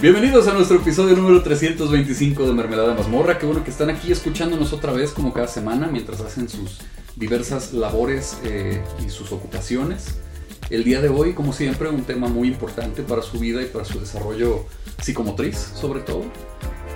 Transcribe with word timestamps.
Bienvenidos 0.00 0.46
a 0.46 0.54
nuestro 0.54 0.76
episodio 0.76 1.16
número 1.16 1.42
325 1.42 2.46
de 2.46 2.52
Mermelada 2.52 2.94
Mazmorra. 2.94 3.36
Qué 3.36 3.46
bueno 3.46 3.64
que 3.64 3.70
están 3.70 3.90
aquí 3.90 4.12
escuchándonos 4.12 4.72
otra 4.72 4.92
vez 4.92 5.10
como 5.10 5.32
cada 5.32 5.48
semana 5.48 5.88
mientras 5.88 6.20
hacen 6.20 6.48
sus 6.48 6.78
diversas 7.16 7.72
labores 7.72 8.38
eh, 8.44 8.80
y 9.04 9.10
sus 9.10 9.32
ocupaciones. 9.32 10.20
El 10.70 10.84
día 10.84 11.00
de 11.00 11.08
hoy, 11.08 11.32
como 11.32 11.52
siempre, 11.52 11.88
un 11.88 12.04
tema 12.04 12.28
muy 12.28 12.46
importante 12.46 13.02
para 13.02 13.22
su 13.22 13.40
vida 13.40 13.60
y 13.60 13.66
para 13.66 13.84
su 13.84 13.98
desarrollo 13.98 14.66
psicomotriz, 15.02 15.56
sobre 15.56 16.00
todo. 16.02 16.22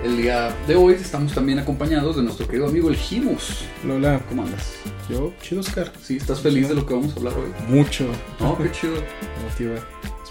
El 0.01 0.15
día 0.15 0.55
de 0.65 0.75
hoy 0.75 0.93
estamos 0.93 1.33
también 1.33 1.59
acompañados 1.59 2.15
de 2.15 2.23
nuestro 2.23 2.47
querido 2.47 2.67
amigo 2.67 2.87
el 2.87 2.95
Jimus. 2.95 3.65
Lola, 3.85 4.21
¿Cómo 4.29 4.43
andas? 4.43 4.75
yo, 5.09 5.33
chido 5.41 5.59
Oscar. 5.59 5.91
¿Sí? 6.01 6.15
¿Estás 6.15 6.39
feliz 6.39 6.69
de 6.69 6.75
lo 6.75 6.85
que 6.85 6.93
vamos 6.93 7.13
a 7.13 7.17
hablar 7.17 7.33
hoy? 7.33 7.51
Mucho. 7.67 8.05
No, 8.39 8.57
qué 8.57 8.71
chido. 8.71 8.93
Motiva. 9.43 9.75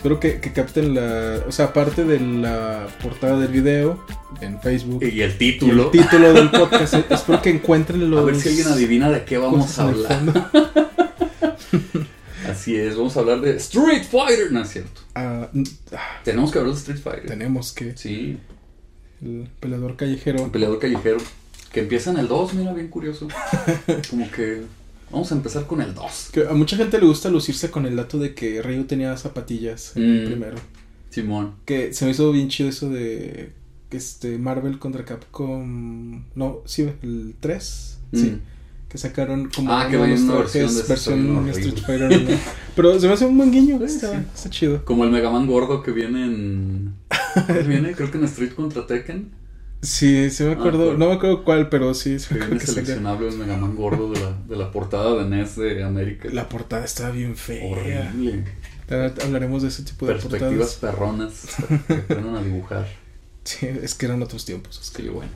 Espero 0.03 0.19
que, 0.19 0.41
que 0.41 0.53
capten 0.53 0.96
la. 0.96 1.45
O 1.46 1.53
sea, 1.53 1.66
aparte 1.66 2.02
de 2.05 2.19
la 2.19 2.89
portada 3.01 3.39
del 3.39 3.52
video 3.52 4.05
en 4.41 4.60
Facebook. 4.60 5.01
Y 5.05 5.20
el 5.23 5.30
y 5.30 5.34
título. 5.38 5.84
el 5.84 5.91
título 5.93 6.33
del 6.33 6.51
podcast. 6.51 6.95
eh, 6.95 7.05
espero 7.09 7.41
que 7.41 7.51
encuentren 7.51 8.10
los. 8.10 8.19
A 8.20 8.24
ver 8.24 8.34
si 8.34 8.48
alguien 8.48 8.66
adivina 8.66 9.10
de 9.10 9.23
qué 9.24 9.38
vamos 9.38 9.79
a 9.79 9.88
el 9.91 10.05
hablar. 10.05 10.51
Así 12.51 12.74
es, 12.74 12.96
vamos 12.96 13.16
a 13.16 13.20
hablar 13.20 13.41
de 13.43 13.55
Street 13.59 14.02
Fighter. 14.02 14.51
No 14.51 14.62
es 14.62 14.70
cierto. 14.70 15.02
Ah, 15.15 15.48
ah, 15.95 16.21
Tenemos 16.24 16.51
que 16.51 16.59
hablar 16.59 16.74
de 16.74 16.80
Street 16.80 16.98
Fighter. 17.01 17.27
tenemos 17.27 17.73
que. 17.73 17.96
Sí, 17.96 18.38
El 19.23 19.48
peleador 19.60 19.95
callejero. 19.95 20.43
un 20.43 20.51
peleador 20.51 20.80
callejero. 20.80 21.19
Que 21.73 21.79
empieza 21.79 22.10
en 22.10 22.19
el 22.19 22.27
2, 22.27 22.55
mira, 22.55 22.73
bien 22.73 22.88
curioso. 22.88 23.29
Como 24.10 24.29
que 24.32 24.62
vamos 25.12 25.30
a 25.30 25.34
empezar 25.37 25.66
con 25.66 25.80
el 25.83 25.95
2. 25.95 26.30
Que 26.33 26.47
a 26.48 26.52
mucha 26.55 26.77
gente 26.77 26.98
le 26.98 27.07
gusta 27.07 27.29
lucirse 27.30 27.71
con 27.71 27.87
el 27.87 27.95
dato 27.97 28.19
de 28.19 28.34
que 28.34 28.61
Ryu 28.62 28.84
tenía 28.84 29.16
zapatillas 29.16 29.97
en 29.97 30.02
el 30.02 30.23
Mm. 30.23 30.27
primero. 30.27 30.57
Simón. 31.11 31.55
Que 31.66 31.93
se 31.93 32.05
me 32.07 32.11
hizo 32.12 32.33
bien 32.33 32.48
chido 32.48 32.69
eso 32.71 32.88
de. 32.91 33.52
que 33.91 33.97
Este, 33.98 34.38
Marvel 34.38 34.79
contra 34.79 35.05
Capcom. 35.05 36.24
No, 36.35 36.60
sí, 36.65 36.88
el 37.02 37.35
3. 37.41 37.99
Sí. 38.15 38.23
Mm. 38.23 38.41
Que 38.88 38.99
sacaron 38.99 39.49
como 39.54 39.73
Ah, 39.73 39.87
que 39.88 39.96
una 39.96 40.07
versión 40.07 40.74
de 40.74 40.82
versión 40.82 41.49
Street. 41.49 41.74
Fighter. 41.87 42.23
¿no? 42.30 42.37
Pero 42.76 43.01
se 43.01 43.07
me 43.07 43.15
hace 43.15 43.24
un 43.26 43.37
buen 43.38 43.51
guiño. 43.51 43.79
Sí, 43.79 43.85
está, 43.85 44.10
sí. 44.13 44.26
está 44.35 44.51
chido. 44.51 44.85
Como 44.85 45.04
el 45.04 45.10
Megaman 45.10 45.47
gordo 45.47 45.82
que 45.82 45.93
viene 45.93 46.24
en. 46.26 46.95
¿Cuál 47.47 47.65
viene? 47.69 47.93
Creo 47.93 48.10
que 48.10 48.19
en 48.19 48.24
Street 48.24 48.52
contra 48.54 48.87
Tekken. 48.87 49.30
Sí, 49.83 50.30
sí 50.30 50.45
me 50.45 50.52
Ah, 50.55 50.55
acuerdo. 50.55 50.97
no 50.97 51.09
me 51.09 51.15
acuerdo 51.15 51.45
cuál, 51.45 51.69
pero 51.69 51.93
sí, 51.95 52.19
sí 52.21 52.29
Que 52.29 52.35
me 52.35 52.47
viene 52.47 52.59
que 52.59 52.66
seleccionable 52.66 53.29
el 53.29 53.37
Megaman 53.37 53.75
gordo 53.77 54.11
de 54.13 54.21
la, 54.21 54.33
de 54.49 54.57
la 54.57 54.71
portada 54.71 55.16
de 55.23 55.29
NES 55.29 55.57
de 55.57 55.83
América. 55.85 56.29
La 56.30 56.49
portada 56.49 56.85
estaba 56.85 57.11
bien 57.11 57.37
fea. 57.37 57.63
Horrible. 57.71 58.45
Hablaremos 59.25 59.63
de 59.63 59.69
ese 59.69 59.85
tipo 59.85 60.07
de 60.07 60.15
Perspectivas 60.15 60.75
portadas. 60.75 60.77
perronas 60.77 61.47
que 61.88 61.95
aprendan 61.95 62.37
a 62.37 62.43
dibujar. 62.43 63.03
Sí, 63.45 63.66
es 63.66 63.95
que 63.95 64.06
eran 64.06 64.22
otros 64.22 64.44
tiempos. 64.44 64.81
Sí, 64.81 65.09
bueno. 65.09 65.33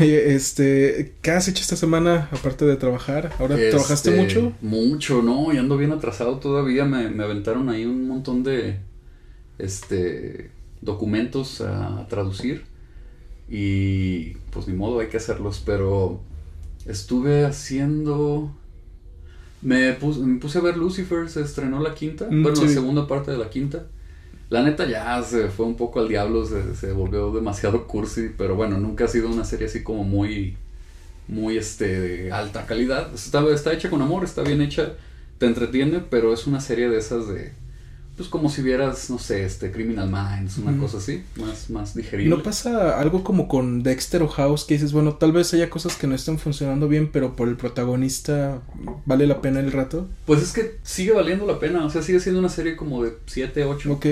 Oye, 0.00 0.34
este, 0.34 1.18
¿qué 1.22 1.30
has 1.32 1.46
hecho 1.48 1.62
esta 1.62 1.76
semana 1.76 2.28
aparte 2.32 2.64
de 2.64 2.76
trabajar? 2.76 3.34
¿Ahora 3.38 3.66
trabajaste 3.68 4.10
Este, 4.10 4.16
mucho? 4.16 4.52
Mucho, 4.60 5.22
no, 5.22 5.52
y 5.52 5.58
ando 5.58 5.76
bien 5.76 5.92
atrasado 5.92 6.38
todavía. 6.40 6.84
Me, 6.84 7.10
me 7.10 7.24
aventaron 7.24 7.68
ahí 7.68 7.84
un 7.86 8.08
montón 8.08 8.42
de 8.44 8.80
este 9.58 10.52
documentos 10.80 11.60
a, 11.60 12.06
traducir. 12.08 12.66
Y 13.48 14.34
pues 14.50 14.68
ni 14.68 14.74
modo, 14.74 15.00
hay 15.00 15.08
que 15.08 15.18
hacerlos. 15.18 15.62
Pero 15.64 16.20
estuve 16.86 17.44
haciendo. 17.44 18.50
Me 19.62 19.92
puse, 19.94 20.20
me 20.20 20.38
puse 20.38 20.58
a 20.58 20.62
ver 20.62 20.76
Lucifer, 20.76 21.28
se 21.28 21.40
estrenó 21.40 21.80
la 21.80 21.94
quinta. 21.94 22.26
Mm, 22.30 22.42
bueno, 22.42 22.56
sí. 22.56 22.66
la 22.66 22.70
segunda 22.70 23.06
parte 23.06 23.30
de 23.30 23.38
la 23.38 23.50
quinta. 23.50 23.86
La 24.50 24.62
neta 24.62 24.86
ya 24.86 25.22
se 25.22 25.48
fue 25.48 25.66
un 25.66 25.76
poco 25.76 26.00
al 26.00 26.08
diablo, 26.08 26.44
se, 26.44 26.76
se 26.76 26.92
volvió 26.92 27.32
demasiado 27.32 27.86
cursi, 27.86 28.30
pero 28.36 28.56
bueno, 28.56 28.78
nunca 28.78 29.06
ha 29.06 29.08
sido 29.08 29.28
una 29.28 29.44
serie 29.44 29.66
así 29.66 29.82
como 29.82 30.04
muy, 30.04 30.56
muy 31.28 31.56
este, 31.56 32.00
de 32.00 32.32
alta 32.32 32.66
calidad. 32.66 33.12
Está, 33.14 33.42
está 33.52 33.72
hecha 33.72 33.90
con 33.90 34.02
amor, 34.02 34.22
está 34.22 34.42
bien 34.42 34.60
hecha, 34.60 34.92
te 35.38 35.46
entretiene, 35.46 36.00
pero 36.00 36.32
es 36.32 36.46
una 36.46 36.60
serie 36.60 36.88
de 36.88 36.98
esas 36.98 37.26
de, 37.26 37.52
pues 38.16 38.28
como 38.28 38.48
si 38.48 38.62
vieras, 38.62 39.10
no 39.10 39.18
sé, 39.18 39.44
este, 39.44 39.72
Criminal 39.72 40.08
Minds, 40.08 40.58
una 40.58 40.78
cosa 40.78 40.98
así, 40.98 41.24
más, 41.36 41.68
más 41.68 41.94
digerible. 41.96 42.36
¿No 42.36 42.42
pasa 42.44 43.00
algo 43.00 43.24
como 43.24 43.48
con 43.48 43.82
Dexter 43.82 44.22
o 44.22 44.28
House 44.28 44.64
que 44.64 44.74
dices, 44.74 44.92
bueno, 44.92 45.14
tal 45.14 45.32
vez 45.32 45.52
haya 45.52 45.68
cosas 45.68 45.96
que 45.96 46.06
no 46.06 46.14
estén 46.14 46.38
funcionando 46.38 46.86
bien, 46.86 47.10
pero 47.10 47.34
por 47.34 47.48
el 47.48 47.56
protagonista 47.56 48.62
vale 49.04 49.26
la 49.26 49.40
pena 49.40 49.58
el 49.58 49.72
rato? 49.72 50.06
Pues 50.26 50.42
es 50.42 50.52
que 50.52 50.78
sigue 50.84 51.12
valiendo 51.12 51.44
la 51.44 51.58
pena, 51.58 51.84
o 51.84 51.90
sea, 51.90 52.02
sigue 52.02 52.20
siendo 52.20 52.38
una 52.38 52.48
serie 52.48 52.76
como 52.76 53.02
de 53.02 53.14
7, 53.26 53.64
8. 53.64 53.92
Ok. 53.92 54.06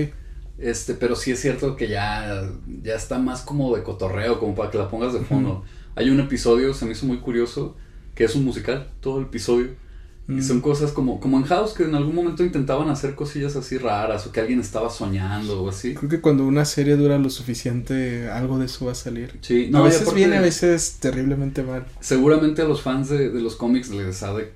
Este, 0.59 0.95
pero 0.95 1.15
sí 1.15 1.31
es 1.31 1.41
cierto 1.41 1.77
que 1.77 1.89
ya, 1.89 2.51
ya 2.83 2.97
está 2.97 3.19
más 3.19 3.43
como 3.43 3.75
de 3.75 3.85
cotorreo, 3.85 4.41
como 4.41 4.55
para 4.57 4.71
que 4.71 4.79
la 4.79 4.89
pongas 4.89 5.13
de 5.13 5.21
fondo. 5.21 5.65
Hay 5.95 6.11
un 6.11 6.19
episodio, 6.19 6.75
se 6.75 6.87
me 6.87 6.93
hizo 6.93 7.07
muy 7.07 7.19
curioso, 7.19 7.77
que 8.17 8.25
es 8.25 8.35
un 8.35 8.45
musical, 8.45 8.89
todo 9.01 9.19
el 9.19 9.27
episodio. 9.27 9.71
Y 10.29 10.35
Mm. 10.35 10.43
son 10.43 10.61
cosas 10.61 10.93
como, 10.93 11.19
como 11.19 11.37
en 11.39 11.43
House, 11.45 11.73
que 11.73 11.83
en 11.83 11.95
algún 11.97 12.15
momento 12.15 12.45
intentaban 12.45 12.89
hacer 12.91 13.17
cosillas 13.17 13.57
así 13.57 13.77
raras, 13.77 14.25
o 14.27 14.31
que 14.33 14.41
alguien 14.41 14.61
estaba 14.61 14.89
soñando 14.89 15.63
o 15.63 15.69
así. 15.69 15.95
Creo 15.95 16.09
que 16.09 16.21
cuando 16.21 16.47
una 16.47 16.65
serie 16.65 16.97
dura 16.97 17.19
lo 17.19 17.29
suficiente, 17.29 18.31
algo 18.31 18.59
de 18.59 18.67
eso 18.67 18.87
va 18.87 18.93
a 18.93 18.95
salir. 18.95 19.37
Sí, 19.43 19.67
a 19.67 19.71
no, 19.71 19.81
y 19.81 19.85
veces 19.87 20.03
aparte, 20.03 20.17
bien, 20.21 20.33
a 20.35 20.41
veces 20.41 20.97
terriblemente 21.01 21.65
mal. 21.65 21.87
Seguramente 22.01 22.63
a 22.63 22.67
los 22.67 22.83
fans 22.83 23.09
de, 23.09 23.31
de 23.31 23.41
los 23.41 23.57
cómics 23.57 23.91
les 23.91 24.23
ha 24.23 24.33
de 24.33 24.53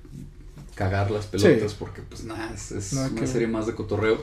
cagar 0.76 1.10
las 1.10 1.26
pelotas, 1.26 1.72
Sí. 1.72 1.76
porque 1.80 2.00
pues 2.02 2.22
nada, 2.24 2.54
es, 2.54 2.92
una 2.92 3.10
que 3.18 3.26
serie 3.26 3.48
más 3.48 3.66
de 3.66 3.74
cotorreo. 3.74 4.22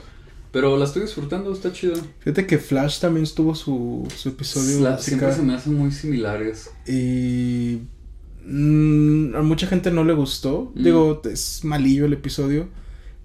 Pero 0.53 0.77
la 0.77 0.85
estoy 0.85 1.01
disfrutando, 1.01 1.51
está 1.51 1.73
chida. 1.73 1.95
Fíjate 2.19 2.45
que 2.45 2.59
Flash 2.59 2.99
también 2.99 3.25
tuvo 3.35 3.55
su, 3.55 4.07
su 4.15 4.29
episodio 4.29 4.79
La- 4.81 4.99
siempre 4.99 5.33
se 5.33 5.41
me 5.41 5.55
hacen 5.55 5.73
muy 5.73 5.91
similares. 5.91 6.69
y 6.87 7.79
mm, 8.45 9.35
a 9.35 9.41
mucha 9.41 9.67
gente 9.67 9.91
no 9.91 10.03
le 10.03 10.13
gustó. 10.13 10.71
Mm. 10.75 10.83
Digo, 10.83 11.21
es 11.31 11.61
malillo 11.63 12.05
el 12.05 12.13
episodio, 12.13 12.67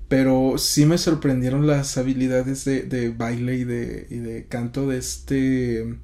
pero 0.09 0.55
sí 0.59 0.87
me 0.87 0.99
sorprendieron 0.99 1.67
las 1.67 1.99
habilidades 1.99 2.65
de, 2.65 2.83
de 2.83 3.11
baile 3.11 3.57
y 3.57 3.65
de, 3.65 4.07
y 4.11 4.17
de 4.19 4.47
canto 4.49 4.89
de 4.89 4.99
este 4.99 5.95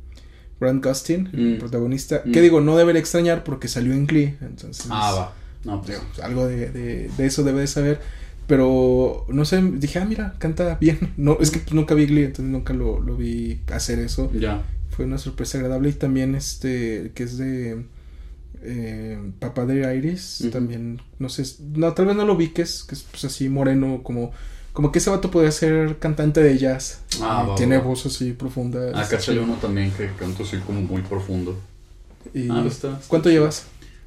Grant 0.60 0.84
Gustin, 0.84 1.28
el 1.32 1.56
Mm. 1.56 1.58
protagonista. 1.58 2.22
Que 2.22 2.40
digo, 2.40 2.60
no 2.60 2.76
debería 2.76 3.00
extrañar 3.00 3.44
porque 3.44 3.68
salió 3.68 3.92
en 3.92 4.06
Glee, 4.06 4.36
entonces 4.40 4.86
Ah, 4.90 5.12
va. 5.12 5.34
No, 5.64 5.80
pues, 5.82 5.98
digo, 5.98 6.02
algo 6.22 6.46
de, 6.46 6.70
de- 6.70 7.10
de 7.16 7.26
eso 7.26 7.42
debe 7.42 7.60
de 7.60 7.66
saber. 7.66 8.00
Pero 8.46 9.24
no 9.30 9.46
sé, 9.46 9.62
dije, 9.62 9.98
ah, 9.98 10.04
mira, 10.04 10.34
canta 10.38 10.74
bien. 10.78 10.98
No, 11.16 11.38
es 11.40 11.50
que 11.50 11.62
nunca 11.74 11.94
vi 11.94 12.06
Glee, 12.06 12.24
entonces 12.24 12.52
nunca 12.52 12.74
lo, 12.74 13.00
lo 13.00 13.16
vi 13.16 13.60
hacer 13.72 13.98
eso. 14.00 14.30
ya. 14.34 14.62
Fue 14.90 15.06
una 15.06 15.18
sorpresa 15.18 15.58
agradable. 15.58 15.88
Y 15.88 15.92
también 15.94 16.34
este, 16.34 17.10
que 17.14 17.22
es 17.24 17.36
de 17.38 17.84
eh, 18.64 19.18
Papá 19.38 19.66
de 19.66 19.96
Iris, 19.96 20.48
también, 20.50 21.00
no 21.18 21.28
sé, 21.28 21.44
no, 21.74 21.92
tal 21.94 22.06
vez 22.06 22.16
no 22.16 22.24
lo 22.24 22.36
vi, 22.36 22.48
que 22.48 22.62
es, 22.62 22.86
pues, 23.10 23.24
así 23.24 23.48
moreno, 23.48 24.00
como, 24.02 24.32
como 24.72 24.90
que 24.90 24.98
ese 24.98 25.10
vato 25.10 25.30
podría 25.30 25.52
ser 25.52 25.98
cantante 25.98 26.42
de 26.42 26.58
jazz. 26.58 27.02
Ah, 27.20 27.44
va, 27.48 27.54
tiene 27.54 27.76
va. 27.78 27.84
voz 27.84 28.06
así 28.06 28.32
profunda. 28.32 28.88
Acá 28.90 29.02
está 29.02 29.20
sale 29.20 29.40
uno 29.40 29.54
también 29.54 29.90
que 29.92 30.10
canta 30.18 30.42
así 30.42 30.56
como 30.58 30.80
muy 30.80 31.02
profundo. 31.02 31.56
Y- 32.32 32.48
Ah, 32.50 32.64
está- 32.66 32.98
¿Cuánto 33.08 33.30
llevas? 33.30 33.66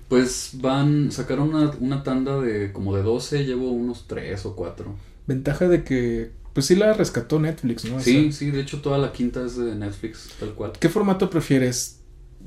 Pues 0.09 0.51
van, 0.53 1.11
sacaron 1.11 1.53
una, 1.53 1.71
una 1.79 2.03
tanda 2.03 2.39
de 2.39 2.71
como 2.71 2.95
de 2.95 3.03
12, 3.03 3.45
llevo 3.45 3.71
unos 3.71 4.07
3 4.07 4.45
o 4.45 4.55
4. 4.55 4.95
Ventaja 5.27 5.67
de 5.67 5.83
que, 5.83 6.31
pues 6.53 6.65
sí 6.65 6.75
la 6.75 6.93
rescató 6.93 7.39
Netflix, 7.39 7.85
¿no? 7.85 7.99
Sí, 7.99 8.31
sí, 8.31 8.49
de 8.51 8.61
hecho 8.61 8.81
toda 8.81 8.97
la 8.97 9.11
quinta 9.11 9.45
es 9.45 9.57
de 9.57 9.75
Netflix, 9.75 10.29
tal 10.39 10.53
cual. 10.53 10.71
¿Qué 10.79 10.89
formato 10.89 11.29
prefieres? 11.29 11.96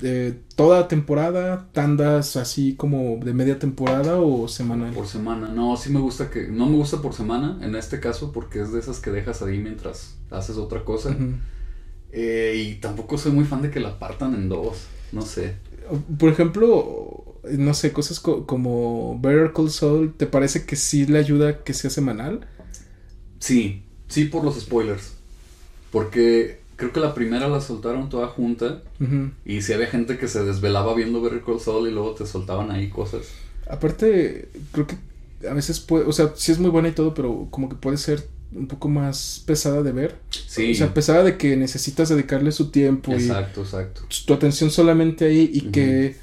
Eh, 0.03 0.41
¿Toda 0.55 0.87
temporada? 0.87 1.69
¿Tandas 1.73 2.35
así 2.35 2.75
como 2.75 3.17
de 3.23 3.33
media 3.33 3.59
temporada 3.59 4.19
o 4.19 4.47
semanal? 4.47 4.93
Por 4.93 5.07
semana. 5.07 5.49
No, 5.49 5.77
sí 5.77 5.91
me 5.91 5.99
gusta 5.99 6.29
que. 6.29 6.47
No 6.47 6.65
me 6.67 6.75
gusta 6.77 7.01
por 7.01 7.13
semana, 7.13 7.59
en 7.61 7.75
este 7.75 7.99
caso, 7.99 8.31
porque 8.31 8.61
es 8.61 8.71
de 8.71 8.79
esas 8.79 8.99
que 8.99 9.11
dejas 9.11 9.41
ahí 9.41 9.59
mientras 9.59 10.15
haces 10.31 10.57
otra 10.57 10.83
cosa. 10.83 11.15
Eh, 12.11 12.63
y 12.67 12.75
tampoco 12.81 13.17
soy 13.17 13.31
muy 13.31 13.45
fan 13.45 13.61
de 13.61 13.71
que 13.71 13.79
la 13.79 13.99
partan 13.99 14.33
en 14.35 14.49
dos. 14.49 14.85
No 15.11 15.21
sé. 15.21 15.55
Por 16.17 16.29
ejemplo, 16.31 17.39
no 17.43 17.73
sé, 17.73 17.91
cosas 17.91 18.19
co- 18.19 18.45
como 18.45 19.19
Better 19.19 19.51
Call 19.53 19.69
Saul, 19.69 20.13
¿te 20.15 20.25
parece 20.25 20.65
que 20.65 20.75
sí 20.75 21.05
le 21.05 21.19
ayuda 21.19 21.63
que 21.63 21.73
sea 21.73 21.89
semanal? 21.89 22.47
Sí, 23.39 23.83
sí 24.07 24.25
por 24.25 24.43
los 24.43 24.59
spoilers. 24.59 25.13
Porque 25.91 26.60
creo 26.81 26.91
que 26.91 26.99
la 26.99 27.13
primera 27.13 27.47
la 27.47 27.61
soltaron 27.61 28.09
toda 28.09 28.27
junta. 28.27 28.81
Y 29.45 29.61
si 29.61 29.71
había 29.71 29.85
gente 29.85 30.17
que 30.17 30.27
se 30.27 30.43
desvelaba 30.43 30.95
viendo 30.95 31.21
Better 31.21 31.43
Call 31.43 31.59
Saul 31.59 31.87
y 31.87 31.91
luego 31.91 32.15
te 32.15 32.25
soltaban 32.25 32.71
ahí 32.71 32.89
cosas. 32.89 33.27
Aparte, 33.69 34.49
creo 34.71 34.87
que 34.87 34.95
a 35.47 35.53
veces 35.53 35.79
puede, 35.79 36.05
o 36.05 36.11
sea, 36.11 36.31
sí 36.35 36.51
es 36.51 36.57
muy 36.57 36.71
buena 36.71 36.89
y 36.89 36.93
todo, 36.93 37.13
pero 37.13 37.47
como 37.51 37.69
que 37.69 37.75
puede 37.75 37.97
ser 37.97 38.27
un 38.51 38.67
poco 38.67 38.89
más 38.89 39.43
pesada 39.45 39.83
de 39.83 39.91
ver. 39.91 40.15
Sí, 40.47 40.71
O 40.71 40.75
sea, 40.75 40.91
pesada 40.91 41.23
de 41.23 41.37
que 41.37 41.55
necesitas 41.55 42.09
dedicarle 42.09 42.51
su 42.51 42.71
tiempo 42.71 43.11
y 43.11 43.15
exacto, 43.15 43.63
tu 44.25 44.33
atención 44.33 44.71
solamente 44.71 45.25
ahí 45.25 45.51
y 45.53 45.61
que 45.69 46.15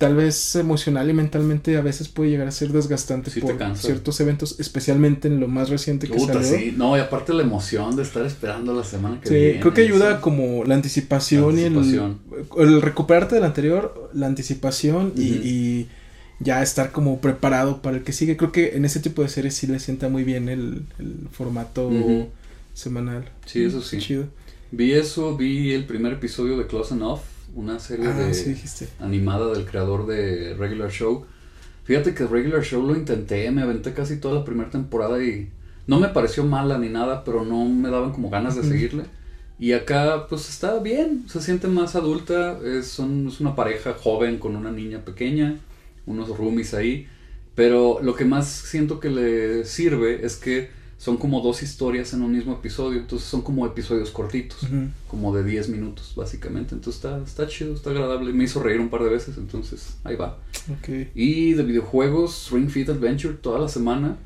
tal 0.00 0.16
vez 0.16 0.56
emocional 0.56 1.10
y 1.10 1.12
mentalmente 1.12 1.76
a 1.76 1.82
veces 1.82 2.08
puede 2.08 2.30
llegar 2.30 2.48
a 2.48 2.52
ser 2.52 2.72
desgastante 2.72 3.30
Sí 3.30 3.40
por 3.42 3.58
ciertos 3.76 4.18
eventos, 4.20 4.58
especialmente 4.58 5.28
en 5.28 5.40
lo 5.40 5.46
más 5.46 5.68
reciente 5.68 6.08
que 6.08 6.14
Puta, 6.14 6.42
salió. 6.42 6.58
sí. 6.58 6.74
No, 6.74 6.96
y 6.96 7.00
aparte 7.00 7.34
la 7.34 7.42
emoción 7.42 7.96
de 7.96 8.02
estar 8.02 8.24
esperando 8.24 8.72
la 8.74 8.82
semana 8.82 9.20
que 9.20 9.28
Sí, 9.28 9.34
viene. 9.34 9.60
creo 9.60 9.74
que 9.74 9.82
ayuda 9.82 10.22
como 10.22 10.64
la 10.64 10.74
anticipación, 10.74 11.54
La 11.56 11.66
anticipación. 11.66 12.18
y 12.58 12.60
el, 12.62 12.68
el 12.74 12.80
recuperarte 12.82 13.34
del 13.34 13.44
anterior, 13.44 14.10
la 14.14 14.26
anticipación 14.26 15.12
y, 15.16 15.86
ya 16.42 16.62
estar 16.62 16.90
como 16.92 17.20
preparado 17.20 17.82
para 17.82 17.98
el 17.98 18.02
que 18.02 18.14
sigue. 18.14 18.38
Creo 18.38 18.50
que 18.52 18.74
en 18.74 18.86
ese 18.86 19.00
tipo 19.00 19.20
de 19.20 19.28
series 19.28 19.52
sí 19.54 19.66
le 19.66 19.78
sienta 19.80 20.08
muy 20.08 20.24
bien 20.24 20.48
el, 20.48 20.84
el 20.98 21.28
formato 21.30 21.90
semanal. 22.72 23.28
Sí, 23.44 23.62
eso 23.64 23.82
sí. 23.82 23.98
Chido. 23.98 24.24
Vi 24.72 24.92
eso, 24.92 25.36
vi 25.36 25.72
el 25.72 25.84
primer 25.84 26.14
episodio 26.14 26.56
de 26.56 26.66
Close 26.66 26.94
Enough, 26.94 27.20
una 27.54 27.78
serie 27.78 28.08
Ah, 28.08 28.14
de 28.14 28.34
sí 28.34 28.56
animada 29.00 29.52
del 29.52 29.64
creador 29.66 30.06
de 30.06 30.54
Regular 30.54 30.90
Show. 30.90 31.26
Fíjate 31.84 32.14
que 32.14 32.26
Regular 32.26 32.62
Show 32.62 32.86
lo 32.86 32.94
intenté, 32.96 33.50
me 33.50 33.62
aventé 33.62 33.92
casi 33.94 34.18
toda 34.20 34.34
la 34.34 34.44
primera 34.44 34.70
temporada 34.70 35.22
y 35.22 35.50
no 35.86 35.98
me 35.98 36.08
pareció 36.08 36.44
mala 36.44 36.78
ni 36.78 36.88
nada, 36.88 37.24
pero 37.24 37.44
no 37.44 37.64
me 37.68 37.90
daban 37.90 38.12
como 38.12 38.30
ganas 38.30 38.54
de 38.56 38.62
seguirle. 38.62 39.04
Y 39.58 39.72
acá 39.72 40.26
pues 40.28 40.48
está 40.48 40.78
bien, 40.78 41.24
se 41.28 41.40
siente 41.42 41.68
más 41.68 41.94
adulta, 41.96 42.58
es, 42.64 42.86
son, 42.88 43.28
es 43.28 43.40
una 43.40 43.54
pareja 43.54 43.94
joven 43.94 44.38
con 44.38 44.56
una 44.56 44.70
niña 44.72 45.04
pequeña, 45.04 45.58
unos 46.06 46.28
roomies 46.36 46.72
ahí, 46.74 47.08
pero 47.54 48.00
lo 48.02 48.14
que 48.14 48.24
más 48.24 48.46
siento 48.48 49.00
que 49.00 49.10
le 49.10 49.64
sirve 49.66 50.24
es 50.24 50.36
que 50.36 50.70
son 51.00 51.16
como 51.16 51.40
dos 51.40 51.62
historias 51.62 52.12
en 52.12 52.20
un 52.20 52.30
mismo 52.30 52.52
episodio, 52.52 53.00
entonces 53.00 53.26
son 53.26 53.40
como 53.40 53.64
episodios 53.64 54.10
cortitos 54.10 54.62
Ujú. 54.64 54.88
como 55.08 55.34
de 55.34 55.42
10 55.42 55.70
minutos 55.70 56.12
básicamente. 56.14 56.74
Entonces 56.74 57.02
está, 57.02 57.22
está 57.24 57.46
chido, 57.46 57.72
está 57.72 57.88
agradable. 57.88 58.34
Me 58.34 58.44
hizo 58.44 58.62
reír 58.62 58.80
un 58.80 58.90
par 58.90 59.02
de 59.04 59.08
veces, 59.08 59.38
entonces 59.38 59.96
ahí 60.04 60.16
va. 60.16 60.36
Ok. 60.70 61.08
Y 61.14 61.54
de 61.54 61.62
videojuegos, 61.62 62.50
Ring 62.52 62.68
Fit 62.68 62.90
Adventure 62.90 63.32
toda 63.32 63.58
la 63.58 63.68
semana. 63.68 64.18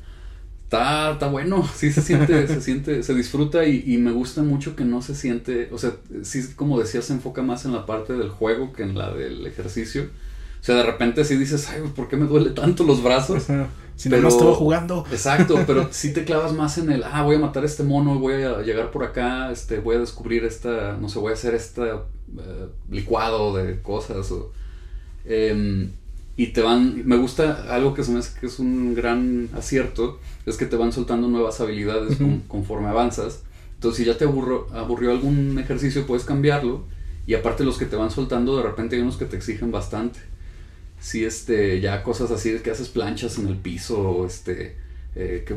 Está, 0.65 1.13
está 1.13 1.29
bueno, 1.29 1.65
sí 1.75 1.93
se 1.93 2.01
siente, 2.01 2.45
se 2.49 2.59
siente, 2.59 3.03
se 3.03 3.13
disfruta 3.13 3.63
y, 3.65 3.81
y 3.87 3.97
me 3.97 4.11
gusta 4.11 4.43
mucho 4.43 4.75
que 4.75 4.83
no 4.83 5.01
se 5.01 5.15
siente, 5.15 5.69
o 5.71 5.77
sea, 5.77 5.93
sí 6.23 6.43
como 6.57 6.77
decías, 6.77 7.05
se 7.05 7.13
enfoca 7.13 7.41
más 7.41 7.63
en 7.63 7.71
la 7.71 7.85
parte 7.85 8.11
del 8.17 8.27
juego 8.27 8.73
que 8.73 8.83
en 8.83 8.97
la 8.97 9.13
del 9.13 9.47
ejercicio. 9.47 10.09
O 10.59 10.65
sea, 10.65 10.75
de 10.75 10.83
repente 10.83 11.23
sí 11.23 11.37
dices, 11.37 11.69
ay, 11.69 11.83
¿por 11.95 12.09
qué 12.09 12.17
me 12.17 12.25
duele 12.25 12.49
tanto 12.49 12.83
los 12.83 13.01
brazos? 13.01 13.45
Si 13.95 14.09
Pero- 14.09 14.23
no 14.23 14.27
estaba 14.27 14.53
jugando. 14.53 15.05
Exacto, 15.11 15.57
pero 15.65 15.87
si 15.91 16.11
te 16.13 16.25
clavas 16.25 16.53
más 16.53 16.77
en 16.77 16.91
el, 16.91 17.03
ah, 17.03 17.21
voy 17.23 17.37
a 17.37 17.39
matar 17.39 17.63
a 17.63 17.65
este 17.65 17.83
mono, 17.83 18.19
voy 18.19 18.43
a 18.43 18.61
llegar 18.61 18.91
por 18.91 19.03
acá, 19.03 19.51
este, 19.51 19.79
voy 19.79 19.95
a 19.95 19.99
descubrir 19.99 20.43
esta, 20.43 20.97
no 20.99 21.07
sé, 21.09 21.19
voy 21.19 21.31
a 21.31 21.33
hacer 21.35 21.55
este 21.55 21.81
eh, 21.83 22.67
licuado 22.89 23.55
de 23.55 23.81
cosas. 23.81 24.29
O, 24.31 24.51
em, 25.25 25.89
y 26.37 26.47
te 26.47 26.61
van, 26.61 27.03
me 27.07 27.15
gusta 27.15 27.73
algo 27.73 27.93
que 27.93 28.03
se 28.03 28.11
me 28.11 28.19
hace 28.19 28.37
que 28.39 28.47
es 28.47 28.59
un 28.59 28.93
gran 28.95 29.47
acierto, 29.55 30.19
es 30.45 30.57
que 30.57 30.65
te 30.65 30.75
van 30.75 30.91
soltando 30.91 31.27
nuevas 31.29 31.61
habilidades 31.61 32.17
con- 32.17 32.41
conforme 32.41 32.89
avanzas. 32.89 33.43
Entonces, 33.75 33.99
si 33.99 34.05
ya 34.05 34.17
te 34.17 34.25
aburro, 34.25 34.67
aburrió 34.73 35.11
algún 35.11 35.57
ejercicio, 35.59 36.05
puedes 36.05 36.25
cambiarlo. 36.25 36.83
Y 37.27 37.33
aparte 37.33 37.63
los 37.63 37.77
que 37.77 37.85
te 37.85 37.95
van 37.95 38.11
soltando, 38.11 38.57
de 38.57 38.63
repente 38.63 38.95
hay 38.97 39.01
unos 39.01 39.17
que 39.17 39.25
te 39.25 39.35
exigen 39.37 39.71
bastante 39.71 40.19
si 41.05 41.23
este 41.23 41.79
ya 41.81 42.01
cosas 42.01 42.31
así 42.31 42.49
de 42.49 42.61
que 42.63 42.71
haces 42.71 42.87
planchas 42.89 43.37
en 43.37 43.47
el 43.47 43.57
piso 43.57 43.99
o 43.99 44.25
este 44.25 44.75
eh, 45.15 45.45
que 45.45 45.53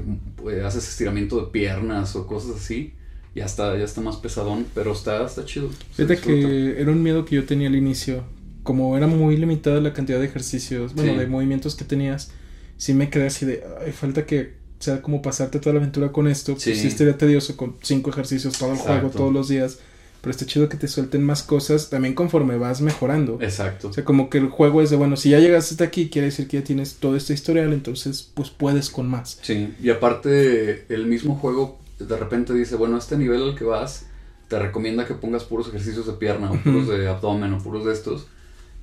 eh, 0.51 0.63
haces 0.63 0.87
estiramiento 0.87 1.41
de 1.41 1.51
piernas 1.51 2.15
o 2.17 2.27
cosas 2.27 2.57
así 2.57 2.93
ya 3.35 3.47
está 3.47 3.75
ya 3.79 3.85
está 3.85 4.03
más 4.03 4.17
pesadón 4.17 4.67
pero 4.75 4.93
está 4.93 5.25
está 5.25 5.47
chido 5.47 5.71
Fíjate 5.95 6.19
que 6.21 6.79
era 6.79 6.91
un 6.93 7.03
miedo 7.03 7.25
que 7.25 7.37
yo 7.37 7.45
tenía 7.47 7.69
al 7.69 7.77
inicio. 7.77 8.25
Como 8.63 8.95
era 8.99 9.07
muy 9.07 9.39
limitada 9.39 9.81
la 9.81 9.95
cantidad 9.95 10.19
de 10.19 10.27
ejercicios, 10.27 10.95
bueno, 10.95 11.13
Sí. 11.13 11.19
de 11.19 11.27
movimientos 11.27 11.75
que 11.75 11.87
tenías, 11.87 12.33
sí 12.77 12.93
me 12.93 13.09
quedé 13.09 13.29
así 13.29 13.47
de, 13.47 13.65
ay, 13.83 13.93
falta 13.93 14.27
que 14.27 14.53
sea 14.79 15.01
como 15.01 15.23
pasarte 15.23 15.59
toda 15.61 15.73
la 15.73 15.81
aventura 15.81 16.13
con 16.13 16.29
esto. 16.29 16.55
Sí. 16.59 16.71
Pues 16.71 16.83
sí 16.83 16.89
estaría 16.89 17.17
tedioso 17.17 17.57
con 17.57 17.77
cinco 17.81 18.11
ejercicios 18.11 18.59
todo 18.59 18.73
el 18.73 18.79
juego, 18.79 19.09
todos 19.09 19.33
los 19.33 19.49
días. 19.49 19.79
Pero 20.21 20.31
está 20.33 20.47
chido 20.47 20.69
que 20.69 20.77
te 20.77 20.89
suelten 20.89 21.23
más 21.23 21.43
cosas 21.45 21.91
también 21.91 22.15
conforme 22.15 22.59
vas 22.59 22.81
mejorando. 22.81 23.39
exacto 23.41 23.89
O 23.89 23.93
sea, 23.93 24.05
como 24.05 24.29
que 24.31 24.39
el 24.39 24.49
juego 24.49 24.83
es 24.83 24.91
de, 24.91 24.97
bueno, 24.97 25.17
si 25.17 25.31
ya 25.31 25.39
llegaste 25.39 25.75
hasta 25.75 25.85
aquí, 25.85 26.09
quiere 26.11 26.27
decir 26.27 26.49
que 26.49 26.59
ya 26.59 26.65
tienes 26.65 26.95
todo 26.97 27.17
este 27.17 27.35
historial, 27.35 27.73
entonces 27.73 28.29
pues 28.35 28.51
puedes 28.51 28.91
con 28.91 29.09
más. 29.09 29.39
sí 29.43 29.73
y 29.83 29.91
aparte 29.91 30.85
el 30.93 31.07
mismo 31.07 31.37
juego 31.37 31.79
de 31.99 32.17
repente 32.17 32.53
dice 32.55 32.77
bueno 32.77 32.97
a 32.97 32.99
este 32.99 33.17
nivel 33.17 33.43
al 33.43 33.55
que 33.57 33.65
vas 33.65 34.07
te 34.49 34.59
recomienda 34.59 35.05
que 35.07 35.15
pongas 35.15 35.45
puros 35.45 35.69
ejercicios 35.69 36.07
de 36.07 36.13
pierna 36.15 36.51
o 36.51 36.57
puros 36.63 36.89
de 36.89 37.07
abdomen 37.09 37.53
o 37.53 37.59
puros 37.59 37.85
de 37.85 37.93
estos 37.93 38.27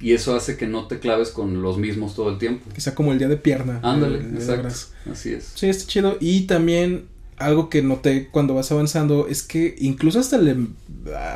y 0.02 0.12
eso 0.14 0.36
hace 0.36 0.58
que 0.58 0.68
no 0.68 0.88
te 0.88 1.00
claves 1.00 1.30
con 1.30 1.62
los 1.62 1.78
mismos 1.78 2.14
todo 2.16 2.30
el 2.30 2.38
tiempo 2.38 2.66
Que 2.74 2.82
sea 2.82 2.94
como 2.94 3.14
el 3.14 3.18
día 3.20 3.30
de 3.30 3.38
pierna. 3.38 3.80
ándale 3.84 4.20
el 4.20 4.36
exacto 4.36 4.68
así 5.12 5.34
es 5.34 5.52
Sí, 5.56 5.68
está 5.70 5.86
chido. 5.88 6.18
Y 6.20 6.42
también 6.48 7.06
algo 7.38 7.70
que 7.70 7.82
noté 7.82 8.28
cuando 8.30 8.54
vas 8.54 8.72
avanzando 8.72 9.28
es 9.28 9.44
que 9.44 9.76
incluso 9.80 10.20
hasta 10.20 10.38
le, 10.38 10.56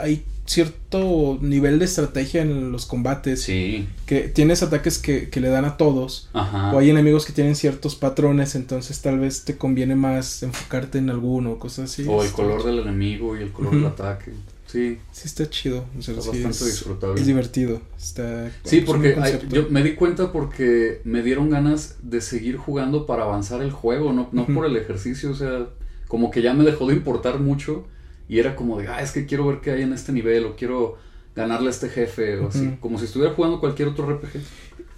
hay 0.02 0.24
cierto 0.46 1.38
nivel 1.42 1.78
de 1.80 1.86
estrategia 1.86 2.42
en 2.42 2.72
los 2.72 2.86
combates. 2.86 3.44
sí 3.44 3.88
Que 4.06 4.22
tienes 4.22 4.64
ataques 4.64 4.98
que, 4.98 5.30
que 5.30 5.40
le 5.42 5.50
dan 5.50 5.66
a 5.66 5.78
todos. 5.78 6.30
ajá 6.34 6.74
O 6.74 6.80
hay 6.80 6.90
enemigos 6.90 7.26
que 7.26 7.34
tienen 7.34 7.56
ciertos 7.56 7.96
patrones, 7.96 8.56
entonces 8.56 9.00
tal 9.02 9.20
vez 9.20 9.46
te 9.46 9.58
conviene 9.58 9.96
más 9.96 10.42
enfocarte 10.44 10.98
en 10.98 11.10
alguno 11.10 11.52
o 11.52 11.60
cosas 11.60 11.92
así. 11.92 12.06
O 12.08 12.24
el 12.24 12.32
color 12.32 12.64
del 12.64 12.80
enemigo 12.80 13.38
y 13.38 13.42
el 13.44 13.52
color 13.52 13.76
del 13.76 13.86
ataque. 13.86 14.32
Sí, 14.66 15.00
Sí, 15.12 15.24
está 15.26 15.50
chido. 15.50 15.86
O 15.98 16.02
sea, 16.04 16.14
está 16.14 16.32
sí 16.32 16.44
bastante 16.44 16.58
es, 16.58 16.66
disfrutable. 16.66 17.20
es 17.20 17.26
divertido. 17.28 17.82
Está. 17.98 18.52
Sí, 18.64 18.82
porque 18.82 19.16
hay- 19.20 19.40
yo 19.50 19.68
me 19.72 19.82
di 19.84 19.94
cuenta 19.96 20.32
porque 20.32 21.02
me 21.04 21.24
dieron 21.24 21.50
ganas 21.50 21.96
de 22.04 22.22
seguir 22.22 22.58
jugando 22.58 23.08
para 23.08 23.24
avanzar 23.24 23.64
el 23.64 23.72
juego, 23.72 24.14
no, 24.14 24.30
no 24.32 24.46
por 24.46 24.68
el 24.68 24.76
ejercicio, 24.78 25.32
o 25.32 25.34
sea, 25.36 25.68
como 26.10 26.30
que 26.32 26.42
ya 26.42 26.54
me 26.54 26.66
dejó 26.66 26.88
de 26.88 26.96
importar 26.96 27.40
mucho 27.40 27.88
y 28.28 28.40
era 28.40 28.58
como 28.58 28.78
de, 28.78 28.90
ah, 28.90 29.02
es 29.02 29.12
que 29.12 29.26
quiero 29.26 29.48
ver 29.48 29.62
qué 29.62 29.72
hay 29.72 29.84
en 29.84 29.94
este 29.94 30.12
nivel 30.12 30.44
o 30.46 30.56
quiero 30.58 30.98
ganarle 31.36 31.68
a 31.68 31.70
este 31.72 31.88
jefe 31.88 32.38
o 32.40 32.50
así, 32.50 32.76
como 32.82 33.00
si 33.00 33.06
estuviera 33.06 33.34
jugando 33.34 33.62
cualquier 33.62 33.88
otro 33.88 34.06
RPG. 34.10 34.42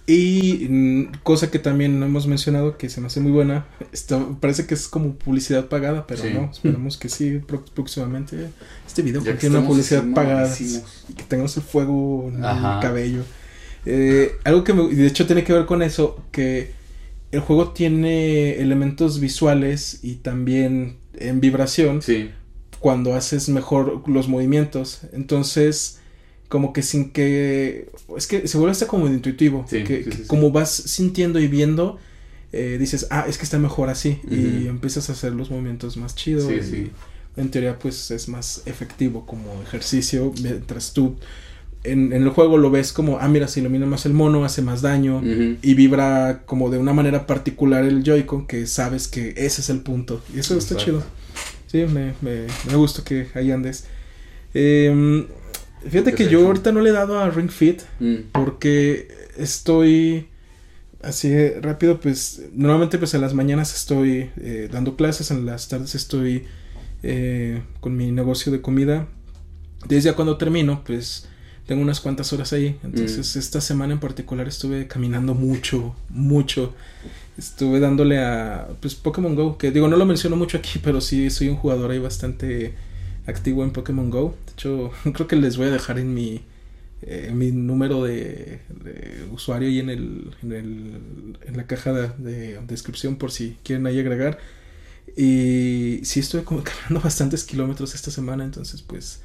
Y 0.04 0.66
mm, 0.68 1.12
cosa 1.22 1.48
que 1.50 1.60
también 1.60 2.00
no 2.00 2.06
hemos 2.06 2.26
mencionado, 2.26 2.76
que 2.76 2.88
se 2.88 3.00
me 3.00 3.06
hace 3.06 3.20
muy 3.20 3.30
buena, 3.30 3.66
esto 3.92 4.36
parece 4.40 4.66
que 4.66 4.74
es 4.74 4.88
como 4.88 5.14
publicidad 5.14 5.68
pagada, 5.68 6.06
pero 6.08 6.22
Sí. 6.22 6.30
no, 6.34 6.50
esperamos 6.50 6.96
que 6.96 7.08
sí 7.08 7.40
próximamente 7.74 8.48
este 8.84 9.02
video 9.02 9.22
contiene 9.24 9.58
una 9.58 9.66
publicidad 9.68 10.02
pagada 10.12 10.52
y 10.58 11.12
que 11.14 11.22
tengamos 11.22 11.56
el 11.56 11.62
fuego 11.62 12.32
en 12.34 12.44
Ajá. 12.44 12.74
el 12.76 12.80
cabello. 12.82 13.22
Eh, 13.86 14.32
algo 14.44 14.64
que 14.64 14.72
me- 14.74 14.88
de 14.88 15.06
hecho 15.06 15.26
tiene 15.26 15.44
que 15.44 15.52
ver 15.52 15.66
con 15.66 15.82
eso, 15.82 16.20
que 16.32 16.72
el 17.30 17.40
juego 17.40 17.70
tiene 17.70 18.56
elementos 18.60 19.20
visuales 19.20 20.00
y 20.02 20.16
también 20.16 20.96
en 21.28 21.40
vibración 21.40 22.02
Sí, 22.02 22.30
cuando 22.82 23.14
haces 23.14 23.48
mejor 23.48 24.02
los 24.08 24.28
movimientos. 24.28 25.02
Entonces, 25.12 26.00
como 26.48 26.72
que 26.72 26.82
sin 26.82 27.12
que... 27.12 27.90
Es 28.16 28.26
que 28.26 28.48
se 28.48 28.58
vuelve 28.58 28.72
hasta 28.72 28.88
como 28.88 29.06
intuitivo. 29.06 29.64
Sí, 29.70 29.84
que, 29.84 30.04
sí, 30.04 30.24
como 30.26 30.50
vas 30.50 30.70
sintiendo 30.70 31.38
y 31.38 31.46
viendo, 31.46 31.98
eh, 32.50 32.76
dices, 32.80 33.06
ah, 33.10 33.24
es 33.28 33.38
que 33.38 33.44
está 33.44 33.58
mejor 33.58 33.88
así. 33.88 34.18
Y 34.28 34.66
empiezas 34.66 35.08
a 35.08 35.12
hacer 35.12 35.32
los 35.32 35.48
movimientos 35.50 35.96
más 35.96 36.16
chidos. 36.16 36.50
Y. 36.52 36.90
En 37.34 37.50
teoría, 37.50 37.78
pues 37.78 38.10
es 38.10 38.28
más 38.28 38.62
efectivo 38.66 39.24
como 39.24 39.62
ejercicio. 39.62 40.34
Mientras 40.42 40.92
tú 40.92 41.16
en, 41.84 42.12
en 42.12 42.22
el 42.22 42.28
juego 42.30 42.58
lo 42.58 42.70
ves 42.70 42.92
como, 42.92 43.18
ah, 43.18 43.28
mira, 43.28 43.48
se 43.48 43.60
ilumina 43.60 43.86
más 43.86 44.06
el 44.06 44.12
mono, 44.12 44.44
hace 44.44 44.62
más 44.62 44.82
daño. 44.82 45.20
Y 45.62 45.74
vibra 45.74 46.42
como 46.46 46.70
de 46.70 46.78
una 46.78 46.92
manera 46.92 47.26
particular 47.26 47.84
el 47.84 48.02
Joy-Con 48.04 48.46
que 48.46 48.66
sabes 48.66 49.08
que 49.08 49.30
ese 49.36 49.60
es 49.62 49.68
el 49.70 49.80
punto. 49.80 50.22
Y 50.34 50.38
eso 50.40 50.56
está 50.56 50.76
chido. 50.76 51.02
Sí, 51.66 51.78
me, 51.86 52.14
me, 52.20 52.46
me 52.68 52.76
gusta 52.76 53.02
que 53.02 53.28
ahí 53.34 53.50
andes. 53.50 53.86
Em, 54.54 55.26
fíjate 55.88 56.10
¿Qué 56.10 56.24
que 56.24 56.30
yo 56.30 56.38
hecho? 56.40 56.46
ahorita 56.48 56.72
no 56.72 56.80
le 56.82 56.90
he 56.90 56.92
dado 56.92 57.18
a 57.18 57.30
Ring 57.30 57.50
Fit 57.50 57.82
Mm. 58.00 58.16
porque 58.32 59.08
estoy 59.38 60.28
así 61.02 61.34
rápido, 61.60 61.98
pues 62.00 62.42
normalmente 62.54 62.98
pues 62.98 63.14
en 63.14 63.22
las 63.22 63.34
mañanas 63.34 63.74
estoy 63.74 64.30
eh, 64.36 64.68
dando 64.70 64.94
clases, 64.96 65.30
en 65.30 65.46
las 65.46 65.68
tardes 65.68 65.94
estoy 65.94 66.44
eh, 67.02 67.62
con 67.80 67.96
mi 67.96 68.12
negocio 68.12 68.52
de 68.52 68.60
comida. 68.60 69.08
Desde 69.88 70.10
a 70.10 70.14
cuando 70.14 70.36
termino, 70.36 70.84
pues 70.84 71.26
tengo 71.72 71.84
unas 71.84 72.00
cuantas 72.00 72.30
horas 72.34 72.52
ahí. 72.52 72.78
Entonces 72.84 73.34
esta 73.34 73.62
semana 73.62 73.94
en 73.94 73.98
particular 73.98 74.46
estuve 74.46 74.86
caminando 74.88 75.32
mucho, 75.32 75.96
mucho. 76.10 76.74
Estuve 77.38 77.80
dándole 77.80 78.18
a 78.18 78.68
pues 78.78 78.94
Pokémon 78.94 79.34
Go, 79.34 79.56
que 79.56 79.70
digo 79.70 79.88
no 79.88 79.96
lo 79.96 80.04
menciono 80.04 80.36
mucho 80.36 80.58
aquí, 80.58 80.78
pero 80.84 81.00
sí 81.00 81.30
soy 81.30 81.48
un 81.48 81.56
jugador 81.56 81.90
ahí 81.90 81.98
bastante 81.98 82.74
activo 83.26 83.64
en 83.64 83.70
Pokémon 83.70 84.10
Go. 84.10 84.34
De 84.44 84.52
hecho, 84.52 84.90
creo 85.14 85.26
que 85.26 85.36
les 85.36 85.56
voy 85.56 85.68
a 85.68 85.70
dejar 85.70 85.98
en 85.98 86.12
mi 86.12 86.42
eh, 87.00 87.32
mi 87.34 87.52
número 87.52 88.04
de, 88.04 88.60
de 88.84 89.26
usuario 89.32 89.70
y 89.70 89.78
en 89.78 89.88
el, 89.88 90.36
en 90.42 90.52
el 90.52 91.38
en 91.46 91.56
la 91.56 91.66
caja 91.66 91.94
de, 91.94 92.08
de 92.18 92.60
descripción 92.66 93.16
por 93.16 93.30
si 93.32 93.56
quieren 93.64 93.86
ahí 93.86 93.98
agregar. 93.98 94.38
Y 95.16 96.00
sí 96.04 96.20
estuve 96.20 96.44
como 96.44 96.62
caminando 96.64 97.00
bastantes 97.00 97.44
kilómetros 97.44 97.94
esta 97.94 98.10
semana, 98.10 98.44
entonces 98.44 98.82
pues 98.82 99.22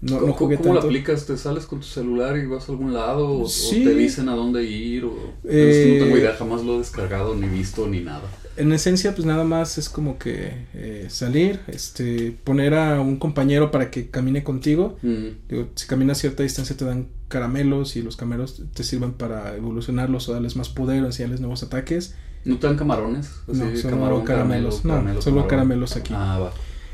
No, 0.00 0.14
¿Cómo, 0.14 0.26
no 0.28 0.32
jugué 0.34 0.56
cómo 0.58 0.78
aplicas? 0.78 1.26
¿Te 1.26 1.36
sales 1.36 1.66
con 1.66 1.80
tu 1.80 1.86
celular 1.86 2.36
y 2.36 2.46
vas 2.46 2.68
a 2.68 2.72
algún 2.72 2.94
lado? 2.94 3.40
¿O, 3.40 3.48
Sí. 3.48 3.82
o 3.84 3.88
te 3.88 3.96
dicen 3.96 4.28
a 4.28 4.34
dónde 4.36 4.62
ir? 4.64 5.04
O... 5.04 5.12
Eh, 5.44 5.96
no 5.98 6.04
tengo 6.04 6.18
idea, 6.18 6.34
jamás 6.38 6.62
lo 6.64 6.76
he 6.76 6.78
descargado, 6.78 7.34
ni 7.34 7.48
visto, 7.48 7.88
ni 7.88 8.00
nada. 8.00 8.22
En 8.56 8.72
esencia, 8.72 9.12
pues 9.14 9.26
nada 9.26 9.42
más 9.42 9.76
es 9.76 9.88
como 9.88 10.16
que 10.18 10.52
eh, 10.74 11.06
salir, 11.10 11.60
este, 11.66 12.32
poner 12.44 12.74
a 12.74 13.00
un 13.00 13.16
compañero 13.16 13.72
para 13.72 13.90
que 13.90 14.08
camine 14.08 14.44
contigo. 14.44 14.98
Mm. 15.02 15.26
Digo, 15.48 15.68
si 15.74 15.86
caminas 15.88 16.18
cierta 16.18 16.44
distancia 16.44 16.76
te 16.76 16.84
dan 16.84 17.08
caramelos 17.26 17.96
y 17.96 18.02
los 18.02 18.16
caramelos 18.16 18.62
te 18.74 18.84
sirven 18.84 19.12
para 19.12 19.56
evolucionarlos 19.56 20.28
o 20.28 20.32
darles 20.32 20.54
más 20.54 20.68
poder 20.68 21.02
o 21.02 21.06
enseñarles 21.06 21.40
nuevos 21.40 21.62
ataques. 21.64 22.14
¿No 22.44 22.56
te 22.58 22.68
dan 22.68 22.76
camarones? 22.76 23.30
Así, 23.48 23.58
no, 23.58 23.76
solo 23.76 23.90
camarón, 23.96 24.24
caramelos. 24.24 24.76
caramelo, 24.76 24.84
no, 24.84 24.88
caramelo, 24.94 25.22
solo 25.22 25.48
caramelos 25.48 25.96
aquí. 25.96 26.14
Ah, 26.16 26.38
va. 26.38 26.52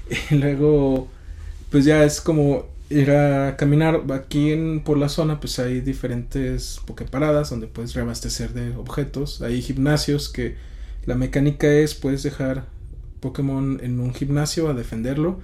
Y 0.31 0.35
luego, 0.35 1.09
pues 1.71 1.85
ya 1.85 2.05
es 2.05 2.21
como 2.21 2.74
ir 2.91 3.11
a 3.11 3.57
caminar. 3.57 4.03
Aquí 4.13 4.53
en, 4.53 4.81
por 4.81 4.99
la 4.99 5.09
zona, 5.09 5.41
pues 5.41 5.59
hay 5.59 5.81
diferentes 5.81 6.81
pokeparadas 6.87 7.51
donde 7.51 7.67
puedes 7.67 7.95
reabastecer 7.95 8.53
de 8.53 8.75
objetos. 8.77 9.43
Hay 9.43 9.63
gimnasios 9.63 10.29
que 10.29 10.57
la 11.07 11.15
mecánica 11.15 11.73
es, 11.73 11.95
puedes 11.95 12.23
dejar 12.23 12.67
Pokémon 13.21 13.81
en 13.83 14.01
un 14.01 14.15
gimnasio 14.15 14.69
a 14.69 14.75
defenderlo. 14.75 15.41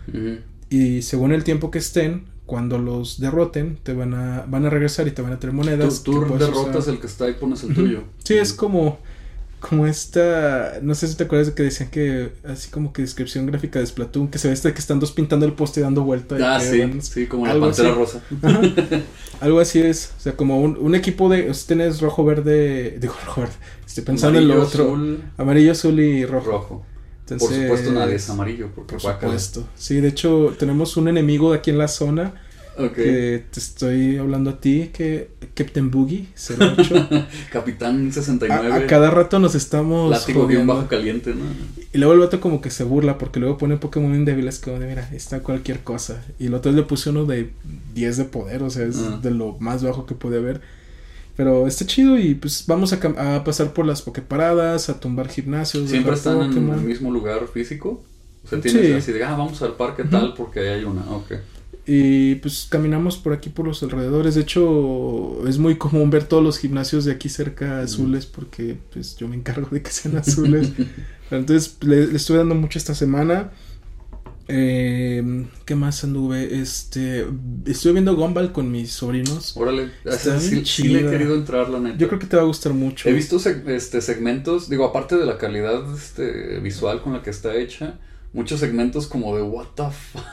Y 0.68 1.02
según 1.02 1.32
el 1.32 1.44
tiempo 1.44 1.70
que 1.70 1.78
estén, 1.78 2.26
cuando 2.47 2.78
los 2.78 3.20
derroten, 3.20 3.78
te 3.82 3.92
van 3.92 4.14
a, 4.14 4.44
van 4.49 4.66
a 4.66 4.70
regresar 4.70 5.06
y 5.09 5.12
te 5.12 5.23
van 5.23 5.32
a 5.32 5.38
traer 5.38 5.54
monedas. 5.54 6.02
Tú, 6.02 6.20
derrotas 6.37 6.80
usar. 6.82 6.94
el 6.94 7.00
que 7.00 7.06
está 7.06 7.28
y 7.28 7.35
pones 7.35 7.62
el 7.62 7.75
tuyo. 7.75 8.02
Sí, 8.25 8.35
es 8.35 8.52
como, 8.52 8.99
como 9.60 9.86
esta, 9.86 10.78
no 10.82 10.94
sé 10.94 11.06
si 11.06 11.14
te 11.16 11.24
acuerdas 11.24 11.48
de 11.48 11.54
que 11.54 11.62
decían 11.64 11.90
que, 11.90 12.32
así 12.44 12.70
como 12.70 12.92
que 12.92 13.02
descripción 13.02 13.46
gráfica 13.46 13.78
de 13.78 13.86
Splatoon, 13.86 14.28
que 14.28 14.38
se 14.38 14.48
ve 14.48 14.54
este 14.54 14.72
que 14.72 14.78
están 14.80 14.98
dos 15.00 15.12
pintando 15.12 15.46
el 15.46 15.52
poste 15.52 15.80
y 15.80 15.82
dando 15.82 16.02
vuelta. 16.02 16.38
y 16.38 16.42
Ah, 16.42 16.56
que 16.58 16.64
sí, 16.66 16.80
van- 16.80 17.02
sí, 17.02 17.26
como 17.26 17.46
la 17.46 17.58
pantera 17.60 17.90
así. 17.90 17.98
rosa. 17.98 18.22
Ajá. 18.42 18.60
Algo 19.40 19.60
así 19.60 19.80
es, 19.80 20.12
o 20.18 20.20
sea, 20.20 20.32
como 20.36 20.60
un, 20.60 20.76
un 20.78 20.94
equipo 20.94 21.28
de, 21.28 21.50
o 21.50 21.54
sea, 21.54 21.66
tienes 21.68 22.00
rojo, 22.00 22.24
verde, 22.24 22.98
digo 23.00 23.14
rojo, 23.26 23.42
verde, 23.42 23.54
estoy 23.86 24.04
pensando 24.04 24.38
en 24.38 24.48
lo 24.48 24.62
otro, 24.62 24.84
azul, 24.84 25.22
amarillo, 25.36 25.72
azul 25.72 26.00
y 26.00 26.24
rojo. 26.26 26.50
rojo. 26.50 26.86
Entonces, 27.28 27.48
Por 27.48 27.56
supuesto 27.58 27.92
nadie 27.92 28.16
es 28.16 28.28
amarillo, 28.28 28.70
porque 28.74 28.96
Por 28.96 29.00
supuesto. 29.00 29.64
Sí, 29.76 30.00
de 30.00 30.08
hecho, 30.08 30.54
tenemos 30.58 30.96
un 30.96 31.06
enemigo 31.06 31.52
aquí 31.52 31.70
en 31.70 31.78
la 31.78 31.86
zona 31.86 32.32
Que 32.88 33.44
te 33.50 33.60
estoy 33.60 34.16
hablando 34.16 34.50
a 34.50 34.60
ti, 34.60 34.90
que 34.92 35.30
Captain 35.54 35.90
Boogie 35.90 36.26
08. 36.37 37.08
Capitán 37.52 38.12
69. 38.12 38.72
a, 38.72 38.76
a 38.76 38.87
cada 38.87 39.10
rato 39.10 39.38
nos 39.38 39.54
estamos 39.54 40.10
látigo 40.10 40.44
jodiendo. 40.44 40.75
bajo 40.75 40.88
caliente, 40.88 41.34
¿no? 41.34 41.44
Y 41.92 41.99
luego 41.99 42.14
el 42.14 42.20
vato 42.20 42.40
como 42.40 42.60
que 42.60 42.70
se 42.70 42.84
burla 42.84 43.18
porque 43.18 43.40
luego 43.40 43.58
pone 43.58 43.76
Pokémon 43.76 44.10
bien 44.12 44.25
débiles 44.25 44.58
como 44.58 44.78
de 44.78 44.87
mira, 44.87 45.08
está 45.12 45.40
cualquier 45.40 45.80
cosa. 45.80 46.22
Y 46.38 46.46
el 46.46 46.54
otro 46.54 46.72
le 46.72 46.82
puse 46.84 47.10
uno 47.10 47.25
de 47.26 47.50
10 47.94 48.16
de 48.16 48.25
poder, 48.25 48.62
o 48.62 48.70
sea, 48.70 48.87
es 48.87 48.96
Ah. 48.99 49.18
de 49.22 49.30
lo 49.30 49.56
más 49.60 49.82
bajo 49.82 50.06
que 50.06 50.14
puede 50.14 50.38
haber. 50.38 50.60
Pero 51.37 51.66
está 51.66 51.87
chido 51.87 52.18
y 52.18 52.34
pues 52.34 52.64
vamos 52.66 52.92
a, 52.92 53.44
pasar 53.44 53.72
por 53.72 53.87
las 53.87 54.02
Poképaradas, 54.02 54.90
a 54.90 55.00
tumbar 55.00 55.28
gimnasios. 55.28 55.88
¿Siempre 55.88 56.14
están 56.14 56.40
en 56.42 56.68
el 56.70 56.80
mismo 56.82 57.10
lugar 57.10 57.46
físico? 57.52 58.02
O 58.44 58.49
sea, 58.49 58.60
tienes 58.60 58.87
Sí. 58.87 58.92
así 58.92 59.12
de, 59.12 59.25
ah, 59.25 59.32
vamos 59.37 59.60
al 59.62 59.75
parque 59.75 60.04
tal 60.04 60.34
porque 60.34 60.60
ahí 60.60 60.68
hay 60.68 60.84
una. 60.84 61.02
Ok. 61.10 61.32
Y 61.87 62.37
pues 62.37 62.66
caminamos 62.70 63.16
por 63.18 63.32
aquí 63.32 63.49
por 63.50 63.66
los 63.66 63.82
alrededores. 63.82 64.34
De 64.37 64.42
hecho, 64.42 65.46
es 65.49 65.58
muy 65.58 65.76
común 65.76 66.10
ver 66.10 66.25
todos 66.25 66.42
los 66.42 66.58
gimnasios 66.58 67.04
de 67.04 67.12
aquí 67.12 67.28
cerca 67.28 67.80
azules 67.80 68.26
porque 68.26 68.76
pues 68.92 69.16
yo 69.16 69.26
me 69.28 69.37
encargo 69.37 69.68
de 69.70 69.82
que 69.82 69.90
sean 69.90 70.16
azules. 70.16 70.72
Entonces 71.30 71.76
le, 71.80 72.06
le 72.08 72.16
estuve 72.16 72.38
dando 72.38 72.54
mucho 72.54 72.78
esta 72.78 72.94
semana. 72.94 73.50
Eh, 74.52 75.46
¿Qué 75.64 75.75
más 75.76 76.02
anduve? 76.02 76.60
Este, 76.60 77.25
estuve 77.66 77.92
viendo 77.92 78.16
Gumball 78.16 78.50
con 78.52 78.70
mis 78.70 78.90
sobrinos. 78.90 79.56
Órale. 79.56 79.90
Está 80.04 80.40
sí, 80.40 80.64
sí 80.64 80.88
le 80.88 81.00
he 81.06 81.10
querido 81.10 81.37
entrar, 81.37 81.68
la 81.70 81.78
neta. 81.78 81.96
Yo 81.99 82.08
creo 82.08 82.18
que 82.18 82.26
te 82.26 82.37
va 82.37 82.42
a 82.42 82.46
gustar 82.46 82.72
mucho. 82.72 83.08
He 83.08 83.12
visto 83.12 83.38
seg- 83.38 83.68
este, 83.68 84.00
segmentos, 84.00 84.68
digo, 84.68 84.84
aparte 84.84 85.16
de 85.16 85.25
la 85.25 85.38
calidad 85.38 85.82
este, 85.94 86.58
visual 86.58 87.00
con 87.00 87.12
la 87.12 87.22
que 87.22 87.30
está 87.30 87.54
hecha, 87.56 88.00
muchos 88.32 88.58
segmentos 88.58 89.06
como 89.06 89.37
de 89.37 89.42
what 89.42 89.68
the 89.76 89.84
fuck, 89.84 90.25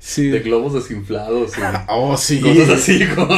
Sí. 0.00 0.28
de 0.28 0.40
globos 0.40 0.74
desinflados 0.74 1.52
y 1.56 1.60
Oh, 1.88 2.16
sí. 2.16 2.40
cosas 2.40 2.68
así 2.70 3.04
como... 3.14 3.32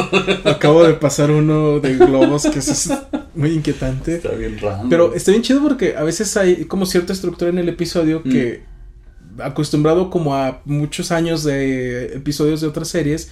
Acabo 0.44 0.84
de 0.84 0.94
pasar 0.94 1.30
uno 1.30 1.80
de 1.80 1.96
globos 1.96 2.44
que 2.44 2.58
es 2.58 2.90
muy 3.34 3.50
inquietante. 3.52 4.16
Está 4.16 4.30
bien 4.32 4.58
raro. 4.58 4.86
Pero 4.90 5.14
está 5.14 5.30
bien 5.30 5.42
chido 5.42 5.62
porque 5.62 5.96
a 5.96 6.02
veces 6.02 6.36
hay 6.36 6.64
como 6.66 6.86
cierta 6.86 7.12
estructura 7.12 7.50
en 7.50 7.58
el 7.58 7.68
episodio 7.68 8.20
Mm. 8.24 8.30
que 8.30 8.62
acostumbrado 9.38 10.10
como 10.10 10.34
a 10.34 10.60
muchos 10.64 11.12
años 11.12 11.44
de 11.44 12.16
episodios 12.16 12.60
de 12.60 12.66
otras 12.66 12.88
series, 12.88 13.30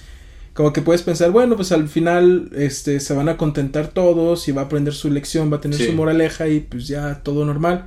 como 0.53 0.73
que 0.73 0.81
puedes 0.81 1.03
pensar, 1.03 1.29
bueno, 1.31 1.55
pues 1.55 1.71
al 1.71 1.87
final 1.87 2.49
este 2.55 2.99
se 2.99 3.13
van 3.13 3.29
a 3.29 3.37
contentar 3.37 3.89
todos 3.89 4.47
y 4.47 4.51
va 4.51 4.63
a 4.63 4.65
aprender 4.65 4.93
su 4.93 5.09
lección, 5.11 5.51
va 5.51 5.57
a 5.57 5.61
tener 5.61 5.77
Sí. 5.77 5.85
su 5.87 5.93
moraleja 5.93 6.47
y 6.47 6.61
pues 6.61 6.87
ya 6.87 7.21
todo 7.23 7.45
normal. 7.45 7.85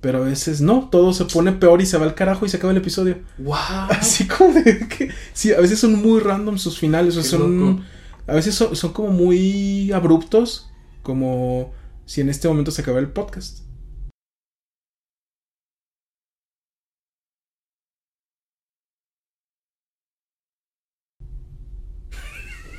Pero 0.00 0.18
a 0.18 0.26
veces 0.26 0.60
no, 0.60 0.88
todo 0.90 1.12
se 1.12 1.24
pone 1.24 1.52
peor 1.52 1.80
y 1.82 1.86
se 1.86 1.98
va 1.98 2.04
al 2.04 2.14
carajo 2.14 2.46
y 2.46 2.48
se 2.48 2.56
acaba 2.58 2.70
el 2.72 2.76
episodio. 2.78 3.18
¡Wow! 3.38 3.54
Así 3.90 4.26
como 4.28 4.52
de 4.54 4.86
que 4.88 5.10
sí, 5.32 5.52
a 5.52 5.60
veces 5.60 5.78
son 5.80 5.94
muy 6.00 6.20
random 6.20 6.56
sus 6.58 6.78
finales, 6.78 7.16
o 7.16 7.20
Qué 7.22 7.26
sea, 7.28 7.38
son 7.38 7.60
loco. 7.60 7.82
a 8.26 8.34
veces 8.34 8.54
son, 8.54 8.76
son 8.76 8.92
como 8.92 9.08
muy 9.10 9.90
abruptos, 9.92 10.70
como 11.02 11.72
si 12.06 12.20
en 12.20 12.28
este 12.28 12.46
momento 12.48 12.70
se 12.70 12.82
acaba 12.82 13.00
el 13.00 13.08
podcast. 13.08 13.60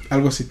Algo 0.09 0.29
así. 0.29 0.47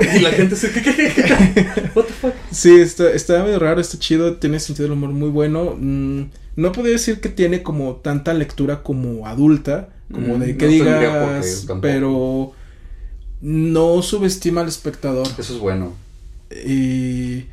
Y 0.00 0.18
la 0.20 0.30
gente 0.30 0.56
se... 0.56 0.70
¿qué, 0.70 0.82
qué, 0.82 0.94
qué, 0.94 1.12
qué? 1.14 1.90
What 1.94 2.04
the 2.04 2.12
fuck? 2.12 2.34
Sí, 2.50 2.74
está, 2.80 3.10
está 3.10 3.42
medio 3.42 3.58
raro, 3.58 3.80
está 3.80 3.98
chido, 3.98 4.36
tiene 4.36 4.60
sentido 4.60 4.88
del 4.88 4.92
humor 4.92 5.10
muy 5.10 5.30
bueno. 5.30 5.74
Mm, 5.78 6.24
no 6.56 6.72
podría 6.72 6.92
decir 6.92 7.20
que 7.20 7.28
tiene 7.28 7.62
como 7.62 7.96
tanta 7.96 8.34
lectura 8.34 8.82
como 8.82 9.26
adulta, 9.26 9.88
como 10.12 10.36
Mm, 10.36 10.40
de 10.40 10.46
no 10.52 10.52
que 10.52 10.56
qué, 10.56 10.66
digas, 10.66 11.66
pero 11.80 12.52
no 13.40 14.02
subestima 14.02 14.60
al 14.60 14.68
espectador. 14.68 15.26
Eso 15.38 15.54
es 15.54 15.60
bueno. 15.60 15.94
Y 16.50 17.44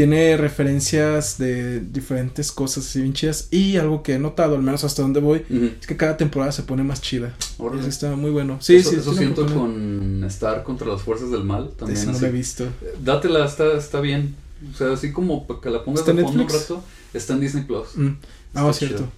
tiene 0.00 0.34
referencias 0.38 1.36
de 1.36 1.80
diferentes 1.80 2.52
cosas 2.52 2.86
así 2.86 3.02
bien 3.02 3.12
chidas. 3.12 3.48
Y 3.50 3.76
algo 3.76 4.02
que 4.02 4.14
he 4.14 4.18
notado, 4.18 4.56
al 4.56 4.62
menos 4.62 4.82
hasta 4.82 5.02
donde 5.02 5.20
voy, 5.20 5.44
es 5.78 5.86
que 5.86 5.94
cada 5.94 6.16
temporada 6.16 6.52
se 6.52 6.62
pone 6.62 6.82
más 6.82 7.02
chida. 7.02 7.36
Eso 7.58 7.86
está 7.86 8.16
muy 8.16 8.30
bueno. 8.30 8.56
Sí, 8.62 8.76
eso 8.76 8.92
sí, 8.92 8.96
eso 8.96 9.12
siento 9.12 9.44
con 9.44 10.24
Star 10.24 10.62
contra 10.62 10.86
las 10.86 11.02
fuerzas 11.02 11.30
del 11.30 11.44
mal. 11.44 11.72
También 11.76 12.02
no 12.06 12.12
así. 12.12 12.20
lo 12.22 12.26
he 12.28 12.30
visto. 12.30 12.64
Dátela, 13.04 13.44
está, 13.44 13.76
está 13.76 14.00
bien. 14.00 14.34
O 14.72 14.74
sea, 14.74 14.90
así 14.92 15.12
como 15.12 15.46
para 15.46 15.60
que 15.60 15.68
la 15.68 15.84
pongas 15.84 16.00
¿Está 16.00 16.14
de 16.14 16.22
fondo 16.22 16.44
un 16.44 16.48
rato. 16.48 16.82
Está 17.12 17.34
en 17.34 17.40
Disney 17.40 17.64
Plus. 17.64 17.88
Mm. 17.96 18.16
Ah, 18.54 18.70
Está 18.70 18.72
cierto. 18.72 19.08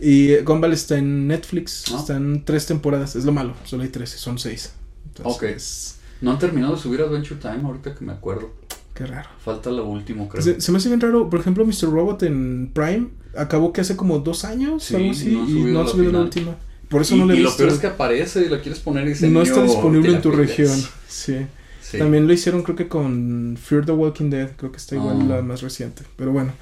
Y 0.00 0.34
eh, 0.34 0.42
Gumball 0.42 0.72
está 0.72 0.98
en 0.98 1.26
Netflix. 1.26 1.86
Ah. 1.92 1.96
Están 1.98 2.44
tres 2.44 2.64
temporadas. 2.66 3.16
Es 3.16 3.24
lo 3.24 3.32
malo. 3.32 3.54
Solo 3.64 3.82
hay 3.82 3.88
tres. 3.88 4.10
Son 4.10 4.38
seis. 4.38 4.70
Entonces, 5.16 5.98
No 6.20 6.30
han 6.30 6.38
terminado 6.38 6.76
de 6.76 6.80
subir 6.80 7.00
Adventure 7.00 7.40
Time 7.40 7.62
ahorita 7.64 7.96
que 7.96 8.04
me 8.04 8.12
acuerdo. 8.12 8.52
Qué 8.98 9.06
raro. 9.06 9.28
Falta 9.44 9.70
lo 9.70 9.86
último, 9.86 10.28
creo. 10.28 10.42
Se, 10.42 10.60
se 10.60 10.72
me 10.72 10.78
hace 10.78 10.88
bien 10.88 11.00
raro. 11.00 11.30
Por 11.30 11.38
ejemplo, 11.38 11.64
Mr. 11.64 11.84
Robot 11.90 12.24
en 12.24 12.68
Prime 12.74 13.06
acabó 13.36 13.72
que 13.72 13.80
hace 13.80 13.94
como 13.96 14.18
dos 14.18 14.44
años. 14.44 14.82
Sí, 14.82 14.96
algo 14.96 15.10
así. 15.12 15.26
no 15.30 15.48
y 15.48 15.72
no 15.72 15.84
la 15.84 15.88
subido 15.88 16.10
la 16.12 16.20
última. 16.22 16.56
Por 16.88 17.02
eso 17.02 17.14
y 17.14 17.18
no 17.20 17.26
le 17.26 17.34
he 17.34 17.36
y 17.36 17.40
lo 17.42 17.48
visto. 17.50 17.62
peor 17.62 17.72
es 17.74 17.78
que 17.78 17.86
aparece 17.86 18.42
y 18.46 18.48
la 18.48 18.60
quieres 18.60 18.80
poner 18.80 19.04
y 19.06 19.10
dice 19.10 19.28
no 19.28 19.42
está 19.42 19.60
"Niño, 19.60 19.72
disponible 19.72 20.12
en 20.16 20.20
tu 20.22 20.30
la 20.30 20.36
pides". 20.38 20.48
región. 20.48 20.80
Sí. 21.06 21.36
Sí. 21.80 21.96
También 21.98 22.26
lo 22.26 22.32
hicieron 22.32 22.62
creo 22.64 22.76
que 22.76 22.88
con 22.88 23.56
Fear 23.62 23.86
the 23.86 23.92
Walking 23.92 24.28
Dead, 24.30 24.50
creo 24.56 24.70
que 24.72 24.76
está 24.78 24.94
igual 24.96 25.18
Ah. 25.22 25.36
la 25.36 25.42
más 25.42 25.62
reciente, 25.62 26.02
pero 26.16 26.32
bueno. 26.32 26.52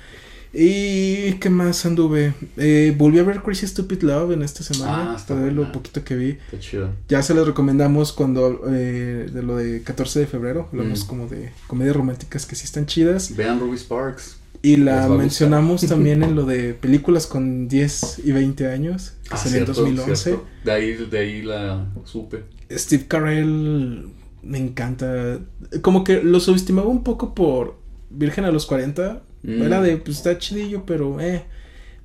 ¿Y 0.59 1.35
qué 1.35 1.51
más 1.51 1.85
anduve? 1.85 2.33
Eh, 2.57 2.95
volví 2.97 3.19
a 3.19 3.23
ver 3.25 3.43
Crazy 3.43 3.67
Stupid 3.67 4.01
Love 4.03 4.33
en 4.33 4.43
esta 4.43 4.63
semana, 4.63 5.13
Ah, 5.13 5.17
está 5.17 5.37
de 5.39 5.51
lo 5.53 5.71
poquito 5.71 6.03
que 6.03 6.17
vi. 6.17 6.39
Qué 6.51 6.59
chido. 6.59 6.91
Ya 7.11 7.23
se 7.23 7.35
les 7.35 7.47
recomendamos 7.47 8.13
cuando 8.15 8.63
eh, 8.73 9.29
de 9.31 9.43
lo 9.43 9.57
de 9.57 9.83
14 9.83 10.21
de 10.21 10.27
febrero, 10.27 10.69
hablamos 10.73 11.05
Mm. 11.05 11.09
como 11.09 11.27
de 11.29 11.51
comedias 11.67 11.95
románticas 11.95 12.47
que 12.47 12.57
sí 12.57 12.65
están 12.65 12.87
chidas. 12.87 13.37
Vean 13.37 13.61
Ruby 13.61 13.77
Sparks. 13.77 14.39
Y 14.63 14.77
la 14.77 15.07
mencionamos 15.09 15.83
también 15.89 16.23
en 16.23 16.35
lo 16.35 16.47
de 16.47 16.73
películas 16.73 17.27
con 17.27 17.69
10 17.69 18.23
y 18.25 18.33
20 18.33 18.67
años, 18.69 19.13
que 19.25 19.35
Ah, 19.35 19.37
salió 19.37 19.59
en 19.59 19.65
cierto, 19.67 19.83
2011. 19.83 20.17
cierto. 20.17 20.47
De 20.65 20.73
ahí, 20.73 20.93
de 21.11 21.19
ahí 21.19 21.43
la 21.43 21.87
supe. 22.05 22.45
Steve 22.73 23.05
Carell 23.07 24.09
me 24.43 24.57
encanta. 24.59 25.39
Como 25.83 26.03
que 26.03 26.23
lo 26.23 26.41
subestimaba 26.41 26.89
un 26.89 27.05
poco 27.05 27.35
por 27.35 27.77
Virgen 28.09 28.45
a 28.47 28.51
los 28.51 28.65
40. 28.65 29.23
Mm. 29.47 29.63
Era 29.63 29.81
de, 29.81 29.97
pues 29.97 30.17
está 30.19 30.37
chidillo, 30.39 30.85
pero 30.85 31.21
eh. 31.21 31.45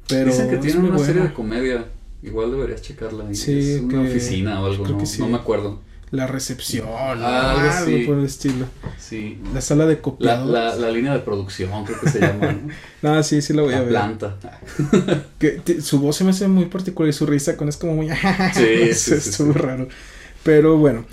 Pero 0.08 0.28
Dicen 0.28 0.50
que 0.50 0.58
tiene 0.58 0.80
una 0.80 0.98
serie 1.00 1.14
bueno. 1.14 1.30
de 1.30 1.34
comedia. 1.34 1.86
Igual 2.24 2.52
deberías 2.52 2.82
checarla. 2.82 3.28
ahí. 3.28 3.36
Sí, 3.36 3.58
es 3.76 3.82
una 3.82 4.02
oficina 4.02 4.62
o 4.62 4.66
algo. 4.68 4.84
creo 4.84 4.96
No, 4.96 5.02
que 5.02 5.06
sí. 5.08 5.20
no 5.22 5.28
me 5.28 5.38
acuerdo. 5.38 5.80
la 6.12 6.28
recepción, 6.28 6.88
Ah, 6.90 7.12
algo 7.14 7.26
algo 7.26 7.70
así. 7.70 8.04
por 8.06 8.18
el 8.20 8.26
estilo. 8.26 8.66
Sí. 9.00 9.40
La 9.54 9.62
sala 9.62 9.86
de 9.86 9.96
La, 9.96 10.02
copiados. 10.02 10.50
la, 10.50 10.76
la 10.76 10.92
línea 10.92 11.14
de 11.14 11.20
producción, 11.20 11.70
creo 11.86 12.00
que 12.02 12.10
se 12.10 12.20
llama, 12.20 12.52
¿no? 12.52 12.68
No, 13.16 13.24
sí, 13.24 13.42
sí 13.42 13.54
la 13.54 13.62
voy 13.64 13.74
a 13.74 13.78
La 13.78 13.82
ver. 13.84 13.90
planta. 13.92 14.38
Que 15.40 15.82
su 15.82 16.00
voz 16.00 16.18
se 16.18 16.24
me 16.26 16.32
hace 16.32 16.48
muy 16.50 16.66
particular 16.66 17.10
y 17.10 17.14
su 17.14 17.26
risa 17.26 17.56
con 17.58 17.70
es 17.70 17.78
como 17.78 17.96
muy... 17.96 18.10
Sí, 18.54 18.94
sí, 18.94 18.94
sí, 18.94 19.14
estuvo 19.14 19.54
sí. 19.54 19.60
raro. 19.60 19.88
Pero 20.44 20.76
bueno, 20.78 21.06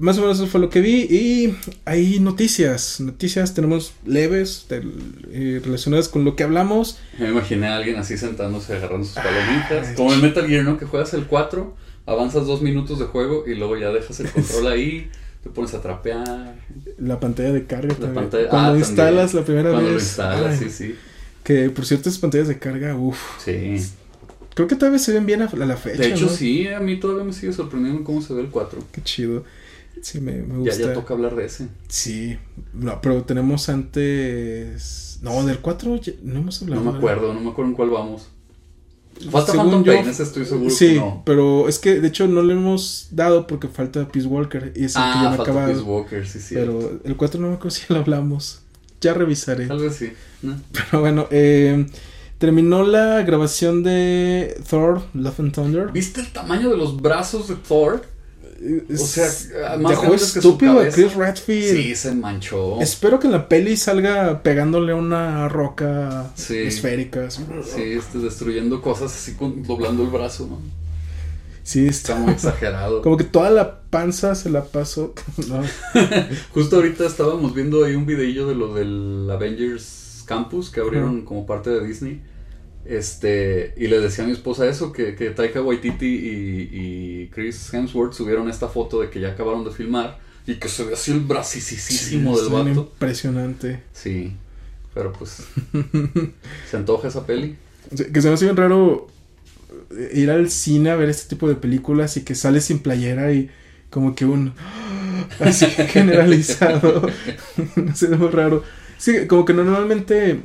más 0.00 0.18
o 0.18 0.22
menos 0.22 0.38
eso 0.38 0.46
fue 0.46 0.60
lo 0.60 0.68
que 0.70 0.80
vi 0.80 1.02
y 1.02 1.54
hay 1.84 2.18
noticias. 2.20 3.00
Noticias 3.00 3.54
tenemos 3.54 3.92
leves 4.04 4.66
del- 4.68 4.92
eh, 5.30 5.60
relacionadas 5.64 6.08
con 6.08 6.24
lo 6.24 6.34
que 6.36 6.42
hablamos. 6.42 6.98
Me 7.18 7.28
imaginé 7.28 7.68
a 7.68 7.76
alguien 7.76 7.96
así 7.96 8.16
sentándose 8.18 8.74
agarrando 8.74 9.04
sus 9.06 9.14
palomitas. 9.14 9.88
Ay, 9.88 9.94
Como 9.94 10.12
en 10.12 10.22
Metal 10.22 10.46
Gear, 10.48 10.64
¿no? 10.64 10.78
Que 10.78 10.86
juegas 10.86 11.14
el 11.14 11.26
4, 11.26 11.76
avanzas 12.06 12.46
dos 12.46 12.62
minutos 12.62 12.98
de 12.98 13.04
juego 13.04 13.44
y 13.46 13.54
luego 13.54 13.76
ya 13.76 13.90
dejas 13.90 14.18
el 14.20 14.30
control 14.30 14.66
ahí, 14.68 15.08
te 15.44 15.50
pones 15.50 15.72
a 15.74 15.80
trapear. 15.82 16.56
La 16.98 17.20
pantalla 17.20 17.52
de 17.52 17.66
carga. 17.66 17.94
La 18.00 18.12
pantalla- 18.12 18.48
Cuando 18.48 18.72
ah, 18.72 18.78
instalas 18.78 19.32
también. 19.32 19.36
la 19.40 19.44
primera 19.46 19.70
Cuando 19.70 19.90
vez. 19.90 19.92
lo 19.94 20.00
instalas, 20.00 20.60
ay, 20.62 20.68
sí, 20.68 20.70
sí. 20.70 20.94
Que 21.44 21.70
por 21.70 21.86
cierto, 21.86 22.08
esas 22.08 22.20
pantallas 22.20 22.48
de 22.48 22.58
carga, 22.58 22.94
uff. 22.96 23.18
Sí. 23.44 23.76
Creo 24.54 24.66
que 24.66 24.74
todavía 24.76 24.98
se 24.98 25.12
ven 25.12 25.24
bien 25.26 25.42
a, 25.42 25.46
a 25.46 25.56
la 25.56 25.76
fecha. 25.76 26.02
De 26.02 26.08
hecho, 26.08 26.26
¿no? 26.26 26.32
sí, 26.32 26.68
a 26.68 26.80
mí 26.80 26.98
todavía 26.98 27.24
me 27.24 27.32
sigue 27.32 27.52
sorprendiendo 27.52 28.02
cómo 28.04 28.20
se 28.20 28.34
ve 28.34 28.40
el 28.42 28.48
4. 28.48 28.82
Qué 28.92 29.00
chido. 29.02 29.44
Sí, 30.02 30.20
me, 30.20 30.32
me 30.32 30.64
Ya, 30.64 30.70
gusta. 30.72 30.86
ya 30.88 30.92
toca 30.94 31.14
hablar 31.14 31.34
de 31.36 31.44
ese. 31.46 31.68
Sí, 31.88 32.38
no, 32.74 33.00
pero 33.00 33.22
tenemos 33.24 33.68
antes. 33.68 35.18
No, 35.22 35.44
del 35.44 35.58
4 35.58 35.96
ya- 35.96 36.12
no 36.22 36.38
hemos 36.40 36.62
hablado. 36.62 36.80
No 36.82 36.92
me 36.92 36.98
¿verdad? 36.98 37.10
acuerdo, 37.14 37.34
no 37.34 37.40
me 37.40 37.50
acuerdo 37.50 37.70
en 37.70 37.76
cuál 37.76 37.90
vamos. 37.90 38.28
Falta 39.30 39.52
Según 39.52 39.66
Phantom 39.66 39.84
yo- 39.84 39.92
Pain, 39.92 40.08
ese 40.08 40.22
estoy 40.22 40.46
seguro 40.46 40.70
Sí, 40.70 40.88
que 40.94 40.94
no. 40.94 41.22
pero 41.26 41.68
es 41.68 41.78
que 41.78 42.00
de 42.00 42.08
hecho 42.08 42.26
no 42.26 42.42
le 42.42 42.54
hemos 42.54 43.08
dado 43.10 43.46
porque 43.46 43.68
falta 43.68 44.08
Peace 44.08 44.26
Walker 44.26 44.72
y 44.74 44.84
es 44.86 44.96
el 44.96 45.02
que 45.02 45.08
ya 45.08 45.20
Ah, 45.26 45.30
me 45.32 45.36
falta 45.36 45.42
acabado. 45.42 45.72
Peace 45.72 45.82
Walker, 45.82 46.26
sí, 46.26 46.38
sí. 46.40 46.54
Pero 46.54 47.00
el 47.04 47.16
4 47.16 47.38
no 47.40 47.48
me 47.48 47.54
acuerdo 47.54 47.70
si 47.76 47.82
lo 47.92 47.98
hablamos. 48.00 48.62
Ya 49.02 49.12
revisaré. 49.12 49.66
Tal 49.66 49.80
vez 49.80 49.96
sí. 49.96 50.12
¿no? 50.40 50.56
Pero 50.72 51.00
bueno, 51.02 51.26
eh, 51.30 51.86
terminó 52.38 52.82
la 52.82 53.22
grabación 53.22 53.82
de 53.82 54.58
Thor, 54.70 55.02
Love 55.12 55.40
and 55.40 55.52
Thunder. 55.54 55.92
¿Viste 55.92 56.22
el 56.22 56.32
tamaño 56.32 56.70
de 56.70 56.78
los 56.78 56.98
brazos 57.02 57.48
de 57.48 57.56
Thor? 57.56 58.02
O 58.92 58.96
sea, 58.96 59.26
más 59.78 59.90
dejó 60.00 60.14
estúpido 60.14 60.80
a. 60.80 60.88
Chris 60.88 61.14
Redfield. 61.14 61.76
Sí, 61.76 61.94
se 61.94 62.14
manchó. 62.14 62.78
Espero 62.80 63.18
que 63.18 63.26
en 63.26 63.32
la 63.32 63.48
peli 63.48 63.76
salga 63.76 64.42
pegándole 64.42 64.92
una 64.92 65.48
roca 65.48 66.30
Sí. 66.34 66.58
esférica. 66.58 67.26
así. 67.26 67.42
Sí, 67.74 67.82
este, 67.82 68.18
destruyendo 68.18 68.82
cosas 68.82 69.14
así 69.14 69.34
con, 69.34 69.62
doblando 69.62 70.02
el 70.02 70.10
brazo, 70.10 70.46
¿no? 70.46 70.58
Sí, 71.62 71.86
Está 71.86 72.12
está 72.12 72.16
muy 72.16 72.32
exagerado. 72.34 73.00
Como 73.02 73.16
que 73.16 73.24
toda 73.24 73.48
la 73.50 73.80
panza 73.82 74.34
se 74.34 74.50
la 74.50 74.64
pasó. 74.64 75.14
No. 75.48 75.62
Justo 76.52 76.76
ahorita 76.76 77.06
estábamos 77.06 77.54
viendo 77.54 77.84
ahí 77.84 77.94
un 77.94 78.04
videillo 78.06 78.46
de 78.46 78.54
lo 78.54 78.74
del 78.74 79.28
Avengers 79.30 80.22
Campus 80.26 80.70
que 80.70 80.80
abrieron 80.80 81.22
como 81.22 81.46
parte 81.46 81.70
de 81.70 81.86
Disney. 81.86 82.20
Este, 82.84 83.74
y 83.76 83.86
le 83.88 84.00
decía 84.00 84.24
a 84.24 84.26
mi 84.26 84.32
esposa 84.32 84.66
eso, 84.66 84.92
que, 84.92 85.14
que 85.14 85.30
Taika 85.30 85.62
Waititi 85.62 86.06
y, 86.06 86.68
y 86.72 87.26
Chris 87.28 87.72
Hemsworth 87.72 88.14
subieron 88.14 88.48
esta 88.48 88.68
foto 88.68 89.00
de 89.00 89.10
que 89.10 89.20
ya 89.20 89.28
acabaron 89.28 89.64
de 89.64 89.70
filmar 89.70 90.18
y 90.46 90.54
que 90.54 90.68
se 90.68 90.84
ve 90.84 90.94
así 90.94 91.12
el 91.12 91.20
bracisísimo 91.20 92.38
del 92.38 92.48
vato. 92.48 92.90
Impresionante. 92.92 93.82
Sí, 93.92 94.32
pero 94.94 95.12
pues, 95.12 95.42
¿se 96.70 96.76
antoja 96.76 97.08
esa 97.08 97.26
peli? 97.26 97.56
Que 98.12 98.20
se 98.20 98.28
me 98.28 98.34
hace 98.34 98.46
bien 98.46 98.56
raro 98.56 99.08
ir 100.12 100.30
al 100.30 100.50
cine 100.50 100.90
a 100.90 100.96
ver 100.96 101.08
este 101.08 101.28
tipo 101.28 101.48
de 101.48 101.54
películas 101.54 102.16
y 102.16 102.22
que 102.22 102.34
sale 102.34 102.60
sin 102.60 102.80
playera 102.80 103.32
y 103.32 103.50
como 103.90 104.14
que 104.14 104.24
un 104.24 104.54
así 105.40 105.66
generalizado. 105.88 107.02
no 107.76 107.96
sé, 107.96 108.06
es 108.06 108.18
muy 108.18 108.28
raro. 108.28 108.62
Sí, 108.98 109.26
como 109.26 109.44
que 109.44 109.54
normalmente 109.54 110.40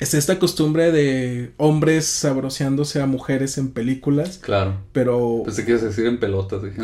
es 0.00 0.14
esta 0.14 0.38
costumbre 0.38 0.92
de 0.92 1.50
hombres 1.56 2.06
sabroseándose 2.06 3.00
a 3.00 3.06
mujeres 3.06 3.58
en 3.58 3.70
películas, 3.70 4.38
Claro. 4.38 4.76
pero 4.92 5.42
Pensé 5.44 5.64
que 5.64 5.72
ibas 5.72 5.82
a 5.82 5.86
decir 5.86 6.06
en 6.06 6.18
pelotas, 6.20 6.62
dije, 6.62 6.76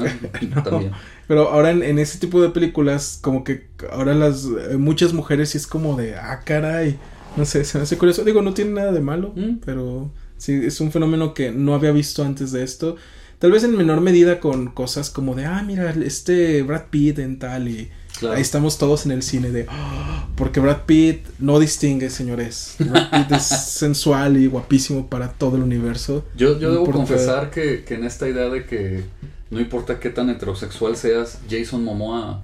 ah, 0.55 0.63
también. 0.65 0.93
pero 1.29 1.49
ahora 1.51 1.71
en, 1.71 1.83
en 1.83 1.99
ese 1.99 2.19
tipo 2.19 2.43
de 2.43 2.51
películas 2.51 3.19
como 3.23 3.45
que 3.45 3.67
ahora 3.93 4.15
las 4.15 4.45
eh, 4.47 4.77
muchas 4.79 5.13
mujeres 5.13 5.51
sí 5.51 5.59
es 5.59 5.67
como 5.67 5.97
de 5.97 6.17
ah 6.17 6.41
caray, 6.45 6.99
no 7.37 7.45
sé, 7.45 7.65
se 7.65 7.79
me 7.79 7.85
hace 7.85 7.99
curioso. 7.99 8.25
Digo, 8.25 8.43
no 8.43 8.55
tiene 8.55 8.73
nada 8.73 8.93
de 8.93 9.01
malo, 9.01 9.33
Mm. 9.37 9.59
pero 9.65 10.11
sí 10.37 10.53
es 10.65 10.81
un 10.81 10.91
fenómeno 10.93 11.35
que 11.35 11.51
no 11.53 11.75
había 11.75 11.93
visto 11.93 12.25
antes 12.25 12.53
de 12.53 12.63
esto. 12.63 12.97
Tal 13.39 13.51
vez 13.53 13.63
en 13.65 13.77
menor 13.77 14.01
medida 14.01 14.41
con 14.41 14.69
cosas 14.69 15.11
como 15.11 15.35
de, 15.35 15.45
ah, 15.45 15.63
mira, 15.67 15.91
este 15.91 16.63
Brad 16.63 16.85
Pitt 16.91 17.19
en 17.19 17.39
tal 17.39 17.69
y 17.69 17.91
Claro. 18.19 18.37
ahí 18.37 18.43
estamos 18.43 18.79
todos 18.79 19.07
en 19.07 19.13
el 19.13 19.23
cine 19.23 19.51
de, 19.51 19.67
"Ah", 19.69 20.29
porque 20.37 20.61
Brad 20.61 20.83
Pitt 20.87 21.27
no 21.41 21.59
distingue, 21.59 22.11
señores. 22.11 22.77
Brad 22.79 23.11
Pitt 23.11 23.33
es 23.33 23.43
sensual 23.47 24.37
y 24.37 24.47
guapísimo 24.47 25.09
para 25.09 25.33
todo 25.33 25.57
el 25.57 25.63
universo. 25.63 26.25
Yo, 26.37 26.59
yo 26.59 26.69
No 26.69 26.75
debo 26.75 26.91
confesar 26.91 27.51
que, 27.51 27.85
que 27.85 27.95
en 27.95 28.05
esta 28.05 28.29
idea 28.29 28.49
de 28.49 28.65
que 28.67 29.05
no 29.51 29.61
importa 29.61 29.99
qué 30.01 30.11
tan 30.11 30.31
heterosexual 30.31 30.97
seas, 30.97 31.39
Jason 31.51 31.83
Momoa 31.85 32.43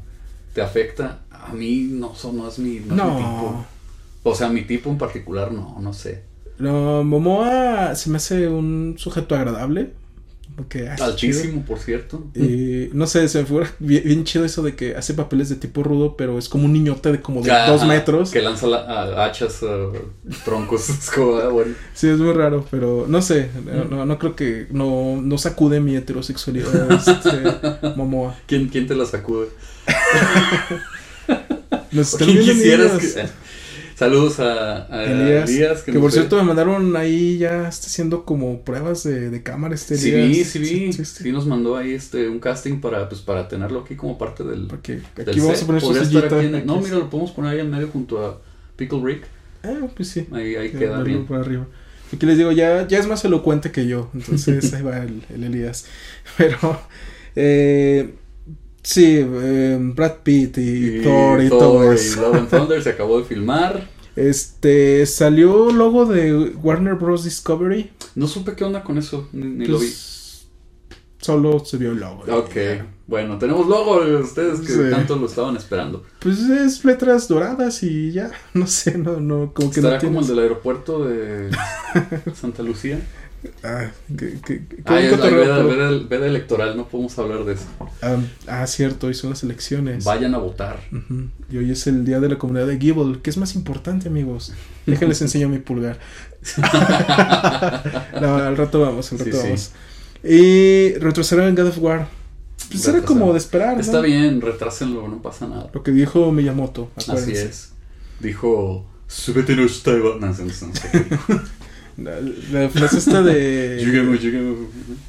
te 0.54 0.60
afecta, 0.60 1.20
a 1.30 1.52
mí 1.52 1.88
no, 1.90 2.14
so- 2.16 2.32
no 2.32 2.48
es 2.48 2.58
mi, 2.58 2.80
no 2.80 2.94
es 2.94 3.14
mi 3.14 3.16
tipo. 3.18 3.64
O 4.24 4.34
sea, 4.34 4.48
mi 4.48 4.62
tipo 4.62 4.90
en 4.90 4.98
particular 4.98 5.52
no, 5.52 5.78
no 5.80 5.92
sé. 5.92 6.22
no, 6.58 7.04
Momoa 7.04 7.94
se 7.94 8.10
me 8.10 8.16
hace 8.16 8.48
un 8.48 8.96
sujeto 8.98 9.34
agradable. 9.36 9.92
Como 10.56 10.68
que, 10.68 10.88
chido. 11.16 11.40
Por 11.66 11.78
cierto. 11.78 12.26
Y 12.34 12.90
no 12.92 13.06
sé, 13.06 13.28
se 13.28 13.40
me 13.40 13.46
figura 13.46 13.70
bien, 13.78 14.02
bien 14.04 14.24
chido 14.24 14.44
eso 14.44 14.62
de 14.62 14.74
que 14.76 14.94
hace 14.96 15.14
papeles 15.14 15.48
de 15.48 15.56
tipo 15.56 15.82
rudo, 15.82 16.16
pero 16.16 16.38
es 16.38 16.48
como 16.48 16.64
un 16.66 16.72
niñote 16.72 17.12
de 17.12 17.20
como 17.20 17.42
de 17.42 17.50
dos 17.66 17.86
metros. 17.86 18.30
Que 18.30 18.42
lanza 18.42 18.66
la- 18.66 18.78
a- 18.82 19.24
hachas, 19.26 19.62
a 19.62 19.76
troncos. 20.44 20.88
Es 21.00 21.10
como, 21.10 21.36
ah, 21.36 21.48
bueno. 21.48 21.74
Sí, 21.94 22.08
es 22.08 22.18
muy 22.18 22.32
raro, 22.32 22.66
pero 22.70 23.06
no 23.08 23.22
sé, 23.22 23.48
no, 23.64 23.84
no, 23.84 24.06
no 24.06 24.18
creo 24.18 24.36
que 24.36 24.66
no, 24.70 25.20
no 25.22 25.38
sacude 25.38 25.80
mi 25.80 25.96
heterosexualidad 25.96 26.90
este, 26.92 27.96
Momoa. 27.96 28.36
¿Quién, 28.46 28.68
¿Quién 28.68 28.86
te 28.86 28.94
la 28.94 29.06
sacude? 29.06 29.48
Nos 31.92 32.12
están 32.14 32.28
¿Quién 32.28 32.38
viendo 32.38 32.52
quisieras 32.54 32.92
niños. 33.02 33.14
que... 33.14 33.49
Saludos 34.00 34.40
a, 34.40 34.86
a 34.90 35.04
Elías, 35.04 35.50
Elías. 35.50 35.82
que, 35.82 35.92
nos 35.92 36.00
por 36.00 36.10
cierto 36.10 36.36
me 36.38 36.42
mandaron 36.44 36.96
ahí 36.96 37.36
ya 37.36 37.68
está 37.68 37.86
haciendo 37.88 38.24
como 38.24 38.62
pruebas 38.62 39.02
de, 39.02 39.28
de 39.28 39.42
cámara 39.42 39.74
este 39.74 39.98
Sí 39.98 40.10
Elías. 40.10 40.48
sí 40.48 40.64
sí, 40.64 40.92
Sí, 40.94 41.04
sí. 41.04 41.30
nos 41.32 41.46
mandó 41.46 41.76
ahí 41.76 41.92
este 41.92 42.26
un 42.26 42.40
casting 42.40 42.80
para, 42.80 43.10
pues, 43.10 43.20
para 43.20 43.46
tenerlo 43.46 43.80
aquí 43.80 43.96
como 43.96 44.16
parte 44.16 44.42
del, 44.42 44.68
Porque 44.68 45.02
del 45.16 45.28
aquí 45.28 45.38
vamos 45.40 45.56
set. 45.58 45.64
a 45.64 45.66
poner 45.66 45.82
su 45.82 45.94
sillita. 45.94 46.42
en- 46.42 46.64
No, 46.64 46.80
mira, 46.80 46.96
lo 46.96 47.10
podemos 47.10 47.30
poner 47.32 47.52
ahí 47.52 47.60
en 47.60 47.70
medio 47.70 47.88
junto 47.88 48.24
a 48.24 48.40
Pickle 48.76 49.00
Rick. 49.04 49.24
Ah, 49.62 49.86
pues 49.94 50.08
sí. 50.08 50.26
Ahí, 50.32 50.56
ahí 50.56 50.70
queda 50.70 51.02
bien. 51.02 51.26
por 51.26 51.36
arriba. 51.38 51.66
Aquí 52.10 52.24
les 52.24 52.38
digo, 52.38 52.52
ya, 52.52 52.88
ya 52.88 52.98
es 52.98 53.06
más 53.06 53.22
elocuente 53.26 53.70
que 53.70 53.86
yo. 53.86 54.08
Entonces 54.14 54.72
ahí 54.72 54.80
va 54.82 54.96
el, 55.02 55.22
el 55.28 55.44
Elías. 55.44 55.84
Pero, 56.38 56.56
eh, 57.36 58.14
sí, 58.82 59.18
eh, 59.24 59.78
Brad 59.80 60.16
Pitt 60.22 60.58
y, 60.58 61.02
Thor 61.02 61.42
y 61.42 61.48
todo 61.48 61.92
y 61.92 61.94
eso. 61.96 62.20
Love 62.22 62.34
and 62.36 62.48
Thunder 62.50 62.82
se 62.82 62.90
acabó 62.90 63.18
de 63.18 63.24
filmar. 63.24 63.88
Este, 64.16 65.06
salió 65.06 65.70
logo 65.70 66.04
de 66.06 66.50
Warner 66.56 66.94
Bros. 66.94 67.24
Discovery. 67.24 67.90
No 68.14 68.26
supe 68.26 68.54
qué 68.54 68.64
onda 68.64 68.82
con 68.82 68.98
eso, 68.98 69.28
ni, 69.32 69.46
ni 69.46 69.66
lo 69.66 69.78
vi. 69.78 69.86
Pues, 69.86 70.46
solo 71.18 71.64
se 71.64 71.76
vio 71.76 71.92
el 71.92 72.00
logo. 72.00 72.24
Ok, 72.30 72.56
bueno, 73.06 73.38
tenemos 73.38 73.66
logo 73.66 74.04
de 74.04 74.16
ustedes 74.16 74.60
que 74.60 74.72
Sí. 74.72 74.80
tanto 74.90 75.16
lo 75.16 75.26
estaban 75.26 75.56
esperando. 75.56 76.04
Pues 76.18 76.38
es 76.40 76.84
letras 76.84 77.28
doradas 77.28 77.82
y 77.82 78.12
ya, 78.12 78.30
no 78.54 78.66
sé, 78.66 78.98
no, 78.98 79.20
no, 79.20 79.52
como 79.54 79.70
que 79.70 79.80
¿Estará 79.80 79.96
no 79.96 80.02
como 80.08 80.20
el 80.20 80.26
del 80.26 80.38
aeropuerto 80.40 81.04
de 81.06 81.50
Santa 82.34 82.62
Lucía? 82.62 83.00
Ah, 83.62 83.90
que, 84.08 84.38
que, 84.40 84.66
que- 84.66 84.82
Ah, 84.84 85.00
es 85.00 85.10
la 85.18 85.30
veda, 85.30 85.56
pero- 85.56 85.68
veda- 85.68 86.06
veda 86.08 86.26
electoral, 86.26 86.76
no 86.76 86.86
podemos 86.88 87.18
hablar 87.18 87.44
de 87.44 87.54
eso. 87.54 87.64
Ah, 88.02 88.16
ah, 88.46 88.66
cierto, 88.66 89.06
hoy 89.06 89.14
son 89.14 89.30
las 89.30 89.42
elecciones. 89.42 90.04
Vayan 90.04 90.34
a 90.34 90.38
votar. 90.38 90.80
Y 91.50 91.56
hoy 91.56 91.70
es 91.70 91.86
el 91.86 92.04
día 92.04 92.20
de 92.20 92.28
la 92.28 92.36
comunidad 92.38 92.66
de 92.66 92.78
Gibble. 92.78 93.20
¿Qué 93.22 93.30
es 93.30 93.36
más 93.38 93.54
importante, 93.54 94.08
amigos? 94.08 94.52
Déjenles 94.86 95.22
enseño 95.22 95.48
mi 95.48 95.58
pulgar. 95.58 95.98
no, 98.20 98.34
al 98.36 98.56
rato 98.56 98.80
vamos, 98.80 99.10
al 99.12 99.18
rato 99.20 99.30
sí. 99.32 99.38
vamos. 99.42 99.70
Y 100.22 100.94
retrocesaron 100.98 101.54
God 101.54 101.66
of 101.68 101.78
War. 101.78 102.08
Pues 102.70 102.86
era 102.86 103.02
como 103.02 103.32
de 103.32 103.38
esperar, 103.38 103.74
¿no? 103.74 103.80
Está 103.80 104.00
bien, 104.00 104.40
retrásenlo, 104.40 105.08
no 105.08 105.22
pasa 105.22 105.48
nada. 105.48 105.70
Lo 105.72 105.82
que 105.82 105.90
dijo 105.92 106.30
Miyamoto, 106.30 106.90
Así 106.94 107.10
acuérdense. 107.10 107.44
es. 107.48 107.72
Dijo, 108.20 108.86
súbete 109.08 109.56
no, 109.56 109.62
no, 110.20 110.28
no. 110.28 111.42
La, 112.02 112.20
la 112.52 112.68
frase 112.68 112.98
esta 112.98 113.22
de... 113.22 113.80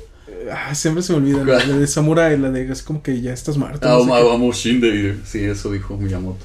Ah, 0.51 0.73
siempre 0.73 1.04
se 1.04 1.13
me 1.13 1.19
olvida. 1.19 1.43
La, 1.45 1.65
la 1.65 1.77
de 1.77 1.88
Samurai, 1.88 2.38
la 2.38 2.49
de 2.49 2.69
así 2.71 2.84
como 2.84 3.01
que 3.04 3.21
ya 3.21 3.32
estás 3.32 3.58
muerto. 3.58 3.88
Ah, 3.88 4.04
no 4.04 4.27
vamos, 4.27 4.58
Shinde. 4.58 5.17
Sí, 5.23 5.43
eso 5.43 5.71
dijo 5.71 5.97
Miyamoto. 5.97 6.43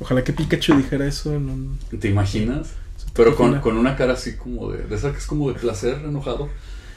Ojalá 0.00 0.24
que 0.24 0.32
Pikachu 0.32 0.76
dijera 0.76 1.06
eso 1.06 1.34
en 1.34 1.50
un... 1.50 1.78
¿Te 2.00 2.08
imaginas? 2.08 2.70
Pero 3.14 3.36
con, 3.36 3.60
con 3.60 3.76
una 3.76 3.96
cara 3.96 4.14
así 4.14 4.36
como 4.36 4.70
de, 4.70 4.84
de 4.84 4.94
esa 4.94 5.12
que 5.12 5.18
es 5.18 5.26
como 5.26 5.52
de 5.52 5.58
placer 5.58 5.98
enojado. 6.04 6.48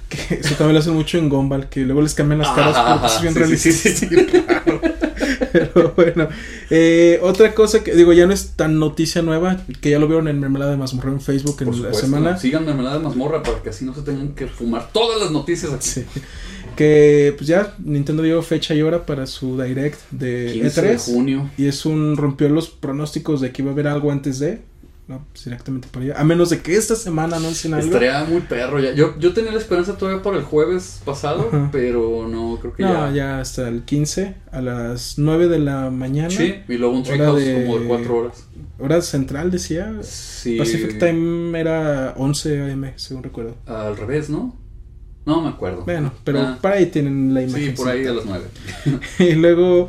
Que 0.10 0.36
eso 0.36 0.56
también 0.56 0.74
lo 0.74 0.80
hacen 0.80 0.94
mucho 0.94 1.18
en 1.18 1.30
Gumball, 1.30 1.68
que 1.68 1.82
luego 1.82 2.02
les 2.02 2.14
cambian 2.14 2.40
las 2.40 2.50
caras 2.50 2.76
Ajá, 2.76 3.02
porque 3.02 3.16
es 3.16 3.22
bien 3.22 3.34
sí, 3.34 3.40
realista. 3.40 3.72
sí, 3.72 3.90
sí, 3.90 4.08
sí, 4.08 4.08
claro. 4.08 4.82
Pero 5.52 5.94
bueno, 5.96 6.28
eh, 6.70 7.20
otra 7.24 7.54
cosa 7.56 7.84
que 7.84 7.96
digo, 7.96 8.14
ya 8.14 8.28
no 8.28 8.34
es 8.34 8.52
tan 8.56 8.78
noticia 8.80 9.22
nueva, 9.22 9.62
que 9.82 9.90
ya 9.90 10.00
lo 10.00 10.08
vieron 10.08 10.28
en 10.28 10.40
Mermelada 10.40 10.72
de 10.72 10.78
Mazmorra 10.78 11.12
en 11.12 11.22
Facebook 11.22 11.58
en 11.62 11.82
la 11.84 11.94
semana. 11.94 12.38
Sigan 12.38 12.66
Mermelada 12.66 12.98
de 12.98 13.04
Mazmorra 13.04 13.42
para 13.42 13.62
que 13.64 13.70
así 13.70 13.86
no 13.86 13.94
se 13.94 14.02
tengan 14.02 14.30
que 14.36 14.48
fumar 14.48 14.90
todas 14.92 15.20
las 15.20 15.32
noticias 15.32 15.74
aquí. 15.74 15.88
Sí. 15.88 16.06
Que 16.76 17.34
pues 17.38 17.48
ya 17.48 17.74
Nintendo 17.80 18.22
dio 18.22 18.42
fecha 18.42 18.76
y 18.76 18.82
hora 18.82 19.06
para 19.06 19.26
su 19.28 19.60
direct 19.62 19.98
de 20.12 20.52
15 20.54 20.82
E3. 20.82 20.88
de 20.88 20.98
junio. 20.98 21.50
Y 21.58 21.68
es 21.68 21.86
un 21.86 22.18
rompió 22.18 22.50
los 22.50 22.68
pronósticos 22.70 23.40
de 23.40 23.52
que 23.54 23.62
iba 23.62 23.72
a 23.72 23.74
haber 23.74 23.88
algo 23.88 24.12
antes 24.12 24.40
de. 24.40 24.62
No, 25.08 25.24
pues 25.32 25.46
directamente 25.46 25.88
por 25.92 26.02
allá. 26.02 26.16
A 26.20 26.24
menos 26.24 26.50
de 26.50 26.62
que 26.62 26.76
esta 26.76 26.96
semana 26.96 27.38
anuncien 27.38 27.76
algo. 27.76 27.86
Estaría 27.86 28.24
muy 28.24 28.42
perro 28.42 28.80
ya. 28.80 28.92
Yo, 28.94 29.20
yo 29.20 29.34
tenía 29.34 29.52
la 29.52 29.60
esperanza 29.60 29.98
todavía 29.98 30.24
por 30.24 30.36
el 30.36 30.42
jueves 30.42 31.00
pasado, 31.06 31.48
Ajá. 31.48 31.70
pero 31.72 32.28
no, 32.28 32.58
creo 32.60 32.74
que 32.74 32.82
No, 32.82 32.90
ya. 33.10 33.12
ya. 33.14 33.40
hasta 33.40 33.68
el 33.68 33.84
15 33.84 34.34
a 34.52 34.62
las 34.62 35.20
9 35.20 35.48
de 35.48 35.60
la 35.60 35.92
mañana. 35.92 36.32
Sí, 36.32 36.56
y 36.68 36.74
luego 36.78 36.96
un 36.96 37.04
treehouse 37.04 37.44
de- 37.46 37.66
como 37.66 37.78
de 37.80 37.86
4 37.88 38.18
horas. 38.18 38.48
Hora 38.80 39.02
central 39.04 39.52
decía. 39.52 39.94
Sí. 40.02 40.58
Pacific 40.58 40.98
Time 41.00 41.60
era 41.60 42.16
11 42.18 42.72
am, 42.72 42.92
según 42.96 43.22
recuerdo. 43.22 43.56
Al 43.68 43.96
revés, 43.96 44.30
¿no? 44.32 44.58
No 45.28 45.42
me 45.42 45.50
acuerdo. 45.50 45.84
Bueno, 45.86 46.14
pero 46.24 46.40
Ah, 46.40 46.58
para 46.62 46.76
ahí 46.76 46.88
tienen 46.88 47.34
la 47.34 47.42
sí, 47.42 47.48
imagen. 47.48 47.76
por 47.76 47.90
ahí 47.90 48.06
a 48.08 48.12
las 48.14 48.26
9. 48.26 48.44
y 49.20 49.34
luego, 49.34 49.88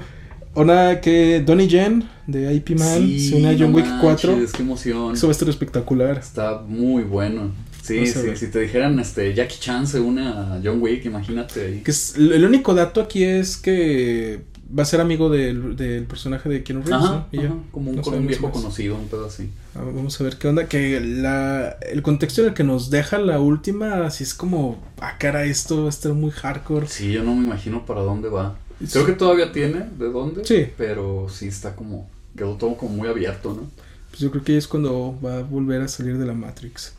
una 0.55 1.01
que 1.01 1.43
Donnie 1.45 1.69
Yen 1.69 2.09
de 2.27 2.53
IP 2.55 2.71
Man 2.79 3.19
se 3.19 3.37
une 3.37 3.49
a 3.49 3.53
John 3.59 3.71
no 3.73 3.77
Wick 3.79 3.87
4. 4.01 4.33
manches, 4.33 4.53
qué 4.53 4.63
emoción. 4.63 5.15
Eso 5.15 5.27
va 5.27 5.31
a 5.31 5.33
estar 5.33 5.49
espectacular. 5.49 6.19
Está 6.19 6.61
muy 6.61 7.05
bueno. 7.05 7.51
Sí, 7.83 8.01
a 8.01 8.07
sí, 8.07 8.19
si 8.35 8.49
te 8.49 8.59
dijeran 8.61 8.99
este 8.99 9.33
Jackie 9.33 9.59
Chan 9.61 9.87
se 9.87 10.01
une 10.01 10.23
a 10.27 10.61
John 10.63 10.83
Wick, 10.83 11.05
imagínate 11.05 11.65
ahí. 11.67 11.81
Que 11.85 11.93
es- 11.93 12.17
el 12.17 12.45
único 12.45 12.75
dato 12.75 13.01
aquí 13.01 13.23
es 13.23 13.57
que 13.57 14.41
va 14.77 14.83
a 14.83 14.87
ser 14.87 15.01
amigo 15.01 15.31
del, 15.31 15.77
del 15.77 16.03
personaje 16.05 16.49
de 16.49 16.65
Keanu 16.65 16.83
Reeves. 16.83 17.01
Ajá, 17.05 17.13
¿no? 17.15 17.27
Y 17.31 17.37
ya. 17.43 17.45
ajá, 17.49 17.55
como 17.71 17.91
un, 17.91 17.97
No 17.97 18.03
viejo 18.27 18.51
conocido, 18.51 18.97
un 18.97 19.07
pedo 19.07 19.27
así. 19.27 19.51
Ah, 19.77 19.83
Vamos 19.85 20.21
a 20.21 20.25
ver 20.25 20.37
qué 20.37 20.49
onda. 20.49 20.67
Que 20.67 20.99
la, 21.01 21.77
el 21.89 22.03
contexto 22.03 22.41
en 22.43 22.49
el 22.49 22.55
que 22.55 22.65
nos 22.65 22.91
deja 22.91 23.19
la 23.19 23.39
última, 23.39 24.05
así 24.05 24.25
es 24.25 24.35
como, 24.35 24.83
ah, 25.01 25.17
cara, 25.21 25.45
esto 25.45 25.83
va 25.83 25.87
a 25.87 25.91
estar 25.91 26.13
muy 26.13 26.33
hardcore. 26.33 26.89
Sí, 26.89 27.13
yo 27.13 27.23
no 27.23 27.37
me 27.37 27.45
imagino 27.45 27.87
para 27.87 28.01
dónde 28.01 28.29
va. 28.29 28.57
Creo 28.91 29.07
que 29.07 29.13
todavía 29.13 29.53
tiene 29.53 29.85
de 29.97 30.07
dónde. 30.11 30.45
Sí. 30.45 30.67
Pero 30.77 31.29
sí 31.31 31.47
está 31.47 31.77
como. 31.77 32.11
Quedó 32.37 32.55
todo 32.57 32.77
como 32.77 32.95
muy 32.97 33.09
abierto, 33.09 33.55
¿no? 33.55 33.71
Pues 34.11 34.21
yo 34.21 34.31
creo 34.31 34.45
que 34.45 34.57
es 34.57 34.67
cuando 34.69 35.19
va 35.25 35.39
a 35.39 35.43
volver 35.43 35.83
a 35.83 35.89
salir 35.89 36.19
de 36.19 36.27
la 36.27 36.33
Matrix. 36.35 36.95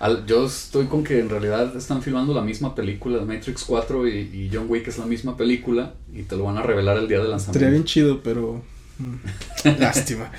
Al- 0.00 0.26
yo 0.26 0.46
estoy 0.46 0.86
con 0.86 1.04
que 1.04 1.20
en 1.20 1.28
realidad 1.28 1.76
están 1.76 2.02
filmando 2.02 2.34
la 2.34 2.42
misma 2.42 2.74
película, 2.74 3.20
Matrix 3.24 3.64
4 3.64 4.08
y, 4.08 4.12
y 4.18 4.50
John 4.52 4.66
Wick 4.68 4.88
es 4.88 4.98
la 4.98 5.06
misma 5.06 5.36
película 5.36 5.94
y 6.12 6.22
te 6.22 6.36
lo 6.36 6.44
van 6.44 6.56
a 6.58 6.62
revelar 6.62 6.96
el 6.96 7.08
día 7.08 7.18
de 7.20 7.28
lanzamiento. 7.28 7.58
Estaría 7.58 7.70
bien 7.70 7.84
chido, 7.84 8.20
pero. 8.22 8.62
mm, 8.98 9.68
lástima. 9.78 10.32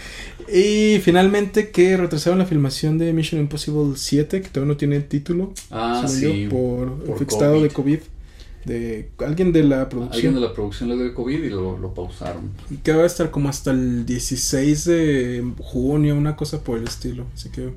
Y 0.51 0.99
finalmente 1.01 1.69
que 1.71 1.97
retrasaron 1.97 2.39
la 2.39 2.45
filmación 2.45 2.97
de 2.97 3.13
Mission 3.13 3.39
Impossible 3.41 3.93
7, 3.95 4.41
que 4.41 4.49
todavía 4.49 4.73
no 4.73 4.77
tiene 4.77 4.99
título. 5.01 5.53
Ah, 5.71 6.05
sí. 6.07 6.43
yo, 6.43 6.49
por, 6.49 6.97
por 7.03 7.09
infectado 7.21 7.53
COVID. 7.55 7.63
de 7.63 7.69
COVID. 7.69 7.99
De 8.67 9.11
alguien 9.25 9.51
de 9.53 9.63
la 9.63 9.87
producción. 9.89 10.13
Alguien 10.15 10.35
de 10.35 10.41
la 10.41 10.53
producción 10.53 10.89
le 10.89 10.95
dio 10.95 11.13
COVID 11.13 11.43
y 11.43 11.49
lo, 11.49 11.77
lo 11.77 11.93
pausaron. 11.93 12.51
Y 12.69 12.77
que 12.77 12.91
va 12.93 13.03
a 13.03 13.05
estar 13.05 13.31
como 13.31 13.49
hasta 13.49 13.71
el 13.71 14.05
16 14.05 14.85
de 14.85 15.53
junio, 15.59 16.15
una 16.15 16.35
cosa 16.35 16.63
por 16.63 16.77
el 16.77 16.83
estilo. 16.87 17.25
Así 17.33 17.49
que 17.49 17.73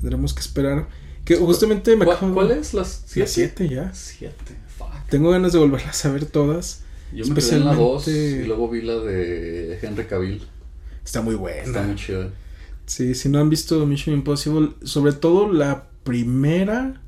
tendremos 0.00 0.32
que 0.34 0.40
esperar. 0.40 0.88
Que 1.24 1.36
justamente 1.36 1.96
me 1.96 2.04
¿Cuál, 2.04 2.16
acabo- 2.16 2.34
cuál 2.34 2.50
es? 2.52 2.72
¿Las 2.74 3.02
La 3.16 3.26
7? 3.26 3.28
7 3.64 3.68
ya. 3.68 3.90
7. 3.92 4.34
Fuck. 4.78 4.88
Tengo 5.10 5.30
ganas 5.30 5.52
de 5.52 5.58
volverlas 5.58 6.04
a 6.04 6.12
ver 6.12 6.24
todas. 6.26 6.82
Yo 7.12 7.26
me 7.26 7.34
quedé 7.34 7.56
en 7.56 7.64
la 7.64 7.74
2 7.74 8.06
Especialmente- 8.06 8.42
y 8.44 8.46
luego 8.46 8.68
vi 8.70 8.82
la 8.82 8.94
de 8.96 9.78
Henry 9.82 10.04
Cavill. 10.04 10.42
Está 11.04 11.22
muy 11.22 11.34
buena. 11.34 11.62
Está 11.64 11.82
muy 11.82 11.96
chida. 11.96 12.30
Sí, 12.86 13.14
si 13.14 13.28
no 13.28 13.38
han 13.40 13.50
visto 13.50 13.84
Mission 13.86 14.14
Impossible, 14.16 14.70
sobre 14.84 15.12
todo 15.12 15.52
la 15.52 15.88
primera 16.04 17.00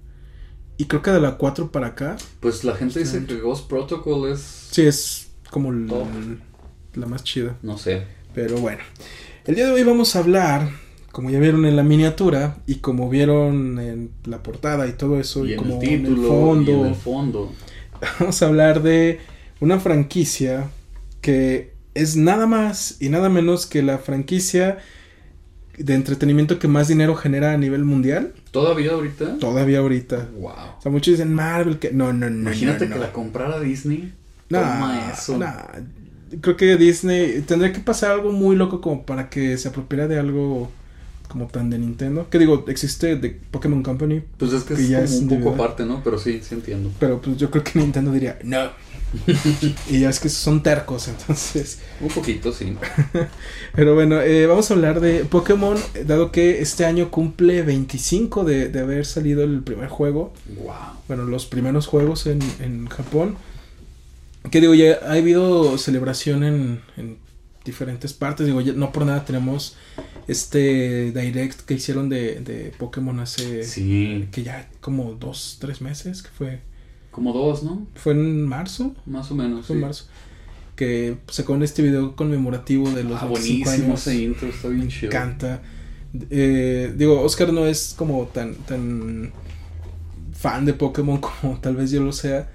y 0.82 0.86
creo 0.86 1.00
que 1.00 1.12
de 1.12 1.20
la 1.20 1.36
4 1.36 1.70
para 1.70 1.86
acá, 1.88 2.16
Pues 2.40 2.64
la 2.64 2.74
gente 2.74 2.98
dice 2.98 3.24
que 3.24 3.36
Ghost 3.36 3.68
Protocol 3.68 4.32
es. 4.32 4.40
sí 4.72 4.82
es 4.82 5.30
como 5.48 5.70
la 5.72 7.06
más 7.06 7.22
chida. 7.22 7.56
No 7.62 7.78
sé. 7.78 8.02
Pero 8.34 8.56
bueno, 8.58 8.80
el 9.44 9.54
día 9.54 9.66
de 9.66 9.72
hoy 9.72 9.84
vamos 9.84 10.16
a 10.16 10.18
hablar, 10.18 10.70
como 11.12 11.30
ya 11.30 11.38
vieron 11.38 11.66
en 11.66 11.76
la 11.76 11.84
miniatura 11.84 12.56
y 12.66 12.76
como 12.76 13.08
vieron 13.08 13.78
en 13.78 14.10
la 14.24 14.42
portada 14.42 14.88
y 14.88 14.94
todo 14.94 15.20
eso, 15.20 15.46
y, 15.46 15.50
Y 15.50 15.52
en 15.52 15.58
como 15.60 15.80
el 15.80 15.88
título 15.88 16.28
fondo, 16.28 16.72
y 16.72 16.74
en 16.74 16.86
el 16.86 16.94
fondo. 16.96 17.52
vamos 18.18 18.42
a 18.42 18.46
hablar 18.48 18.82
de 18.82 19.20
una 19.60 19.78
franquicia 19.78 20.68
que 21.20 21.74
es 21.94 22.16
nada 22.16 22.48
más 22.48 22.96
y 23.00 23.08
nada 23.08 23.28
menos 23.28 23.66
que 23.66 23.82
la 23.82 23.98
franquicia 23.98 24.78
de 25.78 25.94
entretenimiento 25.94 26.58
que 26.58 26.66
más 26.66 26.88
dinero 26.88 27.14
genera 27.14 27.52
a 27.52 27.56
nivel 27.56 27.84
mundial. 27.84 28.34
¿Todavía 28.52 28.92
ahorita? 28.92 29.38
Todavía 29.38 29.78
ahorita. 29.80 30.28
Wow. 30.38 30.50
O 30.78 30.82
sea, 30.82 30.92
muchos 30.92 31.12
dicen 31.12 31.34
Marvel 31.34 31.78
que. 31.80 31.90
No, 31.90 32.12
no, 32.12 32.30
no. 32.30 32.50
Imagínate 32.50 32.86
no, 32.86 32.94
que 32.94 33.00
la 33.00 33.12
comprara 33.12 33.58
Disney. 33.58 34.12
No, 34.50 34.60
Toma 34.60 35.10
eso. 35.12 35.38
no. 35.38 35.46
Creo 36.40 36.56
que 36.56 36.76
Disney 36.76 37.42
tendría 37.42 37.72
que 37.72 37.80
pasar 37.80 38.12
algo 38.12 38.30
muy 38.32 38.54
loco 38.56 38.80
como 38.80 39.04
para 39.04 39.28
que 39.28 39.58
se 39.58 39.68
apropiara 39.68 40.06
de 40.06 40.18
algo 40.18 40.70
como 41.28 41.46
tan 41.46 41.70
de 41.70 41.78
Nintendo. 41.78 42.28
Que 42.30 42.38
digo, 42.38 42.64
existe 42.68 43.16
de 43.16 43.30
Pokémon 43.50 43.82
Company, 43.82 44.22
Pues 44.36 44.52
es 44.52 44.64
que, 44.64 44.74
Que 44.74 44.82
es 44.82 44.88
ya 44.88 44.96
como 44.98 45.04
es 45.06 45.20
un 45.20 45.28
poco 45.28 45.50
aparte, 45.54 45.84
¿no? 45.86 46.02
Pero 46.04 46.18
sí, 46.18 46.40
sí 46.42 46.54
entiendo. 46.54 46.90
pero 47.00 47.20
pues 47.20 47.36
yo 47.38 47.50
creo 47.50 47.64
que 47.64 47.78
Nintendo 47.78 48.12
diría 48.12 48.38
no. 48.44 48.70
y 49.90 50.00
ya 50.00 50.10
es 50.10 50.20
que 50.20 50.28
son 50.28 50.62
tercos, 50.62 51.08
entonces. 51.08 51.80
Un 52.00 52.08
poquito, 52.08 52.52
sí. 52.52 52.76
Pero 53.74 53.94
bueno, 53.94 54.20
eh, 54.20 54.46
vamos 54.46 54.70
a 54.70 54.74
hablar 54.74 55.00
de 55.00 55.24
Pokémon, 55.24 55.76
dado 56.06 56.32
que 56.32 56.60
este 56.60 56.84
año 56.84 57.10
cumple 57.10 57.62
25 57.62 58.44
de, 58.44 58.68
de 58.68 58.80
haber 58.80 59.04
salido 59.06 59.44
el 59.44 59.62
primer 59.62 59.88
juego. 59.88 60.32
Wow. 60.56 60.74
bueno, 61.08 61.24
los 61.24 61.46
primeros 61.46 61.86
juegos 61.86 62.26
en, 62.26 62.40
en 62.60 62.86
Japón. 62.88 63.36
Que 64.50 64.60
digo, 64.60 64.74
ya 64.74 64.98
ha 65.06 65.12
habido 65.12 65.78
celebración 65.78 66.42
en, 66.42 66.80
en 66.96 67.18
diferentes 67.64 68.12
partes. 68.12 68.46
Digo, 68.46 68.60
ya- 68.60 68.72
no 68.72 68.90
por 68.92 69.06
nada 69.06 69.24
tenemos 69.24 69.76
este 70.26 71.12
direct 71.12 71.60
que 71.60 71.74
hicieron 71.74 72.08
de, 72.08 72.40
de 72.40 72.72
Pokémon 72.76 73.20
hace. 73.20 73.62
Sí. 73.64 74.28
Que 74.32 74.42
ya 74.42 74.68
como 74.80 75.12
dos, 75.14 75.58
tres 75.60 75.80
meses. 75.80 76.22
Que 76.22 76.30
fue. 76.30 76.60
Como 77.12 77.32
dos, 77.32 77.62
¿no? 77.62 77.86
Fue 77.94 78.12
en 78.14 78.42
marzo. 78.44 78.94
Más 79.06 79.30
o 79.30 79.36
menos. 79.36 79.66
Fue 79.66 79.74
sí. 79.76 79.78
en 79.78 79.80
marzo. 79.82 80.06
Que 80.74 81.18
sacó 81.28 81.54
en 81.54 81.62
este 81.62 81.82
video 81.82 82.16
conmemorativo 82.16 82.90
de 82.90 83.04
los 83.04 83.22
Ah, 83.22 83.26
25 83.26 83.30
buenísimo 83.30 83.86
años. 83.92 84.06
ese 84.06 84.22
intro, 84.22 84.48
está 84.48 84.68
bien 84.68 84.88
chido. 84.88 85.12
encanta. 85.12 85.62
Eh, 86.30 86.92
digo, 86.96 87.20
Oscar 87.22 87.52
no 87.52 87.66
es 87.66 87.94
como 87.96 88.24
tan, 88.26 88.54
tan 88.54 89.30
fan 90.32 90.64
de 90.64 90.74
Pokémon 90.74 91.18
como 91.20 91.58
tal 91.60 91.76
vez 91.76 91.90
yo 91.92 92.02
lo 92.02 92.12
sea. 92.12 92.50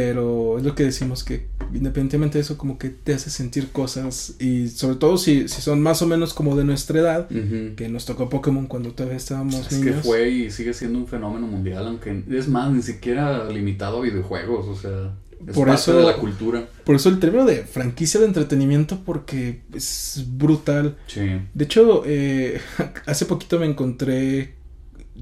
Pero 0.00 0.56
es 0.58 0.64
lo 0.64 0.74
que 0.74 0.84
decimos 0.84 1.22
que 1.24 1.46
independientemente 1.74 2.38
de 2.38 2.42
eso 2.42 2.56
como 2.56 2.78
que 2.78 2.88
te 2.88 3.12
hace 3.12 3.28
sentir 3.28 3.68
cosas. 3.70 4.34
Y 4.40 4.68
sobre 4.68 4.96
todo 4.96 5.18
si, 5.18 5.46
si 5.46 5.60
son 5.60 5.82
más 5.82 6.00
o 6.00 6.06
menos 6.06 6.32
como 6.32 6.56
de 6.56 6.64
nuestra 6.64 6.98
edad. 7.00 7.28
Que 7.76 7.88
nos 7.90 8.06
tocó 8.06 8.28
Pokémon 8.30 8.66
cuando 8.66 8.92
todavía 8.92 9.18
estábamos 9.18 9.70
Es 9.70 9.78
que 9.78 9.92
fue 9.92 10.30
y 10.30 10.50
sigue 10.50 10.72
siendo 10.72 10.98
un 10.98 11.06
fenómeno 11.06 11.46
mundial, 11.46 11.86
aunque 11.86 12.24
es 12.30 12.48
más, 12.48 12.72
ni 12.72 12.82
siquiera 12.82 13.44
limitado 13.50 13.98
a 13.98 14.02
videojuegos, 14.02 14.66
o 14.68 14.74
sea, 14.74 15.14
es 15.46 15.54
Por 15.54 15.68
parte 15.68 15.82
eso- 15.82 15.98
de 15.98 16.04
la 16.04 16.16
cultura. 16.16 16.66
Por 16.84 16.96
eso 16.96 17.08
el 17.10 17.18
término 17.20 17.44
de 17.44 17.64
franquicia 17.64 18.20
de 18.20 18.26
entretenimiento 18.26 19.00
porque 19.04 19.60
es 19.74 20.24
brutal. 20.28 20.96
Sí. 21.06 21.20
De 21.54 21.64
hecho, 21.64 22.02
eh, 22.06 22.58
hace 23.06 23.26
poquito 23.26 23.58
me 23.58 23.66
encontré, 23.66 24.54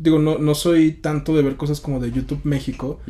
digo, 0.01 0.19
no, 0.19 0.39
no 0.39 0.55
soy 0.55 0.93
tanto 0.93 1.37
de 1.37 1.43
ver 1.43 1.57
cosas 1.57 1.81
como 1.81 2.01
de 2.01 2.11
YouTube 2.11 2.41
México, 2.45 3.01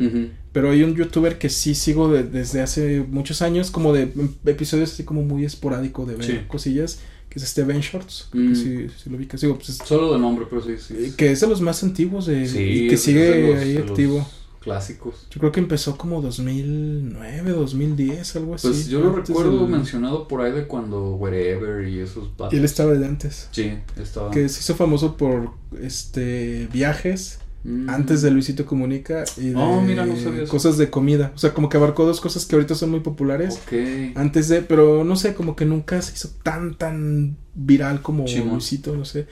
pero 0.52 0.70
hay 0.70 0.82
un 0.82 0.94
youtuber 0.94 1.38
que 1.38 1.48
sí 1.48 1.74
sigo 1.74 2.08
de- 2.10 2.24
desde 2.24 2.60
hace 2.60 3.00
muchos 3.08 3.42
años, 3.42 3.70
como 3.70 3.92
de 3.92 4.02
em- 4.02 4.34
episodios 4.46 4.92
así 4.92 5.04
como 5.04 5.22
muy 5.22 5.44
esporádico 5.44 6.04
de 6.06 6.16
ver 6.16 6.24
Sí. 6.26 6.38
cosillas, 6.48 7.00
que 7.28 7.38
es 7.38 7.44
este 7.44 7.62
Ben 7.64 7.80
Shorts, 7.80 8.28
creo 8.30 8.44
que 8.44 8.50
Mm. 8.50 8.54
sí, 8.56 8.86
sí 9.04 9.10
lo 9.10 9.16
ubicas, 9.16 9.40
digo, 9.40 9.56
pues 9.56 9.68
es- 9.68 9.76
Solo 9.84 10.12
de 10.14 10.18
nombre, 10.18 10.46
pero 10.48 10.62
sí, 10.62 10.72
sí. 10.78 11.12
que 11.16 11.30
es 11.32 11.40
de 11.40 11.46
los 11.46 11.60
más 11.60 11.82
antiguos 11.84 12.26
de, 12.26 12.42
y 12.44 12.88
que 12.88 12.96
sigue 12.96 13.52
los- 13.52 13.60
ahí 13.60 13.72
de 13.74 13.78
los 13.80 13.90
activo. 13.90 14.28
Clásicos. 14.68 15.26
Yo 15.30 15.40
creo 15.40 15.52
que 15.52 15.60
empezó 15.60 15.96
como 15.96 16.20
2009, 16.22 17.50
2010, 17.52 18.36
algo 18.36 18.54
así. 18.54 18.68
Pues 18.68 18.88
yo 18.88 19.00
lo 19.00 19.12
recuerdo 19.16 19.60
del- 19.62 19.68
mencionado 19.70 20.28
por 20.28 20.40
ahí 20.42 20.52
de 20.52 20.66
cuando 20.66 21.14
Wherever 21.16 21.88
y 21.88 22.00
esos 22.00 22.30
Y 22.52 22.56
él 22.56 22.64
estaba 22.64 22.92
de 22.92 23.06
antes. 23.06 23.48
Sí, 23.52 23.72
estaba. 24.00 24.30
Que 24.30 24.48
se 24.48 24.60
hizo 24.60 24.74
famoso 24.74 25.16
por 25.16 25.50
este 25.80 26.68
viajes 26.72 27.40
Mm. 27.64 27.90
antes 27.90 28.22
de 28.22 28.30
Luisito 28.30 28.64
Comunica 28.64 29.24
y 29.36 29.48
de 29.48 29.56
Oh, 29.56 29.80
mira, 29.82 30.06
no 30.06 30.16
sabía 30.16 30.42
eso. 30.44 30.50
cosas 30.52 30.78
de 30.78 30.90
comida. 30.90 31.32
O 31.34 31.38
sea, 31.38 31.52
como 31.52 31.68
que 31.68 31.76
abarcó 31.76 32.04
dos 32.06 32.20
cosas 32.20 32.46
que 32.46 32.54
ahorita 32.54 32.74
son 32.76 32.90
muy 32.90 33.00
populares. 33.00 33.60
Ok. 33.66 34.16
Antes 34.16 34.48
de, 34.48 34.62
pero 34.62 35.02
no 35.04 35.16
sé, 35.16 35.34
como 35.34 35.56
que 35.56 35.64
nunca 35.64 36.00
se 36.00 36.14
hizo 36.14 36.28
tan, 36.42 36.76
tan 36.76 37.36
viral 37.54 38.00
como. 38.00 38.24
Luisito, 38.26 38.96
no 38.96 39.04
sé. 39.04 39.26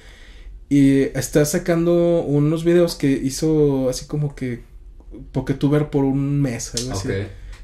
Y 0.69 1.03
está 1.17 1.45
sacando 1.45 2.23
unos 2.23 2.65
videos 2.65 2.97
que 2.97 3.13
hizo 3.13 3.89
así 3.89 4.07
como 4.07 4.35
que 4.35 4.65
Poketuber 5.33 5.91
por 5.91 6.05
un 6.05 6.41
mes, 6.41 6.75
algo 6.75 6.93
así. 6.93 7.09
Ok. 7.09 7.15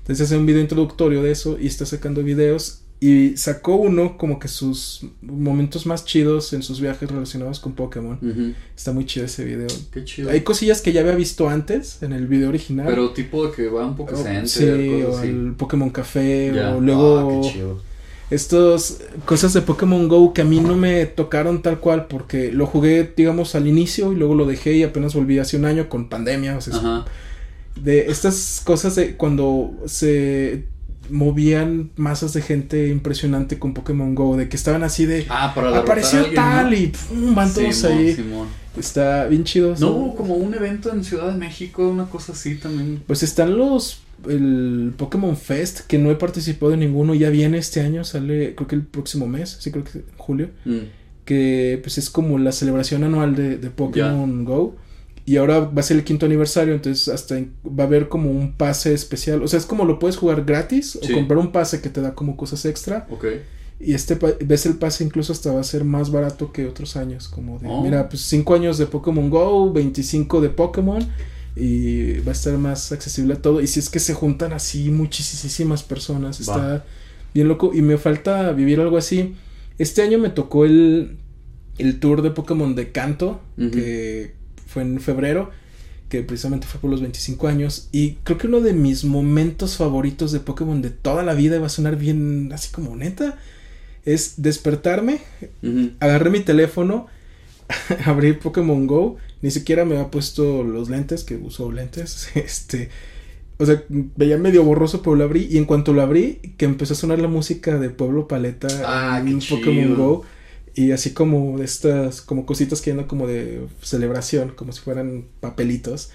Entonces 0.01 0.27
hace 0.27 0.37
un 0.37 0.47
video 0.47 0.61
introductorio 0.61 1.23
de 1.23 1.31
eso 1.31 1.57
y 1.61 1.67
está 1.69 1.87
sacando 1.87 2.23
videos 2.23 2.81
y 2.99 3.37
sacó 3.37 3.75
uno 3.77 4.17
como 4.17 4.39
que 4.39 4.47
sus 4.49 5.07
momentos 5.23 5.87
más 5.87 6.05
chidos 6.05 6.53
en 6.53 6.63
sus 6.63 6.81
viajes 6.81 7.11
relacionados 7.11 7.59
con 7.61 7.73
Pokémon. 7.73 8.17
Ujú. 8.23 8.53
Está 8.77 8.93
muy 8.93 9.07
chido 9.07 9.27
ese 9.27 9.45
video. 9.45 9.67
Qué 9.93 10.05
chido. 10.05 10.31
Hay 10.31 10.43
cosillas 10.43 10.81
que 10.81 10.93
ya 10.93 11.01
había 11.01 11.15
visto 11.17 11.49
antes 11.49 12.01
en 12.03 12.13
el 12.13 12.27
video 12.29 12.49
original. 12.49 12.87
Pero 12.89 13.11
tipo 13.11 13.47
de 13.47 13.53
que 13.53 13.69
va 13.69 13.87
un 13.87 13.97
poco 13.97 14.17
center, 14.17 14.49
sí, 14.49 14.65
cosas 15.05 15.19
o 15.21 15.23
al 15.23 15.55
Pokémon 15.57 15.91
Café, 15.91 16.53
Ya. 16.55 16.77
o 16.77 16.81
luego 16.81 17.41
Ah, 17.41 17.43
qué 17.43 17.53
chido. 17.53 17.81
estos 18.31 18.99
cosas 19.25 19.53
de 19.53 19.63
Pokémon 19.63 20.09
Go 20.09 20.33
que 20.33 20.43
a 20.43 20.45
mí 20.45 20.61
no 20.61 20.77
me 20.77 21.05
tocaron 21.07 21.61
tal 21.63 21.81
cual 21.81 22.07
porque 22.07 22.51
lo 22.53 22.67
jugué 22.67 23.13
digamos 23.17 23.55
al 23.55 23.67
inicio 23.67 24.13
y 24.13 24.17
luego 24.17 24.35
lo 24.35 24.47
dejé 24.47 24.75
y 24.77 24.83
apenas 24.85 25.15
volví 25.15 25.39
hace 25.39 25.57
un 25.57 25.65
año 25.65 25.89
con 25.89 26.09
pandemia, 26.09 26.57
o 26.57 26.61
sea, 26.61 26.77
Ajá. 26.77 27.05
De 27.81 28.11
estas 28.11 28.61
cosas 28.65 28.95
de 28.97 29.17
cuando 29.17 29.73
se 29.87 30.65
movían 31.11 31.91
masas 31.97 32.33
de 32.33 32.43
gente 32.43 32.89
impresionante 32.89 33.59
con 33.59 33.75
Pokémon 33.75 34.15
Go, 34.15 34.37
de 34.37 34.49
que 34.49 34.57
estaban 34.57 34.83
así 34.83 35.05
de 35.07 35.27
Ah, 35.29 35.53
para 35.55 35.77
apareció 35.79 36.21
alguien, 36.21 36.35
tal 36.37 36.71
¿no? 36.71 36.77
y 36.77 36.87
pum, 36.89 37.35
van 37.35 37.53
todos 37.53 37.77
Simón, 37.77 37.99
ahí. 37.99 38.15
Simón. 38.15 38.49
Está 38.79 39.27
bien 39.27 39.45
chido. 39.45 39.75
No 39.79 39.91
hubo 39.91 40.15
como 40.17 40.35
un 40.35 40.55
evento 40.55 40.91
en 40.93 41.05
Ciudad 41.05 41.31
de 41.33 41.39
México, 41.39 41.87
una 41.89 42.07
cosa 42.07 42.33
así 42.33 42.55
también. 42.55 43.03
Pues 43.07 43.23
están 43.23 43.57
los 43.59 44.01
el 44.29 44.95
Pokémon 44.97 45.37
Fest 45.37 45.81
que 45.89 45.99
no 45.99 46.11
he 46.11 46.15
participado 46.15 46.73
en 46.73 46.81
ninguno, 46.81 47.13
ya 47.15 47.29
viene 47.29 47.59
este 47.59 47.81
año, 47.81 48.05
sale 48.05 48.55
creo 48.55 48.69
que 48.69 48.77
el 48.77 48.83
próximo 48.83 49.27
mes, 49.27 49.57
sí 49.61 49.71
creo 49.73 49.83
que 49.85 50.03
julio, 50.17 50.51
Mm. 50.65 50.79
que 51.25 51.81
pues 51.83 51.99
es 51.99 52.09
como 52.09 52.39
la 52.39 52.53
celebración 52.53 53.03
anual 53.05 53.35
de, 53.35 53.59
de 53.59 53.71
Pokémon 53.71 54.45
Go. 54.45 54.77
Y 55.25 55.37
ahora 55.37 55.61
va 55.61 55.81
a 55.81 55.83
ser 55.85 55.97
el 55.99 56.05
quinto 56.05 56.27
aniversario, 56.27 56.75
entonces 56.75 57.09
hasta 57.09 57.37
va 57.65 57.85
a 57.85 57.87
haber 57.87 58.09
como 58.09 58.31
un 58.31 58.55
pase 58.57 58.93
especial. 58.93 59.43
O 59.43 59.49
sea, 59.49 59.59
es 59.59 59.67
como 59.67 59.85
lo 59.85 59.99
puedes 59.99 60.17
jugar 60.17 60.45
gratis 60.45 60.99
Sí. 61.01 61.13
o 61.13 61.15
comprar 61.17 61.39
un 61.39 61.53
pase 61.53 61.81
que 61.81 61.89
te 61.91 62.01
da 62.01 62.15
como 62.15 62.37
cosas 62.37 62.65
extra. 62.65 63.07
Ok. 63.11 63.27
Y 63.79 63.95
este 63.95 64.17
ves 64.45 64.67
el 64.67 64.75
pase 64.77 65.05
incluso 65.05 65.33
hasta 65.33 65.53
va 65.53 65.61
a 65.61 65.65
ser 65.65 65.85
más 65.85 66.11
barato 66.11 66.53
que 66.53 66.67
otros 66.67 66.97
años. 66.97 67.29
Como 67.29 67.59
de, 67.61 67.69
Oh. 67.69 67.83
mira, 67.83 68.09
pues 68.09 68.23
5 68.23 68.55
años 68.55 68.79
de 68.79 68.87
Pokémon 68.87 69.31
Go, 69.31 69.73
25 69.73 70.41
de 70.41 70.49
Pokémon. 70.51 71.05
Y 71.55 72.19
va 72.21 72.31
a 72.31 72.33
estar 72.33 72.57
más 72.59 72.93
accesible 72.93 73.35
a 73.35 73.43
todo. 73.43 73.61
Y 73.61 73.67
si 73.67 73.79
es 73.81 73.91
que 73.91 74.01
se 74.01 74.15
juntan 74.15 74.53
así 74.53 74.91
muchísimas 74.91 75.83
personas, 75.83 76.41
está 76.41 76.85
bien 77.35 77.47
loco. 77.47 77.73
Y 77.75 77.83
me 77.83 77.99
falta 77.99 78.53
vivir 78.53 78.81
algo 78.81 78.97
así. 78.97 79.35
Este 79.79 80.01
año 80.03 80.19
me 80.19 80.31
tocó 80.31 80.65
el, 80.65 81.19
el 81.79 82.01
tour 82.01 82.23
de 82.23 82.31
Pokémon 82.31 82.75
de 82.75 82.91
Canto, 82.93 83.41
que 83.57 84.35
fue 84.73 84.83
en 84.83 85.01
febrero, 85.01 85.51
que 86.09 86.23
precisamente 86.23 86.67
fue 86.67 86.81
por 86.81 86.91
los 86.91 87.01
25 87.01 87.49
años. 87.49 87.89
Y 87.93 88.15
creo 88.25 88.39
que 88.39 88.47
uno 88.47 88.61
de 88.61 88.73
mis 88.73 89.05
momentos 89.05 89.77
favoritos 89.77 90.33
de 90.33 90.41
Pokémon 90.41 90.83
de 90.83 90.91
toda 90.91 91.23
la 91.23 91.35
vida, 91.35 91.59
va 91.59 91.67
a 91.67 91.71
sonar 91.71 91.97
bien 91.97 92.51
así 92.53 92.73
como 92.73 92.97
neta, 92.97 93.39
es 94.05 94.35
despertarme, 94.43 95.21
agarré 96.01 96.31
mi 96.31 96.41
teléfono, 96.41 97.07
abrí 98.05 98.33
Pokémon 98.33 98.87
Go, 98.87 99.17
ni 99.43 99.51
siquiera 99.51 99.85
me 99.85 99.97
había 99.97 100.11
puesto 100.11 100.65
los 100.65 100.91
lentes, 100.91 101.25
que 101.25 101.37
uso 101.37 101.71
lentes, 101.73 102.31
este... 102.35 102.91
O 103.59 103.67
sea, 103.67 103.81
veía 103.89 104.39
medio 104.39 104.65
borroso, 104.65 105.03
pero 105.03 105.15
lo 105.15 105.23
abrí. 105.23 105.47
Y 105.49 105.57
en 105.57 105.67
cuanto 105.67 105.93
lo 105.93 106.03
abrí, 106.03 106.41
que 106.57 106.65
empezó 106.65 106.95
a 106.95 106.97
sonar 106.97 107.21
la 107.21 107.29
música 107.29 107.79
de 107.79 107.91
Pueblo 107.91 108.27
Paleta 108.27 108.67
Ah, 108.85 109.23
en 109.25 109.39
Pokémon. 109.39 109.95
Go. 109.95 110.25
Y 110.75 110.93
así 110.93 111.11
como 111.13 111.63
estas, 111.63 112.23
como 112.23 112.47
cositas 112.47 112.81
que 112.81 112.91
andan 112.93 113.07
como 113.07 113.27
de 113.27 113.67
celebración, 113.83 114.51
como 114.57 114.73
si 114.73 114.81
fueran 114.81 115.27
papelitos. 115.41 116.11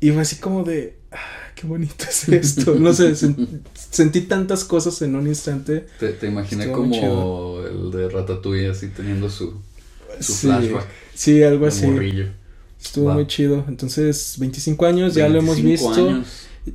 Y 0.00 0.10
fue 0.10 0.22
así 0.22 0.36
como 0.36 0.64
de, 0.64 0.96
ah, 1.12 1.18
qué 1.54 1.66
bonito 1.68 2.04
es 2.08 2.28
esto. 2.28 2.74
No 2.74 2.92
sé, 2.92 3.12
sen- 3.12 3.60
sentí 3.90 4.22
tantas 4.22 4.64
cosas 4.64 5.00
en 5.02 5.14
un 5.14 5.28
instante. 5.28 5.86
Te, 6.00 6.08
te 6.14 6.26
imaginé 6.26 6.64
Estuvo 6.64 6.76
como 6.82 7.60
el 7.64 7.90
de 7.92 8.08
Ratatouille 8.08 8.68
así 8.70 8.88
teniendo 8.88 9.30
su, 9.30 9.54
su 10.20 10.32
Sí, 10.32 10.46
flashback. 10.48 10.86
sí, 11.14 11.42
algo 11.44 11.66
así. 11.66 11.86
morrillo. 11.86 12.26
Estuvo 12.82 13.04
Va. 13.06 13.14
muy 13.14 13.28
chido. 13.28 13.64
Entonces, 13.68 14.34
25 14.38 14.84
años, 14.86 15.14
ya 15.14 15.28
lo 15.28 15.38
hemos 15.38 15.54
25 15.62 15.88
visto. 15.94 16.08
años. 16.10 16.26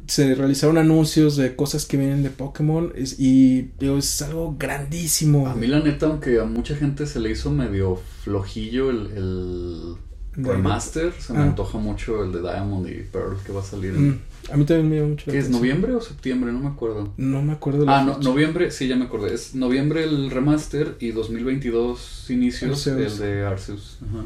Se 0.08 0.36
realizaron 0.36 0.78
anuncios 0.78 1.38
de 1.38 1.56
cosas 1.56 1.86
que 1.86 1.96
vienen 1.98 2.22
de 2.24 2.30
Pokémon. 2.30 2.92
es- 2.96 3.20
y 3.20 3.70
digo, 3.80 3.98
es 3.98 4.22
algo 4.22 4.56
grandísimo. 4.60 5.48
A 5.48 5.56
mí 5.56 5.68
la 5.68 5.80
neta, 5.80 6.08
aunque 6.08 6.40
a 6.40 6.44
mucha 6.46 6.76
gente 6.76 7.06
se 7.06 7.20
le 7.20 7.32
hizo 7.32 7.52
medio 7.52 8.00
flojillo 8.24 8.90
el, 8.90 9.96
remaster, 10.40 11.14
se 11.20 11.34
me 11.34 11.40
Ah. 11.40 11.44
antoja 11.44 11.80
mucho 11.80 12.24
el 12.24 12.32
de 12.32 12.42
Diamond 12.42 12.88
y 12.88 13.02
Pearl 13.12 13.38
que 13.44 13.52
va 13.52 13.62
a 13.62 13.64
salir 13.64 13.96
en... 13.96 14.10
Mm, 14.10 14.20
a 14.52 14.58
mí 14.58 14.66
también 14.66 14.88
me 14.90 14.96
llama 14.98 15.08
mucho 15.10 15.32
¿Qué 15.32 15.40
es? 15.40 15.50
¿Noviembre 15.50 15.96
o 15.96 16.02
septiembre? 16.02 16.52
No 16.52 16.60
me 16.60 16.68
acuerdo. 16.68 17.12
No 17.18 17.42
me 17.42 17.54
acuerdo 17.54 17.86
la 17.86 18.00
Ah, 18.00 18.04
no, 18.04 18.20
noviembre, 18.20 18.70
sí, 18.70 18.88
ya 18.88 18.96
me 18.98 19.06
acordé. 19.06 19.34
Es 19.34 19.56
noviembre 19.56 20.04
el 20.04 20.30
remaster 20.30 20.96
y 21.00 21.10
2022 21.12 22.28
inicios 22.30 22.86
Arceus. 22.88 23.14
el 23.14 23.20
de 23.20 23.46
Arceus. 23.46 23.98
Ajá. 24.08 24.26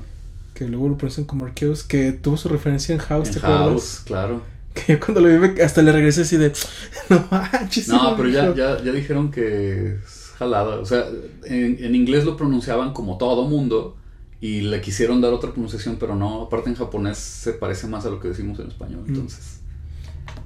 Que 0.54 0.68
luego 0.68 0.90
lo 0.90 0.98
ponen 0.98 1.24
como 1.26 1.46
Arceus, 1.46 1.84
que 1.84 2.12
tuvo 2.12 2.36
su 2.36 2.50
referencia 2.50 2.94
en 2.94 3.00
House, 3.00 3.28
En 3.30 3.34
¿te 3.36 3.40
acuerdas? 3.40 3.68
House, 3.70 4.02
claro. 4.06 4.42
Que 4.74 4.94
yo 4.94 5.00
cuando 5.00 5.22
lo 5.22 5.40
vi 5.42 5.62
hasta 5.62 5.82
le 5.82 5.92
regresé 5.92 6.22
así 6.22 6.38
de, 6.38 6.54
no 7.10 7.28
manches. 7.30 7.88
No, 7.90 8.16
pero 8.16 8.30
ya, 8.30 8.46
hijo". 8.46 8.56
ya, 8.56 8.82
ya 8.84 8.92
dijeron 8.92 9.32
que 9.32 9.96
es 9.96 10.32
jalada. 10.38 10.80
O 10.80 10.86
sea, 10.86 11.06
en, 11.46 11.84
en 11.84 11.96
inglés 11.96 12.24
lo 12.26 12.38
pronunciaban 12.38 12.94
como 12.94 13.18
todo 13.18 13.48
mundo 13.48 13.98
y 14.40 14.62
le 14.62 14.82
quisieron 14.82 15.22
dar 15.22 15.34
otra 15.34 15.52
pronunciación, 15.52 15.98
pero 16.00 16.16
no. 16.16 16.44
Aparte 16.44 16.70
en 16.70 16.76
japonés 16.76 17.18
se 17.18 17.54
parece 17.54 17.88
más 17.88 18.06
a 18.06 18.10
lo 18.10 18.20
que 18.20 18.30
decimos 18.30 18.60
en 18.60 18.68
español. 18.70 19.04
Entonces. 19.08 19.60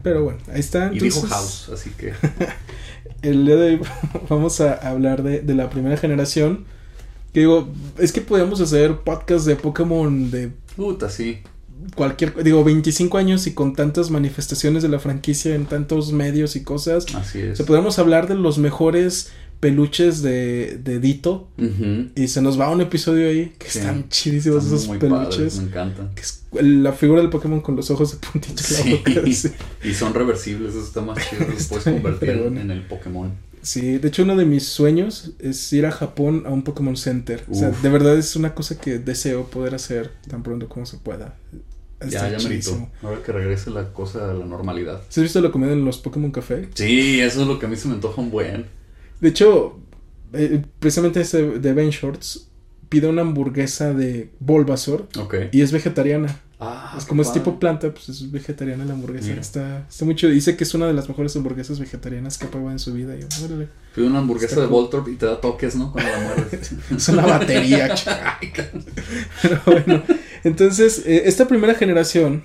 Pero 0.03 0.23
bueno, 0.23 0.39
ahí 0.51 0.59
está. 0.59 0.91
Y 0.93 0.99
dijo 0.99 1.21
Mm. 1.21 1.23
Entonces, 1.25 1.29
house, 1.29 1.69
así 1.73 1.91
que. 1.91 2.13
el 3.21 3.45
día 3.45 3.55
de 3.55 3.75
hoy 3.75 3.81
vamos 4.29 4.59
a 4.61 4.73
hablar 4.73 5.23
de, 5.23 5.41
de 5.41 5.53
la 5.55 5.69
primera 5.69 5.97
generación. 5.97 6.65
Que 7.33 7.41
digo, 7.41 7.69
es 7.97 8.11
que 8.11 8.21
podemos 8.21 8.61
hacer 8.61 8.97
podcast 8.99 9.45
de 9.45 9.55
Pokémon 9.55 10.31
de 10.31 10.51
Puta, 10.75 11.09
sí. 11.09 11.39
Cualquier, 11.95 12.43
digo, 12.43 12.63
25 12.63 13.17
años 13.17 13.47
y 13.47 13.53
con 13.53 13.75
tantas 13.75 14.09
manifestaciones 14.11 14.83
de 14.83 14.89
la 14.89 14.99
franquicia 14.99 15.55
en 15.55 15.65
tantos 15.65 16.11
medios 16.11 16.55
y 16.55 16.63
cosas. 16.63 17.05
Así 17.15 17.41
O 17.41 17.51
es. 17.51 17.57
sea, 17.57 17.65
podemos 17.65 17.99
hablar 17.99 18.27
de 18.27 18.35
los 18.35 18.57
mejores 18.57 19.31
peluches 19.59 20.21
de, 20.21 20.77
de 20.83 20.99
Dito. 20.99 21.47
Y 22.15 22.27
se 22.27 22.41
nos 22.41 22.59
va 22.59 22.69
un 22.69 22.81
episodio 22.81 23.27
ahí 23.29 23.53
que 23.57 23.69
Sí. 23.69 23.79
están 23.79 24.09
chidísimos 24.09 24.63
Están 24.63 24.75
esos 24.77 24.87
muy 24.87 24.97
peluches. 24.99 25.35
padres, 25.35 25.57
me 25.57 25.63
encantan. 25.67 26.09
Que 26.15 26.21
es 26.21 26.43
la 26.61 26.93
figura 26.93 27.21
del 27.21 27.29
Pokémon 27.29 27.61
con 27.61 27.75
los 27.75 27.89
ojos 27.89 28.11
de 28.11 28.17
puntito 28.27 28.61
Sí. 28.61 29.01
Y 29.83 29.93
son 29.93 30.13
reversibles, 30.13 30.71
eso 30.75 30.83
está 30.83 31.01
más 31.01 31.17
chido. 31.29 31.45
Los 31.51 31.63
puedes 31.69 31.83
convertir 31.85 32.29
en 32.31 32.69
el 32.71 32.81
Pokémon. 32.83 33.31
Sí, 33.65 33.97
de 33.97 34.07
hecho 34.09 34.21
uno 34.23 34.35
de 34.35 34.45
mis 34.45 34.67
sueños 34.67 35.31
es 35.39 35.73
ir 35.73 35.87
a 35.87 35.91
Japón 35.91 36.43
a 36.45 36.49
un 36.51 36.63
Pokémon 36.63 36.95
Center. 36.95 37.43
O 37.49 37.55
sea, 37.55 37.71
de 37.71 37.89
verdad 37.89 38.15
es 38.15 38.35
una 38.35 38.53
cosa 38.53 38.79
que 38.79 38.99
deseo 38.99 39.45
poder 39.49 39.73
hacer 39.73 40.11
tan 40.29 40.43
pronto 40.43 40.69
como 40.69 40.85
se 40.85 40.97
pueda. 40.97 41.35
Está 41.99 42.29
Ya, 42.29 42.37
ya 42.37 42.47
merito. 42.47 42.89
Ahora 43.01 43.23
que 43.23 43.31
regrese 43.31 43.71
la 43.71 43.91
cosa 43.91 44.29
a 44.29 44.33
la 44.35 44.45
normalidad. 44.45 45.01
¿Sí 45.09 45.19
¿Has 45.19 45.23
visto 45.23 45.41
la 45.41 45.51
comida 45.51 45.71
en 45.73 45.83
los 45.83 45.97
Pokémon 45.97 46.31
Café? 46.31 46.69
Sí, 46.75 47.19
eso 47.19 47.41
es 47.41 47.47
lo 47.47 47.57
que 47.57 47.65
a 47.65 47.69
mí 47.69 47.75
se 47.75 47.87
me 47.87 47.95
antoja 47.95 48.21
un 48.21 48.29
buen. 48.29 48.65
De 49.19 49.29
hecho, 49.29 49.79
eh, 50.33 50.61
precisamente 50.79 51.21
este 51.21 51.59
de 51.59 51.73
Ben 51.73 51.89
Shorts 51.89 52.49
pide 52.89 53.07
una 53.07 53.21
hamburguesa 53.23 53.93
de 53.93 54.29
Bulbasaur 54.39 55.07
Ok. 55.17 55.35
y 55.51 55.61
es 55.61 55.71
vegetariana. 55.71 56.39
Ah, 56.57 56.95
es 56.97 57.03
como 57.05 57.21
es 57.21 57.33
tipo 57.33 57.59
planta, 57.59 57.91
pues 57.91 58.07
es 58.07 58.31
vegetariana 58.31 58.85
la 58.85 58.93
hamburguesa. 58.93 59.27
Mira. 59.27 59.41
Está, 59.41 59.85
está 59.89 60.05
muy 60.05 60.15
chido. 60.15 60.31
Dice 60.31 60.55
que 60.55 60.63
es 60.63 60.73
una 60.73 60.87
de 60.87 60.93
las 60.93 61.09
mejores 61.09 61.35
hamburguesas 61.35 61.79
vegetarias 61.79 62.37
que 62.37 62.45
ha 62.45 62.49
probado 62.49 62.71
en 62.71 62.79
su 62.79 62.93
vida. 62.93 63.13
Yo, 63.17 63.27
órale. 63.43 63.67
Pide 63.93 64.07
una 64.07 64.19
hamburguesa 64.19 64.53
Está 64.53 64.61
de. 64.61 64.67
Voltorb 64.67 65.07
y 65.09 65.15
te 65.15 65.25
da 65.25 65.41
toques, 65.41 65.75
¿no? 65.75 65.91
Cuando 65.91 66.11
la 66.11 66.19
muerdes. 66.19 66.71
Es 66.95 67.09
una 67.09 67.25
batería. 67.25 67.93
Pero 69.41 69.61
bueno, 69.65 70.03
entonces, 70.43 71.03
eh, 71.05 71.23
esta 71.25 71.47
primera 71.47 71.75
generación 71.75 72.43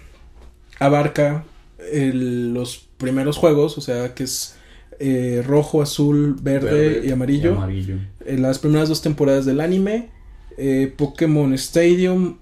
abarca 0.79 1.45
el- 1.93 2.53
los 2.53 2.89
primeros 2.99 3.37
juegos, 3.37 3.79
o 3.79 3.81
sea, 3.81 4.15
que 4.15 4.25
es 4.25 4.57
eh, 4.99 5.43
rojo, 5.47 5.83
azul, 5.83 6.37
verde, 6.43 7.03
y 7.05 7.11
amarillo. 7.11 7.55
amarillo. 7.57 7.97
Eh, 8.27 8.37
las 8.39 8.59
primeras 8.59 8.89
dos 8.89 9.01
temporadas 9.03 9.47
del 9.47 9.61
anime, 9.61 10.11
eh, 10.59 10.93
Pokémon 10.97 11.55
Stadium, 11.55 12.37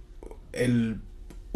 el 0.53 1.01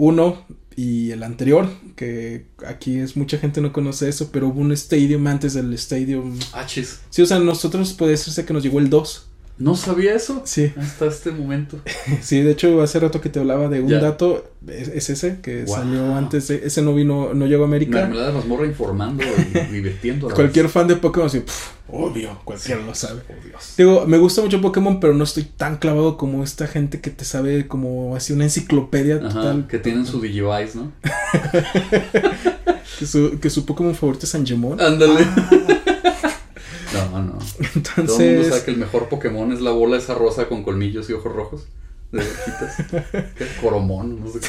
1 0.03 0.47
y 0.75 1.13
el 1.13 1.23
anterior, 1.23 1.69
que 1.95 2.47
aquí 2.67 2.99
es 2.99 3.17
mucha 3.17 3.39
gente 3.39 3.61
no 3.61 3.73
conoce 3.73 4.09
eso, 4.09 4.31
pero 4.33 4.49
hubo 4.49 4.61
un 4.61 4.73
Stadium 4.73 5.25
antes 5.29 5.55
del 5.55 5.73
Stadium. 5.75 6.37
Ah, 6.53 6.67
chis. 6.67 7.01
Sí, 7.11 7.23
o 7.23 7.27
sea, 7.27 7.39
nosotros 7.39 7.93
puede 7.93 8.13
decirse 8.13 8.45
que 8.45 8.53
nos 8.53 8.65
llegó 8.65 8.81
el 8.81 8.91
2. 8.91 9.29
No 9.63 9.77
sabía 9.77 10.15
eso. 10.15 10.43
Sí. 10.45 10.73
Hasta 10.77 11.07
este 11.07 11.31
momento. 11.31 11.79
Sí, 12.21 12.41
de 12.43 12.51
hecho 12.53 12.83
hace 12.83 12.99
rato 13.01 13.21
que 13.21 13.29
te 13.29 13.39
hablaba 13.39 13.69
de 13.69 13.81
un 13.81 13.89
Ya. 13.89 14.01
dato, 14.01 14.51
es, 14.67 14.89
es 14.89 15.11
ese, 15.11 15.39
que 15.41 15.65
Wow. 15.65 15.77
salió 15.77 16.15
antes, 16.17 16.49
de, 16.49 16.63
ese 16.65 16.83
no 16.83 16.95
vino, 16.95 17.33
no 17.35 17.47
llegó 17.47 17.63
a 17.65 17.67
América. 17.67 17.99
Mermelada 18.01 18.29
de 18.29 18.35
mazmorra 18.35 18.67
informando 18.67 19.23
y 19.25 19.59
divirtiendo. 19.73 20.29
a 20.29 20.35
Cualquier 20.35 20.65
vez. 20.67 20.73
fan 20.73 20.89
de 20.89 20.97
Pokémon 20.97 21.27
así, 21.29 21.41
"Pff, 21.41 21.71
obvio, 21.89 22.41
cualquiera 22.45 22.81
lo 22.85 22.95
sabe. 22.95 23.23
Oh, 23.29 23.47
Dios. 23.47 23.75
Digo, 23.77 24.05
me 24.07 24.19
gusta 24.19 24.43
mucho 24.43 24.61
Pokémon, 24.61 24.99
pero 24.99 25.15
no 25.15 25.25
estoy 25.25 25.45
tan 25.45 25.77
clavado 25.77 26.17
como 26.17 26.43
esta 26.43 26.67
gente 26.67 27.01
que 27.01 27.11
te 27.11 27.25
sabe 27.25 27.69
como 27.69 28.17
así 28.17 28.33
una 28.33 28.45
enciclopedia 28.45 29.17
Ajá, 29.17 29.29
total. 29.29 29.67
que 29.69 29.79
tienen 29.79 30.07
su 30.07 30.21
Digivice, 30.21 30.77
¿no? 30.77 30.93
que, 32.99 33.07
su, 33.07 33.39
que 33.41 33.51
su 33.51 33.65
Pokémon 33.67 33.95
favorito 33.95 34.27
es 34.27 34.35
Angemon. 34.35 34.81
Ándale. 34.81 35.21
Ah, 35.25 35.51
No, 36.93 37.23
no. 37.23 37.39
Todo 38.07 38.21
el 38.21 38.35
mundo 38.37 38.49
sabe 38.49 38.65
que 38.65 38.71
el 38.73 38.77
mejor 38.77 39.09
Pokémon 39.09 39.53
es 39.53 39.61
la 39.61 39.71
bola 39.71 39.97
esa 39.97 40.15
rosa 40.15 40.49
con 40.49 40.63
colmillos 40.63 41.09
y 41.11 41.13
ojos 41.13 41.33
rojos. 41.33 41.67
De. 42.11 42.23
Coromón, 43.63 44.21
no 44.21 44.31
sé 44.31 44.41
qué. 44.41 44.49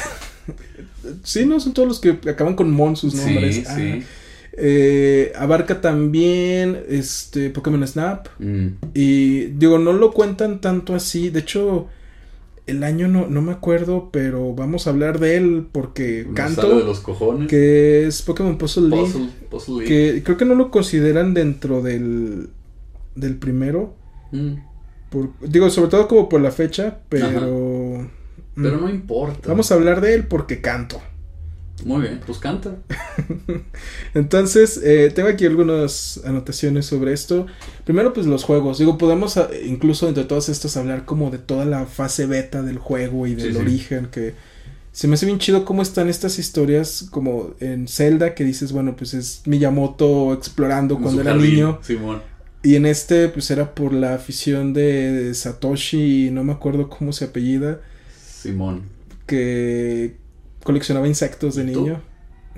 sí, 1.22 1.46
no, 1.46 1.58
son 1.60 1.72
todos 1.72 1.88
los 1.88 2.00
que 2.00 2.18
acaban 2.30 2.54
con 2.54 2.70
Mon 2.70 2.96
sus 2.96 3.14
nombres. 3.14 3.56
Sí, 3.56 3.64
Ah, 3.66 3.74
sí. 3.76 4.02
eh, 4.52 5.32
abarca 5.36 5.80
también 5.80 6.84
este 6.88 7.50
Pokémon 7.50 7.86
Snap. 7.86 8.28
Mm, 8.38 8.66
Y 8.94 9.44
digo, 9.46 9.78
no 9.78 9.92
lo 9.92 10.12
cuentan 10.12 10.60
tanto 10.60 10.94
así. 10.94 11.30
De 11.30 11.40
hecho, 11.40 11.88
el 12.66 12.82
año 12.82 13.08
no, 13.08 13.26
no 13.26 13.42
me 13.42 13.52
acuerdo, 13.52 14.08
pero 14.10 14.54
vamos 14.54 14.86
a 14.86 14.90
hablar 14.90 15.18
de 15.18 15.36
él 15.36 15.66
porque 15.70 16.24
nos 16.26 16.34
sale 16.36 16.50
de 16.50 16.56
canto. 16.56 16.86
los 16.86 17.00
cojones. 17.00 17.48
Que 17.48 18.06
es 18.06 18.22
Pokémon 18.22 18.56
Puzzle 18.56 18.88
League. 18.88 19.28
Puzzle, 19.50 19.74
League. 19.76 19.88
Que 20.14 20.22
creo 20.22 20.36
que 20.36 20.44
no 20.46 20.54
lo 20.54 20.70
consideran 20.70 21.34
dentro 21.34 21.82
del, 21.82 22.48
del 23.14 23.36
primero. 23.36 23.94
Mm, 24.32 24.54
por- 25.10 25.30
digo, 25.46 25.68
sobre 25.70 25.90
todo 25.90 26.08
como 26.08 26.28
por 26.28 26.40
la 26.40 26.50
fecha, 26.50 27.00
pero... 27.08 28.08
Pero 28.56 28.78
mm, 28.78 28.80
no 28.80 28.88
importa. 28.88 29.48
Vamos 29.48 29.70
a 29.70 29.74
hablar 29.74 30.00
de 30.00 30.14
él 30.14 30.26
porque 30.26 30.60
canto. 30.60 31.02
Muy 31.84 32.02
bien, 32.02 32.20
pues 32.24 32.38
canta. 32.38 32.76
Entonces, 34.14 34.80
eh, 34.82 35.10
tengo 35.14 35.28
aquí 35.28 35.44
algunas 35.44 36.20
anotaciones 36.24 36.86
sobre 36.86 37.12
esto. 37.12 37.46
Primero, 37.84 38.12
pues 38.12 38.26
los 38.26 38.44
juegos. 38.44 38.78
Digo, 38.78 38.96
podemos 38.96 39.36
ah, 39.36 39.50
incluso 39.66 40.08
entre 40.08 40.24
todas 40.24 40.48
estas 40.48 40.76
hablar 40.76 41.04
como 41.04 41.30
de 41.30 41.38
toda 41.38 41.64
la 41.64 41.86
fase 41.86 42.26
beta 42.26 42.62
del 42.62 42.78
juego 42.78 43.26
y 43.26 43.34
del 43.34 43.48
Sí, 43.48 43.52
sí. 43.54 43.58
origen. 43.58 44.06
Que 44.06 44.34
se 44.92 45.08
me 45.08 45.14
hace 45.14 45.26
bien 45.26 45.38
chido 45.38 45.64
cómo 45.64 45.82
están 45.82 46.08
estas 46.08 46.38
historias 46.38 47.06
como 47.10 47.54
en 47.60 47.88
Zelda, 47.88 48.34
que 48.34 48.44
dices, 48.44 48.72
bueno, 48.72 48.94
pues 48.96 49.12
es 49.12 49.42
Miyamoto 49.44 50.32
explorando 50.32 50.94
En 50.96 51.02
cuando 51.02 51.20
era 51.22 51.32
jardín, 51.32 51.50
niño. 51.54 51.80
Simón. 51.82 52.22
Y 52.62 52.76
en 52.76 52.86
este, 52.86 53.28
pues 53.28 53.50
era 53.50 53.74
por 53.74 53.92
la 53.92 54.14
afición 54.14 54.72
de 54.72 55.34
Satoshi, 55.34 56.30
no 56.30 56.44
me 56.44 56.52
acuerdo 56.52 56.88
cómo 56.88 57.12
se 57.12 57.26
apellida, 57.26 57.80
Simón. 58.40 58.84
que 59.26 60.16
coleccionaba 60.64 61.06
insectos 61.06 61.54
de 61.54 61.64
niño. 61.64 62.02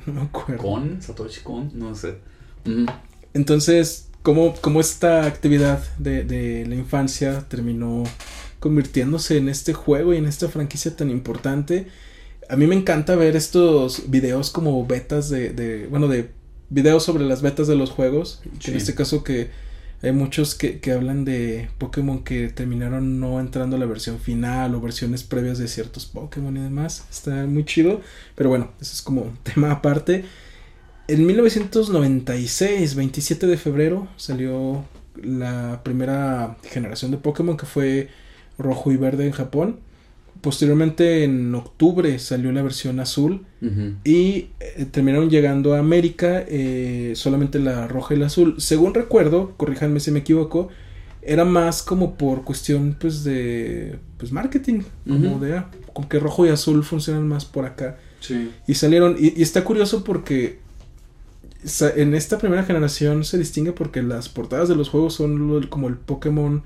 No 0.05 0.13
me 0.13 0.21
acuerdo. 0.23 0.63
Con, 0.63 1.01
Satoshi 1.01 1.41
Kon, 1.41 1.71
no 1.73 1.95
sé. 1.95 2.19
Mm, 2.67 2.85
Entonces, 3.33 4.09
¿cómo, 4.23 4.55
cómo 4.61 4.81
esta 4.81 5.25
actividad 5.25 5.83
de, 5.99 6.23
de 6.23 6.67
la 6.67 6.75
infancia 6.75 7.47
terminó 7.49 8.05
convirtiéndose 8.61 9.39
en 9.39 9.49
este 9.49 9.73
juego 9.73 10.13
y 10.13 10.19
en 10.19 10.27
esta 10.27 10.49
franquicia 10.49 10.95
tan 10.95 11.09
importante? 11.11 11.87
A 12.51 12.57
mí 12.57 12.67
me 12.67 12.75
encanta 12.75 13.17
ver 13.17 13.37
estos 13.37 14.11
videos 14.11 14.51
como 14.51 14.87
betas 14.87 15.31
de, 15.31 15.51
de 15.55 15.87
bueno, 15.87 16.09
de 16.09 16.31
videos 16.69 17.03
sobre 17.03 17.25
las 17.25 17.41
betas 17.41 17.67
de 17.67 17.77
los 17.77 17.91
juegos. 17.91 18.43
En 18.67 18.77
este 18.77 18.95
caso 18.95 19.25
que 19.25 19.51
hay 20.03 20.13
muchos 20.13 20.55
que, 20.55 20.79
que 20.81 20.93
hablan 20.93 21.25
de 21.25 21.69
Pokémon 21.79 22.23
que 22.23 22.49
terminaron 22.49 23.19
no 23.19 23.41
entrando 23.41 23.77
a 23.77 23.79
la 23.79 23.87
versión 23.87 24.19
final 24.21 24.75
o 24.75 24.81
versiones 24.81 25.23
previas 25.23 25.59
de 25.59 25.69
ciertos 25.69 26.07
Pokémon 26.07 26.57
y 26.57 26.61
demás. 26.61 27.07
Está 27.11 27.47
muy 27.47 27.65
chido. 27.65 28.01
Pero 28.35 28.51
bueno, 28.51 28.71
eso 28.81 28.93
es 28.93 29.03
como 29.03 29.23
un 29.23 29.37
tema 29.43 29.73
aparte. 29.73 30.25
En 31.09 31.25
1996, 31.25 32.95
27 32.95 33.47
de 33.47 33.57
febrero, 33.57 34.09
salió 34.17 34.85
la 35.23 35.81
primera 35.83 36.57
generación 36.65 37.11
de 37.11 37.17
Pokémon 37.17 37.57
que 37.57 37.67
fue 37.67 38.09
rojo 38.59 38.93
y 38.93 38.97
verde 38.97 39.25
en 39.27 39.33
Japón. 39.33 39.81
Posteriormente, 40.41 41.25
en 41.25 41.55
octubre, 41.55 42.19
salió 42.19 42.53
la 42.53 42.63
versión 42.63 43.01
azul. 43.01 43.45
Y 44.05 44.49
eh, 44.61 44.87
terminaron 44.91 45.29
llegando 45.29 45.75
a 45.75 45.79
América 45.79 46.45
eh, 46.47 47.13
solamente 47.17 47.59
la 47.59 47.89
roja 47.89 48.15
y 48.15 48.19
la 48.19 48.27
azul. 48.27 48.55
Según 48.59 48.95
recuerdo, 48.95 49.55
corríjanme 49.57 49.99
si 49.99 50.13
me 50.13 50.21
equivoco, 50.21 50.69
era 51.23 51.45
más 51.45 51.83
como 51.83 52.17
por 52.17 52.45
cuestión 52.45 52.97
pues 53.01 53.25
de 53.25 53.99
pues 54.19 54.31
marketing, 54.31 54.83
como 55.05 55.41
de 55.41 55.57
ah, 55.57 55.71
como 55.93 56.09
que 56.09 56.21
rojo 56.21 56.47
y 56.47 56.51
azul 56.51 56.85
funcionan 56.85 57.27
más 57.27 57.45
por 57.45 57.65
acá. 57.65 57.99
Sí. 58.21 58.53
Y 58.69 58.75
salieron, 58.75 59.17
y, 59.19 59.37
y 59.37 59.43
está 59.43 59.65
curioso 59.65 60.05
porque 60.05 60.61
en 61.97 62.15
esta 62.15 62.39
primera 62.39 62.63
generación 62.63 63.25
se 63.25 63.39
distingue 63.39 63.73
porque 63.73 64.03
las 64.03 64.29
portadas 64.29 64.69
de 64.69 64.77
los 64.77 64.89
juegos 64.89 65.15
son 65.15 65.67
como 65.69 65.89
el 65.89 65.97
Pokémon 65.97 66.63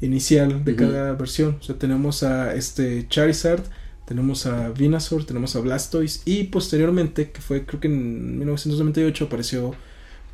inicial 0.00 0.64
de 0.64 0.76
cada 0.76 1.12
versión. 1.14 1.56
O 1.60 1.62
sea, 1.62 1.76
tenemos 1.78 2.22
a 2.22 2.54
este 2.54 3.06
Charizard, 3.08 3.62
tenemos 4.06 4.46
a 4.46 4.70
Venusaur, 4.70 5.24
tenemos 5.24 5.56
a 5.56 5.60
Blastoise 5.60 6.22
y 6.24 6.44
posteriormente, 6.44 7.30
que 7.30 7.40
fue 7.40 7.64
creo 7.66 7.80
que 7.80 7.88
en 7.88 8.38
1998 8.38 9.24
apareció 9.26 9.74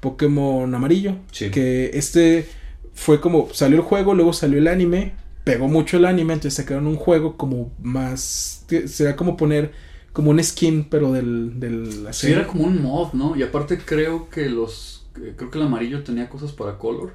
Pokémon 0.01 0.73
amarillo, 0.75 1.17
Sí. 1.33 1.51
que 1.51 1.91
este 1.95 2.47
fue 2.95 3.21
como 3.21 3.49
salió 3.53 3.79
el 3.79 3.83
juego, 3.85 4.15
luego 4.15 4.33
salió 4.33 4.59
el 4.59 4.69
anime, 4.69 5.15
pegó 5.45 5.67
mucho 5.69 5.97
el 5.97 6.05
anime, 6.05 6.35
entonces 6.35 6.55
sacaron 6.55 6.87
un 6.87 6.97
juego 6.97 7.37
como 7.37 7.73
más 7.83 8.65
será 8.87 9.17
como 9.17 9.37
poner 9.37 9.73
como 10.13 10.31
un 10.31 10.43
skin 10.45 10.85
pero 10.89 11.11
del 11.13 11.59
de 11.59 11.71
la 11.71 12.13
Sí, 12.13 12.31
era 12.31 12.47
como 12.47 12.65
un 12.65 12.83
mod, 12.83 13.13
¿no? 13.15 13.35
Y 13.37 13.43
aparte 13.43 13.79
creo 13.79 14.29
que 14.31 14.49
los... 14.49 15.07
eh, 15.21 15.35
Creo 15.37 15.51
que 15.51 15.59
el 15.59 15.65
amarillo 15.65 16.05
tenía 16.05 16.29
cosas 16.29 16.53
para 16.53 16.79
color. 16.79 17.15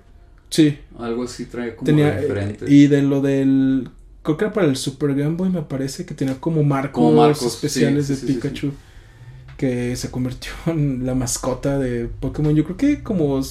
Sí, 0.49 0.77
Algo 0.97 1.23
así 1.23 1.45
trae 1.45 1.75
como 1.75 1.85
tenía 1.85 2.19
diferente. 2.19 2.65
y 2.67 2.87
de 2.87 3.01
lo 3.03 3.21
del 3.21 3.89
creo 4.23 4.37
que 4.37 4.45
era 4.45 4.53
para 4.53 4.67
el 4.67 4.75
Super 4.75 5.13
Game 5.15 5.35
Boy 5.35 5.49
me 5.49 5.61
parece 5.61 6.05
que 6.05 6.13
tenía 6.13 6.39
como 6.39 6.63
marcos, 6.63 7.03
Como 7.03 7.13
marcos, 7.21 7.45
especiales 7.53 8.07
sí, 8.07 8.13
de 8.13 8.19
sí, 8.19 8.25
sí, 8.27 8.33
sí, 8.33 8.39
Pikachu 8.39 8.71
que 9.57 9.95
se 9.95 10.09
convirtió 10.11 10.51
en 10.67 11.05
la 11.05 11.15
mascota 11.15 11.77
de 11.77 12.07
Pokémon. 12.07 12.55
Yo 12.55 12.63
creo 12.63 12.77
que 12.77 13.03
como 13.03 13.41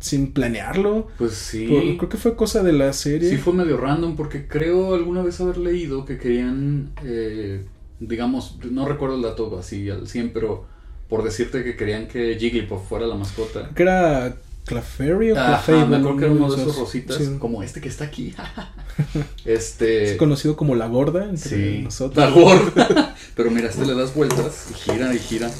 sin 0.00 0.32
planearlo, 0.32 1.08
Pues 1.16 1.32
sí. 1.32 1.66
por- 1.66 1.96
creo 1.96 2.08
que 2.08 2.16
fue 2.18 2.36
cosa 2.36 2.62
de 2.62 2.72
la 2.72 2.92
serie. 2.92 3.30
Sí 3.30 3.36
fue 3.38 3.52
medio 3.54 3.76
random 3.78 4.16
porque 4.16 4.46
creo 4.46 4.94
alguna 4.94 5.22
vez 5.22 5.40
haber 5.40 5.56
leído 5.58 6.04
que 6.04 6.18
querían, 6.18 6.90
eh, 7.04 7.64
digamos, 8.00 8.58
no 8.70 8.86
recuerdo 8.86 9.16
el 9.16 9.22
dato 9.22 9.56
así 9.58 9.88
al 9.88 10.08
100, 10.08 10.32
pero 10.34 10.66
por 11.08 11.22
decirte 11.24 11.64
que 11.64 11.76
querían 11.76 12.08
que 12.08 12.36
Jigglypuff 12.38 12.86
fuera 12.88 13.06
la 13.06 13.14
mascota. 13.14 13.70
Que 13.74 13.82
era 13.84 14.36
Clefairy 14.64 15.32
o 15.32 15.34
Clefable, 15.34 15.86
me 15.86 15.96
acuerdo 15.96 16.16
que 16.18 16.24
era 16.24 16.32
uno 16.34 16.54
de 16.54 16.62
esos. 16.62 16.76
rositas, 16.78 17.16
Sí. 17.16 17.36
como 17.38 17.62
este 17.62 17.80
que 17.80 17.88
está 17.88 18.04
aquí. 18.04 18.34
Es 19.44 19.70
este... 19.70 20.16
conocido 20.16 20.56
como 20.56 20.74
la 20.76 20.86
gorda 20.86 21.24
entre 21.28 21.50
Sí, 21.50 21.82
nosotros. 21.82 22.16
la 22.24 22.30
gorda. 22.30 23.14
pero 23.36 23.50
mira, 23.50 23.68
este 23.68 23.84
le 23.86 23.94
das 23.94 24.14
vueltas 24.14 24.68
y 24.70 24.74
gira 24.74 25.12
y 25.14 25.18
gira 25.18 25.50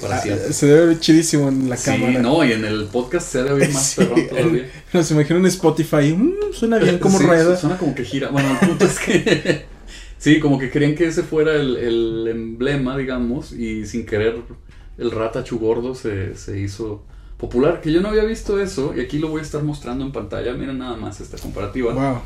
para 0.00 0.16
Ah, 0.16 0.20
se 0.50 0.66
debe 0.66 0.86
ver 0.86 0.98
chidísimo 1.00 1.48
en 1.48 1.68
la 1.70 1.76
Sí, 1.76 1.92
cámara. 1.92 2.18
no, 2.20 2.44
y 2.44 2.50
en 2.52 2.64
el 2.64 2.86
podcast 2.86 3.28
se 3.30 3.38
ha 3.38 3.44
de 3.44 3.52
oír 3.52 3.70
más 3.72 3.86
Sí, 3.90 4.00
perrón 4.04 4.28
todavía. 4.28 4.70
Nos 4.92 5.10
imagino 5.12 5.38
en 5.38 5.46
Spotify. 5.46 6.12
mm, 6.12 6.52
suena 6.52 6.78
bien 6.78 6.98
como 6.98 7.18
Sí, 7.18 7.24
rueda. 7.24 7.56
Suena 7.56 7.78
como 7.78 7.94
que 7.94 8.04
gira. 8.04 8.28
Bueno, 8.30 8.50
el 8.60 8.68
punto 8.68 8.84
es 8.84 8.98
que. 8.98 9.64
Sí, 10.18 10.40
como 10.40 10.58
que 10.58 10.70
querían 10.70 10.94
que 10.96 11.06
ese 11.06 11.22
fuera 11.22 11.54
el, 11.54 11.76
el 11.76 12.28
emblema, 12.28 12.96
digamos, 12.98 13.52
y 13.52 13.86
sin 13.86 14.04
querer 14.06 14.40
el 14.98 15.10
ratachu 15.10 15.58
gordo 15.58 15.94
se, 15.94 16.36
se 16.36 16.58
hizo 16.60 17.04
popular. 17.42 17.80
Que 17.82 17.92
yo 17.92 18.00
no 18.00 18.08
había 18.08 18.24
visto 18.24 18.58
eso, 18.60 18.94
y 18.96 19.00
aquí 19.00 19.18
lo 19.18 19.28
voy 19.28 19.40
a 19.40 19.42
estar 19.42 19.62
mostrando 19.62 20.04
en 20.04 20.12
pantalla. 20.12 20.54
Miren 20.54 20.78
nada 20.78 20.96
más 20.96 21.20
esta 21.20 21.36
comparativa. 21.36 21.92
Wow. 21.92 22.22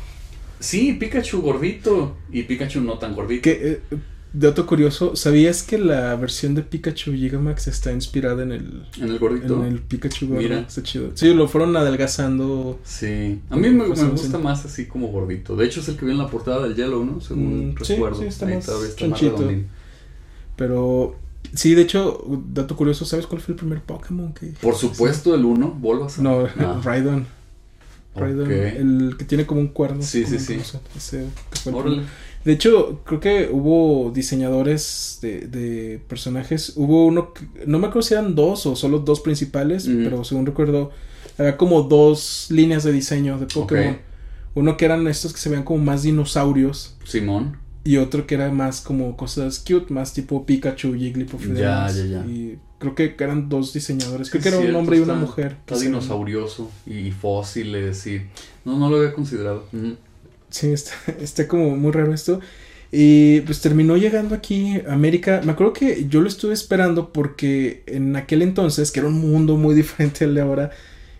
Sí, 0.59 0.93
Pikachu 0.93 1.41
gordito 1.41 2.15
y 2.31 2.43
Pikachu 2.43 2.81
no 2.81 2.97
tan 2.99 3.13
gordito. 3.15 3.41
Que, 3.43 3.81
eh, 3.91 3.97
dato 4.33 4.65
curioso, 4.65 5.15
¿sabías 5.15 5.63
que 5.63 5.77
la 5.79 6.15
versión 6.15 6.53
de 6.55 6.61
Pikachu 6.61 7.13
Gigamax 7.13 7.67
está 7.67 7.91
inspirada 7.91 8.43
en 8.43 8.51
el, 8.51 8.83
En 9.01 9.09
el 9.09 9.19
gordito. 9.19 9.63
en 9.65 9.71
el 9.73 9.79
Pikachu 9.79 10.27
gordo? 10.27 10.41
Mira. 10.41 10.59
Está 10.59 10.83
chido. 10.83 11.11
Sí, 11.15 11.33
lo 11.33 11.47
fueron 11.47 11.75
adelgazando. 11.75 12.79
Sí, 12.83 13.39
a 13.49 13.55
mí 13.55 13.69
me, 13.69 13.85
gusta 13.87 14.37
más 14.37 14.65
así 14.65 14.85
como 14.85 15.07
gordito. 15.07 15.55
De 15.55 15.65
hecho, 15.65 15.79
es 15.79 15.89
el 15.89 15.95
que 15.95 16.05
viene 16.05 16.19
en 16.19 16.25
la 16.25 16.31
portada 16.31 16.63
del 16.63 16.75
Yellow, 16.75 17.03
¿no? 17.03 17.21
Según 17.21 17.69
Mm, 17.69 17.75
recuerdo. 17.75 18.19
sí, 18.21 18.25
está 18.27 18.45
Ahí 18.47 18.55
más 18.55 18.67
está 18.69 19.07
más. 19.07 19.21
Pero 20.55 21.15
sí, 21.53 21.73
de 21.75 21.81
hecho, 21.83 22.23
dato 22.53 22.75
curioso, 22.75 23.05
¿sabes 23.05 23.27
cuál 23.27 23.41
fue 23.41 23.53
el 23.53 23.59
primer 23.59 23.81
Pokémon 23.81 24.33
que... 24.33 24.47
Por 24.61 24.75
supuesto, 24.75 25.33
el 25.35 25.45
1, 25.45 25.71
Bulbasaur. 25.79 26.23
No, 26.23 26.47
Ah, 26.65 26.81
Raidon. 26.83 27.25
Raidon, 28.15 28.51
el 28.51 29.15
que 29.17 29.25
tiene 29.25 29.45
como 29.45 29.61
un 29.61 29.67
cuerno. 29.67 30.01
Sí, 30.01 30.25
sí, 30.25 30.39
sí. 30.39 30.59
ese. 30.95 31.27
De 32.45 32.53
hecho, 32.53 33.01
creo 33.05 33.19
que 33.19 33.49
hubo 33.51 34.11
diseñadores 34.11 35.19
de, 35.21 35.47
de 35.47 36.01
personajes. 36.07 36.73
Hubo 36.75 37.05
uno, 37.05 37.33
que- 37.33 37.45
no 37.65 37.77
me 37.79 37.87
acuerdo 37.87 38.07
si 38.07 38.13
eran 38.13 38.35
dos 38.35 38.65
o 38.65 38.75
solo 38.75 38.99
dos 38.99 39.19
principales, 39.19 39.87
Ujú. 39.87 39.97
pero 40.03 40.23
según 40.23 40.45
recuerdo, 40.45 40.91
había 41.37 41.57
como 41.57 41.83
dos 41.83 42.47
líneas 42.49 42.83
de 42.83 42.91
diseño 42.93 43.37
de 43.37 43.47
Pokémon. 43.47 43.93
Ok. 43.95 43.99
Uno 44.55 44.77
que 44.77 44.85
eran 44.85 45.07
estos 45.07 45.33
que 45.33 45.39
se 45.39 45.49
veían 45.49 45.63
como 45.65 45.83
más 45.83 46.01
dinosaurios 46.03 46.95
Simón. 47.05 47.57
Y 47.87 47.97
otro 47.97 48.27
que 48.27 48.35
era 48.35 48.51
más 48.51 48.81
como 48.81 49.15
cosas 49.17 49.59
cute, 49.59 49.93
más 49.93 50.13
tipo 50.13 50.45
Pikachu, 50.45 50.93
Jigglypuff 50.95 51.45
y 51.45 51.47
Ya, 51.49 51.53
demás. 51.87 51.95
ya, 51.97 52.05
ya. 52.05 52.25
Y 52.25 52.57
creo 52.79 52.95
que 52.95 53.15
eran 53.19 53.49
dos 53.49 53.73
diseñadores. 53.73 54.29
Creo 54.29 54.41
que 54.43 54.49
era 54.49 54.59
un 54.59 54.75
hombre 54.75 54.97
y 54.97 54.99
una 55.01 55.13
está- 55.13 55.25
mujer. 55.25 55.57
Está 55.65 55.79
dinosaurioso 55.79 56.69
y 56.85 57.11
fósiles 57.11 58.05
y... 58.07 58.21
No, 58.65 58.77
no 58.77 58.89
lo 58.89 58.97
había 58.97 59.13
considerado. 59.13 59.65
Sí, 60.49 60.67
está, 60.71 60.91
está 61.21 61.47
como 61.47 61.75
muy 61.77 61.91
raro 61.91 62.13
esto. 62.13 62.39
Y 62.91 63.41
pues 63.41 63.59
terminó 63.61 63.97
llegando 63.97 64.33
aquí 64.35 64.79
a 64.87 64.93
América. 64.93 65.41
Me 65.43 65.51
acuerdo 65.51 65.73
que 65.73 66.07
yo 66.09 66.21
lo 66.21 66.27
estuve 66.27 66.53
esperando 66.53 67.11
porque 67.11 67.83
en 67.85 68.15
aquel 68.15 68.41
entonces, 68.41 68.91
que 68.91 68.99
era 68.99 69.09
un 69.09 69.19
mundo 69.19 69.57
muy 69.57 69.75
diferente 69.81 70.25
al 70.25 70.33
de 70.35 70.41
ahora, 70.41 70.71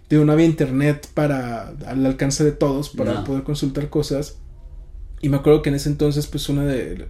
de 0.10 0.24
no 0.24 0.32
había 0.32 0.46
internet 0.46 1.08
para 1.14 1.70
al 1.86 2.06
alcance 2.06 2.44
de 2.44 2.54
todos 2.54 2.90
para 2.90 3.14
No. 3.16 3.24
poder 3.26 3.44
consultar 3.44 3.90
cosas. 3.90 4.38
Y 5.22 5.30
me 5.30 5.38
acuerdo 5.38 5.62
que 5.62 5.70
en 5.70 5.76
ese 5.76 5.90
entonces, 5.90 6.28
pues 6.28 6.48
una 6.50 6.66
de. 6.66 7.08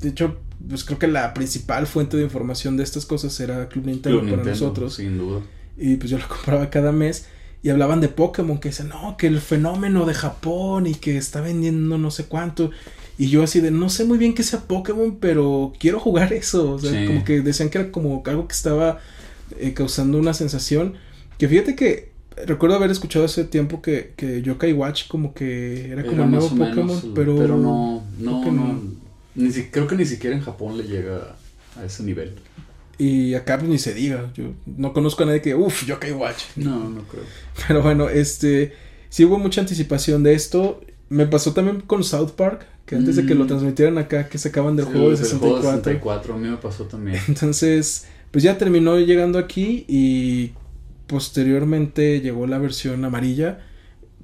De 0.00 0.08
hecho, 0.08 0.38
pues 0.68 0.84
creo 0.84 0.98
que 0.98 1.06
la 1.06 1.32
principal 1.34 1.86
fuente 1.86 2.16
de 2.16 2.22
información 2.24 2.76
de 2.76 2.82
estas 2.82 3.06
cosas 3.06 3.38
era 3.40 3.68
Club 3.68 3.86
Nintendo 3.86 4.18
Club 4.20 4.30
para 4.30 4.42
Nintendo, 4.42 4.66
nosotros. 4.66 4.94
Sin 4.94 5.18
duda. 5.18 5.40
Y 5.76 5.96
pues 5.96 6.10
yo 6.10 6.18
lo 6.18 6.28
compraba 6.28 6.70
cada 6.70 6.92
mes. 6.92 7.26
Y 7.62 7.68
hablaban 7.68 8.00
de 8.00 8.08
Pokémon, 8.08 8.58
que 8.58 8.70
decían, 8.70 8.88
no, 8.88 9.16
que 9.18 9.26
el 9.26 9.38
fenómeno 9.40 10.06
de 10.06 10.14
Japón 10.14 10.86
y 10.86 10.94
que 10.94 11.18
está 11.18 11.42
vendiendo 11.42 11.98
no 11.98 12.10
sé 12.10 12.24
cuánto. 12.24 12.70
Y 13.18 13.28
yo 13.28 13.42
así 13.42 13.60
de, 13.60 13.70
no 13.70 13.90
sé 13.90 14.04
muy 14.06 14.16
bien 14.16 14.34
qué 14.34 14.42
sea 14.42 14.60
Pokémon, 14.60 15.18
pero 15.20 15.74
quiero 15.78 16.00
jugar 16.00 16.32
eso. 16.32 16.72
O 16.72 16.78
sea, 16.78 16.90
Sí. 16.98 17.06
como 17.06 17.22
que 17.24 17.42
decían 17.42 17.68
que 17.68 17.76
era 17.78 17.90
como 17.92 18.22
algo 18.24 18.48
que 18.48 18.54
estaba 18.54 18.98
eh, 19.58 19.74
causando 19.74 20.16
una 20.16 20.32
sensación. 20.32 20.94
Que 21.36 21.48
fíjate 21.48 21.76
que 21.76 22.09
recuerdo 22.46 22.76
haber 22.76 22.90
escuchado 22.90 23.24
hace 23.24 23.44
tiempo 23.44 23.80
que, 23.82 24.12
que 24.16 24.42
Yokai 24.42 24.72
Watch 24.72 25.08
como 25.08 25.34
que 25.34 25.90
era 25.90 26.02
como 26.02 26.14
Era 26.14 26.24
el 26.24 26.30
nuevo 26.30 26.50
menos, 26.50 26.68
Pokémon, 26.70 27.14
pero, 27.14 27.34
no, 27.56 28.02
no, 28.18 28.52
no. 28.52 28.80
Ni 29.34 29.50
si- 29.52 29.64
creo 29.70 29.86
que 29.86 29.96
ni 29.96 30.04
siquiera 30.04 30.34
en 30.36 30.42
Japón 30.42 30.76
le 30.76 30.84
llega 30.84 31.36
a 31.80 31.84
ese 31.84 32.02
nivel. 32.02 32.34
Y 32.98 33.34
acá 33.34 33.56
pues, 33.58 33.70
ni 33.70 33.78
se 33.78 33.94
diga. 33.94 34.30
Yo 34.34 34.52
no 34.66 34.92
conozco 34.92 35.22
a 35.22 35.26
nadie 35.26 35.40
que, 35.40 35.54
uff, 35.54 35.86
Yokai 35.86 36.12
Watch. 36.12 36.42
No, 36.56 36.90
no 36.90 37.02
creo. 37.04 37.22
Pero 37.68 37.82
bueno, 37.82 38.08
este. 38.08 38.72
Sí 39.08 39.24
hubo 39.24 39.38
mucha 39.38 39.60
anticipación 39.62 40.22
de 40.22 40.34
esto. 40.34 40.80
Me 41.08 41.26
pasó 41.26 41.52
también 41.54 41.80
con 41.80 42.04
South 42.04 42.32
Park. 42.32 42.66
Que 42.86 42.96
antes 42.96 43.14
de 43.16 43.24
que 43.24 43.34
lo 43.36 43.44
Mm. 43.44 43.48
transmitieran 43.48 43.98
acá, 43.98 44.28
que 44.28 44.36
sacaban 44.36 44.74
del 44.76 44.86
Sí, 44.86 44.92
juego 44.92 45.06
de 45.10 45.14
el 45.14 45.18
64. 45.22 45.62
64, 45.70 46.34
a 46.34 46.36
mí 46.38 46.48
me 46.48 46.56
pasó 46.56 46.84
también. 46.84 47.20
Entonces, 47.28 48.06
pues 48.32 48.42
ya 48.44 48.58
terminó 48.58 48.98
llegando 48.98 49.38
aquí. 49.38 49.84
Y 49.88 50.50
posteriormente 51.10 52.20
llegó 52.20 52.46
la 52.46 52.58
versión 52.58 53.04
amarilla. 53.04 53.58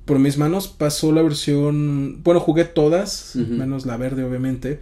Por 0.05 0.21
mis 0.21 0.39
manos 0.39 0.69
pasó 0.69 1.11
la 1.11 1.21
versión. 1.21 2.23
Bueno, 2.23 2.39
jugué 2.39 2.65
todas, 2.65 3.35
menos 3.35 3.87
la 3.87 3.97
verde, 3.97 4.23
obviamente. 4.23 4.81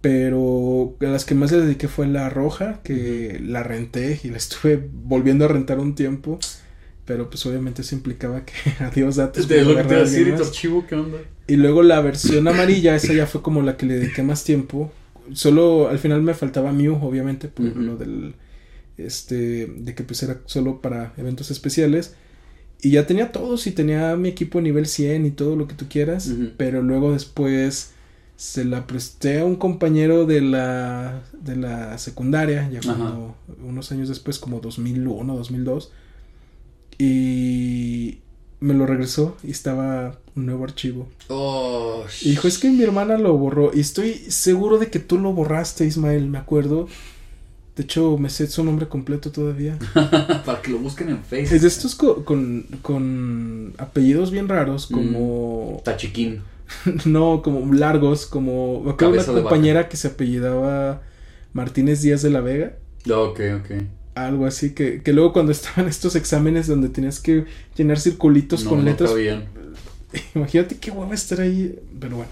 Pero 0.00 0.96
a 1.00 1.04
las 1.04 1.24
que 1.24 1.36
más 1.36 1.52
le 1.52 1.60
dediqué 1.60 1.86
fue 1.86 2.08
la 2.08 2.28
roja, 2.28 2.80
que 2.82 3.40
la 3.40 3.62
renté 3.62 4.20
y 4.24 4.28
la 4.28 4.36
estuve 4.38 4.88
volviendo 4.92 5.44
a 5.44 5.48
rentar 5.48 5.78
un 5.78 5.94
tiempo. 5.94 6.40
Pero 7.04 7.30
pues 7.30 7.46
obviamente 7.46 7.82
eso 7.82 7.94
implicaba 7.94 8.44
que 8.44 8.54
adiós 8.84 9.16
datos. 9.16 9.46
De 9.46 9.62
por 9.62 9.74
lo 9.74 9.76
que 9.76 9.84
te 9.84 9.94
decir, 9.94 10.26
¿y 10.26 10.32
tu 10.32 10.38
más. 10.38 10.48
archivo 10.48 10.84
qué 10.88 10.96
onda? 10.96 11.18
Y 11.46 11.56
luego 11.56 11.84
la 11.84 12.00
versión 12.00 12.48
amarilla, 12.48 12.96
esa 12.96 13.12
ya 13.12 13.26
fue 13.26 13.40
como 13.40 13.62
la 13.62 13.76
que 13.76 13.86
le 13.86 13.94
dediqué 13.98 14.24
más 14.24 14.42
tiempo. 14.42 14.92
Solo 15.32 15.88
al 15.88 16.00
final 16.00 16.22
me 16.22 16.34
faltaba 16.34 16.72
Mew, 16.72 16.98
obviamente, 17.00 17.46
por 17.46 17.64
lo 17.64 17.96
del. 17.96 18.34
Este. 18.96 19.66
De 19.66 19.94
que 19.94 20.04
pues 20.04 20.22
era 20.22 20.40
solo 20.46 20.80
para 20.80 21.12
eventos 21.16 21.50
especiales. 21.50 22.14
Y 22.80 22.90
ya 22.90 23.06
tenía 23.06 23.32
todos 23.32 23.66
y 23.66 23.70
tenía 23.70 24.14
mi 24.16 24.28
equipo 24.28 24.60
nivel 24.60 24.86
100 24.86 25.24
y 25.24 25.30
todo 25.30 25.56
lo 25.56 25.66
que 25.66 25.74
tú 25.74 25.86
quieras. 25.88 26.30
Pero 26.58 26.82
luego 26.82 27.12
después 27.12 27.94
se 28.36 28.64
la 28.64 28.86
presté 28.86 29.40
a 29.40 29.44
un 29.44 29.56
compañero 29.56 30.26
de 30.26 30.40
la, 30.40 31.22
de 31.32 31.56
la 31.56 31.96
secundaria, 31.98 32.68
ya 32.70 32.80
cuando, 32.82 33.36
unos 33.62 33.92
años 33.92 34.08
después, 34.08 34.38
como 34.38 34.60
2001, 34.60 35.34
2002. 35.36 35.92
Y 36.98 38.18
me 38.60 38.74
lo 38.74 38.86
regresó 38.86 39.36
y 39.42 39.50
estaba 39.50 40.18
un 40.34 40.46
nuevo 40.46 40.64
archivo. 40.64 41.08
Oh, 41.28 42.04
Y 42.22 42.30
dijo, 42.30 42.48
es 42.48 42.58
que 42.58 42.70
mi 42.70 42.82
hermana 42.82 43.18
lo 43.18 43.36
borró. 43.36 43.70
Y 43.72 43.80
estoy 43.80 44.14
seguro 44.14 44.78
de 44.78 44.90
que 44.90 44.98
tú 44.98 45.18
lo 45.18 45.32
borraste, 45.32 45.86
Ismael, 45.86 46.28
me 46.28 46.38
acuerdo. 46.38 46.88
De 47.76 47.82
hecho, 47.82 48.16
me 48.18 48.30
sé 48.30 48.46
su 48.46 48.62
nombre 48.62 48.86
completo 48.88 49.32
todavía. 49.32 49.76
Para 50.46 50.62
que 50.62 50.70
lo 50.70 50.78
busquen 50.78 51.08
en 51.08 51.24
Facebook. 51.24 51.54
Es 51.56 51.62
de 51.62 51.68
estos 51.68 51.94
co- 51.96 52.24
con, 52.24 52.66
con 52.82 53.74
apellidos 53.78 54.30
bien 54.30 54.48
raros, 54.48 54.86
como... 54.86 55.80
Tachiquín. 55.84 56.42
no, 57.04 57.42
como 57.42 57.72
largos, 57.74 58.26
como... 58.26 58.80
Me 58.84 58.92
acuerdo 58.92 59.14
una 59.32 59.42
compañera 59.42 59.88
que 59.88 59.96
se 59.96 60.08
apellidaba 60.08 61.02
Martínez 61.52 62.00
Díaz 62.02 62.22
de 62.22 62.30
la 62.30 62.40
Vega. 62.40 62.74
Ok, 63.10 63.40
ok. 63.60 63.82
Algo 64.14 64.46
así, 64.46 64.70
que, 64.74 65.02
que 65.02 65.12
luego 65.12 65.32
cuando 65.32 65.50
estaban 65.50 65.88
estos 65.88 66.14
exámenes 66.14 66.68
donde 66.68 66.88
tenías 66.88 67.18
que 67.18 67.46
llenar 67.76 67.98
circulitos 67.98 68.62
No, 68.62 68.70
con 68.70 68.78
no 68.78 68.84
letras, 68.84 69.10
cabían. 69.10 69.46
imagínate 70.36 70.76
qué 70.76 70.92
hueva 70.92 71.12
estar 71.14 71.40
ahí. 71.40 71.76
Pero 71.98 72.18
bueno, 72.18 72.30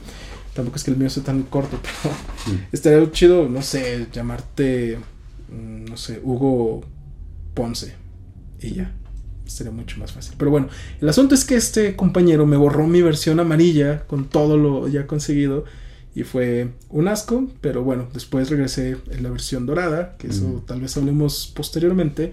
tampoco 0.55 0.76
es 0.76 0.84
que 0.84 0.93
el 0.93 0.97
mío 0.99 1.11
sea 1.11 1.24
tan 1.24 1.43
corto, 1.43 1.80
pero 1.82 2.14
Mm. 2.47 2.61
estaría 2.72 3.11
chido, 3.12 3.49
no 3.49 3.62
sé, 3.62 4.07
llamarte, 4.12 4.99
mm, 4.99 5.03
no 5.53 5.96
sé, 5.96 6.20
Hugo 6.22 6.82
Ponce. 7.55 7.94
Y 8.61 8.74
ya, 8.74 8.92
estaría 9.46 9.72
mucho 9.72 9.98
más 9.98 10.12
fácil. 10.12 10.34
Pero 10.38 10.50
bueno, 10.50 10.68
el 11.00 11.09
asunto 11.09 11.34
es 11.34 11.44
que 11.44 11.57
este 11.57 11.96
compañero 11.96 12.46
me 12.46 12.57
borró 12.57 12.86
mi 12.86 13.03
versión 13.03 13.40
amarilla 13.40 14.07
con 14.07 14.28
todo 14.28 14.57
lo 14.57 14.88
ya 14.88 15.07
conseguido. 15.07 15.64
Y 16.14 16.24
fue 16.24 16.68
un 16.90 17.09
asco, 17.09 17.48
pero 17.62 17.82
bueno, 17.82 18.07
después 18.12 18.50
regresé 18.50 18.98
en 19.11 19.22
la 19.22 19.30
versión 19.30 19.64
dorada, 19.64 20.16
que 20.18 20.26
eso 20.26 20.62
tal 20.66 20.82
vez 20.82 20.94
hablemos 20.96 21.50
posteriormente. 21.55 22.32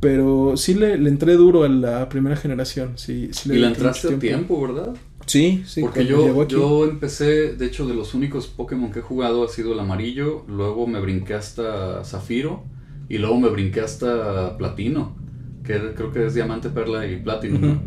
Pero 0.00 0.56
sí 0.56 0.74
le, 0.74 0.98
le 0.98 1.08
entré 1.08 1.34
duro 1.34 1.64
a 1.64 1.68
la 1.68 2.08
primera 2.08 2.36
generación. 2.36 2.92
Sí, 2.96 3.30
sí 3.32 3.48
Y 3.48 3.52
dediqué 3.52 3.68
entraste 3.68 4.14
a 4.14 4.18
tiempo, 4.18 4.60
¿verdad? 4.60 4.94
Sí, 5.26 5.64
sí. 5.66 5.80
Porque 5.80 6.06
yo, 6.06 6.46
yo 6.46 6.84
empecé, 6.84 7.54
de 7.54 7.66
hecho, 7.66 7.86
de 7.86 7.94
los 7.94 8.14
únicos 8.14 8.46
Pokémon 8.46 8.92
que 8.92 9.00
he 9.00 9.02
jugado 9.02 9.44
ha 9.44 9.48
sido 9.48 9.72
el 9.72 9.80
amarillo, 9.80 10.44
luego 10.48 10.86
me 10.86 11.00
brinqué 11.00 11.34
hasta 11.34 12.04
Zafiro 12.04 12.64
y 13.08 13.18
luego 13.18 13.38
me 13.38 13.48
brinqué 13.48 13.80
hasta 13.80 14.56
Platino, 14.56 15.16
que 15.64 15.94
creo 15.94 16.12
que 16.12 16.26
es 16.26 16.34
Diamante, 16.34 16.70
Perla 16.70 17.06
y 17.06 17.16
Platino. 17.20 17.80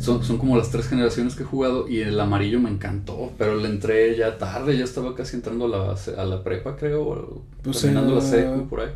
son, 0.00 0.22
son 0.24 0.38
como 0.38 0.56
las 0.56 0.70
tres 0.70 0.88
generaciones 0.88 1.36
que 1.36 1.44
he 1.44 1.46
jugado 1.46 1.88
y 1.88 2.00
el 2.00 2.18
amarillo 2.18 2.60
me 2.60 2.70
encantó, 2.70 3.32
pero 3.38 3.56
le 3.56 3.68
entré 3.68 4.16
ya 4.16 4.36
tarde, 4.38 4.76
ya 4.76 4.84
estaba 4.84 5.14
casi 5.14 5.36
entrando 5.36 5.66
a 5.66 5.68
la, 5.68 6.22
a 6.22 6.24
la 6.24 6.42
prepa, 6.42 6.76
creo, 6.76 7.44
Pues, 7.62 7.80
terminando 7.80 8.14
la 8.16 8.20
secu, 8.20 8.68
por 8.68 8.80
ahí. 8.80 8.90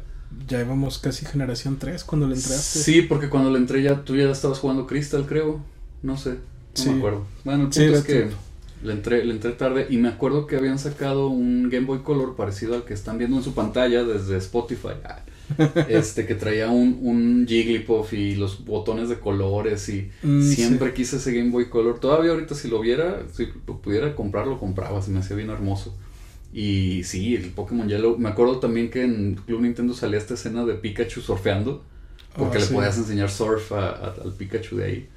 Ya 0.48 0.60
íbamos 0.60 0.98
casi 0.98 1.26
generación 1.26 1.78
3 1.78 2.04
cuando 2.04 2.26
le 2.28 2.34
entraste. 2.36 2.78
Sí, 2.80 3.02
porque 3.02 3.28
cuando 3.28 3.50
le 3.50 3.58
entré 3.58 3.82
ya 3.82 4.04
tú 4.04 4.16
ya 4.16 4.30
estabas 4.30 4.58
jugando 4.58 4.86
Crystal, 4.86 5.24
creo. 5.26 5.60
No 6.02 6.16
sé, 6.16 6.38
Sí. 6.82 6.90
me 6.90 6.98
acuerdo. 6.98 7.24
Bueno, 7.44 7.64
el 7.66 7.72
Sí, 7.72 7.84
es 7.84 8.02
que 8.04 8.28
le 8.82 8.92
entré, 8.92 9.24
le 9.24 9.32
entré 9.34 9.52
tarde 9.52 9.86
y 9.90 9.96
me 9.98 10.08
acuerdo 10.08 10.46
que 10.46 10.56
habían 10.56 10.78
sacado 10.78 11.28
un 11.28 11.68
Game 11.70 11.86
Boy 11.86 11.98
Color 12.00 12.34
parecido 12.36 12.74
al 12.74 12.84
que 12.84 12.94
están 12.94 13.18
viendo 13.18 13.36
en 13.36 13.42
su 13.42 13.52
pantalla 13.54 14.04
desde 14.04 14.36
Spotify. 14.38 14.88
Este 15.88 16.26
que 16.26 16.36
traía 16.36 16.68
un, 16.70 16.98
un 17.02 17.44
Jigglypuff 17.48 18.12
y 18.12 18.36
los 18.36 18.64
botones 18.64 19.08
de 19.08 19.18
colores 19.18 19.88
y 19.88 20.08
Mm, 20.22 20.42
siempre 20.42 20.94
quise 20.94 21.16
ese 21.16 21.32
Game 21.32 21.50
Boy 21.50 21.68
Color. 21.68 21.98
Todavía 21.98 22.30
ahorita 22.30 22.54
si 22.54 22.68
lo 22.68 22.80
viera, 22.80 23.22
si 23.32 23.48
lo 23.66 23.78
pudiera 23.82 24.14
comprar, 24.14 24.46
lo 24.46 24.58
compraba, 24.60 25.02
se 25.02 25.10
me 25.10 25.18
hacía 25.18 25.34
bien 25.36 25.50
hermoso. 25.50 25.94
Y 26.52 27.02
sí, 27.04 27.34
el 27.36 27.50
Pokémon 27.50 27.88
Yellow. 27.88 28.16
Me 28.18 28.28
acuerdo 28.28 28.58
también 28.60 28.90
que 28.90 29.02
en 29.04 29.34
Club 29.46 29.60
Nintendo 29.62 29.92
salía 29.94 30.18
esta 30.18 30.34
escena 30.34 30.64
de 30.64 30.74
Pikachu 30.74 31.20
surfeando. 31.20 31.82
Porque 32.36 32.58
Ah, 32.58 32.60
le 32.60 32.66
sí. 32.66 32.74
podías 32.74 32.96
enseñar 32.96 33.28
surf 33.30 33.72
a- 33.72 33.90
a- 33.90 34.14
al 34.22 34.32
Pikachu 34.32 34.76
de 34.76 34.84
ahí. 34.84 35.08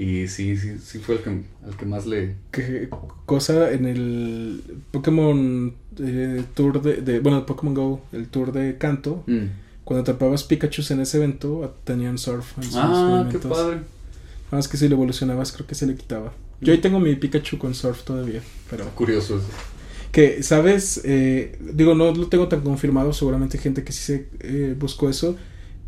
Y 0.00 0.28
sí, 0.28 0.56
sí, 0.56 0.78
sí 0.78 1.00
fue 1.00 1.16
el 1.16 1.22
que, 1.22 1.30
al 1.66 1.76
que 1.76 1.84
más 1.84 2.06
le... 2.06 2.36
Que 2.52 2.88
cosa 3.26 3.72
en 3.72 3.84
el 3.84 4.62
Pokémon 4.92 5.74
eh, 5.98 6.44
Tour 6.54 6.80
de, 6.80 7.02
de- 7.02 7.18
Bueno, 7.18 7.44
Pokémon 7.44 7.74
Go, 7.74 8.00
el 8.12 8.28
Tour 8.28 8.52
de 8.52 8.78
Canto. 8.78 9.24
Mm. 9.26 9.46
Cuando 9.82 10.02
atrapabas 10.02 10.44
Pikachu 10.44 10.82
en 10.92 11.00
ese 11.00 11.16
evento, 11.16 11.74
tenían 11.82 12.16
surf 12.16 12.56
en 12.58 12.62
sus 12.62 12.76
Ah, 12.76 13.26
qué 13.28 13.38
padre. 13.38 13.76
Nada 13.78 14.58
más 14.58 14.68
que 14.68 14.76
si 14.76 14.86
lo 14.88 14.94
evolucionabas, 14.94 15.50
creo 15.50 15.66
que 15.66 15.74
se 15.74 15.84
le 15.88 15.96
quitaba. 15.96 16.32
Yo 16.60 16.72
ahí 16.72 16.78
tengo 16.78 17.00
mi 17.00 17.16
Pikachu 17.16 17.58
con 17.58 17.74
surf 17.74 18.04
todavía, 18.04 18.40
pero... 18.70 18.84
Curioso 18.94 19.38
eso. 19.38 19.46
Que, 20.12 20.44
¿sabes? 20.44 21.00
Eh, 21.04 21.58
digo, 21.74 21.96
no 21.96 22.14
lo 22.14 22.28
tengo 22.28 22.46
tan 22.46 22.60
confirmado, 22.60 23.12
seguramente 23.12 23.58
gente 23.58 23.82
que 23.82 23.92
sí 23.92 24.02
se 24.04 24.28
eh, 24.40 24.76
buscó 24.78 25.10
eso, 25.10 25.36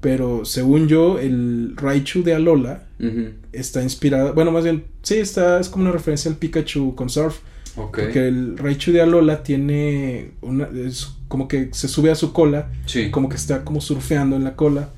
pero 0.01 0.45
según 0.45 0.89
yo, 0.89 1.19
el 1.19 1.75
Raichu 1.77 2.23
de 2.23 2.35
Alola 2.35 2.85
está 3.53 3.83
inspirado, 3.83 4.35
bueno, 4.35 4.51
más 4.53 4.65
bien, 4.65 4.85
sí, 5.03 5.15
está, 5.17 5.59
es 5.61 5.69
como 5.69 5.85
una 5.85 5.93
referencia 5.93 6.31
al 6.31 6.37
Pikachu 6.37 6.95
con 6.95 7.09
surf, 7.09 7.39
porque 7.75 8.29
el 8.29 8.59
Raichu 8.59 8.93
de 8.93 9.01
Alola 9.01 9.43
tiene 9.43 10.33
una, 10.43 10.69
es 10.87 11.09
como 11.29 11.49
que 11.49 11.69
se 11.73 11.89
sube 11.89 12.11
a 12.11 12.15
su 12.15 12.33
cola, 12.33 12.71
Sí. 12.87 13.11
como 13.11 13.29
que 13.29 13.37
está 13.37 13.65
como 13.65 13.81
surfeando 13.81 14.37
en 14.37 14.45
la 14.45 14.57
cola. 14.57 14.91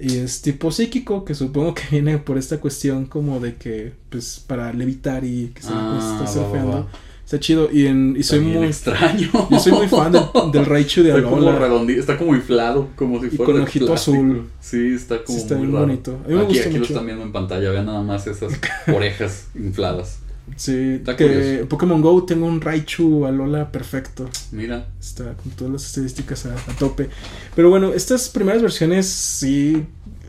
Y 0.00 0.16
es 0.16 0.42
tipo 0.42 0.72
psíquico, 0.72 1.24
que 1.24 1.34
supongo 1.34 1.72
que 1.74 1.82
viene 1.90 2.18
por 2.18 2.36
esta 2.36 2.58
cuestión 2.58 3.06
como 3.06 3.38
de 3.38 3.54
que, 3.54 3.92
pues, 4.10 4.42
para 4.44 4.72
levitar 4.72 5.24
y 5.24 5.52
que 5.54 5.62
se 5.62 5.68
Ah, 5.70 5.98
está 6.02 6.24
va, 6.24 6.26
surfeando. 6.26 6.70
va, 6.72 6.80
va. 6.80 6.88
Está 7.34 7.40
chido. 7.40 7.68
Y, 7.72 7.86
en, 7.86 8.14
y 8.18 8.22
soy 8.22 8.40
muy, 8.40 8.66
extraño. 8.66 9.30
yo 9.50 9.58
soy 9.58 9.72
muy 9.72 9.88
fan 9.88 10.12
del, 10.12 10.22
del 10.52 10.66
Raichu 10.66 11.02
de 11.02 11.10
Está 11.16 11.22
como 11.22 11.36
Alola. 11.36 11.58
redondito, 11.58 12.00
está 12.00 12.16
como 12.18 12.34
inflado, 12.34 12.88
como 12.96 13.20
si 13.20 13.26
Y 13.26 13.30
fuera 13.30 13.44
con 13.46 13.54
de 13.56 13.62
ojito 13.62 13.86
plástico. 13.86 14.16
azul. 14.16 14.48
Sí, 14.60 14.94
está 14.94 15.22
como 15.24 15.38
Sí, 15.38 15.42
está 15.42 15.54
muy 15.56 15.62
bien 15.66 15.74
raro. 15.74 15.86
bonito. 15.86 16.20
A 16.24 16.28
mí 16.28 16.34
me 16.34 16.40
aquí 16.42 16.52
gusta 16.54 16.68
aquí 16.68 16.78
lo 16.78 16.84
están 16.84 17.06
viendo 17.06 17.24
en 17.24 17.32
pantalla, 17.32 17.70
vean 17.70 17.86
nada 17.86 18.02
más 18.02 18.26
esas 18.26 18.52
orejas 18.94 19.48
infladas. 19.54 20.18
Sí, 20.56 20.96
Está 20.98 21.16
que 21.16 21.26
curioso. 21.26 21.68
Pokémon 21.70 22.02
Go 22.02 22.22
tengo 22.24 22.46
un 22.46 22.60
Raichu 22.60 23.24
Alola 23.24 23.72
perfecto. 23.72 24.28
Mira. 24.52 24.86
Está 25.00 25.32
con 25.34 25.52
todas 25.52 25.72
las 25.72 25.86
estadísticas 25.86 26.44
a, 26.46 26.54
a 26.54 26.76
tope. 26.78 27.08
Pero 27.56 27.70
bueno, 27.70 27.92
estas 27.94 28.28
primeras 28.28 28.60
versiones 28.60 29.06
sí 29.06 29.74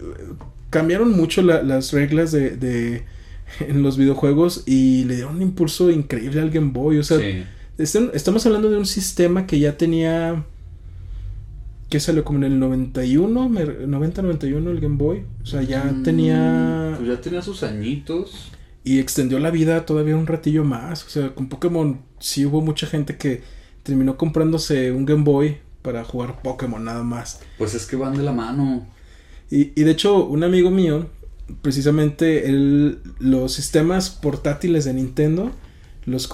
eh, 0.02 0.34
cambiaron 0.70 1.12
mucho 1.12 1.42
la- 1.42 1.62
las 1.64 1.92
reglas 1.92 2.32
de, 2.32 2.52
de- 2.52 3.04
en 3.60 3.84
los 3.84 3.98
videojuegos 3.98 4.64
y 4.66 5.04
le 5.06 5.16
dieron 5.16 5.36
un 5.38 5.42
impulso 5.42 5.90
increíble 5.92 6.42
al 6.42 6.50
Game 6.52 6.72
Boy. 6.72 6.98
O 7.00 7.04
sea, 7.04 7.20
sí. 7.20 7.44
Este- 7.78 8.10
Estamos 8.14 8.46
hablando 8.46 8.70
de 8.70 8.78
un 8.78 8.86
sistema 8.86 9.46
que 9.48 9.60
ya 9.60 9.78
tenía. 9.78 10.46
que 11.90 12.00
salió 12.00 12.24
como 12.24 12.40
en 12.40 12.46
el 12.46 12.60
91, 12.60 13.48
me- 13.48 13.64
90-91 13.88 14.72
el 14.72 14.80
Game 14.80 14.98
Boy. 14.98 15.24
O 15.44 15.46
sea, 15.46 15.62
ya 15.62 15.84
Mm, 15.84 16.04
tenía. 16.04 16.94
Pues 16.98 17.08
ya 17.10 17.22
tenía 17.22 17.42
sus 17.44 17.62
añitos. 17.64 18.52
Y 18.84 19.00
extendió 19.00 19.38
la 19.40 19.52
vida 19.52 19.86
todavía 19.86 20.16
un 20.18 20.26
ratillo 20.28 20.64
más. 20.64 21.06
O 21.06 21.10
sea, 21.10 21.34
con 21.36 21.48
Pokémon 21.48 22.00
sí 22.20 22.46
hubo 22.46 22.62
mucha 22.62 22.88
gente 22.88 23.18
que 23.18 23.44
terminó 23.84 24.18
comprándose 24.18 24.92
un 24.92 25.06
Game 25.06 25.24
Boy 25.24 25.58
para 25.84 26.04
jugar 26.04 26.42
Pokémon 26.42 26.84
nada 26.84 27.04
más. 27.04 27.40
Pues 27.60 27.76
es 27.76 27.86
que 27.86 27.96
van 27.96 28.18
de 28.18 28.24
la 28.24 28.32
mano. 28.32 28.86
Y, 29.52 29.72
y 29.80 29.84
de 29.84 29.92
hecho, 29.92 30.26
un 30.26 30.44
amigo 30.44 30.72
mío, 30.72 31.08
precisamente, 31.62 32.48
él, 32.50 33.00
los 33.20 33.54
sistemas 33.54 34.10
portátiles 34.10 34.86
de 34.86 34.94
Nintendo 34.94 35.52
los 36.06 36.30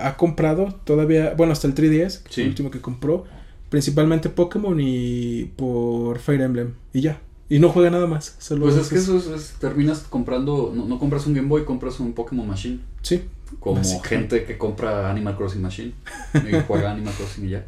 ha 0.00 0.16
comprado 0.16 0.74
todavía, 0.84 1.34
bueno, 1.36 1.52
hasta 1.52 1.66
el 1.66 1.74
3DS, 1.74 2.22
que 2.22 2.28
Sí. 2.28 2.34
fue 2.34 2.42
el 2.44 2.48
último 2.50 2.70
que 2.70 2.80
compró, 2.80 3.24
principalmente 3.70 4.28
Pokémon 4.28 4.78
y 4.80 5.44
por 5.56 6.18
Fire 6.18 6.42
Emblem, 6.42 6.74
y 6.92 7.00
ya. 7.00 7.20
Y 7.48 7.58
no 7.58 7.68
juega 7.68 7.90
nada 7.90 8.06
más. 8.06 8.36
solo 8.38 8.62
Pues 8.64 8.76
es 8.76 8.88
que 8.88 8.96
eso 8.96 9.18
es, 9.18 9.26
es- 9.26 9.54
terminas 9.60 10.00
comprando, 10.08 10.72
no, 10.74 10.86
no 10.86 10.98
compras 10.98 11.26
un 11.26 11.34
Game 11.34 11.48
Boy, 11.48 11.64
compras 11.64 12.00
un 12.00 12.12
Pokémon 12.14 12.46
Machine. 12.48 12.80
Sí. 13.02 13.22
Como 13.60 13.82
gente 14.02 14.44
que 14.44 14.56
compra 14.58 15.10
Animal 15.10 15.36
Crossing 15.36 15.60
Machine 15.62 15.92
y 16.34 16.60
juega 16.66 16.90
Animal 16.92 17.12
Crossing 17.14 17.46
y 17.46 17.50
ya. 17.50 17.66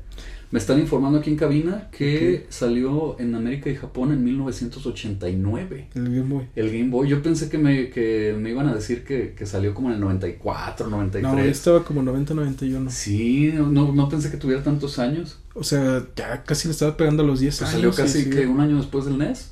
Me 0.52 0.58
están 0.60 0.78
informando 0.78 1.18
aquí 1.18 1.30
en 1.30 1.36
cabina 1.36 1.88
que 1.90 2.46
salió 2.50 3.18
en 3.18 3.34
América 3.34 3.68
y 3.68 3.74
Japón 3.74 4.12
en 4.12 4.22
1989. 4.24 5.88
El 5.94 6.04
Game 6.04 6.22
Boy. 6.34 6.46
El 6.54 6.70
Game 6.70 6.90
Boy, 6.90 7.08
yo 7.08 7.22
pensé 7.22 7.48
que 7.48 7.58
me, 7.58 7.90
que 7.90 8.34
me 8.38 8.50
iban 8.50 8.68
a 8.68 8.74
decir 8.74 9.04
que, 9.04 9.34
que 9.34 9.44
salió 9.46 9.74
como 9.74 9.88
en 9.88 9.94
el 9.96 10.00
94, 10.00 10.88
93. 10.88 11.22
No, 11.22 11.44
ya 11.44 11.50
estaba 11.50 11.84
como 11.84 12.02
90-91. 12.02 12.90
Sí, 12.90 13.52
no, 13.54 13.92
no, 13.92 14.08
pensé 14.08 14.30
que 14.30 14.36
tuviera 14.36 14.62
tantos 14.62 14.98
años. 14.98 15.38
O 15.54 15.64
sea, 15.64 16.06
ya 16.14 16.42
casi 16.44 16.68
le 16.68 16.72
estaba 16.72 16.96
pegando 16.96 17.22
a 17.22 17.26
los 17.26 17.40
10 17.40 17.58
Pues 17.58 17.62
años. 17.70 17.72
salió 17.72 17.92
casi 17.94 18.22
sí. 18.24 18.30
que 18.30 18.46
un 18.46 18.60
año 18.60 18.76
después 18.76 19.04
del 19.06 19.18
NES. 19.18 19.50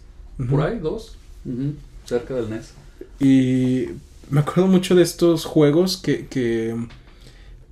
Por 0.49 0.63
ahí, 0.63 0.79
dos. 0.79 1.17
Cerca 2.05 2.35
del 2.35 2.51
NES. 2.51 2.73
Y 3.21 3.87
me 4.31 4.41
acuerdo 4.41 4.69
mucho 4.69 4.95
de 4.95 5.03
estos 5.03 5.45
juegos 5.45 5.97
que, 5.97 6.27
que 6.27 6.77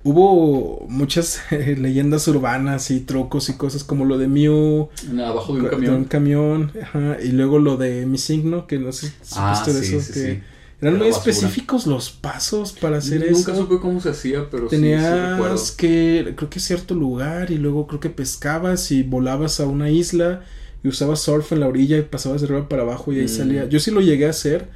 hubo 0.03 0.85
muchas 0.89 1.41
eh, 1.51 1.75
leyendas 1.79 2.27
urbanas 2.27 2.91
y 2.91 3.01
trucos 3.01 3.49
y 3.49 3.53
cosas 3.57 3.83
como 3.83 4.05
lo 4.05 4.17
de 4.17 4.27
Mew, 4.27 4.89
En- 5.09 5.19
Abajo 5.21 5.53
de 5.53 5.59
un 5.59 5.65
de 5.65 5.69
camión. 5.69 5.95
un 5.95 6.05
camión, 6.05 6.71
ajá, 6.81 7.17
y 7.23 7.29
luego 7.31 7.59
lo 7.59 7.77
de 7.77 8.05
Mi 8.05 8.17
Signo, 8.17 8.67
que 8.67 8.79
no 8.79 8.91
sé 8.91 9.07
si 9.21 9.39
Ah, 9.39 9.55
supiste 9.55 9.73
de 9.73 9.83
sí, 9.83 9.95
eso, 9.95 10.05
sí, 10.07 10.13
que 10.13 10.19
sí. 10.19 10.43
eran 10.81 10.95
Era 10.95 10.97
muy 10.97 11.11
basura. 11.11 11.31
específicos 11.31 11.87
los 11.87 12.11
pasos 12.11 12.73
para 12.73 12.97
hacer 12.97 13.21
Nunca 13.29 13.53
eso. 13.53 13.61
supe 13.63 13.79
cómo 13.79 14.01
se 14.01 14.09
hacía, 14.09 14.49
pero 14.49 14.69
sí. 14.69 14.75
Tenías 14.77 15.71
que, 15.71 16.33
creo 16.35 16.49
que 16.49 16.59
cierto 16.59 16.93
lugar 16.95 17.51
y 17.51 17.57
luego 17.57 17.87
creo 17.87 17.99
que 17.99 18.09
pescabas 18.09 18.91
y 18.91 19.03
volabas 19.03 19.59
a 19.59 19.65
una 19.67 19.89
isla 19.89 20.43
y 20.83 20.87
usabas 20.89 21.21
surf 21.21 21.51
en 21.53 21.61
la 21.61 21.67
orilla 21.67 21.97
y 21.97 22.01
pasabas 22.01 22.41
de 22.41 22.47
arriba 22.47 22.67
para 22.67 22.81
abajo 22.83 23.13
y 23.13 23.19
ahí 23.19 23.25
Mm. 23.25 23.29
salía. 23.29 23.65
Yo 23.69 23.79
sí 23.79 23.89
lo 23.91 24.01
llegué 24.01 24.25
a 24.27 24.31
hacer 24.31 24.69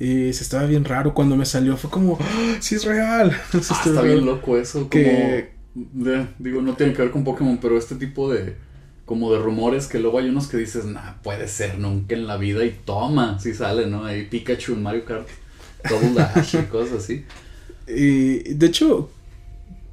y 0.00 0.32
se 0.32 0.42
estaba 0.42 0.66
bien 0.66 0.84
raro 0.84 1.14
cuando 1.14 1.36
me 1.36 1.46
salió. 1.46 1.76
Fue 1.76 1.90
como, 1.90 2.18
¡Ah, 2.20 2.56
sí 2.60 2.74
es 2.74 2.84
real. 2.84 3.30
Sí 3.52 3.58
Ah, 3.70 3.82
está 3.86 4.02
real. 4.02 4.14
bien 4.16 4.26
loco 4.26 4.58
eso. 4.58 4.80
Como, 4.80 4.90
Que- 4.90 5.54
de- 5.74 6.26
digo, 6.38 6.60
no 6.62 6.74
tiene 6.74 6.92
que 6.92 7.02
ver 7.02 7.10
con 7.10 7.24
Pokémon, 7.24 7.58
pero 7.58 7.78
este 7.78 7.94
tipo 7.96 8.32
de 8.32 8.56
como 9.04 9.30
de 9.32 9.38
rumores 9.38 9.86
que 9.86 9.98
luego 9.98 10.18
hay 10.18 10.28
unos 10.30 10.46
que 10.46 10.56
dices, 10.56 10.86
nah, 10.86 11.14
puede 11.22 11.46
ser 11.46 11.78
nunca 11.78 12.14
en 12.14 12.26
la 12.26 12.36
vida 12.38 12.64
y 12.64 12.74
toma, 12.86 13.38
si 13.38 13.52
sale, 13.52 13.86
¿no? 13.86 14.04
Ahí 14.06 14.24
Pikachu 14.30 14.72
en 14.72 14.82
Mario 14.82 15.04
Kart, 15.04 15.28
Double 15.90 16.14
Dash 16.14 16.54
y 16.56 16.62
cosas 16.66 17.04
así. 17.04 17.24
Y 17.86 18.54
de 18.54 18.66
hecho, 18.66 19.10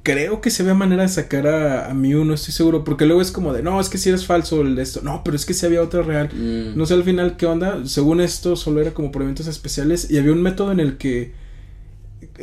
creo 0.02 0.40
que 0.40 0.50
se 0.50 0.62
ve 0.62 0.74
manera 0.74 1.02
de 1.02 1.08
sacar 1.08 1.46
a, 1.46 1.90
a 1.90 1.94
Mew, 1.94 2.24
no 2.24 2.34
estoy 2.34 2.52
seguro. 2.52 2.84
Porque 2.84 3.06
luego 3.06 3.22
es 3.22 3.30
como 3.32 3.52
de, 3.52 3.62
no, 3.62 3.80
es 3.80 3.88
que 3.88 3.98
si 3.98 4.08
eres 4.08 4.26
falso 4.26 4.62
el 4.62 4.74
de 4.76 4.82
esto. 4.82 5.00
No, 5.02 5.22
pero 5.24 5.36
es 5.36 5.46
que 5.46 5.54
si 5.54 5.66
había 5.66 5.82
otra 5.82 6.02
real. 6.02 6.30
Mm, 6.32 6.76
No 6.76 6.86
sé 6.86 6.94
al 6.94 7.04
final 7.04 7.36
qué 7.36 7.46
onda. 7.46 7.86
Según 7.86 8.20
esto, 8.20 8.56
solo 8.56 8.80
era 8.80 8.92
como 8.92 9.12
por 9.12 9.22
eventos 9.22 9.46
especiales. 9.46 10.10
Y 10.10 10.18
había 10.18 10.32
un 10.32 10.42
método 10.42 10.72
en 10.72 10.80
el 10.80 10.96
que. 10.96 11.32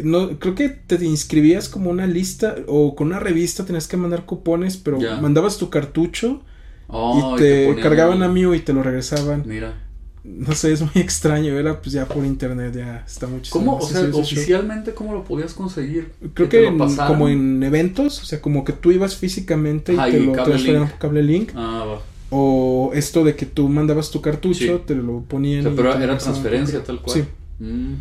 No, 0.03 0.39
creo 0.39 0.55
que 0.55 0.70
te 0.70 1.03
inscribías 1.03 1.70
como 1.70 1.89
una 1.89 2.05
lista 2.05 2.55
o 2.68 2.95
con 2.95 3.07
una 3.07 3.20
revista 3.20 3.66
tenías 3.66 3.88
que 3.88 3.97
mandar 3.97 4.26
cupones, 4.26 4.78
pero 4.78 4.99
mandabas 5.22 5.57
tu 5.57 5.70
cartucho 5.70 6.41
oh, 6.88 7.36
y 7.36 7.39
te, 7.39 7.66
ponían 7.68 7.84
cargaban 7.84 8.24
a 8.24 8.28
Mew 8.30 8.53
y 8.53 8.60
te 8.60 8.74
lo 8.74 8.84
regresaban. 8.84 9.43
Mira. 9.45 9.89
No 10.24 10.54
sé, 10.54 10.72
es 10.74 10.82
muy 10.82 10.92
extraño. 10.96 11.58
Era 11.58 11.80
pues 11.82 11.94
ya 11.94 12.06
por 12.08 12.26
internet, 12.26 12.76
ya 12.76 13.04
está 13.08 13.28
muchísimo. 13.28 13.64
¿Cómo? 13.66 13.78
O 13.78 13.82
sea, 13.88 14.02
show. 14.10 14.20
oficialmente, 14.22 14.94
¿cómo 14.94 15.14
lo 15.14 15.24
podías 15.24 15.54
conseguir? 15.54 16.12
Creo 16.34 16.50
que 16.50 16.68
en- 16.68 16.78
como 16.78 17.30
en 17.30 17.64
eventos, 17.64 18.22
o 18.22 18.26
sea, 18.26 18.42
como 18.42 18.64
que 18.64 18.74
tú 18.74 18.92
ibas 18.92 19.16
físicamente 19.16 19.94
y 19.94 19.98
te 19.98 20.20
y 20.20 20.26
lo 20.26 20.32
transferían 20.34 20.88
por 20.90 21.00
cable 21.00 21.24
link. 21.24 21.52
Ah, 21.56 21.86
va. 21.88 22.02
O 22.32 22.92
esto 22.94 23.24
de 23.24 23.36
que 23.36 23.46
tú 23.48 23.68
mandabas 23.70 24.12
tu 24.12 24.22
cartucho, 24.22 24.78
Sí. 24.78 24.82
te 24.86 24.96
lo 24.96 25.22
ponían. 25.22 25.62
O 25.62 25.70
sea, 25.70 25.76
pero 25.76 25.98
era 26.00 26.18
transferencia 26.18 26.84
tal 26.84 27.02
cual. 27.02 27.18
Sí. 27.18 27.64
Mm. 27.64 27.94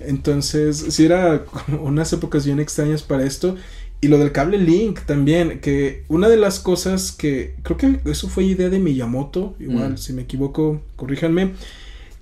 Entonces, 0.00 0.86
sí 0.90 1.04
era 1.04 1.44
como 1.66 1.82
unas 1.84 2.12
épocas 2.12 2.44
bien 2.44 2.60
extrañas 2.60 3.02
para 3.02 3.24
esto. 3.24 3.56
Y 4.00 4.08
lo 4.08 4.18
del 4.18 4.30
cable 4.32 4.58
link 4.58 5.00
también, 5.06 5.60
que 5.60 6.04
una 6.08 6.28
de 6.28 6.36
las 6.36 6.60
cosas 6.60 7.12
que 7.12 7.54
creo 7.62 7.76
que 7.78 8.00
eso 8.04 8.28
fue 8.28 8.44
idea 8.44 8.68
de 8.68 8.78
Miyamoto, 8.78 9.56
igual 9.58 9.94
Mm. 9.94 9.96
si 9.96 10.12
me 10.12 10.22
equivoco, 10.22 10.82
corríjanme, 10.96 11.52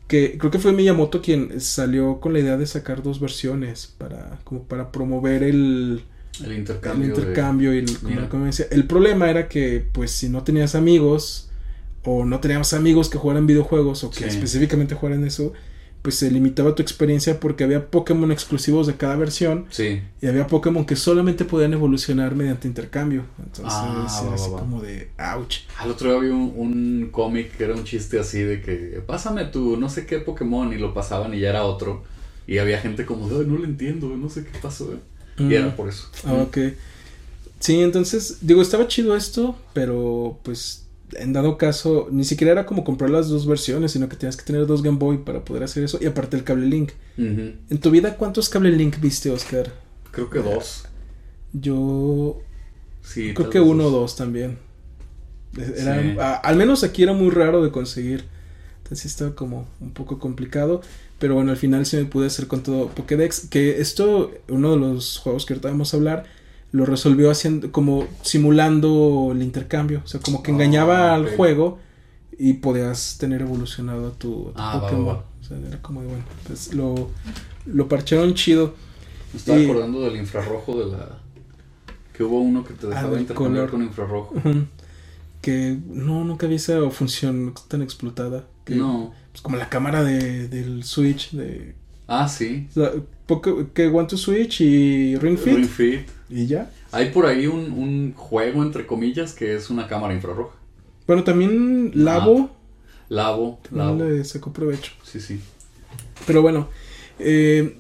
que 0.07 0.37
creo 0.39 0.51
que 0.51 0.59
fue 0.59 0.72
Miyamoto 0.72 1.20
quien 1.20 1.61
salió 1.61 2.20
con 2.20 2.33
la 2.33 2.39
idea 2.41 2.57
de 2.57 2.66
sacar 2.66 3.03
dos 3.03 3.18
versiones 3.20 3.93
para 3.99 4.39
como 4.45 4.62
para 4.64 4.93
promover 4.93 5.43
el, 5.43 6.03
El 6.45 6.53
el 6.53 6.59
intercambio. 6.59 7.09
de- 7.09 7.14
intercambio 7.20 7.75
y 7.75 7.79
el, 7.79 7.99
como. 8.29 8.47
El 8.70 8.85
problema 8.87 9.31
era 9.31 9.49
que 9.49 9.85
pues 9.93 10.11
si 10.12 10.29
no 10.29 10.45
tenías 10.45 10.75
amigos 10.75 11.51
o 12.05 12.25
no 12.25 12.39
tenías 12.39 12.72
amigos 12.75 13.09
que 13.09 13.18
jugaran 13.18 13.47
videojuegos 13.47 14.05
o 14.05 14.11
que 14.11 14.18
Sí. 14.18 14.25
específicamente 14.27 14.95
jugaran 14.95 15.25
eso, 15.25 15.55
pues 16.05 16.17
se 16.17 16.31
limitaba 16.31 16.75
tu 16.75 16.83
experiencia 16.83 17.41
porque 17.41 17.65
había 17.65 17.87
Pokémon 17.91 18.31
exclusivos 18.31 18.87
de 18.87 18.95
cada 18.95 19.17
versión 19.17 19.65
Sí. 19.71 20.03
y 20.21 20.27
había 20.27 20.47
Pokémon 20.47 20.85
que 20.85 20.97
solamente 20.97 21.47
podían 21.47 21.73
evolucionar 21.73 22.35
mediante 22.35 22.69
intercambio. 22.69 23.25
Entonces 23.39 23.65
Ah, 23.75 23.89
era 23.91 24.29
va, 24.29 24.35
así 24.35 24.51
va, 24.51 24.59
como 24.59 24.83
de 24.83 25.09
ouch. 25.35 25.61
Al 25.79 25.91
otro 25.91 26.11
día 26.13 26.21
vi 26.21 26.29
un, 26.29 26.53
un 26.57 27.09
cómic 27.11 27.57
que 27.57 27.65
era 27.65 27.75
un 27.75 27.85
chiste 27.85 28.19
así 28.21 28.41
de 28.41 28.61
que 28.61 29.03
pásame 29.07 29.47
tu 29.47 29.79
no 29.79 29.89
sé 29.89 30.05
qué 30.05 30.19
Pokémon 30.19 30.75
y 30.75 30.77
lo 30.77 30.93
pasaban 30.93 31.33
y 31.33 31.41
ya 31.41 31.49
era 31.49 31.65
otro. 31.65 32.05
Y 32.47 32.59
había 32.59 32.79
gente 32.81 33.07
como 33.07 33.27
de, 33.31 33.39
"Ay, 33.39 33.47
no 33.47 33.57
lo 33.57 33.65
entiendo, 33.65 34.09
no 34.15 34.29
sé 34.29 34.45
qué 34.45 34.59
pasó. 34.61 34.93
eh". 34.93 34.99
Y 35.39 35.45
Mm. 35.45 35.53
era 35.53 35.75
por 35.75 35.89
eso. 35.89 36.11
Ah, 36.25 36.35
ok. 36.35 36.59
Sí, 37.61 37.81
entonces, 37.81 38.39
digo, 38.43 38.61
estaba 38.61 38.87
chido 38.89 39.17
esto, 39.17 39.57
pero 39.73 40.39
pues 40.43 40.84
en 41.13 41.33
dado 41.33 41.59
caso, 41.59 42.09
ni 42.11 42.25
siquiera 42.25 42.53
era 42.53 42.67
como 42.67 42.83
comprar 42.85 43.11
las 43.11 43.29
dos 43.29 43.47
versiones, 43.47 43.93
sino 43.93 44.09
que 44.09 44.17
tenías 44.17 44.37
que 44.37 44.45
tener 44.45 44.67
dos 44.67 44.83
Game 44.83 44.99
Boy 44.99 45.19
para 45.19 45.45
poder 45.45 45.63
hacer 45.63 45.85
eso 45.85 45.99
y 46.01 46.07
aparte 46.07 46.37
el 46.37 46.45
cable 46.45 46.67
link. 46.67 46.91
En 47.17 47.79
tu 47.81 47.91
vida, 47.91 48.17
¿cuántos 48.17 48.49
cable 48.49 48.73
link 48.73 48.99
viste, 49.01 49.31
Oscar? 49.31 49.73
Creo 50.11 50.29
que 50.31 50.41
dos. 50.41 50.85
Yo 51.53 52.41
Sí, 53.03 53.33
creo 53.35 53.51
que 53.51 53.61
uno 53.61 53.87
o 53.87 53.91
dos. 53.91 54.17
también. 54.17 54.59
Era- 55.57 56.03
Sí. 56.03 56.17
a- 56.19 56.35
al 56.35 56.57
menos 56.57 56.83
aquí 56.83 57.03
era 57.03 57.13
muy 57.13 57.31
raro 57.31 57.63
de 57.63 57.71
conseguir. 57.71 58.25
Entonces 58.83 59.07
estaba 59.07 59.35
como 59.35 59.67
un 59.81 59.93
poco 59.93 60.19
complicado. 60.19 60.83
Pero 61.19 61.35
bueno, 61.37 61.53
al 61.53 61.57
final 61.57 61.87
sí 61.87 61.97
me 61.97 62.05
pude 62.07 62.27
hacer 62.27 62.49
con 62.49 62.63
todo 62.63 62.89
Pokédex. 62.89 63.47
Que 63.49 63.81
esto, 63.81 64.33
uno 64.49 64.73
de 64.73 64.77
los 64.79 65.19
juegos 65.19 65.47
que 65.47 65.55
ahorita 65.55 65.69
vamos 65.69 65.95
a 65.95 65.97
hablar, 65.97 66.25
lo 66.75 66.85
resolvió 66.87 67.31
haciendo 67.31 67.70
como 67.70 68.05
simulando 68.22 69.31
el 69.33 69.43
intercambio. 69.43 70.03
O 70.05 70.09
sea, 70.09 70.20
como 70.20 70.43
que 70.43 70.51
Ah, 70.51 70.55
engañaba 70.55 71.14
al 71.14 71.27
ok. 71.29 71.37
juego 71.37 71.79
y 72.37 72.55
podías 72.55 73.16
tener 73.18 73.43
evolucionado 73.43 74.09
a 74.09 74.11
tu, 74.11 74.49
a 74.49 74.53
tu 74.53 74.59
Ah, 74.61 74.75
va, 74.77 74.81
Pokémon. 74.81 75.07
va. 75.09 75.25
O 75.41 75.45
sea, 75.45 75.57
era 75.68 75.81
como 75.81 76.01
de 76.01 76.09
bueno. 76.09 76.25
Pues 76.49 76.75
lo, 76.75 77.11
lo 77.66 77.89
parcharon 77.89 78.35
chido. 78.35 78.75
Me 79.33 79.39
estaba 79.39 79.57
Y- 79.59 79.64
acordando 79.66 80.01
del 80.01 80.16
infrarrojo 80.16 80.79
de 80.85 80.91
la. 80.97 81.18
Que 82.12 82.25
hubo 82.25 82.41
uno 82.41 82.64
que 82.64 82.75
te 82.75 82.89
dejaba 82.89 83.16
Ah, 83.16 83.20
intercambiar 83.20 83.66
color. 83.66 83.70
con 83.70 83.83
infrarrojo. 83.83 84.35
Que 85.41 85.77
no, 85.89 86.25
nunca 86.25 86.47
vi 86.47 86.55
esa 86.57 86.91
función 86.91 87.55
tan 87.68 87.83
explotada. 87.83 88.47
Que, 88.64 88.75
No. 88.77 89.12
pues, 89.31 89.43
como 89.43 89.57
la 89.57 89.68
cámara 89.68 90.03
de, 90.03 90.49
del 90.49 90.83
Switch. 90.85 91.31
De, 91.33 91.75
Ah, 92.09 92.29
sí. 92.29 92.66
o 92.70 92.72
sea, 92.75 92.91
Poké- 93.29 93.68
que 93.72 93.87
One 93.89 94.07
to 94.09 94.16
Switch 94.16 94.61
y 94.61 95.16
Ring 95.16 95.39
Fit. 95.39 95.55
Ring 95.57 95.66
Fit. 95.68 96.01
Y 96.31 96.47
ya. 96.47 96.70
Hay 96.93 97.11
por 97.11 97.27
ahí 97.27 97.47
un, 97.47 97.72
un 97.72 98.14
juego, 98.16 98.62
entre 98.62 98.87
comillas, 98.87 99.33
que 99.35 99.55
es 99.55 99.70
una 99.70 99.87
cámara 99.89 100.14
infrarroja. 100.14 100.57
Bueno, 101.07 101.22
también 101.25 101.93
Labo. 101.95 102.51
Labo, 103.09 103.61
también 103.62 103.99
Labo. 103.99 104.11
le 104.11 104.25
sacó 104.25 104.53
provecho. 104.53 104.93
Sí, 105.03 105.20
sí. 105.20 105.41
Pero 106.27 106.41
bueno. 106.43 106.68
eh, 107.18 107.77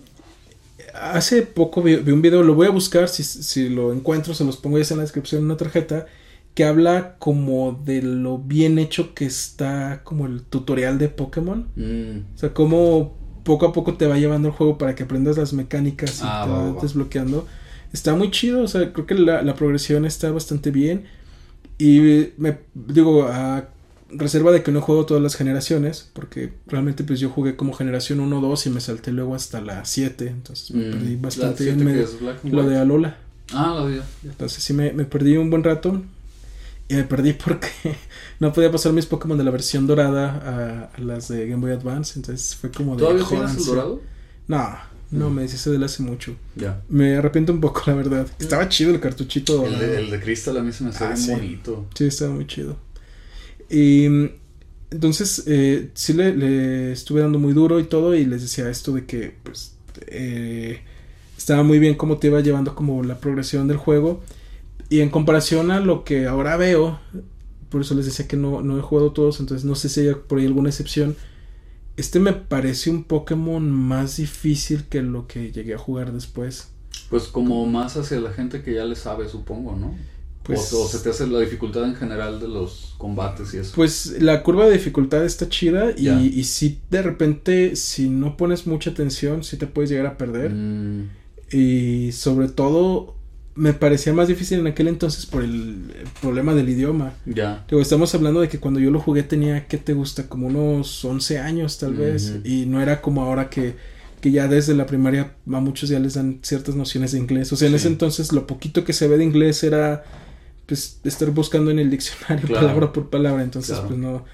hace 0.94 1.42
poco 1.42 1.82
vi, 1.82 1.96
vi 1.96 2.12
un 2.12 2.22
video, 2.22 2.42
lo 2.42 2.54
voy 2.54 2.66
a 2.66 2.70
buscar, 2.70 3.08
si, 3.08 3.24
si 3.24 3.68
lo 3.68 3.92
encuentro 3.92 4.34
se 4.34 4.44
los 4.44 4.56
pongo 4.58 4.78
ya 4.78 4.86
en 4.90 4.98
la 4.98 5.02
descripción 5.04 5.40
en 5.40 5.46
una 5.46 5.56
tarjeta, 5.56 6.06
que 6.54 6.64
habla 6.64 7.16
como 7.18 7.80
de 7.84 8.00
lo 8.02 8.38
bien 8.38 8.78
hecho 8.78 9.12
que 9.14 9.24
está 9.24 10.02
como 10.04 10.26
el 10.26 10.42
tutorial 10.42 10.98
de 10.98 11.08
Pokémon. 11.08 11.66
Mm, 11.74 12.34
O 12.34 12.38
sea, 12.38 12.52
cómo 12.54 13.16
poco 13.42 13.66
a 13.66 13.72
poco 13.72 13.94
te 13.94 14.06
va 14.06 14.18
llevando 14.18 14.48
el 14.48 14.54
juego 14.54 14.78
para 14.78 14.94
que 14.94 15.02
aprendas 15.02 15.36
las 15.36 15.52
mecánicas 15.52 16.20
y 16.20 16.22
Ah, 16.24 16.42
te 16.44 16.50
va, 16.50 16.58
va 16.58 16.64
va, 16.68 16.72
va. 16.74 16.82
desbloqueando. 16.82 17.46
Está 17.94 18.14
muy 18.16 18.32
chido, 18.32 18.62
o 18.62 18.66
sea, 18.66 18.92
creo 18.92 19.06
que 19.06 19.14
la, 19.14 19.40
la 19.42 19.54
progresión 19.54 20.04
está 20.04 20.30
bastante 20.32 20.72
bien. 20.72 21.04
Y 21.78 22.32
me 22.36 22.58
digo, 22.74 23.22
a 23.28 23.68
reserva 24.08 24.50
de 24.50 24.64
que 24.64 24.72
no 24.72 24.80
juego 24.80 25.06
todas 25.06 25.22
las 25.22 25.36
generaciones, 25.36 26.10
porque 26.12 26.52
realmente 26.66 27.04
pues 27.04 27.20
yo 27.20 27.30
jugué 27.30 27.54
como 27.54 27.72
generación 27.72 28.18
1, 28.18 28.40
2 28.40 28.66
y 28.66 28.70
me 28.70 28.80
salté 28.80 29.12
luego 29.12 29.36
hasta 29.36 29.60
la 29.60 29.84
7, 29.84 30.26
entonces 30.26 30.72
me 30.72 30.88
mm. 30.88 30.90
perdí 30.90 31.14
La 31.14 31.22
bastante 31.22 31.58
siete 31.58 31.72
en 31.72 31.78
que 31.78 31.84
medio. 31.84 32.02
es 32.02 32.20
Black 32.20 32.38
and 32.44 32.52
Lo 32.52 32.62
White. 32.62 32.74
de 32.74 32.78
Alola. 32.80 33.16
Ah, 33.52 33.76
la 33.78 33.86
vi. 33.86 34.00
Entonces 34.24 34.62
sí 34.62 34.72
me, 34.72 34.92
me 34.92 35.04
perdí 35.04 35.36
un 35.36 35.50
buen 35.50 35.62
rato. 35.62 36.02
Y 36.88 36.94
me 36.96 37.04
perdí 37.04 37.32
porque 37.32 37.68
no 38.40 38.52
podía 38.52 38.72
pasar 38.72 38.92
mis 38.92 39.06
Pokémon 39.06 39.38
de 39.38 39.44
la 39.44 39.52
versión 39.52 39.86
dorada 39.86 40.90
a, 40.92 40.96
a 40.96 41.00
las 41.00 41.28
de 41.28 41.46
Game 41.48 41.60
Boy 41.62 41.70
Advance. 41.70 42.18
Entonces 42.18 42.56
fue 42.56 42.72
como 42.72 42.96
de. 42.96 43.02
¿Todavía 43.04 43.24
tienes 43.24 43.56
el 43.56 43.64
dorado? 43.64 44.00
No, 44.48 44.76
no, 45.10 45.30
me 45.30 45.42
deshice 45.42 45.70
de 45.70 45.76
él 45.76 45.84
hace 45.84 46.02
mucho. 46.02 46.34
Ya. 46.56 46.82
Me 46.88 47.16
arrepiento 47.16 47.52
un 47.52 47.60
poco, 47.60 47.82
la 47.86 47.94
verdad. 47.94 48.26
Estaba 48.38 48.68
chido 48.68 48.90
el 48.92 49.00
cartuchito. 49.00 49.66
El 49.66 49.78
de, 49.78 50.00
el 50.00 50.10
de 50.10 50.20
Crystal 50.20 50.56
a 50.56 50.62
mí 50.62 50.72
se 50.72 50.84
me 50.84 50.90
hace 50.90 51.04
Ah, 51.04 51.16
sí. 51.16 51.30
bonito. 51.30 51.86
Sí, 51.94 52.04
estaba 52.06 52.32
muy 52.32 52.46
chido. 52.46 52.76
Y 53.70 54.08
mm, 54.08 54.28
entonces 54.90 55.44
eh, 55.46 55.90
sí 55.94 56.12
le, 56.12 56.34
le 56.36 56.92
estuve 56.92 57.20
dando 57.20 57.38
muy 57.38 57.52
duro 57.52 57.80
y 57.80 57.84
todo 57.84 58.14
y 58.14 58.24
les 58.24 58.42
decía 58.42 58.68
esto 58.70 58.92
de 58.92 59.06
que 59.06 59.34
pues 59.42 59.74
eh, 60.08 60.80
estaba 61.36 61.62
muy 61.62 61.78
bien 61.78 61.94
cómo 61.94 62.18
te 62.18 62.28
iba 62.28 62.40
llevando 62.40 62.74
como 62.74 63.02
la 63.02 63.18
progresión 63.18 63.66
del 63.68 63.76
juego 63.76 64.22
y 64.90 65.00
en 65.00 65.10
comparación 65.10 65.70
a 65.70 65.80
lo 65.80 66.04
que 66.04 66.26
ahora 66.26 66.56
veo, 66.56 67.00
por 67.70 67.80
eso 67.80 67.94
les 67.94 68.04
decía 68.06 68.28
que 68.28 68.36
no, 68.36 68.60
no 68.60 68.78
he 68.78 68.82
jugado 68.82 69.12
todos, 69.12 69.40
entonces 69.40 69.64
no 69.64 69.74
sé 69.74 69.88
si 69.88 70.00
hay 70.06 70.14
por 70.14 70.38
ahí 70.38 70.46
alguna 70.46 70.68
excepción. 70.68 71.16
Este 71.96 72.18
me 72.18 72.32
parece 72.32 72.90
un 72.90 73.04
Pokémon 73.04 73.70
más 73.70 74.16
difícil 74.16 74.84
que 74.84 75.02
lo 75.02 75.26
que 75.26 75.52
llegué 75.52 75.74
a 75.74 75.78
jugar 75.78 76.12
después. 76.12 76.68
Pues 77.10 77.24
como 77.24 77.64
más 77.66 77.96
hacia 77.96 78.18
la 78.20 78.32
gente 78.32 78.62
que 78.62 78.74
ya 78.74 78.84
le 78.84 78.96
sabe, 78.96 79.28
supongo, 79.28 79.76
¿no? 79.76 79.94
Pues- 80.42 80.72
o, 80.72 80.82
o 80.82 80.88
se 80.88 80.98
te 80.98 81.10
hace 81.10 81.26
la 81.26 81.40
dificultad 81.40 81.84
en 81.84 81.94
general 81.94 82.38
de 82.40 82.48
los 82.48 82.94
combates 82.98 83.54
y 83.54 83.58
eso. 83.58 83.72
Pues 83.74 84.20
la 84.20 84.42
curva 84.42 84.66
de 84.66 84.72
dificultad 84.72 85.24
está 85.24 85.48
chida 85.48 85.92
y, 85.96 86.44
si 86.44 86.80
de 86.90 87.02
repente, 87.02 87.76
si 87.76 88.10
no 88.10 88.36
pones 88.36 88.66
mucha 88.66 88.90
atención, 88.90 89.42
sí 89.44 89.56
te 89.56 89.66
puedes 89.66 89.90
llegar 89.90 90.06
a 90.06 90.18
perder. 90.18 90.52
Mm, 90.52 91.08
Y 91.52 92.12
sobre 92.12 92.48
todo, 92.48 93.14
me 93.56 93.72
parecía 93.72 94.12
más 94.12 94.26
difícil 94.28 94.58
en 94.58 94.66
aquel 94.66 94.88
entonces 94.88 95.26
por 95.26 95.42
el, 95.44 95.76
problema 96.20 96.54
del 96.54 96.68
idioma. 96.68 97.12
ya. 97.24 97.64
Digo, 97.68 97.80
estamos 97.80 98.12
hablando 98.14 98.40
de 98.40 98.48
que 98.48 98.58
cuando 98.58 98.80
yo 98.80 98.90
lo 98.90 98.98
jugué 99.00 99.22
tenía, 99.22 99.66
¿qué 99.68 99.78
te 99.78 99.92
gusta? 99.92 100.28
Como 100.28 100.48
unos 100.48 101.04
11 101.04 101.38
años 101.38 101.78
tal 101.78 101.94
vez. 101.94 102.38
Y 102.44 102.66
no 102.66 102.80
era 102.82 103.00
como 103.00 103.22
ahora 103.22 103.48
que, 103.50 103.74
que 104.20 104.30
ya 104.32 104.48
desde 104.48 104.74
la 104.74 104.86
primaria 104.86 105.34
a 105.52 105.60
muchos 105.60 105.88
ya 105.88 106.00
les 106.00 106.14
dan 106.14 106.40
ciertas 106.42 106.74
nociones 106.74 107.12
de 107.12 107.18
inglés. 107.18 107.52
O 107.52 107.56
sea, 107.56 107.68
en 107.68 107.74
ese 107.74 107.88
entonces 107.88 108.32
lo 108.32 108.46
poquito 108.46 108.84
que 108.84 108.92
se 108.92 109.06
ve 109.06 109.18
de 109.18 109.24
inglés 109.24 109.62
era 109.62 110.02
pues 110.66 110.98
estar 111.04 111.30
buscando 111.30 111.70
en 111.70 111.78
el 111.78 111.90
diccionario 111.90 112.46
Claro. 112.48 112.66
palabra 112.66 112.92
por 112.92 113.10
palabra. 113.10 113.42
Entonces, 113.44 113.72
Claro. 113.78 113.88
pues 113.88 113.98
no. 114.00 114.24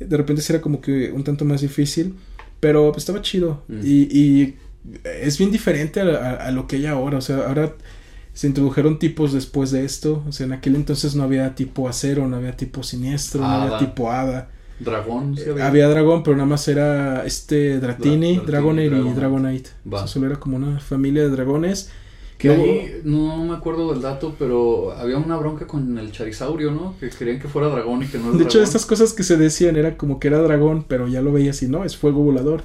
De 0.00 0.16
repente 0.16 0.42
sí 0.42 0.52
era 0.52 0.60
como 0.60 0.80
que 0.80 1.12
un 1.12 1.22
tanto 1.22 1.44
más 1.44 1.60
difícil. 1.60 2.14
Pero 2.58 2.90
pues, 2.90 3.02
estaba 3.02 3.22
chido. 3.22 3.62
Mm. 3.68 3.80
Y, 3.84 4.18
y 4.18 4.56
es 5.04 5.38
bien 5.38 5.50
diferente 5.52 6.00
a, 6.00 6.04
a- 6.06 6.46
a 6.48 6.50
lo 6.50 6.66
que 6.66 6.76
hay 6.76 6.86
ahora. 6.86 7.18
O 7.18 7.20
sea, 7.20 7.36
ahora 7.46 7.74
se 8.36 8.46
introdujeron 8.48 8.98
tipos 9.00 9.32
después 9.32 9.70
de 9.72 9.84
esto. 9.84 10.24
O 10.28 10.32
sea, 10.32 10.46
en 10.46 10.52
aquel 10.52 10.76
entonces 10.76 11.16
no 11.16 11.24
había 11.24 11.54
tipo 11.56 11.88
acero, 11.88 12.28
no 12.28 12.36
había 12.36 12.56
tipo 12.56 12.82
siniestro, 12.84 13.48
no 13.48 13.56
había 13.56 13.78
tipo 13.78 14.10
hada. 14.12 14.50
Dragón, 14.78 15.36
sí 15.36 15.50
Eh, 15.50 15.62
había 15.62 15.88
dragón, 15.88 16.22
pero 16.22 16.36
nada 16.36 16.46
más 16.48 16.68
era 16.68 17.24
este 17.24 17.80
Dratini, 17.80 18.36
Dra- 18.36 18.44
Dragonair 18.46 18.92
y 18.92 19.12
Dragonite. 19.12 19.70
O 19.90 19.96
sea, 19.96 20.06
solo 20.06 20.26
era 20.26 20.38
como 20.38 20.56
una 20.58 20.80
familia 20.80 21.22
de 21.22 21.30
dragones. 21.30 21.90
Que 22.38 22.50
ahí, 22.50 23.00
no 23.04 23.44
me 23.46 23.54
acuerdo 23.54 23.90
del 23.92 24.02
dato, 24.02 24.36
pero 24.38 24.92
había 24.92 25.16
una 25.16 25.36
bronca 25.38 25.66
con 25.66 25.96
el 25.98 26.12
Charizaurio, 26.12 26.70
¿no? 26.70 26.94
Que 26.98 27.08
querían 27.08 27.40
que 27.40 27.48
fuera 27.48 27.68
dragón 27.68 28.02
y 28.02 28.08
que 28.08 28.18
no 28.18 28.28
era 28.28 28.38
De 28.38 28.44
hecho, 28.44 28.62
estas 28.62 28.84
cosas 28.86 29.12
que 29.14 29.22
se 29.22 29.36
decían 29.38 29.76
era 29.76 29.96
como 29.96 30.20
que 30.20 30.28
era 30.28 30.38
dragón, 30.42 30.84
pero 30.88 31.08
ya 31.08 31.22
lo 31.22 31.32
veías 31.32 31.62
y 31.62 31.68
no, 31.68 31.84
es 31.84 31.96
fuego 31.96 32.22
volador. 32.22 32.64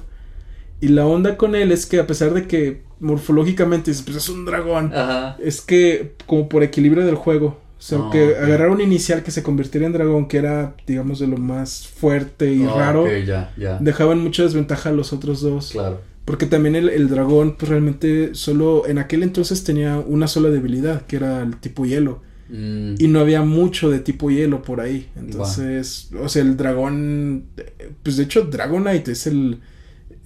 Y 0.82 0.88
la 0.88 1.06
onda 1.06 1.36
con 1.38 1.54
él 1.54 1.72
es 1.72 1.86
que 1.86 1.98
a 2.00 2.06
pesar 2.06 2.34
de 2.34 2.46
que 2.46 2.82
morfológicamente 3.00 3.92
pues 4.04 4.16
es 4.16 4.28
un 4.28 4.44
dragón, 4.44 4.92
Ajá. 4.94 5.36
es 5.42 5.60
que 5.60 6.12
como 6.26 6.48
por 6.48 6.62
equilibrio 6.62 7.06
del 7.06 7.14
juego, 7.14 7.46
o 7.78 7.84
sea, 7.84 7.98
Ah, 7.98 8.10
que 8.12 8.36
agarrar 8.36 8.68
un 8.70 8.80
inicial 8.80 9.22
que 9.22 9.30
se 9.30 9.42
convirtiera 9.42 9.86
en 9.86 9.92
dragón, 9.92 10.26
que 10.28 10.38
era, 10.38 10.74
digamos, 10.86 11.18
de 11.20 11.26
lo 11.28 11.36
más 11.36 11.86
fuerte 11.88 12.52
y 12.52 12.64
Ah, 12.64 12.74
raro, 12.76 13.06
dejaban 13.80 14.18
mucha 14.20 14.42
desventaja 14.42 14.90
a 14.90 14.92
los 14.92 15.12
otros 15.12 15.40
dos. 15.40 15.70
Claro. 15.72 16.00
Porque 16.24 16.46
también 16.46 16.76
el, 16.76 16.88
el 16.88 17.08
dragón, 17.08 17.56
pues 17.56 17.68
realmente 17.68 18.34
solo 18.34 18.86
en 18.86 18.98
aquel 18.98 19.22
entonces 19.24 19.64
tenía 19.64 19.98
una 19.98 20.28
sola 20.28 20.50
debilidad, 20.50 21.02
que 21.06 21.16
era 21.16 21.42
el 21.42 21.56
tipo 21.56 21.84
hielo. 21.84 22.22
Mm, 22.48 22.94
Y 22.98 23.08
no 23.08 23.18
había 23.20 23.42
mucho 23.42 23.90
de 23.90 23.98
tipo 23.98 24.30
hielo 24.30 24.62
por 24.62 24.80
ahí. 24.80 25.08
Entonces, 25.16 26.10
o 26.22 26.28
sea, 26.28 26.42
el 26.42 26.56
dragón, 26.56 27.46
eh, 27.56 27.90
pues 28.02 28.16
de 28.18 28.24
hecho 28.24 28.42
Dragonite 28.42 29.12
es 29.12 29.26
el, 29.26 29.58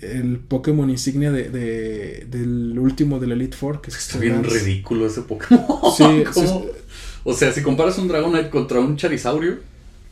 el 0.01 0.39
Pokémon 0.39 0.89
insignia 0.91 1.33
de, 1.33 1.49
de- 1.51 2.27
del 2.31 2.79
último 2.79 3.19
de 3.19 3.27
la 3.29 3.35
Elite 3.35 3.57
Four. 3.57 3.81
Que 3.81 3.91
es 3.91 3.97
Está 3.97 4.19
bien 4.19 4.45
ridículo 4.45 5.07
ese 5.07 5.23
Pokémon. 5.23 5.65
Sí, 5.97 6.25
O 7.25 7.33
sea, 7.35 7.53
si 7.53 7.63
comparas 7.63 7.99
un 7.99 8.09
Dragonite 8.09 8.51
contra 8.51 8.79
un 8.81 8.97
Charizaurio, 8.97 9.57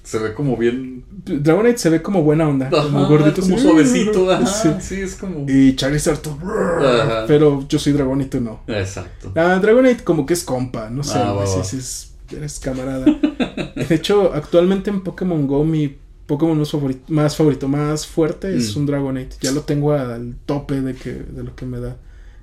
se 0.03 0.19
ve 0.19 0.35
como 0.35 0.57
bien. 0.57 1.05
Dragonite 1.25 1.79
se 1.79 1.89
ve 1.91 2.03
como 2.03 2.23
buena 2.23 2.49
onda, 2.49 2.69
como 2.69 2.99
Ajá, 3.01 3.09
gordito. 3.09 3.41
como 3.43 3.55
así. 3.57 3.63
suavecito. 3.65 4.31
Ajá, 4.31 4.47
Sí. 4.47 4.69
sí. 4.81 5.01
es 5.01 5.15
como. 5.15 5.47
Y 5.49 5.77
Charizard, 5.77 6.19
Ajá. 6.27 7.25
pero 7.27 7.65
yo 7.69 7.79
soy 7.79 7.93
Dragonite, 7.93 8.41
no. 8.41 8.61
Exacto. 8.67 9.33
Ah, 9.37 9.59
Dragonite 9.63 10.03
como 10.05 10.27
que 10.27 10.35
es 10.35 10.43
compa, 10.45 10.91
no 10.91 11.03
sé, 11.05 11.19
Ah, 11.19 11.33
va, 11.33 11.45
es- 11.45 12.11
eres 12.37 12.59
camarada. 12.59 13.05
de 13.07 13.95
hecho, 13.95 14.33
actualmente 14.35 14.91
en 14.91 15.03
Pokémon 15.05 15.47
Go 15.47 15.65
mi 15.65 15.97
Pokémon 16.27 16.59
más 16.59 16.71
favorito, 16.71 17.03
más, 17.09 17.37
favorito, 17.37 17.69
más 17.69 18.07
fuerte 18.07 18.57
es 18.57 18.75
Mm. 18.75 18.81
un 18.81 18.87
Dragonite. 18.87 19.37
Ya 19.41 19.53
lo 19.53 19.61
tengo 19.63 19.93
al 19.93 20.35
tope 20.47 20.81
de 20.81 20.95
que 20.95 21.13
de 21.13 21.43
lo 21.45 21.55
que 21.55 21.67
me 21.67 21.81
da. 21.81 21.97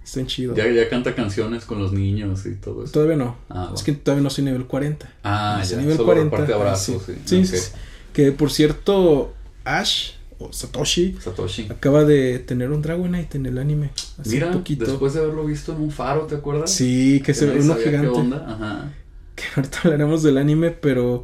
Está 0.04 0.20
en 0.20 0.28
chido. 0.28 0.56
Ya, 0.56 0.68
ya 0.70 0.90
canta 0.90 1.14
canciones 1.16 1.66
con 1.66 1.80
los 1.80 1.94
niños 1.94 2.46
y 2.48 2.56
todo 2.56 2.84
eso. 2.84 2.92
Todavía 2.94 3.18
no. 3.18 3.38
Ah, 3.50 3.72
es 3.76 3.84
que 3.84 3.92
todavía 3.94 4.24
no 4.24 4.30
soy 4.32 4.44
nivel 4.46 4.66
40. 4.66 5.08
Ah, 5.24 5.64
ya. 5.64 5.78
nivel 5.78 5.96
Solo 5.96 6.06
40. 6.08 6.30
reparte 6.38 6.54
ah, 6.54 6.56
abrazos. 6.58 7.04
sí. 7.06 7.14
sí. 7.14 7.22
Sí, 7.26 7.38
Ok. 7.40 7.46
sí, 7.46 7.58
sí. 7.58 7.72
Que 8.14 8.32
por 8.32 8.52
cierto, 8.52 9.34
Ash 9.64 10.12
o 10.40 10.52
Satoshi 10.52 11.16
Satoshi. 11.20 11.68
acaba 11.70 12.04
de 12.04 12.40
tener 12.40 12.72
un 12.72 12.82
Dragonite 12.82 13.38
en 13.38 13.46
el 13.46 13.60
anime. 13.60 13.92
Hace 14.20 14.30
Mira, 14.32 14.52
poquito. 14.52 14.86
después 14.86 15.14
de 15.14 15.20
haberlo 15.22 15.46
visto 15.46 15.72
en 15.74 15.82
un 15.82 15.92
faro, 15.92 16.22
¿te 16.26 16.34
acuerdas? 16.36 16.72
Sí, 16.72 17.22
que, 17.24 17.34
se 17.36 17.46
ve 17.46 17.60
uno 17.62 17.78
qué 17.78 17.84
gigante. 17.84 18.08
onda. 18.10 18.46
Ajá. 18.48 18.92
que 19.36 19.44
ahorita 19.56 19.80
hablaremos 19.84 20.24
del 20.24 20.40
anime, 20.40 20.72
pero 20.72 21.24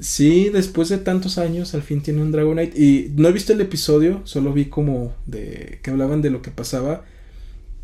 sí, 0.00 0.50
después 0.52 0.88
de 0.88 0.98
tantos 0.98 1.38
años, 1.38 1.74
al 1.74 1.82
fin 1.82 2.00
tiene 2.00 2.22
un 2.22 2.32
Dragonite. 2.32 2.80
Y 2.80 3.12
no 3.16 3.28
he 3.28 3.32
visto 3.32 3.52
el 3.52 3.60
episodio, 3.60 4.22
solo 4.24 4.52
vi 4.52 4.66
como 4.66 5.14
de 5.26 5.80
que 5.82 5.90
hablaban 5.90 6.22
de 6.22 6.30
lo 6.30 6.42
que 6.42 6.50
pasaba. 6.50 7.04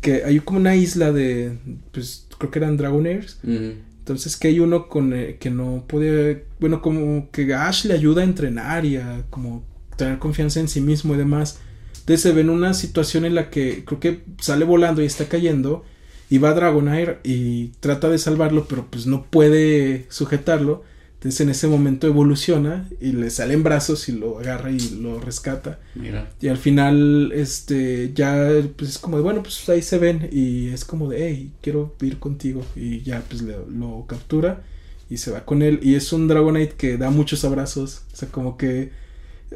Que 0.01 0.23
hay 0.23 0.39
como 0.39 0.59
una 0.59 0.75
isla 0.75 1.11
de, 1.11 1.57
pues 1.91 2.27
creo 2.37 2.51
que 2.51 2.59
eran 2.59 2.77
Dragonairs. 2.77 3.39
Entonces 3.43 4.35
que 4.35 4.49
hay 4.49 4.59
uno 4.59 4.89
con 4.89 5.13
eh, 5.13 5.37
que 5.39 5.49
no 5.49 5.85
puede, 5.87 6.45
bueno, 6.59 6.81
como 6.81 7.31
que 7.31 7.53
Ash 7.53 7.85
le 7.85 7.93
ayuda 7.93 8.21
a 8.21 8.25
entrenar 8.25 8.83
y 8.83 8.97
a 8.97 9.23
como 9.29 9.63
tener 9.95 10.19
confianza 10.19 10.59
en 10.59 10.67
sí 10.67 10.81
mismo 10.81 11.13
y 11.13 11.17
demás. 11.17 11.59
Entonces 11.99 12.19
se 12.19 12.33
ve 12.33 12.41
en 12.41 12.49
una 12.49 12.73
situación 12.73 13.23
en 13.23 13.33
la 13.33 13.49
que 13.49 13.85
creo 13.85 14.01
que 14.01 14.23
sale 14.41 14.65
volando 14.65 15.01
y 15.01 15.05
está 15.05 15.29
cayendo 15.29 15.85
y 16.29 16.37
va 16.37 16.49
a 16.49 16.53
Dragonair 16.53 17.19
y 17.23 17.67
trata 17.79 18.09
de 18.09 18.17
salvarlo, 18.17 18.65
pero 18.67 18.87
pues 18.89 19.05
no 19.05 19.23
puede 19.23 20.05
sujetarlo. 20.09 20.83
Entonces 21.23 21.39
en 21.39 21.49
ese 21.51 21.67
momento 21.69 22.05
evoluciona 22.05 22.89
y 22.99 23.13
le 23.13 23.29
salen 23.29 23.63
brazos 23.63 24.09
y 24.09 24.11
lo 24.11 24.39
agarra 24.39 24.71
y 24.71 24.79
lo 25.01 25.21
rescata. 25.21 25.79
mira. 25.95 26.29
Y 26.41 26.49
al 26.49 26.57
final, 26.57 27.31
este, 27.33 28.11
ya, 28.13 28.49
pues 28.75 28.89
es 28.89 28.97
como 28.97 29.15
de, 29.15 29.23
bueno, 29.23 29.41
pues 29.41 29.69
ahí 29.69 29.81
se 29.81 29.97
ven 29.99 30.27
y 30.33 30.67
es 30.67 30.83
como 30.83 31.09
de, 31.09 31.25
hey, 31.29 31.51
quiero 31.61 31.95
ir 32.01 32.19
contigo. 32.19 32.65
Y 32.75 33.03
ya, 33.03 33.23
pues 33.29 33.41
le- 33.41 33.55
lo 33.73 34.05
captura 34.05 34.63
y 35.09 35.15
se 35.15 35.31
va 35.31 35.45
con 35.45 35.61
él. 35.61 35.79
Y 35.81 35.95
es 35.95 36.11
un 36.11 36.27
Dragonite 36.27 36.73
que 36.77 36.97
da 36.97 37.09
muchos 37.09 37.45
abrazos. 37.45 38.01
O 38.11 38.15
sea, 38.17 38.27
como 38.27 38.57
que, 38.57 38.89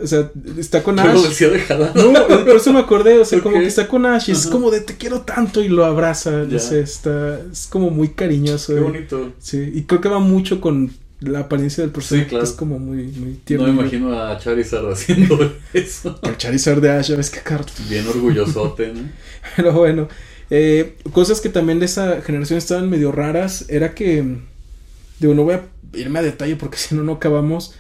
o 0.02 0.08
sea, 0.08 0.32
está 0.58 0.84
con 0.84 0.98
Ash. 1.00 1.42
No, 1.96 2.28
por 2.46 2.56
eso 2.56 2.72
me 2.72 2.80
acordé, 2.80 3.20
o 3.20 3.26
sea, 3.26 3.42
como 3.42 3.56
Ok. 3.58 3.62
que 3.64 3.68
está 3.68 3.90
con 3.90 4.06
Ash 4.06 4.30
y 4.30 4.32
es 4.32 4.44
Ajá. 4.46 4.52
como 4.52 4.72
de 4.72 4.80
te 4.80 4.96
quiero 4.96 5.22
tanto 5.24 5.62
y 5.62 5.68
lo 5.68 5.84
abraza. 5.84 6.32
No 6.32 6.46
Ya. 6.50 6.60
sé, 6.60 6.80
está, 6.80 7.42
es 7.52 7.68
como 7.68 7.90
muy 7.90 8.08
cariñoso. 8.10 8.74
Qué 8.74 8.80
y- 8.80 8.84
bonito. 8.84 9.34
Sí, 9.40 9.70
y 9.74 9.82
creo 9.84 10.00
que 10.00 10.08
va 10.08 10.20
mucho 10.20 10.62
con 10.62 10.92
la 11.20 11.40
apariencia 11.42 11.84
del 11.84 11.92
personaje, 11.92 12.26
Sí, 12.26 12.30
claro. 12.30 12.44
que 12.44 12.50
es 12.52 12.52
como 12.56 12.80
muy, 12.80 13.08
muy 13.08 13.32
No 13.32 13.38
tierno. 13.44 13.66
me 13.66 13.74
imagino 13.74 14.14
a 14.20 14.38
Charizard 14.38 14.92
haciendo 14.92 15.38
eso. 15.74 16.20
El 16.24 16.38
Charizard 16.38 16.82
de 16.82 16.92
Ash, 16.92 17.12
ves 17.16 17.30
que 17.30 17.40
carro 17.42 17.66
Bien 17.90 18.08
orgullosote, 18.08 18.94
¿no? 18.94 19.02
Pero 19.56 19.74
bueno, 19.74 20.08
Eh, 20.50 20.96
cosas 21.12 21.42
que 21.42 21.50
también 21.50 21.80
de 21.80 21.86
esa 21.86 22.22
generación 22.22 22.58
estaban 22.58 22.90
medio 22.90 23.12
raras 23.12 23.66
era 23.70 23.94
que, 23.94 24.38
digo, 25.20 25.34
no 25.34 25.44
voy 25.44 25.56
a 25.56 25.68
irme 25.94 26.20
a 26.20 26.22
detalle 26.24 26.56
porque 26.56 26.78
si 26.84 26.96
no, 26.96 27.04
no 27.04 27.14
acabamos, 27.14 27.74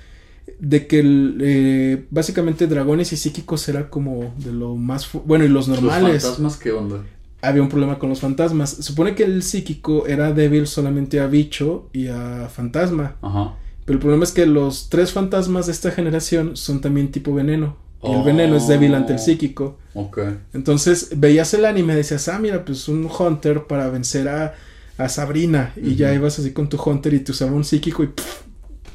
de 0.59 0.87
que 0.87 1.01
eh, 1.41 2.05
básicamente 2.09 2.67
dragones 2.67 3.13
y 3.13 3.17
psíquicos 3.17 3.67
era 3.69 3.89
como 3.89 4.33
de 4.37 4.51
lo 4.53 4.75
más... 4.75 5.09
Bueno, 5.25 5.45
y 5.45 5.49
los 5.49 5.67
normales. 5.67 6.13
¿Los 6.15 6.23
fantasmas 6.23 6.57
qué 6.57 6.71
onda? 6.71 7.03
Había 7.41 7.61
un 7.61 7.69
problema 7.69 7.99
con 7.99 8.09
los 8.09 8.19
fantasmas. 8.19 8.69
Supone 8.71 9.13
que 9.15 9.23
el 9.23 9.43
psíquico 9.43 10.07
era 10.07 10.33
débil 10.33 10.65
solamente 10.67 11.19
a 11.19 11.27
bicho 11.27 11.89
y 11.93 12.07
a 12.07 12.49
fantasma. 12.49 13.15
Ajá. 13.21 13.53
Pero 13.85 13.95
el 13.97 14.01
problema 14.01 14.23
es 14.23 14.31
que 14.31 14.45
los 14.45 14.89
tres 14.89 15.11
fantasmas 15.13 15.67
de 15.67 15.71
esta 15.71 15.91
generación 15.91 16.57
son 16.57 16.81
también 16.81 17.11
tipo 17.11 17.33
veneno. 17.33 17.77
Y 18.03 18.11
el 18.11 18.23
veneno 18.23 18.55
es 18.55 18.67
débil 18.67 18.93
ante 18.95 19.13
el 19.13 19.19
Oh. 19.19 19.21
psíquico. 19.21 19.77
Ok. 19.93 20.19
Entonces 20.53 21.09
veías 21.15 21.53
el 21.53 21.65
anime 21.65 21.93
y 21.93 21.97
decías, 21.97 22.27
ah, 22.27 22.37
mira, 22.39 22.63
pues 22.65 22.87
un 22.89 23.07
Hunter 23.07 23.63
para 23.65 23.89
vencer 23.89 24.27
a, 24.29 24.53
a 24.97 25.09
Sabrina. 25.09 25.73
Y 25.81 25.95
ya 25.95 26.13
ibas 26.13 26.37
así 26.39 26.51
con 26.53 26.69
tu 26.69 26.77
Hunter 26.81 27.13
y 27.13 27.19
te 27.21 27.31
usaba 27.31 27.51
un 27.51 27.63
psíquico 27.63 28.03
y 28.03 28.07
pff, 28.07 28.41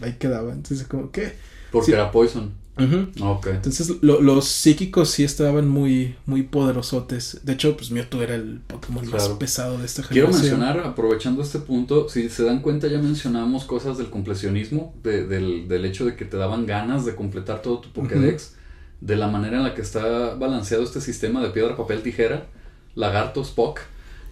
ahí 0.03 0.15
quedaba. 0.19 0.53
Entonces, 0.53 0.87
como, 0.87 1.11
¿qué? 1.11 1.33
Porque 1.71 1.87
Sí. 1.87 1.93
era 1.93 2.11
Poison. 2.13 2.53
Ujú. 2.79 3.09
Ok. 3.33 3.49
Entonces 3.49 3.93
lo- 4.01 4.23
los 4.23 4.47
psíquicos 4.49 5.11
sí 5.11 5.25
estaban 5.25 5.69
muy, 5.69 6.17
muy 6.25 6.43
poderosotes. 6.43 7.41
De 7.45 7.53
hecho, 7.53 7.77
pues 7.77 7.91
Mewtwo 7.91 8.23
era 8.23 8.35
el 8.35 8.61
Pokémon 8.67 9.07
más 9.11 9.29
pesado 9.31 9.77
de 9.79 9.85
esta 9.85 10.03
Quiero 10.03 10.29
generación. 10.29 10.61
mencionar, 10.61 10.87
aprovechando 10.87 11.43
este 11.43 11.59
punto, 11.59 12.09
si 12.09 12.31
se 12.31 12.45
dan 12.45 12.61
cuenta 12.61 12.87
ya 12.89 12.99
mencionamos 12.99 13.65
cosas 13.65 13.99
del 13.99 14.09
completionismo, 14.09 14.95
de- 15.03 15.27
del, 15.27 15.69
del 15.69 15.85
hecho 15.85 16.07
de 16.07 16.17
que 16.17 16.25
te 16.25 16.39
daban 16.39 16.65
ganas 16.65 17.05
de 17.05 17.15
completar 17.15 17.61
todo 17.61 17.81
tu 17.81 17.91
Pokédex, 17.93 18.55
de 19.03 19.17
la 19.17 19.29
manera 19.29 19.59
en 19.59 19.65
la 19.65 19.75
que 19.75 19.83
está 19.83 20.35
balanceado 20.37 20.83
este 20.83 21.01
sistema 21.03 21.43
de 21.43 21.51
piedra, 21.51 21.77
papel, 21.77 22.03
tijera, 22.03 22.47
lagarto, 22.95 23.43
Spock. 23.43 23.81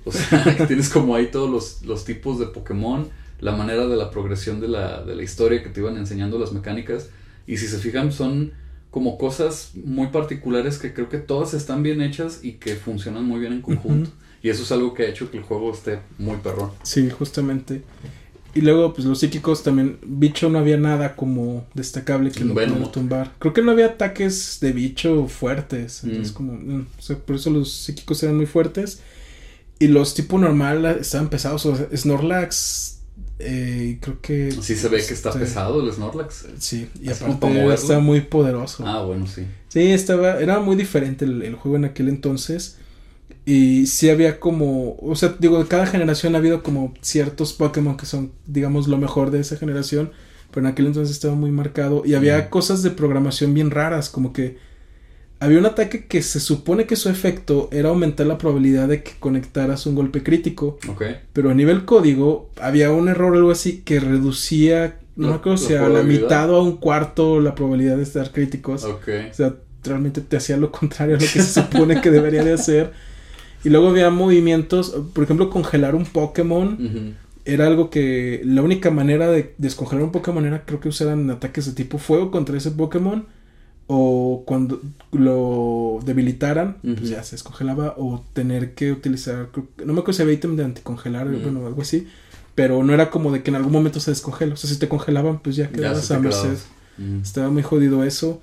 O 0.07 0.13
sea, 0.13 0.43
que 0.57 0.67
tienes 0.67 0.89
como 0.89 1.15
ahí 1.15 1.31
todos 1.31 1.51
los, 1.51 1.83
los 1.85 2.07
tipos 2.07 2.39
de 2.39 2.47
Pokémon, 2.47 3.07
la 3.41 3.53
manera 3.53 3.87
de 3.87 3.97
la 3.97 4.11
progresión 4.11 4.61
de 4.61 4.69
la, 4.69 5.03
de 5.03 5.15
la 5.15 5.23
historia 5.23 5.63
que 5.63 5.69
te 5.69 5.81
iban 5.81 5.99
enseñando 5.99 6.39
las 6.39 6.53
mecánicas. 6.53 7.11
Y 7.51 7.57
si 7.57 7.67
se 7.67 7.79
fijan, 7.79 8.13
son 8.13 8.53
como 8.91 9.19
cosas 9.19 9.71
muy 9.75 10.09
particulares 10.09 10.79
que 10.79 10.93
creo 10.95 11.09
que 11.09 11.19
todas 11.19 11.55
están 11.55 11.83
bien 11.83 12.01
hechas 12.03 12.41
y 12.43 12.53
que 12.55 12.75
funcionan 12.77 13.25
muy 13.25 13.41
bien 13.41 13.53
en 13.55 13.63
conjunto. 13.63 14.11
Y 14.43 14.49
eso 14.51 14.63
es 14.63 14.73
algo 14.73 14.95
que 14.95 15.03
ha 15.05 15.09
hecho 15.09 15.31
que 15.31 15.37
el 15.39 15.43
juego 15.43 15.73
esté 15.73 15.99
muy 16.19 16.37
perrón. 16.39 16.71
Sí, 16.83 17.11
justamente. 17.11 17.83
Y 18.55 18.63
luego, 18.63 18.93
pues 18.95 19.07
los 19.07 19.21
psíquicos 19.21 19.63
también. 19.63 19.99
Bicho 20.05 20.49
no 20.49 20.59
había 20.59 20.77
nada 20.77 21.15
como 21.15 21.67
destacable 21.75 22.33
que 22.33 22.45
lo 22.45 22.55
pudiera 22.55 22.91
tumbar. 22.91 23.33
Creo 23.39 23.53
que 23.53 23.63
no 23.63 23.71
había 23.73 23.87
ataques 23.87 24.59
de 24.61 24.73
bicho 24.73 25.29
fuertes. 25.29 26.03
Entonces, 26.05 26.33
Mm. 26.33 26.37
como. 26.37 26.53
mm, 26.55 26.87
o 26.99 27.03
sea, 27.03 27.17
por 27.19 27.37
eso 27.37 27.51
los 27.51 27.73
psíquicos 27.73 28.23
eran 28.23 28.37
muy 28.37 28.47
fuertes. 28.47 29.01
Y 29.79 29.87
los 29.89 30.15
tipo 30.15 30.37
normal 30.39 30.85
estaban 31.01 31.31
pesados. 31.31 31.65
O 31.67 31.77
sea, 31.77 31.89
Snorlax. 31.97 33.00
Eh, 33.41 33.99
creo 34.01 34.21
que. 34.21 34.53
Sí 34.53 34.77
se 34.77 34.89
ve 34.89 34.99
que 35.05 35.15
está 35.15 35.31
este, 35.31 35.41
pesado 35.41 35.83
el 35.83 35.93
Snorlax. 35.93 36.47
Sí, 36.59 36.89
y 37.01 37.09
Así 37.09 37.25
aparte 37.25 37.75
está 37.75 37.99
muy 37.99 38.21
poderoso. 38.21 38.85
Ah, 38.87 39.03
bueno, 39.03 39.27
sí. 39.27 39.47
Sí, 39.69 39.91
estaba, 39.93 40.41
era 40.41 40.61
muy 40.61 40.77
diferente 40.77 41.25
el, 41.25 41.43
el 41.43 41.55
juego 41.55 41.77
en 41.77 41.85
aquel 41.87 42.09
entonces. 42.09 42.79
Y 43.47 43.87
sí 43.87 44.11
había 44.11 44.39
como, 44.39 44.97
o 45.01 45.17
sea, 45.17 45.35
digo, 45.39 45.59
de 45.59 45.67
cada 45.69 45.87
generación 45.87 46.35
ha 46.35 46.39
habido 46.39 46.63
como 46.63 46.95
ciertos 47.01 47.53
Pokémon 47.53 47.97
que 47.97 48.07
son, 48.07 48.33
digamos, 48.47 48.87
lo 48.87 48.99
mejor 48.99 49.31
de 49.31 49.41
esa 49.41 49.57
generación. 49.57 50.13
Pero 50.53 50.67
en 50.67 50.73
aquel 50.73 50.87
entonces 50.87 51.15
estaba 51.15 51.35
muy 51.35 51.51
marcado. 51.51 52.03
Y 52.05 52.15
había 52.15 52.39
Mm. 52.39 52.51
cosas 52.51 52.83
de 52.83 52.91
programación 52.91 53.55
bien 53.55 53.71
raras, 53.71 54.11
como 54.11 54.33
que 54.33 54.59
había 55.41 55.59
un 55.59 55.67
ataque 55.67 56.05
que 56.05 56.21
se 56.21 56.39
supone 56.39 56.87
que 56.87 56.97
su 56.97 57.09
efecto 57.09 57.71
era 57.73 57.89
aumentar 57.89 58.27
la 58.27 58.37
probabilidad 58.37 58.89
de 58.89 59.03
que 59.03 59.13
conectaras 59.19 59.87
un 59.87 59.95
golpe 59.95 60.23
crítico. 60.23 60.79
Pero 61.33 61.51
a 61.51 61.55
nivel 61.55 61.87
código 61.87 62.51
había 62.61 62.93
un 62.93 63.09
error 63.09 63.33
o 63.33 63.37
algo 63.37 63.51
así 63.51 63.81
que 63.83 64.01
reducía, 64.01 64.99
no 65.17 65.29
me 65.29 65.35
acuerdo 65.35 65.57
si 65.57 65.75
a 65.75 65.89
la 65.89 66.03
mitad 66.03 66.51
o 66.51 66.57
a 66.57 66.63
un 66.63 66.77
cuarto 66.77 67.41
la 67.41 67.55
probabilidad 67.55 67.97
de 67.97 68.03
estar 68.03 68.33
críticos. 68.33 68.85
O 68.85 69.01
sea, 69.33 69.55
realmente 69.83 70.21
te 70.21 70.37
hacía 70.37 70.59
lo 70.59 70.71
contrario 70.71 71.17
a 71.17 71.19
lo 71.19 71.25
que 71.25 71.41
se 71.41 71.63
supone 71.63 72.03
que 72.03 72.11
debería 72.11 72.45
de 72.45 72.53
hacer. 72.53 72.93
Y 73.65 73.71
luego 73.71 73.89
había 73.89 74.11
movimientos, 74.11 74.95
por 75.15 75.25
ejemplo, 75.25 75.49
congelar 75.49 75.95
un 75.95 76.05
Pokémon 76.05 77.17
era 77.47 77.67
algo 77.67 77.89
que 77.91 78.43
la 78.45 78.63
única 78.63 78.91
manera 78.91 79.31
de 79.31 79.55
descongelar 79.59 80.05
un 80.05 80.13
Pokémon 80.13 80.45
era 80.45 80.65
creo 80.65 80.81
que 80.81 80.91
usaran 80.91 81.31
ataques 81.31 81.67
de 81.67 81.73
tipo 81.73 81.99
fuego 81.99 82.31
contra 82.31 82.57
ese 82.57 82.71
Pokémon 82.71 83.27
o 83.93 84.45
cuando 84.47 84.81
lo 85.11 85.99
debilitaran, 86.05 86.77
pues 86.81 87.09
ya 87.11 87.25
se 87.25 87.33
descongelaba 87.33 87.97
o 87.99 88.25
tener 88.33 88.75
que 88.75 88.93
utilizar, 88.93 89.49
no 89.85 89.93
me 89.93 89.99
acuerdo 89.99 90.13
si 90.13 90.23
había 90.23 90.35
ítem 90.35 90.55
de 90.55 90.63
anticongelar, 90.63 91.27
Ujú. 91.27 91.41
bueno, 91.41 91.67
algo 91.67 91.83
así, 91.83 92.07
pero 92.55 92.85
no 92.85 92.95
era 92.95 93.11
como 93.11 93.33
de 93.33 93.43
que 93.43 93.51
en 93.51 93.57
algún 93.57 93.73
momento 93.73 93.99
se 93.99 94.13
descongela, 94.13 94.55
o 94.55 94.57
sea, 94.57 94.71
si 94.71 94.79
te 94.79 94.87
congelaban, 94.89 95.41
pues 95.41 95.57
ya 95.57 95.65
Ya 95.65 95.73
quedabas 95.73 96.05
se 96.05 96.15
a 96.15 96.21
merced. 96.21 96.57
Estaba 97.21 97.51
muy 97.51 97.65
jodido 97.65 98.05
eso. 98.05 98.41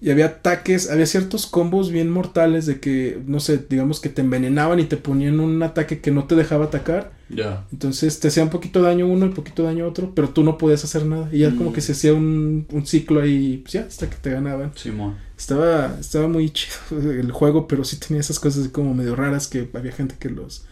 Y 0.00 0.10
había 0.10 0.26
ataques, 0.26 0.90
había 0.90 1.06
ciertos 1.06 1.46
combos 1.46 1.90
bien 1.90 2.10
mortales 2.10 2.66
de 2.66 2.80
que, 2.80 3.18
no 3.26 3.40
sé, 3.40 3.64
digamos 3.68 3.98
que 4.00 4.10
te 4.10 4.20
envenenaban 4.20 4.78
y 4.78 4.84
te 4.84 4.98
ponían 4.98 5.40
un 5.40 5.62
ataque 5.62 6.00
que 6.00 6.10
no 6.10 6.24
te 6.26 6.34
dejaba 6.34 6.66
atacar. 6.66 7.12
Ya. 7.30 7.66
Entonces 7.72 8.20
te 8.20 8.28
hacía 8.28 8.42
un 8.42 8.50
poquito 8.50 8.82
daño 8.82 9.06
uno 9.08 9.24
y 9.26 9.30
poquito 9.30 9.62
daño 9.62 9.86
otro, 9.88 10.12
pero 10.14 10.28
tú 10.28 10.44
no 10.44 10.58
podías 10.58 10.84
hacer 10.84 11.06
nada. 11.06 11.28
Y 11.32 11.38
ya 11.40 11.50
Mm. 11.50 11.56
como 11.56 11.72
que 11.72 11.80
se 11.80 11.92
hacía 11.92 12.12
un, 12.12 12.66
un 12.70 12.86
ciclo 12.86 13.22
ahí, 13.22 13.58
pues 13.62 13.72
ya, 13.72 13.80
hasta 13.88 14.08
que 14.10 14.16
te 14.16 14.30
ganaban. 14.30 14.72
Simón. 14.76 15.16
Estaba, 15.36 15.96
estaba 15.98 16.28
muy 16.28 16.50
chido 16.50 16.76
el 17.10 17.32
juego, 17.32 17.66
pero 17.66 17.82
sí 17.82 17.96
tenía 17.98 18.20
esas 18.20 18.38
cosas 18.38 18.62
así 18.64 18.70
como 18.70 18.92
medio 18.94 19.16
raras 19.16 19.48
que 19.48 19.68
había 19.72 19.92
gente 19.92 20.16
que 20.18 20.28
los 20.28 20.66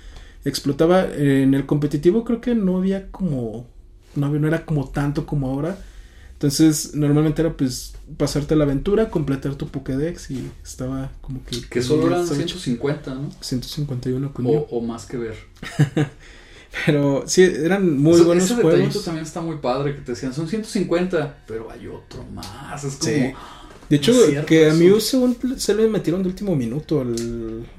explotaba. 0.45 1.07
En 1.17 1.55
el 1.55 1.65
competitivo 1.67 2.25
creo 2.25 2.41
que 2.43 2.55
no 2.55 2.77
había 2.77 3.11
como, 3.11 3.67
no, 4.17 4.27
había- 4.27 4.41
no 4.41 4.49
era 4.49 4.65
como 4.67 4.89
tanto 4.91 5.25
como 5.27 5.49
ahora. 5.49 5.79
Entonces 6.35 6.95
normalmente 6.95 7.41
era 7.43 7.57
pues 7.57 7.94
pasarte 8.17 8.55
la 8.57 8.65
aventura, 8.65 9.11
completar 9.11 9.55
tu 9.57 9.69
Pokédex 9.69 10.31
y 10.31 10.51
estaba 10.63 11.11
como 11.21 11.43
que... 11.45 11.61
Que 11.69 11.83
solo 11.83 12.07
eran 12.09 12.21
estaba 12.23 12.37
150, 12.37 13.15
¿no? 13.15 13.31
151 13.41 14.33
con 14.33 14.47
O, 14.47 14.51
o 14.71 14.81
más 14.81 15.07
que 15.07 15.17
ver. 15.17 15.37
Pero 16.87 17.23
sí, 17.27 17.43
eran 17.43 17.97
muy 17.99 18.15
Eso- 18.15 18.25
buenos 18.25 18.45
ese 18.45 18.61
juegos. 18.61 19.05
también 19.05 19.25
está 19.25 19.41
muy 19.41 19.57
padre, 19.59 19.95
que 19.95 20.01
te 20.01 20.13
decían, 20.13 20.33
son 20.35 20.49
150, 20.49 21.45
pero 21.47 21.71
hay 21.71 21.87
otro 21.87 22.25
más. 22.35 22.83
Es 22.83 22.97
como... 22.97 23.13
Sí. 23.13 23.33
De 23.89 23.97
hecho, 23.97 24.13
No 24.13 24.45
que 24.47 24.71
a. 24.71 24.75
Mew 24.75 24.99
según 24.99 25.37
se 25.57 25.75
le 25.75 25.87
metieron 25.89 26.23
de 26.23 26.29
último 26.31 26.57
minuto 26.57 27.03
al, 27.03 27.15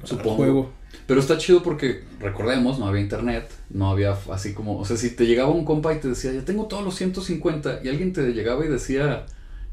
al 0.09 0.17
juego. 0.23 0.71
Pero 1.07 1.19
está 1.19 1.37
chido 1.37 1.61
porque, 1.61 2.03
recordemos, 2.19 2.79
no 2.79 2.87
había 2.87 3.01
internet, 3.01 3.49
no 3.69 3.89
había 3.91 4.15
así 4.31 4.53
como, 4.53 4.79
o 4.79 4.85
sea, 4.85 4.97
si 4.97 5.09
te 5.09 5.25
llegaba 5.25 5.49
un 5.51 5.65
compa 5.65 5.93
y 5.93 5.99
te 5.99 6.07
decía, 6.07 6.31
ya 6.31 6.45
tengo 6.45 6.65
todos 6.67 6.83
los 6.83 6.95
150, 6.95 7.81
y 7.83 7.89
alguien 7.89 8.13
te 8.13 8.21
llegaba 8.33 8.65
y 8.65 8.69
decía, 8.69 9.25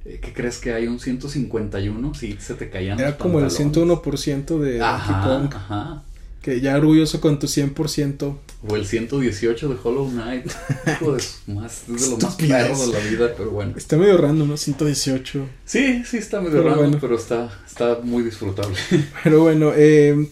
¿qué 0.05 0.33
crees 0.35 0.59
que 0.59 0.73
hay 0.73 0.87
un 0.87 0.99
151? 1.01 2.15
Sí, 2.15 2.37
se 2.41 2.55
te 2.55 2.69
caían 2.71 2.99
Era 2.99 3.11
los 3.11 3.19
como 3.19 3.39
el 3.39 3.47
pantalones. 3.47 3.77
101% 3.77 4.59
de 4.59 4.79
Donkey 4.79 4.81
Ajá, 4.81 5.25
Kong. 5.25 5.55
ajá. 5.55 6.03
Que 6.43 6.61
ya 6.61 6.77
orgulloso 6.77 7.21
con 7.21 7.39
tu 7.39 7.47
100%. 7.47 8.37
O 8.67 8.75
el 8.77 8.85
118 8.85 9.69
de 9.69 9.77
Hollow 9.83 10.09
Knight. 10.11 10.47
Hijo 11.01 11.15
de 11.15 11.21
su 11.23 11.53
más, 11.53 11.83
es 11.89 12.03
de 12.03 12.11
lo 12.11 12.17
más 12.19 12.35
perro 12.35 12.87
de 12.87 12.93
la 12.93 12.99
vida, 13.11 13.35
pero 13.37 13.51
bueno. 13.53 13.75
Está 13.77 13.97
medio 13.97 14.17
random, 14.19 14.49
¿no? 14.49 14.57
118. 14.57 15.47
Sí, 15.65 16.03
sí 16.05 16.17
está 16.17 16.41
medio 16.41 16.63
Pero 16.63 16.77
bueno. 16.77 16.99
pero 17.01 17.15
está, 17.17 17.49
está 17.65 18.01
muy 18.03 18.25
disfrutable. 18.25 18.77
Pero 19.23 19.43
bueno, 19.43 19.73
eh, 19.77 20.29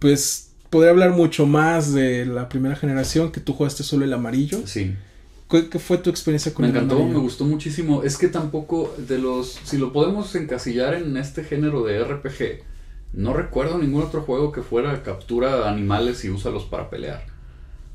pues 0.00 0.48
podría 0.70 0.90
hablar 0.90 1.10
mucho 1.12 1.46
más 1.46 1.92
de 1.92 2.26
la 2.26 2.48
primera 2.48 2.74
generación 2.74 3.30
que 3.30 3.40
tú 3.40 3.52
jugaste 3.52 3.82
solo 3.84 4.04
el 4.04 4.12
amarillo. 4.12 4.62
Sí. 4.66 4.94
¿Qué, 5.52 5.78
fue 5.78 5.98
tu 5.98 6.08
experiencia 6.08 6.54
con 6.54 6.64
Me 6.64 6.70
encantó, 6.70 7.04
me 7.04 7.18
gustó 7.18 7.44
muchísimo. 7.44 8.02
Es 8.02 8.16
que 8.16 8.28
tampoco 8.28 8.94
de 8.96 9.18
los, 9.18 9.60
si 9.64 9.76
lo 9.76 9.92
podemos 9.92 10.34
encasillar 10.34 10.94
en 10.94 11.14
este 11.18 11.44
género 11.44 11.84
de 11.84 12.02
RPG, 12.02 12.62
no 13.12 13.34
recuerdo 13.34 13.76
ningún 13.76 14.02
otro 14.02 14.22
juego 14.22 14.50
que 14.50 14.62
fuera 14.62 15.02
captura 15.02 15.68
animales 15.68 16.24
y 16.24 16.30
úsalos 16.30 16.64
para 16.64 16.88
pelear. 16.88 17.26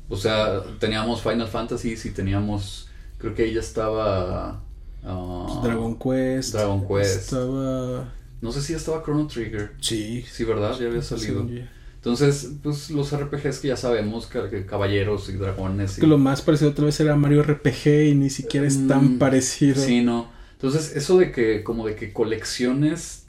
O 0.08 0.16
sea, 0.16 0.62
teníamos 0.78 1.20
Final 1.20 1.48
Fantasy 1.48 1.96
y 2.02 2.10
teníamos, 2.10 2.88
creo 3.18 3.34
que 3.34 3.42
ahí 3.42 3.54
ya 3.54 3.60
estaba 3.60 4.62
ah, 5.02 5.60
Dragon 5.64 5.98
Quest. 5.98 6.54
Dragon 6.54 6.86
Quest. 6.86 7.16
Estaba. 7.16 8.12
No 8.40 8.52
sé 8.52 8.62
si 8.62 8.72
ya 8.72 8.78
estaba 8.78 9.02
Chrono 9.02 9.26
Trigger. 9.26 9.72
Sí. 9.80 10.24
Sí, 10.30 10.44
¿verdad? 10.44 10.78
Ya 10.78 10.86
había 10.86 11.02
salido. 11.02 11.46
Sí, 11.48 11.64
Entonces, 12.08 12.52
pues 12.62 12.90
los 12.90 13.12
RPGs 13.12 13.58
que 13.60 13.68
ya 13.68 13.76
sabemos, 13.76 14.26
que, 14.26 14.64
caballeros 14.66 15.28
y 15.28 15.32
dragones. 15.32 15.98
Es 15.98 16.02
y- 16.02 16.06
lo 16.06 16.16
más 16.18 16.40
parecido 16.42 16.70
otra 16.70 16.86
vez 16.86 16.98
era 17.00 17.14
Mario 17.16 17.42
RPG 17.42 18.08
y 18.10 18.14
ni 18.14 18.30
siquiera 18.30 18.66
es 18.66 18.86
tan 18.88 19.16
Mm, 19.16 19.18
parecido. 19.18 19.76
Sí, 19.76 20.00
no. 20.02 20.30
Entonces, 20.52 20.96
eso 20.96 21.18
de 21.18 21.30
que, 21.32 21.62
como 21.62 21.86
de 21.86 21.94
que 21.94 22.12
colecciones 22.12 23.24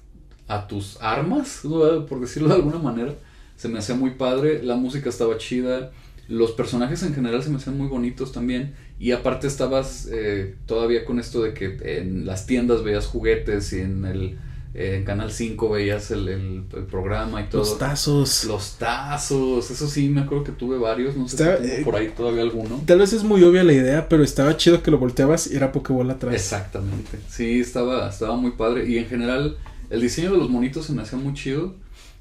a 0.47 0.67
tus 0.67 0.97
armas, 1.01 1.59
por 2.07 2.19
decirlo 2.21 2.49
de 2.49 2.55
alguna 2.55 2.79
manera, 2.79 3.13
se 3.57 3.67
me 3.67 3.79
hacía 3.79 3.95
muy 3.95 4.11
padre. 4.11 4.63
La 4.63 4.75
música 4.77 5.09
estaba 5.09 5.37
chida. 5.37 5.91
Los 6.27 6.51
personajes 6.51 7.03
en 7.03 7.13
general 7.13 7.43
se 7.43 7.49
me 7.49 7.57
hacían 7.57 7.77
muy 7.77 7.87
bonitos 7.87 8.31
también. 8.31 8.73
Y 8.99 9.11
aparte 9.11 9.47
estabas 9.47 10.07
eh, 10.11 10.55
todavía 10.65 11.03
con 11.05 11.19
esto 11.19 11.41
de 11.41 11.53
que 11.53 11.77
en 11.99 12.25
las 12.25 12.45
tiendas 12.45 12.83
veías 12.83 13.05
juguetes 13.07 13.73
y 13.73 13.79
en 13.81 14.05
el 14.05 14.37
eh, 14.73 14.95
en 14.97 15.03
Canal 15.05 15.31
5 15.31 15.69
veías 15.69 16.11
el, 16.11 16.27
el- 16.27 16.63
el 16.75 16.83
programa 16.85 17.41
y 17.41 17.45
todo. 17.49 17.61
Los 17.61 17.77
tazos. 17.77 18.43
Los 18.45 18.77
tazos, 18.77 19.71
eso 19.71 19.87
sí, 19.87 20.09
me 20.09 20.21
acuerdo 20.21 20.43
que 20.43 20.51
tuve 20.51 20.77
varios, 20.77 21.15
no 21.15 21.27
sé 21.27 21.37
si 21.37 21.43
tengo 21.43 21.73
eh, 21.73 21.81
por 21.83 21.95
ahí 21.95 22.09
todavía 22.15 22.41
alguno. 22.43 22.81
Tal 22.85 22.99
vez 22.99 23.13
es 23.13 23.23
muy 23.23 23.43
obvia 23.43 23.63
la 23.63 23.73
idea, 23.73 24.07
pero 24.09 24.23
estaba 24.23 24.55
chido 24.57 24.83
que 24.83 24.91
lo 24.91 24.97
volteabas 24.99 25.47
y 25.51 25.55
era 25.55 25.71
Pokéball 25.71 26.09
atrás. 26.11 26.33
Exactamente, 26.35 27.17
sí, 27.29 27.59
estaba, 27.59 28.09
estaba 28.09 28.35
muy 28.35 28.51
padre 28.51 28.87
y 28.89 28.97
en 28.97 29.05
general 29.07 29.57
el 29.89 30.01
diseño 30.01 30.31
de 30.31 30.37
los 30.37 30.49
monitos 30.49 30.85
se 30.85 30.93
me 30.93 31.01
hacía 31.01 31.17
muy 31.17 31.33
chido 31.33 31.73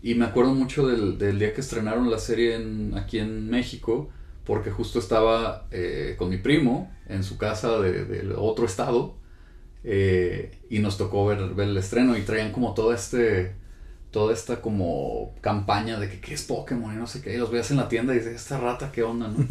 y 0.03 0.14
me 0.14 0.24
acuerdo 0.24 0.55
mucho 0.55 0.86
del, 0.86 1.18
del 1.18 1.38
día 1.38 1.53
que 1.53 1.61
estrenaron 1.61 2.11
la 2.11 2.18
serie 2.18 2.55
en, 2.55 2.92
aquí 2.96 3.18
en 3.18 3.51
México 3.51 4.09
porque 4.44 4.70
justo 4.70 4.99
estaba 4.99 5.66
eh, 5.70 6.14
con 6.18 6.30
mi 6.30 6.38
primo 6.38 6.90
en 7.09 7.22
su 7.24 7.36
casa 7.36 7.78
de, 7.80 8.05
de 8.07 8.34
otro 8.34 8.64
estado 8.64 9.14
eh, 9.85 10.53
y 10.70 10.79
nos 10.81 10.99
tocó 10.99 11.26
ver, 11.26 11.55
ver 11.55 11.68
el 11.68 11.76
estreno 11.76 12.16
y 12.16 12.22
traían 12.22 12.53
como 12.53 12.74
todo 12.74 12.93
este 12.93 13.53
toda 14.11 14.33
esta 14.33 14.62
como 14.62 15.35
campaña 15.43 16.01
de 16.01 16.09
que 16.09 16.20
qué 16.20 16.35
es 16.35 16.43
Pokémon 16.43 16.95
y 16.95 16.97
no 16.97 17.07
sé 17.07 17.20
qué, 17.20 17.35
y 17.35 17.37
los 17.37 17.51
veías 17.51 17.70
en 17.70 17.76
la 17.76 17.89
tienda 17.89 18.14
y 18.14 18.18
dices, 18.18 18.35
esta 18.37 18.59
rata, 18.59 18.91
qué 18.91 19.03
onda, 19.03 19.29
¿no? 19.29 19.47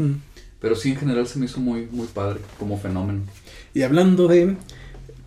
Pero 0.59 0.75
sí, 0.75 0.89
en 0.89 0.97
general 0.97 1.27
se 1.27 1.37
me 1.37 1.45
hizo 1.45 1.59
muy, 1.59 1.87
muy 1.91 2.07
padre 2.07 2.39
como 2.57 2.79
fenómeno. 2.79 3.21
Y 3.75 3.83
hablando 3.83 4.27
de 4.27 4.57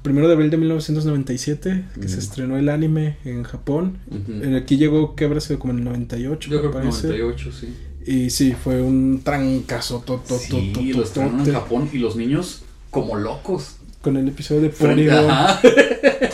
primero 0.02 0.26
de 0.26 0.34
abril 0.34 0.50
de 0.50 0.56
1997, 0.56 1.84
que 1.94 2.08
se 2.08 2.14
Ujú. 2.16 2.18
estrenó 2.18 2.58
el 2.58 2.68
anime 2.68 3.16
en 3.24 3.44
Japón. 3.44 3.98
Ujú. 4.10 4.42
En 4.42 4.54
Aquí 4.56 4.76
llegó, 4.76 5.14
que 5.14 5.24
habrá 5.26 5.40
sido 5.40 5.58
como 5.58 5.72
en 5.72 5.80
el 5.80 5.84
98, 5.84 6.50
Yo 6.50 6.58
creo 6.58 6.70
que 6.70 6.78
parece. 6.78 7.08
98, 7.08 7.52
sí. 7.52 7.76
Y 8.06 8.30
sí, 8.30 8.52
fue 8.52 8.80
un 8.80 9.20
trancazo 9.22 10.00
to, 10.00 10.16
to, 10.26 10.38
Sí, 10.38 10.72
to, 10.74 10.80
lo 10.82 10.92
to, 10.94 11.02
estrenaron 11.04 11.40
en 11.46 11.52
Japón 11.52 11.88
y 11.92 11.98
los 11.98 12.16
niños 12.16 12.62
como 12.90 13.16
locos. 13.16 13.76
Con 14.00 14.16
el 14.16 14.28
episodio 14.28 14.62
de 14.62 14.70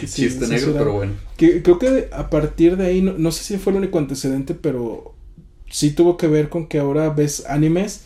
sí, 0.00 0.06
Chiste 0.06 0.46
negro, 0.46 0.74
pero 0.76 0.92
bueno. 0.92 1.12
Que, 1.36 1.62
creo 1.62 1.78
que 1.78 2.08
a 2.12 2.30
partir 2.30 2.76
de 2.76 2.86
ahí, 2.86 3.02
no, 3.02 3.14
no 3.16 3.32
sé 3.32 3.44
si 3.44 3.58
fue 3.58 3.72
el 3.72 3.78
único 3.78 3.98
antecedente, 3.98 4.54
pero 4.54 5.14
sí 5.70 5.90
tuvo 5.90 6.16
que 6.16 6.26
ver 6.26 6.48
con 6.48 6.66
que 6.66 6.78
ahora 6.78 7.10
ves 7.10 7.44
animes 7.48 8.02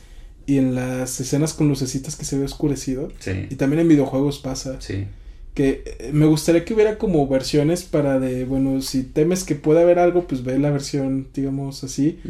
y 0.47 0.59
en 0.59 0.75
las 0.75 1.21
escenas 1.21 1.55
con 1.55 1.69
lucecitas 1.69 2.17
que 2.17 2.25
se 2.25 2.39
ve 2.39 2.45
oscurecido. 2.45 3.09
Y 3.21 3.23
Sí, 3.23 3.57
también 3.57 3.81
en 3.81 3.89
videojuegos 3.89 4.39
pasa. 4.39 4.81
sí. 4.81 5.07
Que 5.55 5.85
eh, 5.85 6.13
me 6.15 6.25
gustaría 6.25 6.65
que 6.65 6.73
hubiera 6.73 6.97
como 6.97 7.29
versiones 7.29 7.83
para 7.83 8.19
de, 8.19 8.47
bueno, 8.47 8.81
si 8.81 9.03
temes 9.03 9.45
que 9.45 9.55
pueda 9.55 9.83
haber 9.83 9.99
algo, 9.99 10.27
pues 10.27 10.45
ve 10.45 10.59
la 10.59 10.71
versión, 10.71 11.29
digamos 11.35 11.85
así. 11.85 12.21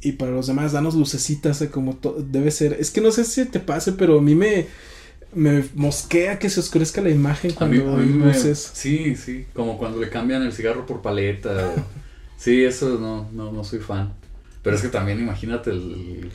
Y 0.00 0.12
para 0.12 0.30
los 0.30 0.46
demás, 0.46 0.70
danos 0.70 0.94
lucecitas, 0.94 1.60
eh, 1.60 1.70
como 1.70 1.98
debe 2.30 2.52
ser. 2.52 2.76
Es 2.78 2.92
que 2.92 3.00
no 3.00 3.10
sé 3.10 3.24
si 3.24 3.46
te 3.46 3.58
pase, 3.58 3.90
pero 3.94 4.18
a 4.18 4.22
mí 4.22 4.36
me, 4.36 4.66
me 5.34 5.64
mosquea 5.74 6.38
que 6.38 6.48
se 6.50 6.60
oscurezca 6.60 7.00
la 7.00 7.10
imagen 7.10 7.52
A 7.52 7.54
cuando 7.56 7.84
mí, 7.84 7.92
a 7.92 7.96
mí 7.96 8.12
me- 8.12 8.26
luces. 8.26 8.70
Sí, 8.74 9.14
sí, 9.16 9.46
como 9.54 9.78
cuando 9.78 10.00
le 10.00 10.08
cambian 10.10 10.42
el 10.42 10.52
cigarro 10.52 10.86
por 10.86 11.02
paleta. 11.02 11.50
o- 11.76 11.84
sí, 12.36 12.64
eso 12.64 12.98
no, 12.98 13.28
no, 13.32 13.52
no 13.52 13.64
soy 13.64 13.78
fan. 13.80 14.12
Pero 14.62 14.76
es 14.76 14.82
que 14.82 14.88
también 14.88 15.18
imagínate 15.20 15.70
el, 15.70 15.76
el 16.22 16.30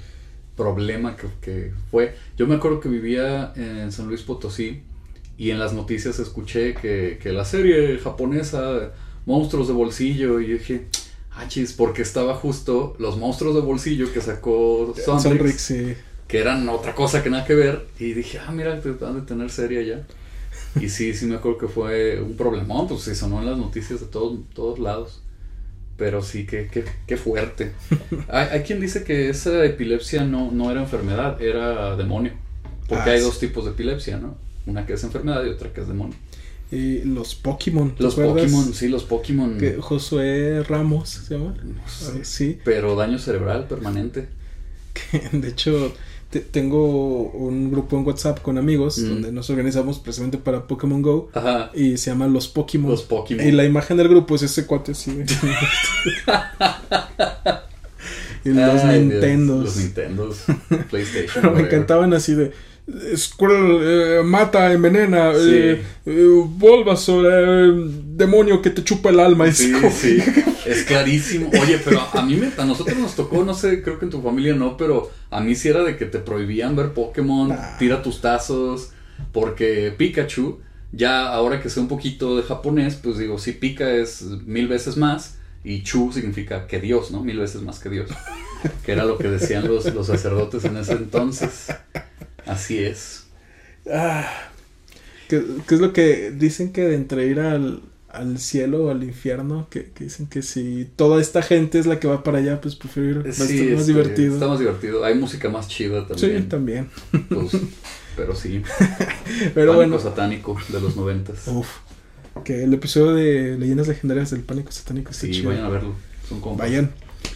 problema 0.55 1.15
que, 1.15 1.27
que 1.41 1.71
fue. 1.91 2.15
Yo 2.37 2.47
me 2.47 2.55
acuerdo 2.55 2.79
que 2.79 2.89
vivía 2.89 3.51
en 3.55 3.91
San 3.91 4.07
Luis 4.07 4.21
Potosí 4.21 4.81
y 5.37 5.49
en 5.49 5.59
las 5.59 5.73
noticias 5.73 6.19
escuché 6.19 6.73
que, 6.75 7.19
que 7.21 7.31
la 7.33 7.43
serie 7.45 7.97
japonesa 7.99 8.91
Monstruos 9.25 9.67
de 9.67 9.73
Bolsillo 9.73 10.39
y 10.39 10.47
yo 10.47 10.57
dije, 10.57 10.85
ah, 11.31 11.47
chis, 11.47 11.73
porque 11.73 12.01
estaba 12.01 12.35
justo 12.35 12.95
los 12.99 13.17
monstruos 13.17 13.55
de 13.55 13.61
bolsillo 13.61 14.11
que 14.13 14.21
sacó 14.21 14.93
Sonrix, 15.03 15.23
Sonrix, 15.23 15.61
sí. 15.61 15.93
Que 16.27 16.39
eran 16.39 16.67
otra 16.69 16.95
cosa 16.95 17.23
que 17.23 17.29
nada 17.29 17.45
que 17.45 17.55
ver. 17.55 17.85
Y 17.99 18.13
dije, 18.13 18.39
ah, 18.39 18.51
mira, 18.51 18.79
te 18.81 18.91
van 18.91 19.15
de 19.15 19.21
tener 19.21 19.49
serie 19.51 19.79
allá. 19.79 20.03
Y 20.79 20.89
sí, 20.89 21.13
sí 21.13 21.25
me 21.27 21.35
acuerdo 21.35 21.57
que 21.59 21.67
fue 21.67 22.21
un 22.21 22.35
problemón, 22.35 22.87
pues 22.87 23.01
se 23.01 23.15
sonó 23.15 23.39
en 23.39 23.45
las 23.47 23.57
noticias 23.57 23.99
de 23.99 24.07
todos, 24.07 24.39
todos 24.53 24.79
lados. 24.79 25.21
Pero 25.97 26.23
sí, 26.23 26.45
qué, 26.47 26.67
qué, 26.71 26.83
qué 27.05 27.17
fuerte. 27.17 27.71
Hay, 28.29 28.47
hay 28.51 28.61
quien 28.63 28.79
dice 28.79 29.03
que 29.03 29.29
esa 29.29 29.63
epilepsia 29.63 30.23
no, 30.23 30.51
no 30.51 30.71
era 30.71 30.81
enfermedad, 30.81 31.39
era 31.41 31.95
demonio. 31.95 32.33
Porque 32.87 33.11
Ah, 33.11 33.13
hay 33.13 33.19
sí. 33.19 33.25
dos 33.25 33.39
tipos 33.39 33.65
de 33.65 33.71
epilepsia, 33.71 34.17
¿no? 34.17 34.35
Una 34.65 34.85
que 34.85 34.93
es 34.93 35.03
enfermedad 35.03 35.45
y 35.45 35.49
otra 35.49 35.71
que 35.71 35.81
es 35.81 35.87
demonio. 35.87 36.15
Y 36.71 37.03
los 37.03 37.35
Pokémon. 37.35 37.93
¿te 37.95 38.01
Los 38.01 38.13
acuerdas? 38.13 38.45
Pokémon, 38.45 38.73
sí, 38.73 38.87
los 38.87 39.03
Pokémon. 39.03 39.57
Que 39.59 39.75
Josué 39.79 40.63
Ramos 40.63 41.09
se 41.09 41.35
llama. 41.37 41.53
no 41.63 41.87
sé, 41.87 42.25
Sí. 42.25 42.59
Pero 42.65 42.95
daño 42.95 43.19
cerebral 43.19 43.67
permanente. 43.67 44.27
De 45.31 45.47
hecho, 45.49 45.93
tengo 46.39 47.29
un 47.31 47.71
grupo 47.71 47.97
en 47.97 48.05
WhatsApp 48.05 48.41
con 48.41 48.57
amigos 48.57 48.97
Mm. 48.97 49.09
donde 49.09 49.31
nos 49.31 49.49
organizamos 49.49 49.99
precisamente 49.99 50.37
para 50.37 50.67
Pokémon 50.67 51.01
Go. 51.01 51.29
Ajá. 51.33 51.71
Y 51.73 51.97
se 51.97 52.09
llama 52.11 52.27
Los 52.27 52.47
Pokémon. 52.47 52.89
Los 52.91 53.03
Pokémon. 53.03 53.45
Y 53.47 53.51
la 53.51 53.63
imagen 53.65 53.97
del 53.97 54.07
grupo 54.09 54.35
es 54.35 54.43
ese 54.43 54.65
cuate 54.65 54.91
así. 54.93 55.11
y 58.45 58.49
los 58.49 58.83
Ay, 58.83 58.99
Dios, 59.05 59.11
Nintendos. 59.13 59.63
Los 59.63 59.77
Nintendos. 59.77 60.43
PlayStation. 60.89 61.41
Pero 61.41 61.51
me 61.53 61.61
encantaban 61.61 62.13
así 62.13 62.33
de. 62.35 62.51
Squirrel 63.15 63.79
eh, 63.81 64.23
mata, 64.23 64.71
envenena, 64.73 65.33
Sí. 65.33 65.39
eh, 65.53 65.83
eh, 66.05 66.27
Bulbasaur, 66.45 67.25
eh, 67.31 67.71
demonio 68.05 68.61
que 68.61 68.69
te 68.71 68.83
chupa 68.83 69.09
el 69.09 69.19
alma. 69.19 69.47
Es 69.47 69.57
Sí, 69.57 69.71
como- 69.71 69.89
sí, 69.91 70.17
es 70.65 70.83
clarísimo. 70.83 71.49
Oye, 71.61 71.79
pero 71.83 72.01
a 72.13 72.21
mí 72.25 72.35
me, 72.35 72.49
a 72.57 72.65
nosotros 72.65 72.97
nos 72.97 73.15
tocó, 73.15 73.43
no 73.43 73.53
sé, 73.53 73.81
creo 73.81 73.99
que 73.99 74.05
en 74.05 74.11
tu 74.11 74.21
familia 74.21 74.53
no, 74.53 74.75
pero 74.77 75.09
a 75.31 75.39
mí 75.39 75.55
sí 75.55 75.69
era 75.69 75.83
de 75.83 75.95
que 75.95 76.05
te 76.05 76.19
prohibían 76.19 76.75
ver 76.75 76.93
Pokémon, 76.93 77.51
Ah. 77.53 77.75
tira 77.79 78.01
tus 78.01 78.19
tazos, 78.21 78.89
porque 79.31 79.93
Pikachu, 79.97 80.59
ya 80.91 81.27
ahora 81.29 81.61
que 81.61 81.69
sé 81.69 81.79
un 81.79 81.87
poquito 81.87 82.35
de 82.35 82.43
japonés, 82.43 82.95
pues 82.95 83.17
digo, 83.17 83.39
sí, 83.39 83.53
Pika 83.53 83.91
es 83.93 84.23
mil 84.45 84.67
veces 84.67 84.97
más 84.97 85.37
y 85.63 85.83
Chu 85.83 86.11
significa 86.11 86.67
que 86.67 86.79
Dios, 86.81 87.11
¿no? 87.11 87.23
Mil 87.23 87.39
veces 87.39 87.61
más 87.61 87.79
que 87.79 87.89
Dios. 87.89 88.09
Que 88.85 88.91
era 88.93 89.03
lo 89.05 89.17
que 89.17 89.29
decían 89.29 89.67
los, 89.67 89.93
los 89.93 90.07
sacerdotes 90.07 90.63
en 90.65 90.77
ese 90.77 90.93
entonces. 90.93 91.67
Así 92.45 92.79
es. 92.79 93.25
Ah, 93.91 94.27
¿qué, 95.29 95.43
qué 95.67 95.75
es 95.75 95.81
lo 95.81 95.93
que 95.93 96.31
dicen 96.31 96.71
que 96.73 96.81
de 96.83 96.95
entre 96.95 97.27
ir 97.27 97.39
al, 97.39 97.81
al 98.09 98.37
cielo 98.39 98.85
o 98.85 98.89
al 98.91 99.03
infierno? 99.03 99.67
Que, 99.69 99.91
que 99.91 100.05
dicen 100.05 100.27
que 100.27 100.41
si 100.41 100.89
toda 100.95 101.21
esta 101.21 101.41
gente 101.41 101.79
es 101.79 101.85
la 101.85 101.99
que 101.99 102.07
va 102.07 102.23
para 102.23 102.37
allá, 102.39 102.61
pues 102.61 102.75
prefiero 102.75 103.21
ir. 103.27 103.33
Sí, 103.33 103.71
más 103.75 103.87
divertido. 103.87 104.33
Está 104.35 104.47
más 104.47 104.59
divertido. 104.59 105.03
Hay 105.03 105.15
música 105.15 105.49
más 105.49 105.67
chida 105.67 106.05
Sí, 106.15 106.21
también. 106.21 106.49
también. 106.49 106.89
Pues, 107.29 107.51
pero 108.15 108.35
sí. 108.35 108.61
Pero 109.53 109.71
Pánico 109.71 109.75
bueno, 109.75 109.99
satánico 109.99 110.57
de 110.69 110.79
los 110.81 110.95
noventas. 110.95 111.47
uf, 111.47 111.67
que 112.43 112.63
el 112.63 112.73
episodio 112.73 113.13
de 113.13 113.57
Leyendas 113.57 113.87
Legendarias 113.87 114.31
del 114.31 114.41
Pánico 114.41 114.71
Satánico 114.71 115.11
está 115.11 115.25
Sí, 115.27 115.31
chido. 115.33 115.49
vayan 115.49 115.65
a 115.65 115.69
verlo. 115.69 115.95
Son. 116.29 116.57
Vayan. 116.57 116.91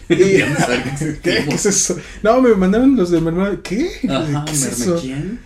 Y 0.09 0.15
qué 0.15 0.25
¿Qué? 0.25 0.39
existimos. 0.89 1.19
¿Qué 1.21 1.37
es 1.55 1.65
eso? 1.65 1.97
No, 2.23 2.41
me 2.41 2.53
mandaron 2.55 2.95
los 2.95 3.09
de 3.11 3.21
Mermelada. 3.21 3.61
¿Qué? 3.61 3.89
Ajá, 4.09 4.45
¿Qué 4.45 4.51
es 4.53 4.93
quién? 5.01 5.39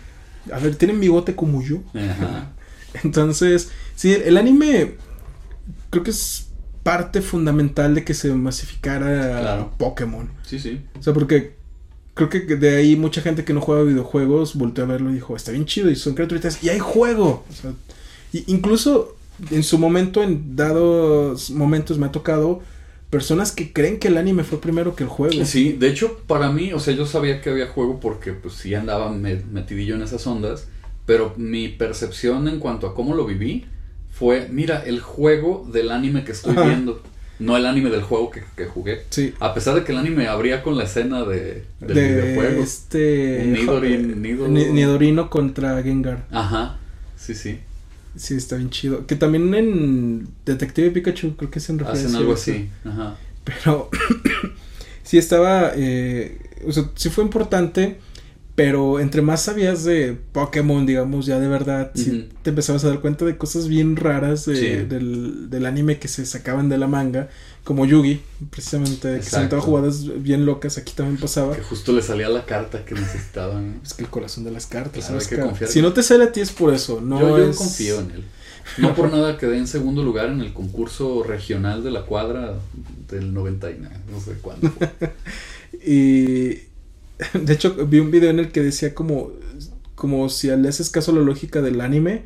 A 0.51 0.59
ver, 0.59 0.75
tienen 0.75 0.99
bigote 0.99 1.35
como 1.35 1.61
yo. 1.61 1.77
Ajá. 1.93 2.51
Entonces, 3.03 3.69
sí, 3.95 4.11
el 4.13 4.37
anime 4.37 4.95
creo 5.89 6.03
que 6.03 6.11
es 6.11 6.47
parte 6.83 7.21
fundamental 7.21 7.93
de 7.95 8.03
que 8.03 8.13
se 8.13 8.33
masificara 8.33 9.39
Claro. 9.39 9.71
Pokémon. 9.77 10.29
Sí, 10.43 10.59
sí. 10.59 10.81
O 10.99 11.03
sea, 11.03 11.13
porque 11.13 11.53
creo 12.13 12.29
que 12.29 12.39
de 12.41 12.75
ahí 12.75 12.95
mucha 12.95 13.21
gente 13.21 13.45
que 13.45 13.53
no 13.53 13.61
juega 13.61 13.83
videojuegos 13.83 14.55
volteó 14.55 14.83
a 14.83 14.87
verlo 14.87 15.11
y 15.11 15.15
dijo, 15.15 15.35
está 15.35 15.51
bien 15.51 15.65
chido 15.65 15.89
y 15.89 15.95
son 15.95 16.13
criaturitas 16.15 16.63
y 16.63 16.69
hay 16.69 16.79
juego. 16.79 17.45
O 17.49 17.53
sea, 17.53 17.71
y 18.33 18.43
incluso 18.51 19.15
en 19.51 19.63
su 19.63 19.77
momento, 19.77 20.21
en 20.23 20.55
dados 20.55 21.51
momentos 21.51 21.97
me 21.97 22.07
ha 22.07 22.11
tocado 22.11 22.61
personas 23.11 23.51
que 23.51 23.71
creen 23.71 23.99
que 23.99 24.07
el 24.07 24.17
anime 24.17 24.43
fue 24.43 24.59
primero 24.59 24.95
que 24.95 25.03
el 25.03 25.09
juego. 25.09 25.45
Sí, 25.45 25.73
de 25.73 25.87
hecho, 25.89 26.17
para 26.25 26.51
mí, 26.51 26.73
o 26.73 26.79
sea, 26.79 26.95
yo 26.95 27.05
sabía 27.05 27.41
que 27.41 27.51
había 27.51 27.67
juego 27.67 27.99
porque 27.99 28.31
pues 28.33 28.55
sí 28.55 28.73
andaba 28.73 29.11
me- 29.11 29.43
metidillo 29.51 29.93
en 29.95 30.01
esas 30.01 30.25
ondas, 30.25 30.67
pero 31.05 31.33
mi 31.37 31.67
percepción 31.67 32.47
en 32.47 32.57
cuanto 32.59 32.87
a 32.87 32.95
cómo 32.95 33.13
lo 33.13 33.25
viví 33.25 33.65
fue, 34.11 34.47
mira, 34.49 34.83
el 34.85 34.99
juego 35.01 35.67
del 35.71 35.91
anime 35.91 36.23
que 36.23 36.31
estoy 36.31 36.53
Ajá. 36.53 36.63
viendo, 36.63 37.01
no 37.39 37.57
el 37.57 37.65
anime 37.65 37.89
del 37.89 38.01
juego 38.03 38.29
que, 38.31 38.43
que 38.55 38.65
jugué. 38.65 39.01
Sí. 39.09 39.33
A 39.39 39.53
pesar 39.53 39.75
de 39.75 39.83
que 39.83 39.91
el 39.91 39.97
anime 39.97 40.27
abría 40.27 40.63
con 40.63 40.77
la 40.77 40.83
escena 40.85 41.23
de, 41.23 41.65
del 41.81 41.93
de 41.95 42.07
videojuego. 42.07 42.63
este 42.63 43.45
Nidorin- 43.45 44.71
Nidorino 44.73 45.29
contra 45.29 45.81
Gengar. 45.83 46.25
Ajá, 46.31 46.77
sí, 47.17 47.35
sí. 47.35 47.59
Sí, 48.15 48.35
está 48.35 48.57
bien 48.57 48.69
chido. 48.69 49.05
Que 49.07 49.15
también 49.15 49.53
en 49.55 50.27
Detective 50.45 50.91
Pikachu 50.91 51.35
creo 51.37 51.49
que 51.51 51.59
hacen 51.59 51.79
referencia 51.79 52.07
Hacen 52.09 52.19
algo 52.19 52.33
así. 52.33 52.69
Ajá. 52.85 53.15
Pero 53.43 53.89
sí 55.03 55.17
estaba, 55.17 55.71
eh, 55.75 56.37
o 56.67 56.71
sea, 56.71 56.89
sí 56.95 57.09
fue 57.09 57.23
importante, 57.23 57.97
pero 58.55 58.99
entre 58.99 59.21
más 59.21 59.41
sabías 59.43 59.83
de 59.85 60.17
Pokémon, 60.33 60.85
digamos, 60.85 61.25
ya 61.25 61.39
de 61.39 61.47
verdad, 61.47 61.91
sí 61.95 62.29
te 62.43 62.49
empezabas 62.51 62.83
a 62.83 62.89
dar 62.89 62.99
cuenta 62.99 63.25
de 63.25 63.37
cosas 63.37 63.67
bien 63.67 63.95
raras 63.95 64.45
de- 64.45 64.55
Sí. 64.55 64.67
del, 64.87 65.49
del 65.49 65.65
anime 65.65 65.97
que 65.99 66.07
se 66.07 66.25
sacaban 66.25 66.69
de 66.69 66.77
la 66.77 66.87
manga, 66.87 67.29
como 67.63 67.85
Yugi, 67.85 68.21
precisamente, 68.49 69.01
que 69.01 69.07
se 69.07 69.15
Exacto. 69.17 69.37
aventaba 69.37 69.61
jugadas 69.61 70.23
bien 70.23 70.45
locas, 70.45 70.77
aquí 70.77 70.93
también 70.93 71.19
pasaba. 71.19 71.55
Que 71.55 71.61
justo 71.61 71.93
le 71.93 72.01
salía 72.01 72.29
la 72.29 72.45
carta 72.45 72.83
que 72.85 72.95
necesitaban. 72.95 73.79
Es 73.83 73.93
que 73.93 74.03
el 74.03 74.09
corazón 74.09 74.43
de 74.43 74.51
las 74.51 74.65
cartas, 74.65 75.05
Claro, 75.05 75.25
que 75.27 75.39
confiar 75.39 75.69
Si 75.69 75.81
no 75.81 75.93
te 75.93 76.03
sale 76.03 76.25
a 76.25 76.31
ti 76.31 76.41
es 76.41 76.51
por 76.51 76.73
eso, 76.73 77.01
no 77.01 77.19
yo, 77.19 77.37
yo 77.37 77.49
es... 77.49 77.57
confío 77.57 77.99
en 77.99 78.11
él. 78.11 78.23
No 78.77 78.95
por 78.95 79.11
nada 79.11 79.37
quedé 79.37 79.57
en 79.57 79.67
segundo 79.67 80.03
lugar 80.03 80.29
en 80.29 80.39
el 80.39 80.53
concurso 80.53 81.23
regional 81.23 81.83
de 81.83 81.91
la 81.91 82.05
cuadra 82.05 82.55
del 83.09 83.33
99, 83.33 83.95
no 84.11 84.21
sé 84.21 84.33
cuándo. 84.41 84.71
y 85.85 86.71
de 87.33 87.53
hecho 87.53 87.75
vi 87.85 87.99
un 87.99 88.11
video 88.11 88.29
en 88.29 88.39
el 88.39 88.51
que 88.51 88.61
decía 88.61 88.93
como 88.93 89.31
como 89.95 90.29
si 90.29 90.47
le 90.47 90.67
haces 90.67 90.89
caso 90.89 91.11
a 91.11 91.15
la 91.15 91.21
lógica 91.21 91.61
del 91.61 91.79
anime 91.81 92.23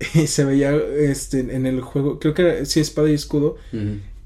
y 0.14 0.26
se 0.26 0.44
veía 0.44 0.74
este 0.76 1.40
en 1.40 1.66
el 1.66 1.80
juego, 1.80 2.18
creo 2.20 2.34
que 2.34 2.42
era, 2.42 2.64
sí 2.64 2.80
espada 2.80 3.10
y 3.10 3.14
escudo, 3.14 3.56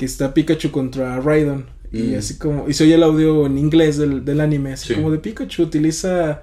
que 0.05 0.13
está 0.13 0.35
Pikachu 0.35 0.71
contra 0.71 1.21
Raidon 1.21 1.67
y 1.93 2.03
Mm. 2.15 2.19
así 2.19 2.39
como 2.39 2.69
y 2.69 2.75
se 2.75 2.85
oye 2.85 2.95
el 2.95 3.03
audio 3.03 3.47
en 3.47 3.57
inglés 3.59 3.97
del, 3.99 4.25
del 4.25 4.41
anime, 4.41 4.73
así 4.75 4.89
Sí. 4.89 4.95
como 4.95 5.11
de 5.11 5.19
Pikachu 5.19 5.63
utiliza 5.63 6.43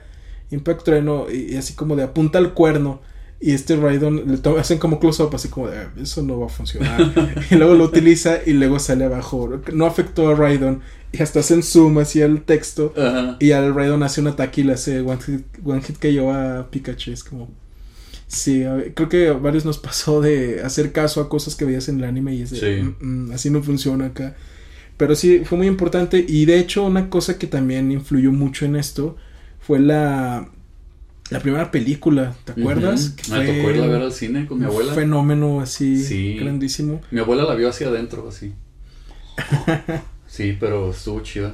Impact 0.52 0.84
Trueno 0.84 1.28
y, 1.32 1.54
y 1.54 1.58
así 1.58 1.74
como 1.74 1.96
de 1.96 2.04
apunta 2.04 2.38
al 2.40 2.54
cuerno 2.54 3.02
y 3.44 3.52
este 3.54 3.76
Raidon 3.76 4.24
le 4.28 4.60
hacen 4.60 4.78
como 4.78 5.00
close 5.00 5.24
up 5.24 5.32
así 5.34 5.48
como 5.48 5.68
de 5.68 5.78
"Ah, 5.80 5.92
eso 6.00 6.22
no 6.22 6.40
va 6.40 6.46
a 6.46 6.50
funcionar 6.50 7.00
y 7.52 7.56
luego 7.56 7.74
lo 7.76 7.86
utiliza 7.86 8.38
y 8.46 8.54
luego 8.54 8.78
sale 8.80 9.06
abajo 9.06 9.62
no 9.74 9.86
afectó 9.86 10.30
a 10.30 10.36
Raidon 10.36 10.82
y 11.12 11.22
hasta 11.24 11.40
hacen 11.40 11.64
zoom 11.64 11.98
hacia 12.00 12.26
el 12.26 12.44
texto 12.44 12.94
y 13.40 13.52
al 13.52 13.74
Raidon 13.74 14.04
hace 14.04 14.22
un 14.22 14.28
ataque 14.28 14.62
y 14.62 14.64
le 14.66 14.74
hace 14.74 15.02
one 15.02 15.20
hit, 15.26 15.44
one 15.64 15.82
hit 15.82 15.98
KO 16.00 16.32
a 16.32 16.68
Pikachu 16.70 17.12
es 17.12 17.24
como 17.24 17.50
sí 18.34 18.64
ver, 18.64 18.94
creo 18.94 19.10
que 19.10 19.28
a 19.28 19.34
varios 19.34 19.66
nos 19.66 19.78
pasó 19.78 20.22
de 20.22 20.62
hacer 20.64 20.92
caso 20.94 21.20
a 21.22 21.28
cosas 21.30 21.56
que 21.56 21.66
veías 21.66 21.90
en 21.90 21.98
el 21.98 22.06
anime 22.06 22.34
y 22.36 22.42
es 22.44 22.52
de 22.52 22.58
Sí. 22.60 22.84
"Mm, 23.02 23.28
mm, 23.28 23.32
así 23.34 23.50
no 23.50 23.62
funciona 23.62 24.06
acá 24.08 24.36
pero 24.98 25.16
sí 25.16 25.42
fue 25.44 25.58
muy 25.58 25.68
importante 25.68 26.24
y 26.28 26.46
de 26.46 26.60
hecho 26.60 26.86
una 26.86 27.10
cosa 27.10 27.38
que 27.40 27.48
también 27.48 27.92
influyó 27.92 28.32
mucho 28.32 28.66
en 28.66 28.76
esto 28.76 29.18
fue 29.60 29.80
la 29.80 30.48
la 31.30 31.40
primera 31.40 31.72
película 31.72 32.36
¿te 32.46 32.52
acuerdas? 32.54 33.16
Ujú. 33.28 33.36
Me 33.40 33.46
tocó 33.46 33.70
irla 33.72 33.86
a 33.86 33.88
ver 33.88 34.02
al 34.02 34.12
cine 34.14 34.46
con 34.48 34.60
mi 34.60 34.66
un 34.66 34.72
abuela. 34.72 34.94
fenómeno 34.94 35.60
así 35.62 36.02
Sí. 36.04 36.36
grandísimo 36.38 37.02
Mi 37.12 37.20
abuela 37.22 37.44
la 37.44 37.56
vio 37.56 37.70
hacia 37.70 37.88
adentro, 37.88 38.28
así. 38.30 38.52
Sí, 40.28 40.56
pero 40.60 40.92
estuvo 40.92 41.20
chida. 41.22 41.54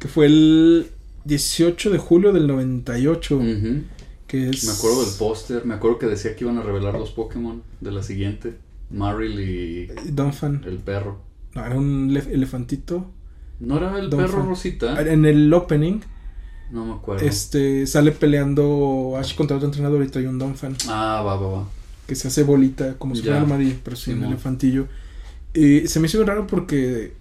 que 0.00 0.08
fue 0.08 0.26
el 0.26 0.88
18 1.24 1.90
de 1.90 1.98
julio 1.98 2.32
del 2.32 2.46
98 2.48 3.36
Ujú. 3.36 3.82
Que 4.32 4.48
es 4.48 4.64
Me 4.64 4.72
acuerdo 4.72 5.04
del 5.04 5.14
póster, 5.18 5.64
me 5.66 5.74
acuerdo 5.74 5.98
que 5.98 6.06
decía 6.06 6.34
que 6.34 6.44
iban 6.44 6.56
a 6.56 6.62
revelar 6.62 6.94
los 6.98 7.10
Pokémon 7.10 7.62
de 7.82 7.92
la 7.92 8.02
siguiente. 8.02 8.54
Marill 8.90 9.40
y 9.40 9.86
Donphan 10.10 10.62
el 10.66 10.78
perro. 10.78 11.18
no, 11.54 11.64
era 11.66 11.76
un 11.76 12.10
elef- 12.10 12.30
elefantito 12.30 13.10
¿No 13.60 13.76
era 13.76 13.98
el 13.98 14.08
perro 14.10 14.42
Rosita? 14.44 15.00
en 15.02 15.24
el 15.24 15.52
opening 15.52 16.00
No 16.70 16.84
me 16.86 16.92
acuerdo. 16.94 17.24
este 17.26 17.86
sale 17.86 18.12
peleando 18.12 19.14
Ash 19.18 19.34
contra 19.34 19.56
otro 19.56 19.68
entrenador 19.68 20.02
y 20.02 20.08
trae 20.08 20.26
un 20.28 20.38
Donphan 20.38 20.76
Ah, 20.88 21.22
va, 21.24 21.36
va, 21.36 21.48
va. 21.48 21.68
que 22.06 22.14
se 22.14 22.28
hace 22.28 22.42
bolita 22.42 22.94
como 22.98 23.14
si 23.14 23.22
fuera 23.22 23.38
un 23.38 23.44
amarillo 23.44 23.76
pero 23.84 23.96
sí 23.96 24.12
un 24.12 24.24
elefantillo 24.24 24.86
y 25.54 25.86
se 25.88 26.00
me 26.00 26.06
hizo 26.06 26.22
raro 26.24 26.46
porque 26.46 27.12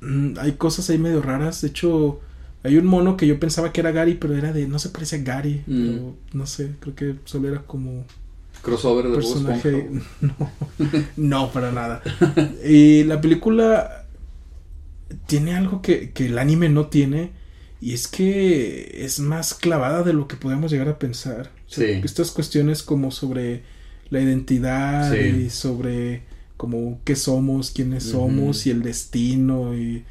mm, 0.00 0.38
hay 0.38 0.52
cosas 0.52 0.88
ahí 0.90 0.98
medio 0.98 1.22
raras 1.22 1.62
de 1.62 1.68
hecho 1.68 2.20
hay 2.66 2.76
un 2.76 2.86
mono 2.86 3.16
que 3.16 3.26
yo 3.26 3.38
pensaba 3.40 3.72
que 3.72 3.80
era 3.80 3.90
Gary 3.92 4.14
pero 4.14 4.36
era 4.36 4.52
de 4.52 4.66
no 4.68 4.78
se 4.78 4.90
parece 4.90 5.16
a 5.16 5.22
Gary 5.22 5.62
Mm. 5.66 5.86
pero 5.86 6.14
no 6.32 6.46
sé 6.46 6.72
creo 6.80 6.94
que 6.94 7.14
solo 7.24 7.48
era 7.48 7.62
como 7.62 8.04
Crossover 8.62 9.06
de 9.08 9.14
personaje 9.14 9.88
no 10.20 10.34
no 11.16 11.52
para 11.52 11.72
nada 11.72 12.02
y 12.64 13.04
la 13.04 13.20
película 13.20 14.06
tiene 15.26 15.54
algo 15.54 15.82
que, 15.82 16.10
que 16.10 16.26
el 16.26 16.38
anime 16.38 16.68
no 16.68 16.86
tiene 16.86 17.30
y 17.80 17.92
es 17.92 18.08
que 18.08 19.04
es 19.04 19.20
más 19.20 19.54
clavada 19.54 20.02
de 20.02 20.12
lo 20.12 20.26
que 20.26 20.36
podemos 20.36 20.70
llegar 20.72 20.88
a 20.88 20.98
pensar 20.98 21.50
O 21.68 21.70
sea, 21.72 21.86
Sí. 21.86 22.00
estas 22.04 22.30
cuestiones 22.30 22.82
como 22.82 23.10
sobre 23.10 23.62
la 24.10 24.20
identidad 24.20 25.12
Sí. 25.12 25.18
y 25.46 25.50
sobre 25.50 26.22
como 26.56 27.00
qué 27.04 27.16
somos 27.16 27.70
quiénes 27.70 28.04
somos 28.04 28.66
y 28.66 28.70
el 28.70 28.82
destino 28.82 29.76
y 29.76 30.04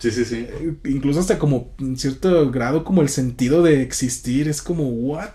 Sí, 0.00 0.10
sí, 0.10 0.24
sí. 0.24 0.46
eh, 0.48 0.74
incluso 0.86 1.20
hasta 1.20 1.38
como 1.38 1.68
en 1.78 1.96
cierto 1.98 2.50
grado 2.50 2.82
como 2.84 3.02
el 3.02 3.08
sentido 3.08 3.62
de 3.62 3.82
existir 3.82 4.48
es 4.48 4.62
como 4.62 4.88
what 4.88 5.30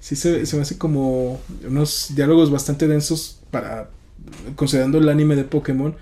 sí 0.00 0.16
se, 0.16 0.46
se 0.46 0.56
me 0.56 0.62
hace 0.62 0.78
como 0.78 1.40
unos 1.68 2.08
diálogos 2.16 2.50
bastante 2.50 2.88
densos 2.88 3.40
para 3.50 3.90
considerando 4.56 4.98
el 4.98 5.08
anime 5.08 5.36
de 5.36 5.44
Pokémon 5.44 5.94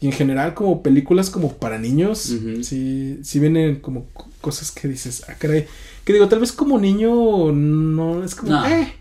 y 0.00 0.06
en 0.06 0.12
general 0.12 0.54
como 0.54 0.82
películas 0.82 1.30
como 1.30 1.54
para 1.58 1.78
niños 1.78 2.32
sí 2.64 3.18
sí 3.22 3.38
vienen 3.38 3.76
como 3.80 4.06
co- 4.12 4.28
cosas 4.40 4.70
que 4.72 4.88
dices 4.88 5.22
ah 5.28 5.34
caray 5.38 5.66
que 6.04 6.12
digo 6.12 6.28
tal 6.28 6.40
vez 6.40 6.52
como 6.52 6.78
niño 6.78 7.52
no 7.52 8.24
es 8.24 8.34
como 8.34 8.52
No. 8.52 8.66
eh 8.66 8.92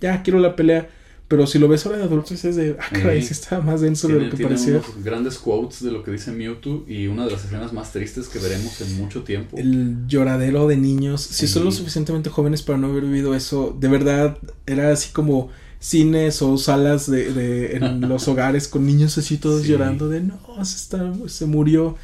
ya 0.00 0.22
quiero 0.22 0.38
la 0.40 0.56
pelea 0.56 0.88
pero 1.28 1.46
si 1.46 1.58
lo 1.58 1.66
ves 1.68 1.84
ahora 1.86 1.98
de 1.98 2.04
adultos 2.04 2.44
es 2.44 2.54
de 2.56 2.76
ah 2.78 2.84
caray 2.92 3.20
sí 3.22 3.32
está 3.32 3.60
más 3.60 3.80
denso 3.80 4.06
de 4.06 4.14
Tiene, 4.14 4.30
lo 4.30 4.36
que 4.36 4.42
parecía 4.44 4.74
unos 4.76 5.04
grandes 5.04 5.38
quotes 5.38 5.82
de 5.82 5.90
lo 5.90 6.02
que 6.04 6.12
dice 6.12 6.30
Mewtwo 6.32 6.84
y 6.86 7.08
una 7.08 7.24
de 7.26 7.32
las 7.32 7.44
escenas 7.44 7.72
más 7.72 7.92
tristes 7.92 8.28
que 8.28 8.38
veremos 8.38 8.80
en 8.80 8.96
mucho 8.96 9.22
tiempo. 9.24 9.56
el 9.58 10.06
lloradero 10.06 10.66
de 10.68 10.76
niños. 10.76 11.22
Si 11.22 11.46
Sí. 11.46 11.52
son 11.52 11.64
lo 11.64 11.72
suficientemente 11.72 12.30
jóvenes 12.30 12.62
para 12.62 12.78
no 12.78 12.86
haber 12.88 13.02
vivido 13.04 13.34
eso, 13.34 13.76
de 13.78 13.88
verdad 13.88 14.38
era 14.66 14.92
así 14.92 15.10
como 15.12 15.50
cines 15.80 16.42
o 16.42 16.56
salas 16.58 17.10
de, 17.10 17.32
de- 17.32 17.76
en 17.76 18.00
los 18.08 18.28
hogares 18.28 18.66
con 18.68 18.86
niños 18.86 19.18
así 19.18 19.36
todos 19.36 19.62
Sí. 19.62 19.68
llorando 19.68 20.08
de 20.08 20.20
no, 20.20 20.38
se, 20.64 20.76
está, 20.76 21.12
se 21.26 21.46
murió. 21.46 21.96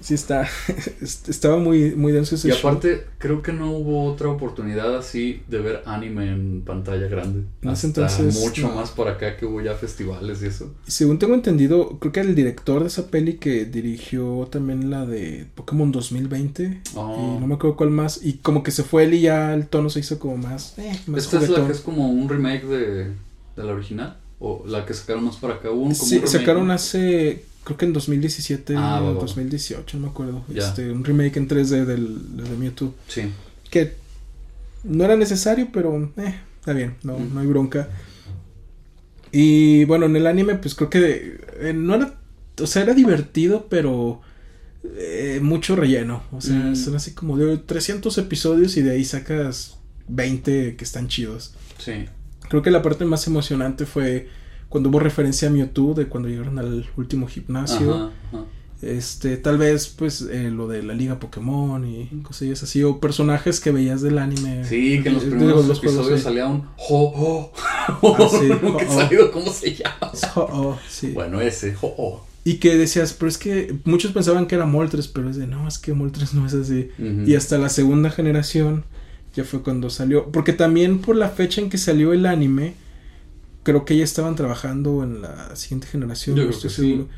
Sí 0.00 0.14
está, 0.14 0.42
est- 1.02 1.28
estaba 1.28 1.58
muy, 1.58 1.94
muy 1.96 2.12
denso 2.12 2.36
ese 2.36 2.48
Y 2.48 2.52
show. 2.52 2.58
aparte, 2.70 3.04
creo 3.18 3.42
que 3.42 3.52
no 3.52 3.72
hubo 3.72 4.04
otra 4.04 4.28
oportunidad 4.28 4.96
así 4.96 5.42
de 5.48 5.58
ver 5.58 5.82
anime 5.86 6.30
en 6.32 6.62
pantalla 6.62 7.08
grande. 7.08 7.40
En 7.62 7.70
ese 7.70 7.88
Hasta 7.88 8.02
entonces, 8.02 8.34
mucho 8.40 8.68
no. 8.68 8.74
más 8.76 8.90
para 8.90 9.12
acá 9.12 9.36
que 9.36 9.44
hubo 9.46 9.60
ya 9.60 9.74
festivales 9.74 10.42
y 10.42 10.46
eso. 10.46 10.72
Según 10.86 11.18
tengo 11.18 11.34
entendido, 11.34 11.98
creo 11.98 12.12
que 12.12 12.20
el 12.20 12.34
director 12.34 12.82
de 12.82 12.88
esa 12.88 13.08
peli 13.08 13.34
que 13.38 13.64
dirigió 13.64 14.48
también 14.50 14.90
la 14.90 15.04
de 15.06 15.46
Pokémon 15.54 15.90
2020 15.90 16.82
Oh. 16.94 17.34
y 17.36 17.40
no 17.40 17.46
me 17.46 17.54
acuerdo 17.54 17.76
cuál 17.76 17.90
más 17.90 18.20
y 18.24 18.34
como 18.34 18.62
que 18.62 18.70
se 18.70 18.82
fue 18.84 19.04
él 19.04 19.14
y 19.14 19.22
ya 19.22 19.52
el 19.54 19.66
tono 19.68 19.90
se 19.90 20.00
hizo 20.00 20.18
como 20.18 20.36
más, 20.36 20.78
eh, 20.78 20.98
más 21.06 21.24
¿Esta 21.24 21.42
es 21.42 21.48
la 21.50 21.66
que 21.66 21.72
es 21.72 21.80
como 21.80 22.08
un 22.08 22.28
remake 22.28 22.64
de, 22.66 23.04
de 23.56 23.64
la 23.64 23.72
original? 23.72 24.16
¿O 24.40 24.62
la 24.68 24.86
que 24.86 24.94
sacaron 24.94 25.24
más 25.24 25.36
para 25.36 25.54
acá? 25.54 25.68
Hubo 25.70 25.80
un, 25.82 25.94
como 25.94 26.08
Sí, 26.08 26.18
un 26.18 26.28
sacaron 26.28 26.70
hace, 26.70 27.44
creo 27.68 27.76
que 27.76 27.84
en 27.84 27.92
2017 27.92 28.74
Ah, 28.76 29.00
o 29.02 29.14
va. 29.14 29.20
2018, 29.20 29.98
no 29.98 30.02
me 30.06 30.08
acuerdo. 30.08 30.42
Este, 30.54 30.90
un 30.90 31.04
remake 31.04 31.36
en 31.36 31.46
3D 31.48 31.84
del, 31.84 32.36
del 32.36 32.48
de 32.48 32.56
Mewtwo. 32.56 32.94
Sí. 33.08 33.22
Que 33.70 33.92
no 34.84 35.04
era 35.04 35.16
necesario, 35.16 35.68
pero 35.70 36.10
eh, 36.16 36.34
está 36.60 36.72
bien, 36.72 36.94
no, 37.02 37.18
Mm. 37.18 37.34
no 37.34 37.40
hay 37.40 37.46
bronca. 37.46 37.88
Y 39.30 39.84
bueno, 39.84 40.06
en 40.06 40.16
el 40.16 40.26
anime, 40.26 40.54
pues 40.54 40.74
creo 40.74 40.88
que 40.88 41.40
eh, 41.60 41.72
no 41.74 41.94
era, 41.94 42.14
o 42.60 42.66
sea, 42.66 42.82
era 42.82 42.94
divertido, 42.94 43.66
pero 43.68 44.20
eh, 44.96 45.40
mucho 45.42 45.76
relleno. 45.76 46.22
O 46.32 46.40
sea, 46.40 46.54
Mm. 46.56 46.76
son 46.76 46.96
así 46.96 47.12
como 47.12 47.36
de 47.36 47.58
300 47.58 48.16
episodios 48.18 48.76
y 48.76 48.82
de 48.82 48.92
ahí 48.92 49.04
sacas 49.04 49.76
20 50.08 50.76
que 50.76 50.84
están 50.84 51.08
chidos. 51.08 51.54
Sí. 51.78 52.06
Creo 52.48 52.62
que 52.62 52.70
la 52.70 52.80
parte 52.80 53.04
más 53.04 53.26
emocionante 53.26 53.84
fue 53.84 54.28
cuando 54.68 54.90
hubo 54.90 55.00
referencia 55.00 55.48
a 55.48 55.50
Mewtwo 55.50 55.94
de 55.94 56.06
cuando 56.06 56.28
llegaron 56.28 56.58
al 56.58 56.86
último 56.96 57.26
gimnasio. 57.26 57.94
Ajá, 57.94 58.10
ajá. 58.32 58.44
Este, 58.80 59.36
tal 59.36 59.58
vez 59.58 59.88
pues 59.88 60.22
eh, 60.30 60.52
lo 60.52 60.68
de 60.68 60.84
la 60.84 60.94
liga 60.94 61.18
Pokémon 61.18 61.84
y 61.84 62.06
cosillas 62.22 62.62
así 62.62 62.84
o 62.84 63.00
personajes 63.00 63.58
que 63.58 63.72
veías 63.72 64.02
del 64.02 64.18
anime. 64.18 64.64
Sí, 64.64 65.00
que 65.02 65.08
en 65.08 65.14
los 65.14 65.24
digo, 65.24 65.36
primeros 65.36 65.64
juegos, 65.64 65.78
episodios 65.78 66.18
sí. 66.20 66.24
salía 66.24 66.46
un 66.46 66.64
ho 66.76 67.12
ho. 67.12 67.52
Ah, 67.56 68.28
sí, 68.30 68.46
Nunca 68.62 68.84
he 68.84 68.86
ho, 68.86 68.92
ho. 68.92 69.00
sabido 69.00 69.32
cómo 69.32 69.50
se 69.50 69.74
llama. 69.74 70.12
Oh, 70.36 70.48
oh, 70.52 70.78
sí. 70.88 71.10
Bueno, 71.10 71.40
ese 71.40 71.74
ho 71.80 71.92
ho. 71.96 72.26
Y 72.44 72.54
que 72.54 72.76
decías, 72.76 73.14
pero 73.14 73.28
es 73.28 73.36
que 73.36 73.74
muchos 73.84 74.12
pensaban 74.12 74.46
que 74.46 74.54
era 74.54 74.64
Moltres, 74.64 75.08
pero 75.08 75.28
es 75.28 75.36
de 75.36 75.46
no, 75.48 75.66
es 75.66 75.78
que 75.78 75.92
Moltres 75.92 76.32
no 76.32 76.46
es 76.46 76.54
así. 76.54 76.90
Y 77.26 77.34
hasta 77.34 77.58
la 77.58 77.68
segunda 77.68 78.10
generación 78.10 78.84
ya 79.34 79.44
fue 79.44 79.62
cuando 79.62 79.90
salió. 79.90 80.30
Porque 80.30 80.52
también 80.52 81.00
por 81.00 81.16
la 81.16 81.28
fecha 81.28 81.60
en 81.60 81.68
que 81.68 81.78
salió 81.78 82.12
el 82.12 82.24
anime, 82.24 82.74
creo 83.68 83.84
que 83.84 83.98
ya 83.98 84.04
estaban 84.04 84.34
trabajando 84.34 85.02
en 85.04 85.20
la 85.20 85.54
siguiente 85.54 85.88
generación. 85.88 86.36
Yo 86.36 86.44
no 86.44 86.48
creo 86.48 86.56
estoy 86.56 86.70
que 86.70 86.74
sí. 86.74 86.90
seguro. 86.92 87.08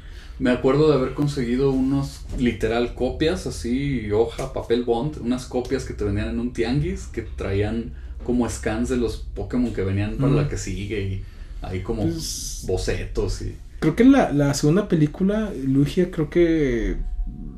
Me 0.40 0.51
acuerdo 0.51 0.88
de 0.88 0.94
haber 0.96 1.14
conseguido 1.14 1.70
unos 1.70 2.22
literal 2.38 2.94
copias 2.96 3.46
así, 3.46 4.11
hoja, 4.11 4.53
papel 4.53 4.82
bond, 4.84 5.18
unas 5.20 5.44
copias 5.46 5.84
que 5.84 5.94
te 5.94 6.03
vendían 6.03 6.30
en 6.30 6.40
un 6.40 6.53
tianguis 6.53 7.07
que 7.07 7.22
traían 7.22 7.92
como 8.24 8.48
scans 8.51 8.88
de 8.88 8.96
los 8.96 9.18
Pokémon 9.18 9.72
que 9.72 9.82
venían 9.82 10.16
para 10.16 10.32
Mm. 10.32 10.36
la 10.36 10.48
que 10.48 10.57
sigue 10.59 11.01
y 11.03 11.24
ahí 11.62 11.82
como 11.82 12.03
Pues- 12.03 12.64
bocetos 12.66 13.42
y 13.42 13.55
Creo 13.78 13.94
que 13.94 14.05
la, 14.05 14.32
la 14.32 14.53
segunda 14.55 14.88
película, 14.88 15.53
Lugia, 15.64 16.11
creo 16.11 16.28
que 16.30 16.96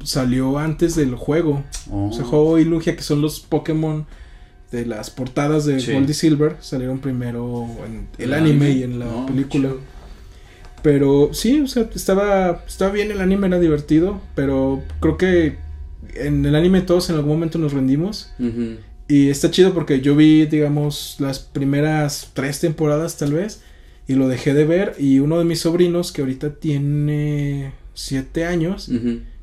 salió 0.05 0.59
antes 0.59 0.95
del 0.97 1.15
juego. 1.15 1.65
Oh. 1.91 2.09
O 2.11 2.13
sea, 2.13 2.25
Ho 2.27 2.59
y 2.59 2.65
Lugia, 2.65 2.95
que 2.95 3.03
son 3.03 3.23
los 3.23 3.41
Pokémon 3.41 4.07
de 4.73 4.85
las 4.87 5.11
portadas 5.11 5.65
de 5.67 5.79
Sí. 5.81 5.93
Gold 5.93 6.11
y 6.11 6.15
Silver, 6.15 6.57
salieron 6.61 6.99
primero 6.99 7.69
en 7.87 8.09
el 8.19 8.25
¿El 8.25 8.33
anime, 8.35 8.71
y 8.71 8.83
en 8.83 8.99
la 8.99 9.27
película. 9.27 9.71
Pero 10.83 11.31
sí, 11.33 11.61
o 11.61 11.69
sea, 11.69 11.89
estaba, 11.95 12.65
estaba 12.67 12.91
bien 12.91 13.11
el 13.13 13.21
anime, 13.21 13.47
era 13.47 13.61
divertido, 13.61 14.21
pero 14.35 14.83
creo 15.01 15.17
que 15.17 15.59
en 16.15 16.45
el 16.45 16.57
anime 16.57 16.81
todos 16.81 17.09
en 17.11 17.17
algún 17.17 17.35
momento 17.35 17.59
nos 17.59 17.73
rendimos. 17.73 18.33
Y 19.09 19.29
está 19.29 19.51
chido 19.51 19.75
porque 19.75 20.01
yo 20.01 20.17
vi, 20.17 20.47
digamos, 20.47 21.17
las 21.21 21.39
primeras 21.39 22.31
tres 22.33 22.59
temporadas 22.61 23.17
tal 23.17 23.33
vez. 23.35 23.63
y 24.09 24.15
lo 24.15 24.27
dejé 24.27 24.53
de 24.55 24.65
ver 24.65 24.95
y 24.99 25.21
uno 25.21 25.39
de 25.39 25.45
mis 25.45 25.61
sobrinos 25.61 26.11
que 26.11 26.23
ahorita 26.23 26.55
tiene 26.57 27.73
7 27.95 28.45
años. 28.47 28.91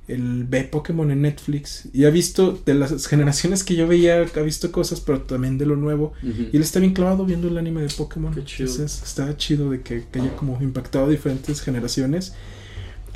Él 0.09 0.45
ve 0.49 0.63
Pokémon 0.63 1.09
en 1.11 1.21
Netflix 1.21 1.87
y 1.93 2.05
ha 2.05 2.09
visto 2.09 2.59
de 2.65 2.73
las 2.73 3.07
generaciones 3.07 3.63
que 3.63 3.75
yo 3.75 3.87
veía, 3.87 4.21
ha 4.35 4.39
visto 4.41 4.71
cosas, 4.71 4.99
pero 5.01 5.21
también 5.21 5.57
de 5.57 5.65
lo 5.65 5.75
nuevo. 5.75 6.13
Y 6.51 6.55
él 6.57 6.61
está 6.63 6.79
bien 6.79 6.93
clavado 6.93 7.25
viendo 7.25 7.47
el 7.47 7.57
anime 7.57 7.81
de 7.81 7.89
Pokémon. 7.89 8.33
Qué 8.33 8.43
chido. 8.43 8.69
Entonces 8.69 9.01
está 9.03 9.37
chido 9.37 9.69
de 9.71 9.81
que, 9.81 10.03
que 10.11 10.19
haya 10.19 10.35
como 10.35 10.57
impactado 10.61 11.05
a 11.05 11.09
diferentes 11.09 11.61
generaciones. 11.61 12.33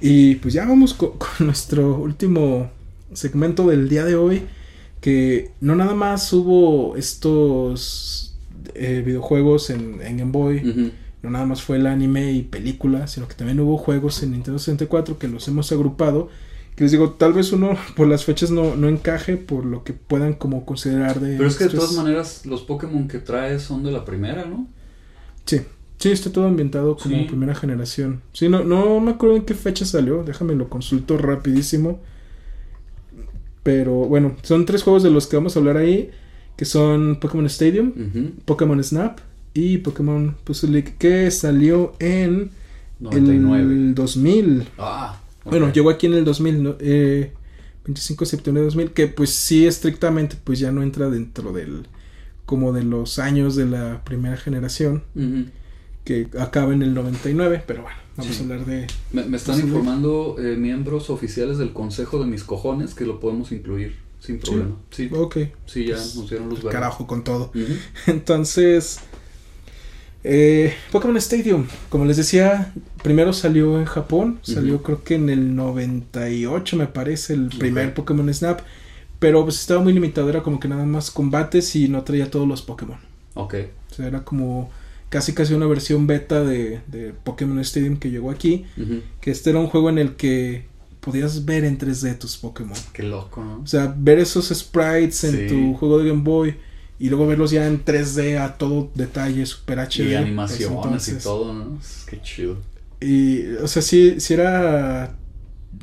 Y 0.01 0.35
pues 0.35 0.53
ya 0.53 0.65
vamos 0.65 0.93
co- 0.93 1.13
con, 1.17 1.29
nuestro 1.47 1.97
último 1.97 2.69
segmento 3.13 3.67
del 3.67 3.89
día 3.89 4.05
de 4.05 4.15
hoy. 4.15 4.43
Que 5.01 5.51
no 5.61 5.75
nada 5.75 5.95
más 5.95 6.31
hubo 6.31 6.95
estos 6.95 8.35
eh, 8.75 9.03
videojuegos 9.05 9.69
en, 9.69 9.99
en 10.01 10.17
Game 10.17 10.31
Boy. 10.31 10.93
No 11.21 11.29
nada 11.29 11.45
más 11.45 11.61
fue 11.61 11.77
el 11.77 11.87
anime 11.87 12.31
y 12.33 12.41
película. 12.43 13.07
Sino 13.07 13.27
que 13.27 13.35
también 13.35 13.59
hubo 13.59 13.77
juegos 13.77 14.21
en 14.23 14.31
Nintendo 14.31 14.59
64 14.59 15.17
que 15.17 15.27
los 15.27 15.47
hemos 15.47 15.71
agrupado. 15.71 16.29
Que 16.75 16.83
les 16.85 16.91
digo, 16.91 17.11
tal 17.11 17.33
vez 17.33 17.51
uno 17.51 17.77
por 17.95 18.07
las 18.07 18.25
fechas 18.25 18.49
no, 18.49 18.75
no 18.75 18.87
encaje 18.89 19.37
por 19.37 19.63
lo 19.65 19.83
que 19.83 19.93
puedan 19.93 20.33
como 20.33 20.65
considerar 20.65 21.19
de... 21.19 21.37
Pero 21.37 21.47
es 21.47 21.55
que 21.57 21.65
de 21.65 21.69
todas 21.71 21.93
maneras 21.93 22.45
los 22.45 22.63
Pokémon 22.63 23.07
que 23.07 23.19
trae 23.19 23.59
son 23.59 23.83
de 23.83 23.91
la 23.91 24.03
primera, 24.05 24.45
¿no? 24.45 24.67
Sí, 25.45 25.61
sí, 25.99 26.09
está 26.11 26.31
todo 26.31 26.45
ambientado 26.47 26.97
como 26.97 27.15
Sí. 27.15 27.25
primera 27.27 27.53
generación. 27.53 28.21
Sí, 28.33 28.49
no, 28.49 28.63
no 28.63 28.99
me 29.01 29.11
acuerdo 29.11 29.35
en 29.35 29.43
qué 29.45 29.53
fecha 29.53 29.85
salió, 29.85 30.23
déjame 30.23 30.55
lo 30.55 30.67
consulto 30.69 31.17
rapidísimo. 31.17 31.99
Pero 33.61 33.93
bueno, 33.93 34.35
son 34.41 34.65
tres 34.65 34.83
juegos 34.83 35.03
de 35.03 35.09
los 35.09 35.27
que 35.27 35.35
vamos 35.37 35.55
a 35.55 35.59
hablar 35.59 35.77
ahí, 35.77 36.11
que 36.57 36.65
son 36.65 37.17
Pokémon 37.19 37.45
Stadium. 37.45 37.93
Pokémon 38.45 38.83
Snap 38.83 39.19
y 39.53 39.77
Pokémon 39.77 40.35
Puzzle 40.43 40.71
League, 40.71 40.95
que 40.97 41.29
salió 41.31 41.93
en 41.99 42.51
99. 42.99 43.61
el 43.61 43.95
2000. 43.95 44.63
Ah. 44.77 45.19
Bueno, 45.45 45.71
llegó 45.71 45.89
aquí 45.89 46.05
en 46.07 46.13
el 46.13 46.25
2000, 46.25 46.63
¿no? 46.63 46.75
Eh, 46.79 47.33
25 47.85 48.25
de 48.25 48.29
septiembre 48.31 48.61
de 48.61 48.65
2000, 48.67 48.91
que 48.91 49.07
pues 49.07 49.29
sí 49.31 49.65
estrictamente 49.67 50.37
pues 50.43 50.59
ya 50.59 50.71
no 50.71 50.83
entra 50.83 51.09
dentro 51.09 51.51
del 51.51 51.87
como 52.45 52.71
de 52.73 52.83
los 52.83 53.19
años 53.19 53.55
de 53.55 53.65
la 53.65 54.03
primera 54.03 54.37
generación 54.37 55.03
que 56.03 56.27
acaba 56.39 56.73
en 56.73 56.81
el 56.81 56.93
99, 56.93 57.63
pero 57.65 57.83
bueno, 57.83 57.97
vamos 58.17 58.33
Sí. 58.35 58.41
a 58.41 58.43
hablar 58.43 58.65
de... 58.65 58.87
Me, 59.13 59.23
me 59.25 59.37
están 59.37 59.59
informando 59.59 60.35
eh, 60.39 60.55
miembros 60.57 61.09
oficiales 61.09 61.57
del 61.57 61.71
Consejo 61.71 62.19
de 62.19 62.25
mis 62.25 62.43
cojones 62.43 62.93
que 62.93 63.05
lo 63.05 63.19
podemos 63.21 63.51
incluir 63.53 63.95
sin 64.19 64.39
problema. 64.39 64.75
Sí, 64.91 65.09
Ok, 65.13 65.37
sí, 65.65 65.85
ya 65.85 65.95
Pues, 65.95 66.15
nos 66.15 66.29
dieron 66.29 66.53
carajo 66.71 67.07
con 67.07 67.23
todo. 67.23 67.51
Entonces, 68.07 68.99
eh, 70.23 70.73
Pokémon 70.91 71.17
Stadium, 71.17 71.65
como 71.89 72.05
les 72.05 72.17
decía, 72.17 72.73
primero 73.03 73.33
salió 73.33 73.77
en 73.79 73.85
Japón, 73.85 74.39
salió 74.41 74.81
creo 74.83 75.03
que 75.03 75.15
en 75.15 75.29
el 75.29 75.55
98 75.55 76.77
me 76.77 76.87
parece 76.87 77.33
el 77.33 77.49
primer 77.49 77.89
Ok. 77.89 77.93
Pokémon 77.95 78.33
Snap, 78.33 78.61
pero 79.19 79.43
pues 79.43 79.59
estaba 79.59 79.81
muy 79.81 79.93
limitado, 79.93 80.29
era 80.29 80.41
como 80.43 80.59
que 80.59 80.67
nada 80.67 80.85
más 80.85 81.11
combates 81.11 81.75
y 81.75 81.87
no 81.87 82.03
traía 82.03 82.29
todos 82.31 82.47
los 82.47 82.61
Pokémon. 82.61 82.97
Ok. 83.33 83.55
O 83.91 83.93
sea, 83.95 84.07
era 84.07 84.23
como 84.23 84.69
casi 85.09 85.33
casi 85.33 85.53
una 85.53 85.67
versión 85.67 86.07
beta 86.07 86.43
de, 86.43 86.79
de 86.87 87.13
Pokémon 87.23 87.59
Stadium 87.59 87.97
que 87.97 88.09
llegó 88.09 88.31
aquí, 88.31 88.65
que 89.21 89.31
este 89.31 89.49
era 89.51 89.59
un 89.59 89.67
juego 89.67 89.89
en 89.89 89.99
el 89.99 90.15
que 90.15 90.65
podías 91.01 91.43
ver 91.45 91.65
en 91.65 91.77
3D 91.77 92.17
tus 92.17 92.37
Pokémon. 92.37 92.77
Qué 92.93 93.03
loco, 93.03 93.43
¿no? 93.43 93.59
O 93.61 93.67
sea, 93.67 93.93
ver 93.97 94.19
esos 94.19 94.47
sprites 94.49 95.23
en 95.25 95.37
Sí. 95.37 95.47
tu 95.53 95.73
juego 95.75 95.99
de 95.99 96.09
Game 96.09 96.23
Boy 96.23 96.55
y 96.99 97.09
luego 97.09 97.27
verlos 97.27 97.51
ya 97.51 97.67
en 97.67 97.83
3D 97.83 98.39
a 98.39 98.57
todo 98.57 98.91
detalle, 98.95 99.45
super 99.45 99.79
HD. 99.79 99.99
Y 99.99 100.03
pues, 100.05 100.15
animaciones 100.17 101.07
y 101.09 101.13
todo, 101.15 101.53
¿no? 101.53 101.79
Qué 102.07 102.21
chido. 102.21 102.57
Y, 103.01 103.47
o 103.61 103.67
sea, 103.67 103.81
sí, 103.81 104.19
sí 104.19 104.33
era, 104.33 105.15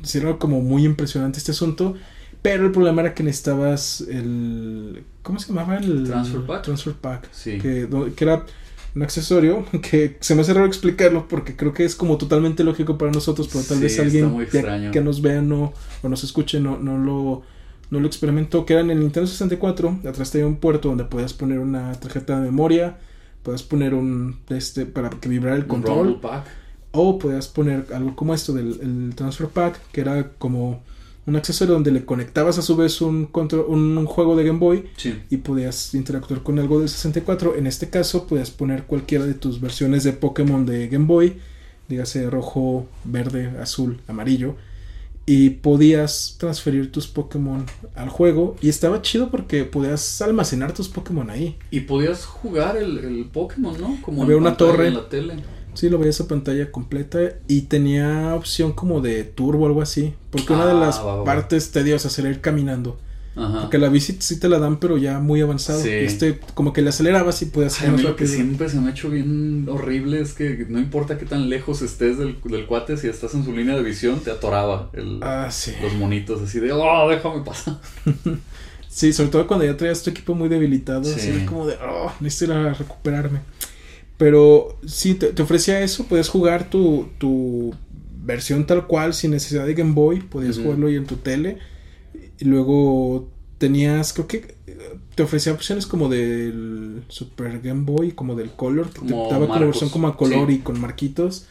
sí 0.03 0.17
era 0.17 0.37
como 0.37 0.61
muy 0.61 0.85
impresionante 0.85 1.37
este 1.37 1.51
asunto, 1.51 1.95
pero 2.41 2.65
el 2.65 2.71
problema 2.71 3.01
era 3.01 3.13
que 3.13 3.21
necesitabas 3.23 4.01
el, 4.01 5.03
¿cómo 5.21 5.37
se 5.37 5.49
llamaba? 5.53 5.77
El 5.77 6.03
Transfer 6.05 6.41
Pack. 6.41 6.63
Transfer 6.63 6.93
Pack, 6.93 7.29
Sí. 7.31 7.59
que, 7.59 7.87
que 8.15 8.23
era 8.23 8.43
un 8.95 9.03
accesorio 9.03 9.65
que 9.83 10.17
se 10.19 10.33
me 10.33 10.41
hace 10.41 10.53
raro 10.53 10.65
explicarlo 10.65 11.27
porque 11.27 11.55
creo 11.55 11.73
que 11.73 11.85
es 11.85 11.95
como 11.95 12.17
totalmente 12.17 12.63
lógico 12.63 12.97
para 12.97 13.11
nosotros, 13.11 13.47
pero 13.51 13.63
tal 13.63 13.77
Sí, 13.77 13.83
vez 13.83 13.99
alguien 13.99 14.41
extraño. 14.41 14.89
que 14.91 15.01
nos 15.01 15.21
vea 15.21 15.41
no, 15.43 15.73
o 16.01 16.09
nos 16.09 16.23
escuche 16.23 16.59
no, 16.59 16.79
no 16.79 16.97
lo 16.97 17.43
no 17.91 17.99
lo 17.99 18.07
experimentó, 18.07 18.65
que 18.65 18.73
era 18.73 18.81
en 18.81 18.89
el 18.89 18.99
Nintendo 18.99 19.27
64, 19.27 19.99
atrás 20.07 20.31
tenía 20.31 20.47
un 20.47 20.55
puerto 20.55 20.89
donde 20.89 21.03
podías 21.05 21.33
poner 21.33 21.59
una 21.59 21.91
tarjeta 21.93 22.39
de 22.39 22.45
memoria, 22.45 22.97
podías 23.43 23.61
poner 23.63 23.93
un 23.93 24.37
este 24.49 24.85
para 24.87 25.09
que 25.11 25.29
vibrara 25.29 25.55
el 25.55 25.67
control 25.67 26.19
Pack. 26.19 26.45
o 26.91 27.19
podías 27.19 27.47
poner 27.47 27.85
algo 27.93 28.15
como 28.15 28.33
esto 28.33 28.53
del 28.53 28.79
el 28.81 29.13
transfer 29.15 29.47
pack, 29.49 29.79
que 29.91 30.01
era 30.01 30.31
como 30.39 30.83
un 31.27 31.35
accesorio 31.35 31.75
donde 31.75 31.91
le 31.91 32.03
conectabas 32.03 32.57
a 32.57 32.61
su 32.63 32.75
vez 32.75 32.99
un 33.01 33.25
control, 33.27 33.65
un, 33.67 33.95
un 33.97 34.05
juego 34.07 34.35
de 34.35 34.43
Game 34.43 34.57
Boy 34.57 34.85
Sí. 34.97 35.13
y 35.29 35.37
podías 35.37 35.93
interactuar 35.93 36.41
con 36.41 36.57
algo 36.59 36.79
del 36.79 36.89
64. 36.89 37.55
En 37.57 37.67
este 37.67 37.89
caso, 37.91 38.25
podías 38.25 38.49
poner 38.51 38.85
cualquiera 38.85 39.25
de 39.25 39.35
tus 39.35 39.61
versiones 39.61 40.03
de 40.03 40.13
Pokémon 40.13 40.65
de 40.65 40.87
Game 40.87 41.05
Boy, 41.05 41.37
dígase 41.89 42.27
rojo, 42.29 42.87
verde, 43.03 43.51
azul, 43.61 43.99
amarillo, 44.07 44.55
y 45.25 45.51
podías 45.51 46.35
transferir 46.39 46.91
tus 46.91 47.07
Pokémon 47.07 47.65
al 47.95 48.09
juego. 48.09 48.55
Y 48.61 48.69
estaba 48.69 49.01
chido 49.01 49.29
porque 49.29 49.63
podías 49.65 50.21
almacenar 50.21 50.73
tus 50.73 50.89
Pokémon 50.89 51.29
ahí. 51.29 51.57
Y 51.69 51.81
podías 51.81 52.25
jugar 52.25 52.77
el, 52.77 52.97
el 52.99 53.25
Pokémon, 53.25 53.79
¿no? 53.79 53.97
Como 54.01 54.23
Había 54.23 54.35
en 54.35 54.41
una 54.41 54.57
torre. 54.57 54.87
En 54.87 54.95
la 54.95 55.09
tele. 55.09 55.35
Sí, 55.73 55.89
lo 55.89 55.97
veías 55.99 56.19
a 56.19 56.27
pantalla 56.27 56.69
completa 56.71 57.19
y 57.47 57.61
tenía 57.61 58.35
opción 58.35 58.73
como 58.73 58.99
de 58.99 59.23
turbo 59.23 59.63
o 59.63 59.67
algo 59.67 59.81
así. 59.81 60.13
Porque 60.29 60.51
una 60.51 60.65
de 60.65 60.73
Ah, 60.73 60.75
las 60.75 60.99
va, 60.99 61.03
va, 61.05 61.15
va. 61.17 61.23
partes 61.23 61.71
tediosas 61.71 62.17
era 62.19 62.29
ir 62.29 62.41
caminando. 62.41 62.99
Ajá. 63.35 63.61
Porque 63.61 63.77
la 63.77 63.87
bici 63.89 64.17
sí 64.19 64.39
te 64.39 64.49
la 64.49 64.59
dan, 64.59 64.79
pero 64.79 64.97
ya 64.97 65.19
muy 65.19 65.39
avanzado. 65.41 65.81
Sí. 65.81 65.89
Este, 65.89 66.39
como 66.53 66.73
que 66.73 66.81
le 66.81 66.89
acelerabas 66.89 67.41
y 67.41 67.45
podías 67.45 67.79
Ay, 67.79 67.87
ir 67.87 67.87
a 67.87 67.91
mí 67.91 68.03
más 68.03 68.11
lo 68.11 68.15
que 68.17 68.27
siempre 68.27 68.67
se 68.69 68.79
me 68.81 68.89
ha 68.89 68.91
hecho 68.91 69.09
bien 69.09 69.67
horrible 69.69 70.19
es 70.19 70.33
que 70.33 70.65
no 70.67 70.79
importa 70.79 71.17
qué 71.17 71.25
tan 71.25 71.47
lejos 71.49 71.81
estés 71.81 72.17
del, 72.17 72.37
del 72.43 72.65
cuate, 72.65 72.97
si 72.97 73.07
estás 73.07 73.33
en 73.33 73.45
su 73.45 73.53
línea 73.53 73.75
de 73.75 73.83
visión, 73.83 74.19
te 74.19 74.31
atoraba 74.31 74.89
el, 74.93 75.19
Ah, 75.23 75.47
sí. 75.49 75.71
los 75.81 75.93
monitos 75.93 76.41
así 76.41 76.59
de, 76.59 76.71
oh, 76.73 77.09
déjame 77.09 77.41
pasar. 77.43 77.79
Sí, 78.93 79.13
sobre 79.13 79.29
todo 79.29 79.47
cuando 79.47 79.65
ya 79.65 79.77
traías 79.77 80.03
tu 80.03 80.09
equipo 80.09 80.35
muy 80.35 80.49
debilitado. 80.49 81.05
Sí. 81.05 81.13
Así 81.15 81.45
como 81.45 81.65
de, 81.65 81.75
oh, 81.75 82.11
necesito 82.19 82.51
ir 82.51 82.57
a 82.57 82.73
recuperarme. 82.73 83.39
Pero 84.17 84.77
sí, 84.85 85.15
te, 85.15 85.27
te 85.27 85.41
ofrecía 85.41 85.79
eso. 85.79 86.03
Podías 86.07 86.27
jugar 86.27 86.69
tu, 86.69 87.07
tu 87.17 87.73
versión 88.23 88.67
tal 88.67 88.87
cual, 88.87 89.13
sin 89.13 89.31
necesidad 89.31 89.65
de 89.65 89.75
Game 89.75 89.93
Boy. 89.93 90.19
Podías 90.19 90.57
jugarlo 90.59 90.87
ahí 90.87 90.97
en 90.97 91.05
tu 91.05 91.15
tele. 91.15 91.57
Y 92.41 92.45
luego 92.45 93.29
tenías, 93.59 94.13
creo 94.13 94.27
que 94.27 94.55
te 95.13 95.21
ofrecía 95.21 95.53
opciones 95.53 95.85
como 95.85 96.09
del 96.09 97.03
Super 97.07 97.61
Game 97.61 97.83
Boy, 97.83 98.13
como 98.13 98.33
del 98.33 98.49
Color, 98.49 98.89
que 98.89 98.99
Como 98.99 99.27
te 99.27 99.33
daba 99.35 99.47
como 99.47 99.59
versión 99.59 99.91
como 99.91 100.07
a 100.07 100.17
color 100.17 100.47
sí. 100.47 100.55
y 100.55 100.57
con 100.59 100.81
marquitos. 100.81 101.45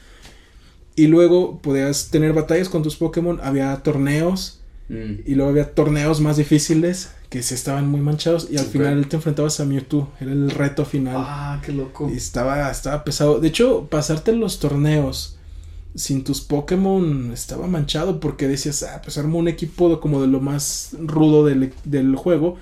Y 0.96 1.06
luego 1.06 1.60
podías 1.60 2.10
tener 2.10 2.32
batallas 2.32 2.68
con 2.68 2.82
tus 2.82 2.96
Pokémon. 2.96 3.38
Había 3.40 3.76
torneos. 3.84 4.60
Mm. 4.88 5.20
Y 5.24 5.36
luego 5.36 5.52
había 5.52 5.72
torneos 5.72 6.20
más 6.20 6.36
difíciles 6.36 7.12
que 7.28 7.44
se 7.44 7.54
estaban 7.54 7.88
muy 7.88 8.00
manchados. 8.00 8.48
Y 8.50 8.58
al 8.58 8.66
final 8.66 9.06
te 9.06 9.14
enfrentabas 9.14 9.60
a 9.60 9.64
Mewtwo. 9.64 10.10
Era 10.20 10.32
el 10.32 10.50
reto 10.50 10.84
final. 10.84 11.14
Ah, 11.16 11.62
qué 11.64 11.72
loco. 11.72 12.10
Y 12.12 12.16
estaba, 12.16 12.68
estaba 12.68 13.04
pesado. 13.04 13.38
De 13.38 13.46
hecho, 13.46 13.86
pasarte 13.88 14.32
los 14.32 14.58
torneos 14.58 15.38
sin 15.94 16.22
tus 16.24 16.40
Pokémon 16.40 17.32
estaba 17.32 17.66
manchado 17.66 18.20
porque 18.20 18.46
decías, 18.48 18.82
ah, 18.84 19.00
pues 19.02 19.18
armo 19.18 19.38
un 19.38 19.48
equipo 19.48 20.00
como 20.00 20.20
de 20.20 20.28
lo 20.28 20.40
más 20.40 20.90
rudo 21.00 21.44
del, 21.44 21.72
del 21.84 22.16
juego. 22.16 22.58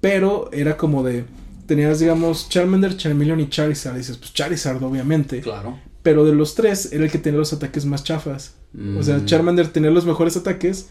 Pero 0.00 0.50
era 0.52 0.76
como 0.76 1.02
de. 1.02 1.24
Tenías, 1.66 1.98
digamos, 1.98 2.48
Charmander, 2.48 2.96
Charmeleon 2.96 3.40
y 3.40 3.48
Charizard. 3.48 3.96
Y 3.96 3.98
dices, 3.98 4.16
pues 4.18 4.32
Charizard, 4.32 4.82
obviamente. 4.84 5.40
Claro. 5.40 5.78
Pero 6.02 6.24
de 6.24 6.32
los 6.32 6.54
tres, 6.54 6.92
era 6.92 7.04
el 7.04 7.10
que 7.10 7.18
tenía 7.18 7.38
los 7.40 7.52
ataques 7.52 7.84
más 7.84 8.04
chafas. 8.04 8.54
O 8.98 9.02
sea, 9.02 9.16
Mm. 9.18 9.24
Charmander 9.24 9.68
tenía 9.68 9.90
los 9.90 10.04
mejores 10.06 10.36
ataques, 10.36 10.90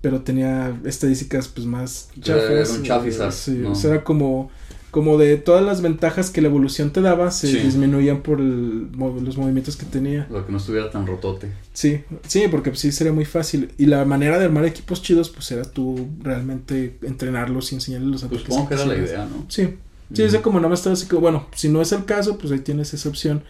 pero 0.00 0.22
tenía 0.22 0.76
estadísticas 0.84 1.48
pues 1.48 1.66
más 1.66 2.08
chafas. 2.20 2.50
Era 2.50 2.70
un 2.70 2.82
chafizas, 2.82 3.34
Sí, 3.34 3.52
¿no? 3.52 3.72
o 3.72 3.74
sea, 3.74 3.90
era 3.94 4.04
como, 4.04 4.50
como 4.96 5.18
de 5.18 5.36
todas 5.36 5.62
las 5.62 5.82
ventajas 5.82 6.30
que 6.30 6.40
la 6.40 6.48
evolución 6.48 6.90
te 6.90 7.02
daba, 7.02 7.30
se 7.30 7.48
Sí. 7.48 7.58
disminuían 7.58 8.22
por 8.22 8.40
el 8.40 8.88
los 8.96 9.36
movimientos 9.36 9.76
que 9.76 9.84
tenía. 9.84 10.26
Lo 10.30 10.46
que 10.46 10.50
no 10.52 10.56
estuviera 10.56 10.90
tan 10.90 11.06
rotote. 11.06 11.52
Sí, 11.74 12.00
sí, 12.26 12.44
porque 12.50 12.70
pues, 12.70 12.80
sí 12.80 12.92
sería 12.92 13.12
muy 13.12 13.26
fácil. 13.26 13.72
Y 13.76 13.84
la 13.84 14.06
manera 14.06 14.38
de 14.38 14.46
armar 14.46 14.64
equipos 14.64 15.02
chidos, 15.02 15.28
pues 15.28 15.50
era 15.52 15.64
tú 15.64 16.08
realmente 16.22 16.96
entrenarlos 17.02 17.72
y 17.72 17.74
enseñarles 17.74 18.08
los 18.10 18.20
Pues 18.22 18.40
ataques. 18.40 18.46
supongo 18.54 18.68
que 18.70 18.74
era 18.74 18.86
la 18.86 18.96
idea, 18.96 19.26
¿no? 19.26 19.44
Sí, 19.48 19.68
sí, 20.14 20.22
Mm. 20.22 20.24
es 20.24 20.36
como 20.38 20.58
nada 20.60 20.70
más 20.70 20.78
estaba 20.78 20.94
así 20.94 21.06
que, 21.06 21.16
bueno, 21.16 21.46
si 21.54 21.68
no 21.68 21.82
es 21.82 21.92
el 21.92 22.06
caso, 22.06 22.38
pues 22.38 22.50
ahí 22.52 22.60
tienes 22.60 22.94
esa 22.94 23.06
opción. 23.10 23.42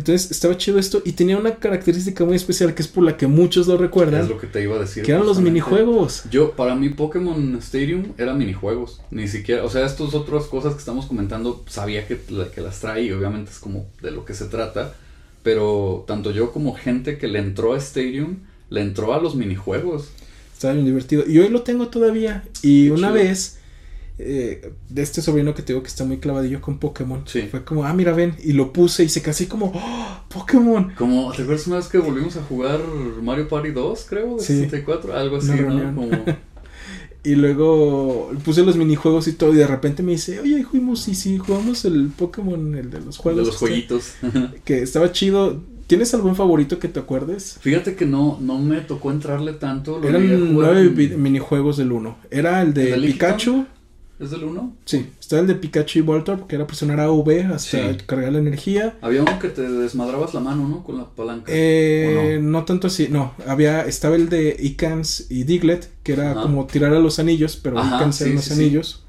Entonces 0.00 0.30
estaba 0.30 0.56
chido 0.56 0.78
esto 0.78 1.02
y 1.04 1.12
tenía 1.12 1.36
una 1.36 1.56
característica 1.56 2.24
muy 2.24 2.34
especial 2.34 2.74
que 2.74 2.80
es 2.80 2.88
por 2.88 3.04
la 3.04 3.18
que 3.18 3.26
muchos 3.26 3.66
lo 3.66 3.76
recuerdan. 3.76 4.22
Es 4.22 4.30
lo 4.30 4.38
que 4.38 4.46
te 4.46 4.62
iba 4.62 4.76
a 4.76 4.78
decir. 4.78 5.02
Que 5.02 5.12
eran 5.12 5.26
los 5.26 5.40
minijuegos. 5.40 6.22
Yo, 6.30 6.52
para 6.52 6.74
mí, 6.74 6.88
Pokémon 6.88 7.56
Stadium 7.56 8.06
eran 8.16 8.38
minijuegos. 8.38 9.02
Ni 9.10 9.28
siquiera, 9.28 9.62
o 9.62 9.68
sea, 9.68 9.84
estas 9.84 10.14
otras 10.14 10.44
cosas 10.44 10.72
que 10.72 10.78
estamos 10.78 11.04
comentando, 11.04 11.62
sabía 11.68 12.06
que, 12.08 12.18
la- 12.30 12.50
que 12.50 12.62
las 12.62 12.80
trae 12.80 13.02
y 13.04 13.12
obviamente 13.12 13.50
es 13.50 13.58
como 13.58 13.84
de 14.00 14.10
lo 14.10 14.24
que 14.24 14.32
se 14.32 14.46
trata. 14.46 14.94
Pero 15.42 16.04
tanto 16.06 16.30
yo 16.30 16.50
como 16.50 16.74
gente 16.74 17.18
que 17.18 17.28
le 17.28 17.38
entró 17.38 17.74
a 17.74 17.76
Stadium, 17.78 18.38
le 18.70 18.80
entró 18.80 19.12
a 19.12 19.20
los 19.20 19.34
minijuegos. 19.34 20.08
Estaba 20.54 20.72
bien 20.74 20.86
divertido. 20.86 21.24
Y 21.28 21.38
hoy 21.40 21.50
lo 21.50 21.60
tengo 21.62 21.88
todavía. 21.88 22.42
Y 22.62 22.86
Qué 22.86 22.90
una 22.92 23.08
chido. 23.08 23.12
vez, 23.14 23.58
eh, 24.22 24.72
de 24.88 25.02
este 25.02 25.22
sobrino 25.22 25.54
que 25.54 25.62
te 25.62 25.72
digo 25.72 25.82
que 25.82 25.88
está 25.88 26.04
muy 26.04 26.18
clavadillo 26.18 26.60
con 26.60 26.78
Pokémon, 26.78 27.22
Sí. 27.26 27.42
fue 27.50 27.64
como, 27.64 27.84
ah, 27.84 27.92
mira, 27.94 28.12
ven. 28.12 28.34
Y 28.44 28.52
lo 28.52 28.72
puse 28.72 29.04
y 29.04 29.08
se 29.08 29.22
casi 29.22 29.46
como, 29.46 29.72
¡Oh, 29.74 30.20
Pokémon. 30.28 30.92
Como, 30.96 31.32
¿te 31.32 31.42
acuerdas 31.42 31.66
una 31.66 31.76
vez 31.76 31.88
que 31.88 31.98
volvimos 31.98 32.36
a 32.36 32.42
jugar 32.42 32.80
Mario 33.22 33.48
Party 33.48 33.70
2, 33.70 34.06
creo? 34.08 34.36
De 34.36 34.42
Sí. 34.42 34.54
64, 34.60 35.14
algo 35.16 35.36
así, 35.38 35.50
¿no? 35.52 35.94
Como, 35.94 36.10
Y 37.22 37.34
luego 37.34 38.30
puse 38.44 38.62
los 38.64 38.76
minijuegos 38.76 39.28
y 39.28 39.32
todo. 39.34 39.52
Y 39.52 39.56
de 39.56 39.66
repente 39.66 40.02
me 40.02 40.12
dice, 40.12 40.40
oye, 40.40 40.64
fuimos 40.64 41.06
y 41.08 41.14
sí, 41.14 41.36
jugamos 41.36 41.84
el 41.84 42.08
Pokémon, 42.16 42.74
el 42.74 42.90
de 42.90 43.00
los 43.00 43.16
de 43.18 43.22
juegos. 43.22 43.46
los 43.46 43.54
este, 43.56 43.66
jueguitos. 43.66 44.12
Que 44.64 44.82
estaba 44.82 45.12
chido. 45.12 45.60
¿Tienes 45.86 46.14
algún 46.14 46.36
favorito 46.36 46.78
que 46.78 46.86
te 46.88 47.00
acuerdes? 47.00 47.58
Fíjate 47.60 47.94
que 47.96 48.06
no, 48.06 48.38
no 48.40 48.58
me 48.58 48.80
tocó 48.80 49.10
entrarle 49.10 49.52
tanto. 49.54 49.98
Lo 49.98 50.08
Eran 50.08 50.54
nueve 50.54 50.82
en- 50.82 51.20
minijuegos 51.22 51.76
del 51.78 51.90
1. 51.92 52.16
Era 52.30 52.62
el 52.62 52.72
de 52.72 52.92
¿El 52.94 53.02
de? 53.02 53.08
Pikachu. 53.08 53.66
¿Es 54.20 54.30
del 54.30 54.44
1? 54.44 54.76
Sí, 54.84 55.06
estaba 55.18 55.40
el 55.40 55.48
de 55.48 55.54
Pikachu 55.54 55.98
y 56.00 56.02
Voltorb, 56.02 56.46
que 56.46 56.54
era 56.56 56.66
presionar 56.66 57.00
A 57.00 57.10
V 57.10 57.42
hasta 57.44 57.92
Sí. 57.92 57.98
cargar 58.04 58.32
la 58.32 58.38
energía. 58.38 58.98
Había 59.00 59.22
uno 59.22 59.38
que 59.38 59.48
te 59.48 59.62
desmadrabas 59.62 60.34
la 60.34 60.40
mano, 60.40 60.68
¿no? 60.68 60.84
Con 60.84 60.98
la 60.98 61.06
palanca. 61.06 61.50
Eh, 61.50 62.36
¿O 62.38 62.42
no? 62.42 62.64
tanto 62.66 62.88
así, 62.88 63.08
no. 63.10 63.32
Había, 63.46 63.86
estaba 63.86 64.16
el 64.16 64.28
de 64.28 64.54
Icans 64.60 65.26
y 65.30 65.44
Diglett, 65.44 65.88
que 66.02 66.12
era 66.12 66.32
Ajá. 66.32 66.42
como 66.42 66.66
tirar 66.66 66.92
a 66.92 66.98
los 67.00 67.18
anillos, 67.18 67.56
pero 67.56 67.78
Ajá, 67.78 67.96
Icans 67.96 68.16
sí, 68.16 68.24
eran 68.24 68.36
los 68.36 68.44
sí, 68.44 68.52
anillos. 68.52 69.04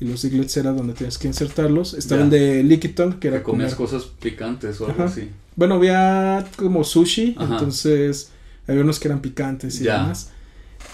Y 0.00 0.06
los 0.06 0.22
Diglets 0.22 0.56
era 0.56 0.72
donde 0.72 0.94
tenías 0.94 1.18
que 1.18 1.28
insertarlos. 1.28 1.92
Estaba 1.94 2.20
Ya. 2.22 2.24
el 2.24 2.30
de 2.30 2.62
Lickitung, 2.64 3.12
que 3.14 3.18
que 3.20 3.28
era 3.28 3.42
comías 3.42 3.74
comer. 3.74 3.90
cosas 3.90 4.08
picantes 4.20 4.80
o 4.80 4.86
algo 4.88 5.04
así. 5.04 5.28
Bueno, 5.56 5.74
había 5.74 6.46
como 6.56 6.82
sushi, 6.84 7.36
entonces 7.38 8.30
había 8.66 8.80
unos 8.82 8.98
que 8.98 9.08
eran 9.08 9.20
picantes 9.20 9.78
y 9.80 9.84
Ya. 9.84 9.98
demás. 10.00 10.30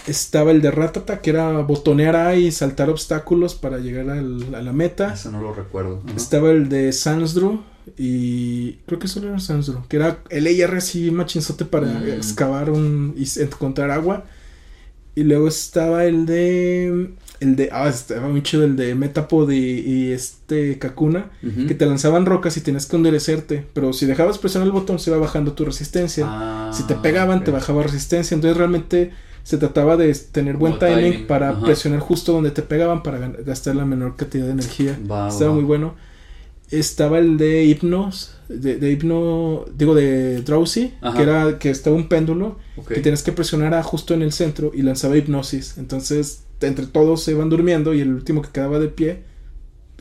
Estaba 0.07 0.51
el 0.51 0.61
de 0.61 0.71
Ratata, 0.71 1.21
que 1.21 1.29
era 1.29 1.51
botonear 1.59 2.15
A 2.15 2.35
y 2.35 2.51
saltar 2.51 2.89
obstáculos 2.89 3.53
para 3.55 3.77
llegar 3.77 4.09
al- 4.09 4.55
a 4.55 4.61
la 4.61 4.73
meta. 4.73 5.13
Ese 5.13 5.29
no 5.31 5.41
lo 5.41 5.53
recuerdo. 5.53 6.01
Estaba 6.15 6.49
el 6.51 6.69
de 6.69 6.91
Sansdru 6.91 7.61
y 7.97 8.73
creo 8.87 8.99
que 8.99 9.07
solo 9.07 9.27
era 9.29 9.39
Sansdru, 9.39 9.83
que 9.87 9.97
era 9.97 10.19
el 10.29 10.47
AR 10.47 10.77
así 10.77 11.11
machinzote 11.11 11.65
para 11.65 11.87
Mm. 11.87 12.07
excavar 12.13 12.69
un 12.71 13.13
y 13.17 13.27
encontrar 13.41 13.91
agua. 13.91 14.25
Y 15.13 15.23
luego 15.23 15.47
estaba 15.49 16.05
el 16.05 16.25
de 16.25 17.11
el 17.41 17.55
de 17.55 17.69
ah, 17.71 17.89
estaba 17.89 18.27
muy 18.29 18.41
chido 18.43 18.63
el 18.63 18.75
de 18.75 18.93
Metapod 18.95 19.49
y, 19.51 19.79
y 19.81 20.11
este 20.13 20.77
Kakuna, 20.79 21.31
que 21.67 21.73
te 21.75 21.85
lanzaban 21.85 22.25
rocas 22.25 22.55
y 22.57 22.61
tenías 22.61 22.85
que 22.85 22.95
endurecerte, 22.95 23.65
pero 23.73 23.93
si 23.93 24.05
dejabas 24.05 24.37
presionar 24.37 24.67
el 24.67 24.71
botón 24.71 24.99
se 24.99 25.09
iba 25.09 25.19
bajando 25.19 25.53
tu 25.53 25.65
resistencia. 25.65 26.25
Ah, 26.27 26.71
si 26.73 26.83
te 26.87 26.95
pegaban 26.95 27.43
te 27.43 27.51
bajaba 27.51 27.83
resistencia, 27.83 28.35
entonces 28.35 28.57
realmente 28.57 29.11
se 29.43 29.57
trataba 29.57 29.97
de 29.97 30.13
tener 30.31 30.57
buen 30.57 30.77
timing, 30.79 31.11
timing, 31.11 31.27
para 31.27 31.49
ajá. 31.51 31.65
presionar 31.65 31.99
justo 31.99 32.31
donde 32.33 32.51
te 32.51 32.61
pegaban 32.61 33.03
para 33.03 33.17
gastar 33.29 33.75
la 33.75 33.85
menor 33.85 34.15
cantidad 34.15 34.45
de 34.45 34.51
energía. 34.51 34.97
Estaba 35.29 35.51
muy 35.53 35.63
bueno. 35.63 35.95
Estaba 36.69 37.19
el 37.19 37.37
de 37.37 37.65
Hypnos, 37.65 38.35
de, 38.47 38.77
de 38.77 38.91
Hypno, 38.93 39.65
digo 39.77 39.93
de 39.93 40.41
Drowsy, 40.41 40.93
Ajá. 41.01 41.17
que 41.17 41.23
era 41.23 41.59
que 41.59 41.69
estaba 41.69 41.97
un 41.97 42.07
péndulo 42.07 42.59
que 42.87 43.01
tenías 43.01 43.23
que 43.23 43.33
presionar 43.33 43.73
a 43.73 43.83
justo 43.83 44.13
en 44.13 44.21
el 44.21 44.31
centro 44.31 44.71
y 44.73 44.81
lanzaba 44.81 45.17
hipnosis. 45.17 45.77
Entonces, 45.77 46.43
entre 46.61 46.85
todos 46.87 47.23
se 47.23 47.31
iban 47.31 47.49
durmiendo 47.49 47.93
y 47.93 47.99
el 47.99 48.13
último 48.13 48.41
que 48.41 48.49
quedaba 48.51 48.79
de 48.79 48.87
pie 48.87 49.23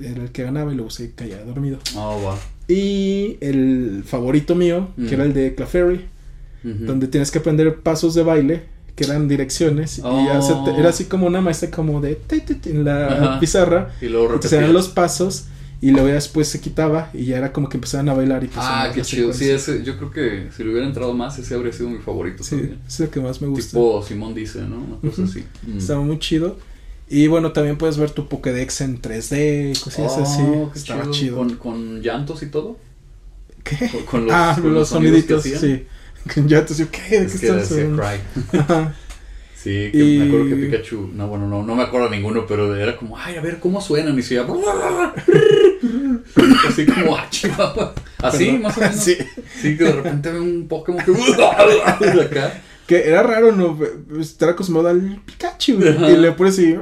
era 0.00 0.22
el 0.22 0.30
que 0.30 0.44
ganaba 0.44 0.72
y 0.72 0.76
luego 0.76 0.90
se 0.90 1.12
caía 1.12 1.44
dormido. 1.44 1.78
Ah. 1.96 2.36
Y 2.68 3.36
el 3.40 4.04
favorito 4.06 4.54
mío, 4.54 4.90
Mm. 4.96 5.06
que 5.08 5.14
era 5.14 5.24
el 5.24 5.32
de 5.34 5.56
Ujú. 6.62 6.84
donde 6.84 7.08
tienes 7.08 7.30
que 7.32 7.38
aprender 7.40 7.80
pasos 7.80 8.14
de 8.14 8.22
baile 8.22 8.62
que 9.00 9.10
eran 9.10 9.28
direcciones 9.28 9.98
y 9.98 10.02
Oh. 10.04 10.42
se 10.42 10.54
te- 10.70 10.78
era 10.78 10.90
así 10.90 11.04
como 11.06 11.26
una 11.26 11.40
maestra 11.40 11.70
como 11.70 12.00
de 12.00 12.14
ti, 12.16 12.40
ti, 12.40 12.54
ti, 12.56 12.70
en 12.70 12.84
la 12.84 13.06
Ajá. 13.06 13.40
pizarra 13.40 13.92
Y 14.00 14.06
luego 14.06 14.26
entonces 14.34 14.52
eran 14.52 14.72
los 14.72 14.88
pasos 14.88 15.46
y 15.82 15.92
luego 15.92 16.08
ya 16.08 16.14
después 16.14 16.46
se 16.48 16.60
quitaba 16.60 17.08
y 17.14 17.24
ya 17.24 17.38
era 17.38 17.52
como 17.54 17.70
que 17.70 17.78
empezaban 17.78 18.08
a 18.10 18.14
bailar 18.14 18.44
y 18.44 18.48
pues 18.48 18.58
Ah, 18.68 18.90
qué 18.94 19.00
chido. 19.00 19.32
Sí, 19.32 19.48
ese, 19.48 19.82
yo 19.82 19.96
creo 19.96 20.10
que 20.10 20.48
si 20.54 20.62
le 20.62 20.70
hubiera 20.72 20.86
entrado 20.86 21.14
más, 21.14 21.38
ese 21.38 21.54
habría 21.54 21.72
sido 21.72 21.88
mi 21.88 21.98
favorito 21.98 22.42
Sí, 22.44 22.50
también. 22.56 22.78
es 22.86 23.00
lo 23.00 23.10
que 23.10 23.20
más 23.20 23.40
me 23.40 23.48
gusta. 23.48 23.70
Tipo 23.70 24.02
Simón 24.06 24.34
dice, 24.34 24.60
¿no? 24.60 24.76
Una 24.76 24.96
cosa 25.10 25.22
Ujú. 25.22 25.30
así. 25.30 25.44
Mm. 25.66 25.78
Estaba 25.78 26.00
muy 26.02 26.18
chido. 26.18 26.58
Y 27.08 27.26
bueno, 27.28 27.52
también 27.52 27.76
puedes 27.78 27.96
ver 27.96 28.10
tu 28.10 28.28
Pokédex 28.28 28.82
en 28.82 29.00
3D 29.00 29.72
y 29.74 29.80
cosillas 29.80 30.12
Oh, 30.18 30.22
así. 30.22 30.78
Estaba 30.78 31.10
chido. 31.10 31.38
Con, 31.38 31.56
con 31.56 32.02
llantos 32.02 32.42
y 32.42 32.46
todo. 32.46 32.76
¿Qué? 33.64 33.76
Con, 33.90 34.04
con 34.04 34.24
los, 34.26 34.34
ah, 34.34 34.58
con 34.60 34.74
los, 34.74 34.88
que 34.88 34.94
soniditos, 34.94 35.42
sí. 35.42 35.86
Con 36.32 36.48
llantos, 36.48 36.78
yo, 36.78 36.86
¿qué? 36.90 37.20
¿De 37.20 37.26
Es 37.26 37.40
qué 37.40 37.46
que 37.46 37.52
decía? 37.52 37.86
Cry. 37.86 38.58
Sí, 39.62 39.90
que 39.92 39.98
Y- 39.98 40.18
me 40.18 40.24
acuerdo 40.26 40.48
que 40.48 40.56
Pikachu, 40.56 41.10
no, 41.12 41.28
bueno, 41.28 41.46
no, 41.46 41.62
no 41.62 41.74
me 41.74 41.82
acuerdo 41.82 42.08
ninguno, 42.08 42.46
pero 42.46 42.74
era 42.74 42.96
como, 42.96 43.18
ay, 43.18 43.36
a 43.36 43.42
ver 43.42 43.60
cómo 43.60 43.78
suenan, 43.82 44.18
y 44.18 44.22
se 44.22 44.32
iba, 44.34 44.44
así 44.44 44.50
como, 46.86 47.16
ah. 47.16 47.26
Así, 48.22 48.44
Perdón. 48.46 48.62
más 48.62 48.76
o 48.76 48.80
menos. 48.80 48.96
Sí. 48.96 49.16
Sí, 49.60 49.76
que 49.76 49.84
de 49.84 49.92
repente 49.92 50.30
ve 50.32 50.40
un 50.40 50.68
Pokémon 50.68 51.02
que, 51.04 51.12
de 51.12 52.22
acá. 52.22 52.60
Que 52.86 53.08
era 53.08 53.22
raro, 53.22 53.52
¿no? 53.52 53.78
Estar 54.18 54.50
acostumbrado 54.50 54.88
al 54.88 55.20
Pikachu. 55.24 55.78
Ajá. 55.88 56.10
Y 56.10 56.16
le 56.16 56.32
pones 56.32 56.54
así. 56.54 56.76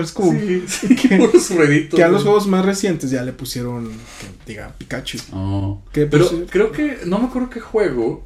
Es 0.00 0.12
como. 0.12 0.32
Sí, 0.32 0.64
sí, 0.66 0.94
puros 1.08 1.50
rueditos. 1.54 1.96
Que 1.96 2.04
a 2.04 2.08
los 2.08 2.22
juegos 2.22 2.46
más 2.46 2.64
recientes 2.64 3.10
ya 3.10 3.22
le 3.22 3.32
pusieron. 3.32 3.88
Que 3.88 4.52
diga 4.52 4.74
Pikachu. 4.76 5.18
Oh. 5.32 5.82
Que, 5.92 6.06
Pero 6.06 6.28
pues, 6.28 6.42
creo 6.50 6.70
que, 6.70 6.98
no 7.06 7.18
me 7.18 7.26
acuerdo 7.26 7.50
qué 7.50 7.60
juego, 7.60 8.24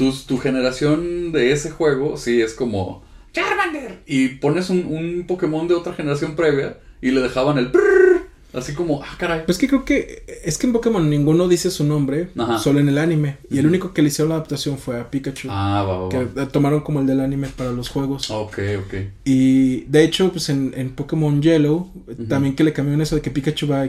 tu, 0.00 0.12
tu 0.26 0.38
generación 0.38 1.30
de 1.32 1.52
ese 1.52 1.70
juego, 1.70 2.16
sí, 2.16 2.40
es 2.40 2.54
como 2.54 3.02
Charmander. 3.32 4.00
Y 4.06 4.28
pones 4.28 4.70
un, 4.70 4.86
un 4.86 5.24
Pokémon 5.26 5.68
de 5.68 5.74
otra 5.74 5.92
generación 5.92 6.34
previa 6.36 6.78
y 7.02 7.10
le 7.10 7.20
dejaban 7.20 7.58
el 7.58 7.70
prrr, 7.70 8.22
así 8.54 8.72
como, 8.74 9.02
ah, 9.02 9.16
caray. 9.18 9.44
Pues 9.44 9.58
que 9.58 9.68
creo 9.68 9.84
que 9.84 10.24
es 10.44 10.58
que 10.58 10.66
en 10.66 10.72
Pokémon 10.72 11.08
ninguno 11.08 11.46
dice 11.48 11.70
su 11.70 11.84
nombre, 11.84 12.30
Ajá. 12.36 12.58
solo 12.58 12.80
en 12.80 12.88
el 12.88 12.98
anime. 12.98 13.36
Y 13.50 13.58
el 13.58 13.66
único 13.66 13.92
que 13.92 14.02
le 14.02 14.08
hicieron 14.08 14.30
la 14.30 14.36
adaptación 14.36 14.78
fue 14.78 14.98
a 14.98 15.10
Pikachu. 15.10 15.48
Ah, 15.50 15.84
va, 15.86 15.98
va, 15.98 16.08
Que 16.08 16.24
va. 16.24 16.48
tomaron 16.48 16.80
como 16.80 17.00
el 17.00 17.06
del 17.06 17.20
anime 17.20 17.48
para 17.48 17.70
los 17.72 17.88
juegos. 17.90 18.30
Ok, 18.30 18.58
ok. 18.84 18.94
Y 19.24 19.82
de 19.82 20.02
hecho, 20.02 20.30
pues 20.32 20.48
en, 20.48 20.72
en 20.76 20.90
Pokémon 20.90 21.40
Yellow, 21.42 21.90
también 22.28 22.56
que 22.56 22.64
le 22.64 22.72
cambiaron 22.72 23.00
eso 23.02 23.14
de 23.16 23.22
que 23.22 23.30
Pikachu 23.30 23.66
va 23.68 23.86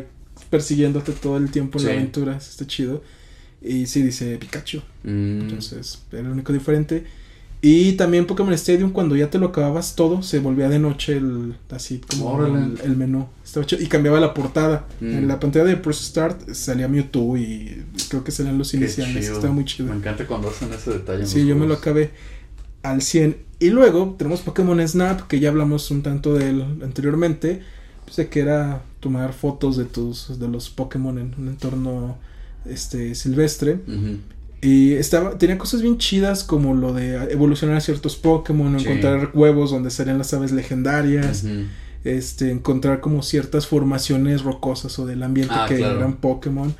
persiguiéndote 0.50 1.14
todo 1.14 1.38
el 1.38 1.50
tiempo 1.50 1.80
en 1.80 1.86
la 1.86 1.92
aventura. 1.94 2.36
Está 2.38 2.68
chido. 2.68 3.02
Y 3.62 3.86
sí 3.86 4.02
dice 4.02 4.38
Pikachu. 4.38 4.80
Mm, 5.04 5.42
Entonces, 5.42 6.02
era 6.12 6.24
lo 6.24 6.32
único 6.32 6.52
diferente. 6.54 7.06
Y 7.64 7.94
también 7.94 8.26
Pokémon 8.26 8.52
Stadium, 8.54 8.92
cuando 8.92 9.16
ya 9.16 9.30
te 9.30 9.38
lo 9.38 9.48
acababas 9.48 9.96
todo, 9.96 10.24
se 10.24 10.40
volvía 10.40 10.68
de 10.68 10.80
noche 10.80 11.18
el, 11.18 11.56
así 11.70 12.02
como 12.10 12.44
el, 12.44 12.80
el 12.84 12.98
menú. 12.98 13.28
Estaba 13.46 13.68
chido. 13.68 13.84
Y 13.84 13.86
cambiaba 13.86 14.20
la 14.20 14.34
portada. 14.34 14.88
Mm. 15.00 15.12
En 15.12 15.28
la 15.28 15.40
pantalla 15.40 15.66
de 15.66 15.78
Press 15.78 15.98
Start 15.98 16.54
salía 16.54 16.88
Mewtwo 16.88 17.38
y 17.38 17.84
creo 18.10 18.24
que 18.24 18.32
salían 18.32 18.58
los 18.58 18.72
qué 18.72 18.78
iniciales. 18.78 19.26
chido. 19.26 19.36
Estaba 19.36 19.54
muy 19.54 19.66
chido. 19.66 19.90
Me 19.90 19.96
encanta 19.96 20.26
cuando 20.26 20.50
hacen 20.50 20.74
ese 20.74 20.92
detalle. 20.94 21.24
Sí, 21.28 21.46
yo 21.46 21.56
me 21.56 21.68
lo 21.68 21.76
acabé 21.76 22.10
al 22.82 23.04
100. 23.04 23.38
Y 23.60 23.70
luego 23.70 24.16
tenemos 24.18 24.42
Pokémon 24.42 24.88
Snap, 24.88 25.28
que 25.28 25.40
ya 25.40 25.50
hablamos 25.50 25.92
un 25.92 26.02
tanto 26.02 26.34
de 26.34 26.50
él 26.50 26.62
anteriormente. 26.84 27.62
Pues 28.06 28.16
de 28.16 28.28
que 28.28 28.40
era 28.40 28.82
tomar 29.00 29.34
fotos 29.34 29.78
de 29.78 29.86
tus 29.86 30.40
de 30.40 30.48
los 30.48 30.72
Pokémon 30.72 31.20
en 31.20 31.36
un 31.38 31.48
entorno 31.48 32.18
este 32.66 33.16
silvestre. 33.16 33.80
Y 34.64 34.94
estaba, 34.94 35.38
tenía 35.40 35.58
cosas 35.58 35.82
bien 35.82 35.98
chidas 35.98 36.44
como 36.44 36.76
lo 36.76 36.94
de 36.94 37.16
evolucionar 37.32 37.78
a 37.78 37.82
ciertos 37.82 38.16
Pokémon, 38.16 38.80
Sí. 38.80 38.86
encontrar 38.86 39.32
huevos 39.34 39.72
donde 39.72 39.90
salían 39.90 40.20
las 40.20 40.34
aves 40.36 40.52
legendarias, 40.52 41.44
este, 42.04 42.52
encontrar 42.52 43.00
como 43.02 43.24
ciertas 43.24 43.66
formaciones 43.68 44.44
rocosas 44.44 44.98
o 45.00 45.06
del 45.06 45.24
ambiente 45.24 45.54
Ah, 45.58 45.66
que 45.68 45.78
claro. 45.78 45.98
eran 45.98 46.18
Pokémon. 46.18 46.76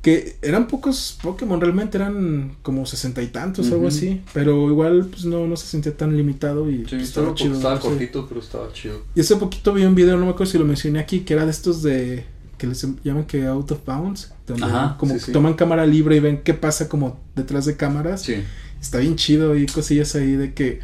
Que 0.00 0.36
eran 0.42 0.68
pocos 0.68 1.18
Pokémon, 1.22 1.58
realmente 1.60 1.96
eran 1.96 2.56
como 2.62 2.84
sesenta 2.84 3.22
y 3.22 3.28
tantos, 3.28 3.72
algo 3.72 3.88
así. 3.88 4.20
Pero 4.34 4.68
igual 4.68 5.06
pues 5.10 5.24
no, 5.24 5.46
no 5.46 5.56
se 5.56 5.66
sentía 5.66 5.96
tan 5.96 6.14
limitado 6.16 6.68
y 6.70 6.80
Sí, 6.80 6.84
pues, 6.90 7.02
estaba, 7.04 7.28
estaba 7.28 7.34
chido. 7.34 7.54
estaba 7.54 7.74
no 7.76 7.80
sé. 7.80 7.88
cortito, 7.88 8.26
pero 8.28 8.40
estaba 8.40 8.72
chido. 8.72 9.00
Y 9.14 9.20
hace 9.22 9.34
poquito 9.36 9.72
vi 9.72 9.84
un 9.84 9.94
video, 9.94 10.18
no 10.18 10.26
me 10.26 10.32
acuerdo 10.32 10.52
si 10.52 10.58
lo 10.58 10.66
mencioné 10.66 10.98
aquí, 11.00 11.20
que 11.20 11.32
era 11.32 11.46
de 11.46 11.50
estos 11.52 11.82
de 11.82 12.24
que 12.64 12.68
les 12.70 12.86
llaman 13.04 13.24
que 13.24 13.46
out 13.46 13.70
of 13.70 13.84
bounds, 13.84 14.32
donde 14.46 14.64
Ajá, 14.64 14.96
como 14.98 15.12
sí, 15.14 15.18
que 15.20 15.24
sí. 15.26 15.32
toman 15.32 15.54
cámara 15.54 15.86
libre 15.86 16.16
y 16.16 16.20
ven 16.20 16.42
qué 16.42 16.54
pasa 16.54 16.88
como 16.88 17.20
detrás 17.36 17.66
de 17.66 17.76
cámaras. 17.76 18.22
Sí. 18.22 18.36
Está 18.80 18.98
bien 18.98 19.16
chido, 19.16 19.52
hay 19.52 19.66
cosillas 19.66 20.14
ahí 20.14 20.32
de 20.32 20.52
que 20.54 20.80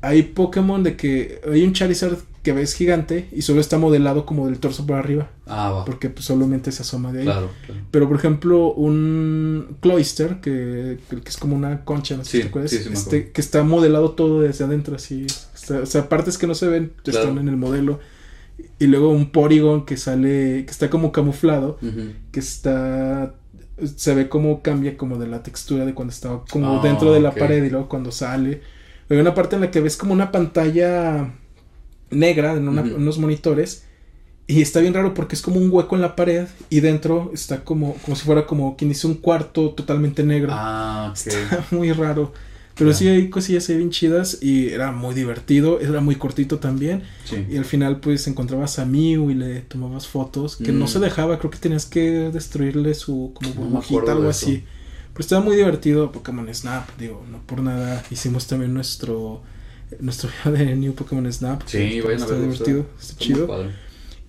hay 0.00 0.22
Pokémon 0.22 0.82
de 0.82 0.96
que 0.96 1.40
hay 1.50 1.62
un 1.64 1.72
Charizard 1.72 2.18
que 2.42 2.52
ves 2.52 2.74
gigante 2.74 3.26
y 3.32 3.40
solo 3.40 3.60
está 3.62 3.78
modelado 3.78 4.26
como 4.26 4.46
del 4.46 4.58
torso 4.58 4.86
para 4.86 4.98
arriba. 4.98 5.30
Ah, 5.46 5.70
va. 5.70 5.84
Porque 5.86 6.10
pues, 6.10 6.26
solamente 6.26 6.72
se 6.72 6.82
asoma 6.82 7.10
de 7.10 7.20
ahí. 7.20 7.24
Claro, 7.24 7.48
claro. 7.64 7.80
Pero 7.90 8.06
por 8.08 8.18
ejemplo, 8.18 8.72
un 8.72 9.76
cloister, 9.80 10.40
que, 10.42 10.98
que 11.08 11.28
es 11.28 11.36
como 11.38 11.56
una 11.56 11.84
concha, 11.86 12.16
no 12.18 12.24
sé 12.24 12.30
Sí, 12.30 12.36
si 12.36 12.42
te 12.42 12.48
acuerdas, 12.50 12.70
sí, 12.70 12.78
sí 12.82 12.88
me 12.90 12.94
este, 12.96 13.30
que 13.30 13.40
está 13.40 13.62
modelado 13.62 14.10
todo 14.10 14.42
desde 14.42 14.64
adentro, 14.64 14.94
así. 14.96 15.24
está- 15.54 15.78
o 15.80 15.86
sea, 15.86 16.08
partes 16.10 16.36
que 16.36 16.46
no 16.46 16.54
se 16.54 16.68
ven, 16.68 16.92
Claro. 17.02 17.20
están 17.20 17.38
en 17.38 17.48
el 17.48 17.56
modelo. 17.56 17.98
Y 18.78 18.86
luego 18.86 19.10
un 19.10 19.30
Porygon 19.30 19.84
que 19.84 19.96
sale, 19.96 20.64
que 20.64 20.70
está 20.70 20.90
como 20.90 21.12
camuflado, 21.12 21.78
que 22.32 22.40
está 22.40 23.34
se 23.96 24.14
ve 24.14 24.28
como 24.28 24.62
cambia 24.62 24.96
como 24.96 25.18
de 25.18 25.26
la 25.26 25.42
textura 25.42 25.84
de 25.84 25.94
cuando 25.94 26.12
estaba 26.12 26.44
como 26.50 26.66
Ah, 26.78 26.80
dentro 26.82 27.12
de 27.12 27.20
la 27.20 27.30
pared 27.34 27.64
y 27.64 27.70
luego 27.70 27.88
cuando 27.88 28.12
sale. 28.12 28.62
Hay 29.10 29.16
una 29.18 29.34
parte 29.34 29.56
en 29.56 29.62
la 29.62 29.70
que 29.70 29.80
ves 29.80 29.96
como 29.96 30.12
una 30.12 30.30
pantalla 30.30 31.34
negra 32.10 32.52
en 32.54 32.68
una- 32.68 32.82
unos 32.96 33.18
monitores 33.18 33.84
y 34.46 34.62
está 34.62 34.80
bien 34.80 34.94
raro 34.94 35.14
porque 35.14 35.34
es 35.34 35.42
como 35.42 35.58
un 35.58 35.70
hueco 35.72 35.96
en 35.96 36.02
la 36.02 36.14
pared 36.16 36.46
y 36.70 36.80
dentro 36.80 37.30
está 37.34 37.64
como 37.64 37.94
como 38.04 38.14
si 38.16 38.24
fuera 38.24 38.46
como 38.46 38.76
quien 38.76 38.90
dice 38.90 39.06
un 39.06 39.14
cuarto 39.14 39.70
totalmente 39.70 40.22
negro. 40.22 40.50
Ah, 40.52 41.08
ok. 41.10 41.16
Está 41.26 41.64
muy 41.70 41.92
raro. 41.92 42.32
Pero 42.76 42.92
sí 42.92 43.06
hay 43.06 43.30
cosillas 43.30 43.68
ahí 43.68 43.76
bien 43.76 43.90
chidas 43.90 44.38
y 44.42 44.68
era 44.70 44.90
muy 44.90 45.14
divertido, 45.14 45.78
era 45.80 46.00
muy 46.00 46.16
cortito 46.16 46.58
también. 46.58 47.02
Sí. 47.24 47.46
Y 47.48 47.56
al 47.56 47.64
final 47.64 48.00
pues 48.00 48.26
encontrabas 48.26 48.78
a 48.80 48.84
Mew 48.84 49.30
y 49.30 49.34
le 49.34 49.60
tomabas 49.60 50.08
fotos, 50.08 50.56
que 50.56 50.72
no 50.72 50.86
Mm. 50.86 50.88
se 50.88 50.98
dejaba, 50.98 51.38
creo 51.38 51.50
que 51.52 51.58
tenías 51.58 51.86
que 51.86 52.30
destruirle 52.32 52.94
su 52.94 53.30
como 53.34 53.52
burbujita, 53.54 54.10
algo 54.12 54.28
así. 54.28 54.64
Pero 55.12 55.20
estaba 55.22 55.44
muy 55.44 55.54
divertido 55.54 56.10
Pokémon 56.10 56.52
Snap, 56.52 56.88
digo, 56.98 57.24
no 57.30 57.38
por 57.46 57.60
nada 57.62 58.02
hicimos 58.10 58.46
también 58.48 58.74
nuestro 58.74 59.42
nuestro 60.00 60.28
video 60.44 60.66
de 60.66 60.74
New 60.74 60.94
Pokémon 60.94 61.32
Snap. 61.32 61.62
Sí, 61.66 62.00
vayan 62.00 62.10
a 62.10 62.24
está 62.24 62.34
verlo, 62.34 62.42
divertido, 62.52 62.80
está- 62.80 63.00
está 63.00 63.14
muy 63.14 63.26
chido. 63.34 63.46
padre. 63.46 63.70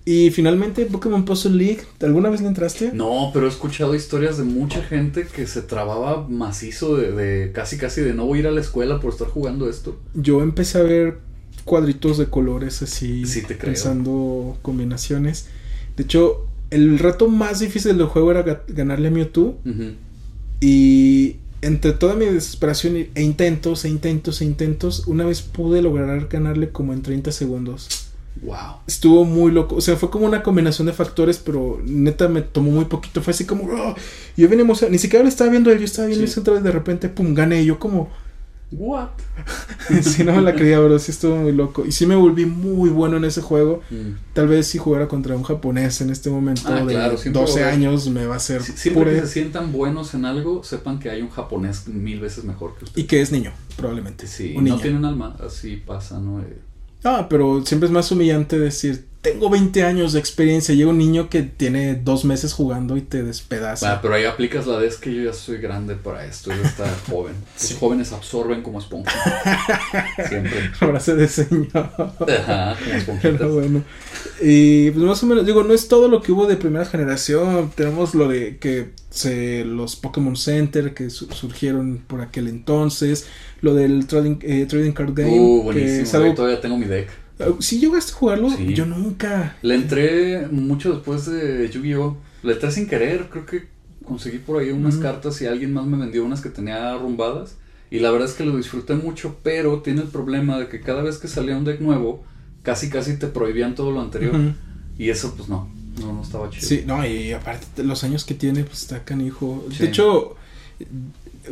Y 0.08 0.30
finalmente 0.30 0.86
Pokémon 0.86 1.24
Puzzle 1.24 1.56
League, 1.56 1.80
¿alguna 2.00 2.30
vez 2.30 2.40
le 2.40 2.46
entraste? 2.46 2.92
No, 2.94 3.30
pero 3.34 3.46
he 3.46 3.48
escuchado 3.48 3.92
historias 3.96 4.38
de 4.38 4.44
mucha 4.44 4.80
gente 4.82 5.26
que 5.26 5.48
se 5.48 5.62
trababa 5.62 6.28
macizo 6.28 6.96
de, 6.96 7.10
de 7.10 7.50
casi 7.50 7.76
casi 7.76 8.02
de 8.02 8.14
no 8.14 8.24
voy 8.24 8.38
a 8.38 8.40
ir 8.42 8.46
a 8.46 8.52
la 8.52 8.60
escuela 8.60 9.00
por 9.00 9.12
estar 9.12 9.26
jugando 9.26 9.68
esto. 9.68 9.98
Yo 10.14 10.42
empecé 10.42 10.78
a 10.78 10.82
ver 10.84 11.18
cuadritos 11.64 12.18
de 12.18 12.26
colores 12.26 12.82
así, 12.82 13.26
Sí, 13.26 13.42
te 13.42 13.58
creo. 13.58 13.72
pensando 13.72 14.56
combinaciones. 14.62 15.48
De 15.96 16.04
hecho, 16.04 16.46
el 16.70 17.00
reto 17.00 17.26
más 17.28 17.58
difícil 17.58 17.98
del 17.98 18.06
juego 18.06 18.30
era 18.30 18.44
ga- 18.44 18.62
ganarle 18.68 19.08
a 19.08 19.10
Mewtwo. 19.10 19.58
Ujú. 19.66 19.94
Y 20.60 21.36
entre 21.62 21.92
toda 21.92 22.14
mi 22.14 22.26
desesperación 22.26 22.96
e 23.14 23.22
intentos, 23.22 23.84
e 23.84 23.88
intentos, 23.88 24.40
e 24.40 24.44
intentos, 24.44 25.06
una 25.08 25.24
vez 25.24 25.42
pude 25.42 25.82
lograr 25.82 26.28
ganarle 26.28 26.70
como 26.70 26.92
en 26.92 27.02
30 27.02 27.32
segundos. 27.32 28.05
Wow. 28.42 28.80
Estuvo 28.86 29.24
muy 29.24 29.50
loco. 29.50 29.76
O 29.76 29.80
sea, 29.80 29.96
fue 29.96 30.10
como 30.10 30.26
una 30.26 30.42
combinación 30.42 30.86
de 30.86 30.92
factores, 30.92 31.38
pero 31.38 31.80
neta 31.84 32.28
me 32.28 32.42
tomó 32.42 32.70
muy 32.70 32.84
poquito. 32.84 33.22
Fue 33.22 33.32
así 33.32 33.44
como. 33.46 33.64
"Oh", 33.64 33.94
Yo 34.36 34.48
venía 34.48 34.64
emocionado. 34.64 34.92
Ni 34.92 34.98
siquiera 34.98 35.22
lo 35.22 35.28
estaba 35.28 35.50
viendo 35.50 35.70
él. 35.70 35.78
Yo 35.78 35.84
estaba 35.86 36.06
viendo 36.08 36.24
Sí. 36.26 36.30
el 36.30 36.34
centro 36.34 36.58
y 36.58 36.62
de 36.62 36.70
repente, 36.70 37.08
pum, 37.08 37.34
gané. 37.34 37.62
Y 37.62 37.66
yo 37.66 37.78
como. 37.78 38.08
What? 38.72 39.10
sí, 40.02 40.24
no 40.24 40.34
me 40.34 40.42
la 40.42 40.52
creía, 40.54 40.78
pero 40.78 40.98
sí 40.98 41.12
estuvo 41.12 41.36
muy 41.36 41.52
loco. 41.52 41.86
Y 41.86 41.92
sí 41.92 42.04
me 42.04 42.16
volví 42.16 42.46
muy 42.46 42.90
bueno 42.90 43.16
en 43.16 43.24
ese 43.24 43.40
juego. 43.40 43.80
Mm. 43.90 44.16
Tal 44.34 44.48
vez 44.48 44.66
si 44.66 44.76
jugara 44.78 45.06
contra 45.06 45.36
un 45.36 45.44
japonés 45.44 46.00
en 46.00 46.10
este 46.10 46.30
momento 46.30 46.62
Ah, 46.66 46.84
de 46.84 46.92
claro, 46.92 47.16
siempre 47.16 47.40
12 47.42 47.60
va 47.60 47.66
a 47.66 47.68
haber- 47.70 47.86
años, 47.86 48.08
me 48.08 48.26
va 48.26 48.34
a 48.34 48.36
hacer 48.38 48.62
Si- 48.64 48.72
Siempre 48.72 49.14
que 49.14 49.20
se 49.20 49.28
sientan 49.28 49.72
buenos 49.72 50.14
en 50.14 50.24
algo, 50.24 50.64
sepan 50.64 50.98
que 50.98 51.10
hay 51.10 51.22
un 51.22 51.30
japonés 51.30 51.86
mil 51.86 52.18
veces 52.20 52.42
mejor 52.44 52.74
que 52.76 52.84
Y 52.84 52.88
ustedes. 52.88 53.06
que 53.06 53.20
es 53.22 53.30
niño, 53.32 53.52
probablemente. 53.76 54.26
Sí, 54.26 54.54
un 54.56 54.64
no 54.64 54.78
tienen 54.78 55.04
alma, 55.04 55.36
así 55.46 55.76
pasa, 55.76 56.18
¿no? 56.18 56.40
Eh, 56.40 56.58
Ah, 57.04 57.26
pero 57.28 57.64
siempre 57.64 57.86
es 57.86 57.92
más 57.92 58.10
humillante 58.10 58.58
decir, 58.58 59.06
tengo 59.32 59.50
20 59.50 59.82
años 59.84 60.12
de 60.12 60.20
experiencia, 60.20 60.74
llega 60.74 60.90
un 60.90 60.98
niño 60.98 61.28
que 61.28 61.42
tiene 61.42 61.94
dos 61.94 62.24
meses 62.24 62.52
jugando 62.52 62.96
y 62.96 63.00
te 63.02 63.22
despedaza. 63.22 64.00
Pero 64.00 64.14
ahí 64.14 64.24
aplicas 64.24 64.66
la 64.66 64.78
de 64.78 64.86
es 64.86 64.96
que 64.96 65.14
yo 65.14 65.22
ya 65.22 65.32
soy 65.32 65.58
grande 65.58 65.94
para 65.96 66.24
esto, 66.26 66.50
yo 66.54 66.62
está 66.62 66.84
joven. 67.10 67.34
Los 67.54 67.62
Sí. 67.62 67.76
jóvenes 67.78 68.12
absorben 68.12 68.62
como 68.62 68.78
esponja. 68.78 69.12
Siempre. 70.28 70.70
Frase 70.70 71.14
de 71.14 71.28
señor. 71.28 71.68
Ajá, 72.28 72.76
como. 73.06 73.18
Pero 73.20 73.52
bueno. 73.54 73.82
Y 74.40 74.90
pues 74.90 75.04
más 75.04 75.22
o 75.22 75.26
menos, 75.26 75.46
digo, 75.46 75.62
no 75.64 75.74
es 75.74 75.88
todo 75.88 76.08
lo 76.08 76.22
que 76.22 76.32
hubo 76.32 76.46
de 76.46 76.56
primera 76.56 76.84
generación. 76.84 77.70
Tenemos 77.74 78.14
lo 78.14 78.28
de 78.28 78.58
que 78.58 78.90
se, 79.10 79.64
los 79.64 79.96
Pokémon 79.96 80.36
Center 80.36 80.94
que 80.94 81.10
su- 81.10 81.26
surgieron 81.30 82.02
por 82.06 82.20
aquel 82.20 82.48
entonces. 82.48 83.26
Lo 83.62 83.74
del 83.74 84.06
Trading, 84.06 84.36
eh, 84.42 84.66
trading 84.68 84.92
Card 84.92 85.14
Game. 85.14 85.30
Uh, 85.40 85.58
que 85.60 85.64
buenísimo. 85.64 86.02
es 86.02 86.14
algo- 86.14 86.26
güey, 86.26 86.36
Todavía 86.36 86.60
tengo 86.60 86.76
mi 86.76 86.84
deck. 86.86 87.08
¿Sí 87.60 87.78
llegaste 87.80 88.12
a 88.12 88.14
jugarlo? 88.14 88.50
Sí. 88.50 88.72
Yo 88.74 88.86
nunca. 88.86 89.56
Le 89.62 89.74
entré 89.74 90.46
mucho 90.50 90.92
después 90.94 91.26
de 91.26 91.68
Yu-Gi-Oh! 91.70 92.16
Le 92.42 92.52
entré 92.54 92.70
sin 92.70 92.86
querer, 92.86 93.28
creo 93.30 93.44
que 93.46 93.64
conseguí 94.04 94.38
por 94.38 94.60
ahí 94.62 94.70
unas 94.70 94.96
cartas 94.96 95.40
y 95.42 95.46
alguien 95.46 95.72
más 95.72 95.84
me 95.84 95.96
vendió 95.98 96.24
unas 96.24 96.40
que 96.40 96.48
tenía 96.48 96.92
arrumbadas. 96.92 97.56
Y 97.90 97.98
la 98.00 98.10
verdad 98.10 98.28
es 98.28 98.34
que 98.34 98.44
lo 98.44 98.56
disfruté 98.56 98.94
mucho, 98.94 99.36
pero 99.42 99.80
tiene 99.82 100.02
el 100.02 100.08
problema 100.08 100.58
de 100.58 100.68
que 100.68 100.80
cada 100.80 101.02
vez 101.02 101.18
que 101.18 101.28
salía 101.28 101.56
un 101.56 101.64
deck 101.64 101.80
nuevo, 101.80 102.24
casi 102.62 102.88
casi 102.88 103.16
te 103.18 103.26
prohibían 103.26 103.74
todo 103.74 103.90
lo 103.90 104.00
anterior. 104.00 104.34
Y 104.98 105.10
eso 105.10 105.34
pues 105.36 105.48
no, 105.48 105.68
no, 106.00 106.12
no 106.14 106.22
estaba 106.22 106.48
chido. 106.50 106.66
Sí, 106.66 106.84
no, 106.86 107.06
y 107.06 107.32
aparte 107.32 107.84
los 107.84 108.02
años 108.02 108.24
que 108.24 108.34
tiene, 108.34 108.64
pues 108.64 108.82
está 108.82 109.04
canijo. 109.04 109.64
Sí. 109.70 109.78
De 109.78 109.86
hecho, 109.88 110.36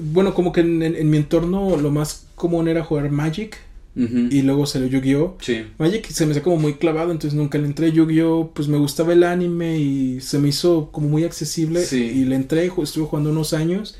bueno, 0.00 0.34
como 0.34 0.52
que 0.52 0.60
en, 0.62 0.82
en- 0.82 0.96
en 0.96 1.10
mi 1.10 1.18
entorno 1.18 1.76
lo 1.76 1.90
más 1.90 2.26
común 2.34 2.68
era 2.68 2.82
jugar 2.84 3.10
Magic 3.10 3.58
Y 3.96 4.42
luego 4.42 4.66
salió 4.66 4.88
Yu-Gi-Oh! 4.88 5.36
Sí. 5.40 5.66
Magic 5.78 6.06
se 6.08 6.26
me 6.26 6.32
hacía 6.32 6.42
como 6.42 6.56
muy 6.56 6.74
clavado, 6.74 7.12
entonces 7.12 7.38
nunca 7.38 7.58
le 7.58 7.66
entré. 7.66 7.92
Yu-Gi-Oh! 7.92 8.50
Pues 8.52 8.66
me 8.66 8.76
gustaba 8.78 9.12
el 9.12 9.22
anime 9.22 9.78
y 9.78 10.20
se 10.20 10.38
me 10.40 10.48
hizo 10.48 10.90
como 10.90 11.08
muy 11.08 11.22
accesible. 11.22 11.84
Sí. 11.84 12.02
Y 12.02 12.24
le 12.24 12.34
entré, 12.36 12.66
estuve 12.82 13.04
jugando 13.06 13.30
unos 13.30 13.52
años. 13.52 13.96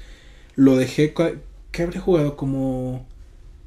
Lo 0.56 0.76
dejé, 0.76 1.14
¿qué 1.70 1.82
habría 1.82 2.00
jugado? 2.00 2.36
Como 2.36 3.06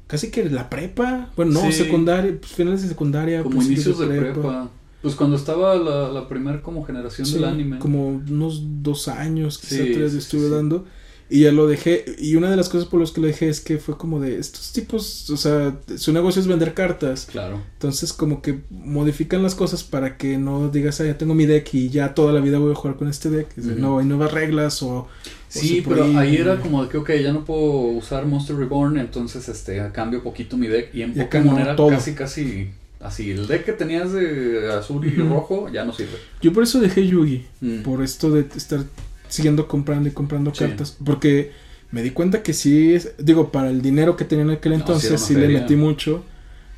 casi 0.06 0.30
que 0.30 0.44
la 0.50 0.68
prepa. 0.68 1.30
Bueno, 1.34 1.52
no, 1.52 1.60
Sí. 1.72 1.84
secundaria, 1.84 2.36
pues 2.38 2.52
finales 2.52 2.82
de 2.82 2.88
secundaria. 2.88 3.42
Como 3.42 3.62
inicios 3.62 3.98
de 3.98 4.06
prepa. 4.06 4.70
Pues 5.00 5.14
cuando 5.14 5.36
estaba 5.36 5.76
la, 5.76 6.08
la 6.10 6.28
primera 6.28 6.60
como 6.60 6.84
generación 6.84 7.26
Sí, 7.26 7.34
del 7.34 7.44
anime. 7.44 7.78
Como 7.78 8.08
unos 8.08 8.62
dos 8.82 9.08
años, 9.08 9.58
quizá 9.58 9.76
Sí, 9.76 9.92
tres 9.94 10.12
estuve 10.12 10.48
dando. 10.50 10.84
Y 11.30 11.40
ya 11.40 11.52
lo 11.52 11.66
dejé. 11.66 12.04
Y 12.18 12.36
una 12.36 12.50
de 12.50 12.56
las 12.56 12.68
cosas 12.68 12.88
por 12.88 13.00
las 13.00 13.10
que 13.10 13.20
lo 13.20 13.26
dejé 13.26 13.48
es 13.48 13.60
que 13.60 13.78
fue 13.78 13.98
como 13.98 14.18
de 14.18 14.38
estos 14.38 14.72
tipos, 14.72 15.28
o 15.30 15.36
sea, 15.36 15.76
su 15.96 16.12
negocio 16.12 16.40
es 16.40 16.48
vender 16.48 16.72
cartas. 16.74 17.26
Claro. 17.30 17.60
Entonces 17.74 18.12
como 18.12 18.40
que 18.40 18.60
modifican 18.70 19.42
las 19.42 19.54
cosas 19.54 19.84
para 19.84 20.16
que 20.16 20.38
no 20.38 20.68
digas, 20.68 21.00
ah, 21.00 21.04
ya 21.06 21.18
tengo 21.18 21.34
mi 21.34 21.44
deck 21.46 21.72
y 21.74 21.90
ya 21.90 22.14
toda 22.14 22.32
la 22.32 22.40
vida 22.40 22.58
voy 22.58 22.72
a 22.72 22.74
jugar 22.74 22.96
con 22.96 23.08
este 23.08 23.28
deck. 23.30 23.56
No, 23.56 23.98
hay 23.98 24.06
nuevas 24.06 24.32
reglas 24.32 24.82
o... 24.82 25.06
Sí, 25.48 25.82
pero 25.86 26.04
ahí 26.18 26.36
era 26.36 26.60
como 26.60 26.82
de 26.82 26.90
que, 26.90 26.98
ok, 26.98 27.10
ya 27.22 27.32
no 27.32 27.44
puedo 27.44 27.62
usar 27.96 28.26
Monster 28.26 28.56
Reborn, 28.56 28.98
entonces 28.98 29.48
este 29.48 29.82
cambio 29.92 30.22
poquito 30.22 30.56
mi 30.58 30.66
deck. 30.66 30.94
Y 30.94 31.02
en 31.02 31.12
Y 31.12 31.20
Pokémon 31.22 31.54
no, 31.54 31.60
era 31.60 31.74
todo. 31.74 31.88
casi, 31.88 32.12
casi 32.12 32.68
así. 33.00 33.30
El 33.30 33.46
deck 33.46 33.64
que 33.64 33.72
tenías 33.72 34.12
de 34.12 34.70
azul 34.72 35.06
y 35.06 35.10
rojo 35.16 35.68
ya 35.70 35.84
no 35.84 35.92
sirve. 35.92 36.18
Yo 36.42 36.52
por 36.52 36.62
eso 36.62 36.80
dejé 36.80 37.06
Yugi. 37.06 37.46
Mm. 37.60 37.82
Por 37.82 38.02
esto 38.02 38.30
de 38.30 38.46
estar 38.56 38.80
siguiendo 39.28 39.66
comprando 39.68 40.08
y 40.08 40.12
comprando 40.12 40.52
Sí. 40.54 40.60
cartas. 40.64 40.96
Porque 41.04 41.52
me 41.90 42.02
di 42.02 42.10
cuenta 42.10 42.42
que 42.42 42.52
sí, 42.52 42.94
es, 42.94 43.12
digo, 43.18 43.50
para 43.50 43.70
el 43.70 43.80
dinero 43.82 44.16
que 44.16 44.24
tenía 44.24 44.44
en 44.44 44.50
aquel 44.50 44.72
No, 44.72 44.78
entonces, 44.78 45.20
sí, 45.20 45.34
le 45.34 45.48
metí 45.48 45.76
mucho. 45.76 46.16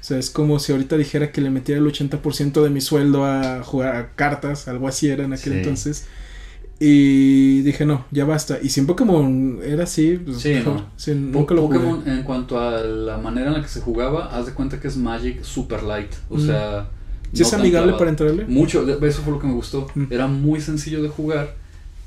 O 0.00 0.02
sea, 0.02 0.18
es 0.18 0.30
como 0.30 0.58
si 0.58 0.72
ahorita 0.72 0.96
dijera 0.96 1.30
que 1.30 1.40
le 1.42 1.50
metiera 1.50 1.80
el 1.80 1.86
80% 1.86 2.62
de 2.62 2.70
mi 2.70 2.80
sueldo 2.80 3.24
a 3.26 3.62
jugar 3.62 3.96
a 3.96 4.14
cartas, 4.14 4.66
algo 4.68 4.88
así 4.88 5.08
era 5.08 5.24
en 5.24 5.32
aquel 5.34 5.52
Sí. 5.52 5.58
entonces. 5.58 6.06
Y 6.82 7.60
dije, 7.60 7.84
no, 7.84 8.06
ya 8.10 8.24
basta. 8.24 8.58
Y 8.62 8.70
si 8.70 8.80
en 8.80 8.86
Pokémon 8.86 9.58
era 9.62 9.84
así, 9.84 10.18
pues 10.24 10.38
Sí, 10.38 10.54
mejor. 10.54 10.74
no. 10.76 10.86
Sí, 10.96 11.10
Po- 11.12 11.38
nunca 11.40 11.54
lo 11.54 11.62
jugué. 11.62 11.78
Pokémon, 11.78 12.08
en 12.08 12.22
cuanto 12.22 12.58
a 12.58 12.80
la 12.80 13.18
manera 13.18 13.48
en 13.48 13.52
la 13.54 13.62
que 13.62 13.68
se 13.68 13.80
jugaba, 13.82 14.34
haz 14.34 14.46
de 14.46 14.52
cuenta 14.54 14.80
que 14.80 14.88
es 14.88 14.96
Magic 14.96 15.42
super 15.42 15.82
light. 15.82 16.10
O 16.30 16.36
Mm. 16.38 16.46
sea. 16.46 16.88
¿Sí 17.32 17.42
no 17.42 17.46
es 17.48 17.54
amigable 17.54 17.92
para 17.98 18.08
entrarle? 18.10 18.44
Mucho, 18.46 18.84
eso 19.06 19.22
fue 19.22 19.32
lo 19.34 19.38
que 19.38 19.46
me 19.46 19.52
gustó. 19.52 19.86
Mm. 19.94 20.04
Era 20.10 20.26
muy 20.26 20.60
sencillo 20.60 21.02
de 21.02 21.08
jugar. 21.10 21.54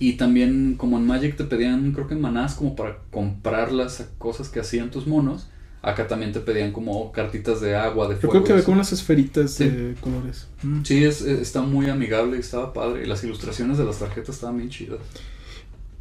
Y 0.10 0.14
también, 0.14 0.76
como 0.78 0.98
en 0.98 1.06
Magic 1.08 1.38
te 1.38 1.46
pedían, 1.46 1.92
creo 1.94 2.08
que 2.08 2.14
en 2.16 2.22
manás, 2.22 2.56
como 2.56 2.76
para 2.76 2.98
comprar 3.12 3.72
las 3.72 4.06
cosas 4.18 4.50
que 4.50 4.60
hacían 4.60 4.92
tus 4.92 5.08
monos. 5.08 5.48
Acá 5.82 6.08
también 6.08 6.32
te 6.34 6.40
pedían 6.42 6.72
como 6.72 7.12
cartitas 7.12 7.62
de 7.62 7.76
agua, 7.76 8.08
de 8.08 8.16
Yo 8.16 8.22
fuego. 8.22 8.32
creo 8.32 8.44
que 8.44 8.54
así. 8.62 8.66
con 8.66 8.76
unas 8.76 8.92
esferitas 8.92 9.52
Sí. 9.52 9.66
de 9.70 9.96
colores. 10.02 10.48
Mm. 10.62 10.84
Sí, 10.84 11.04
es, 11.04 11.22
es- 11.22 11.40
está 11.42 11.62
muy 11.62 11.90
amigable 11.90 12.36
y 12.38 12.40
estaba 12.42 12.74
padre. 12.74 13.04
Y 13.04 13.06
las 13.08 13.24
ilustraciones 13.24 13.78
de 13.78 13.86
las 13.86 14.00
tarjetas 14.00 14.36
estaban 14.36 14.58
bien 14.58 14.70
chidas. 14.70 15.00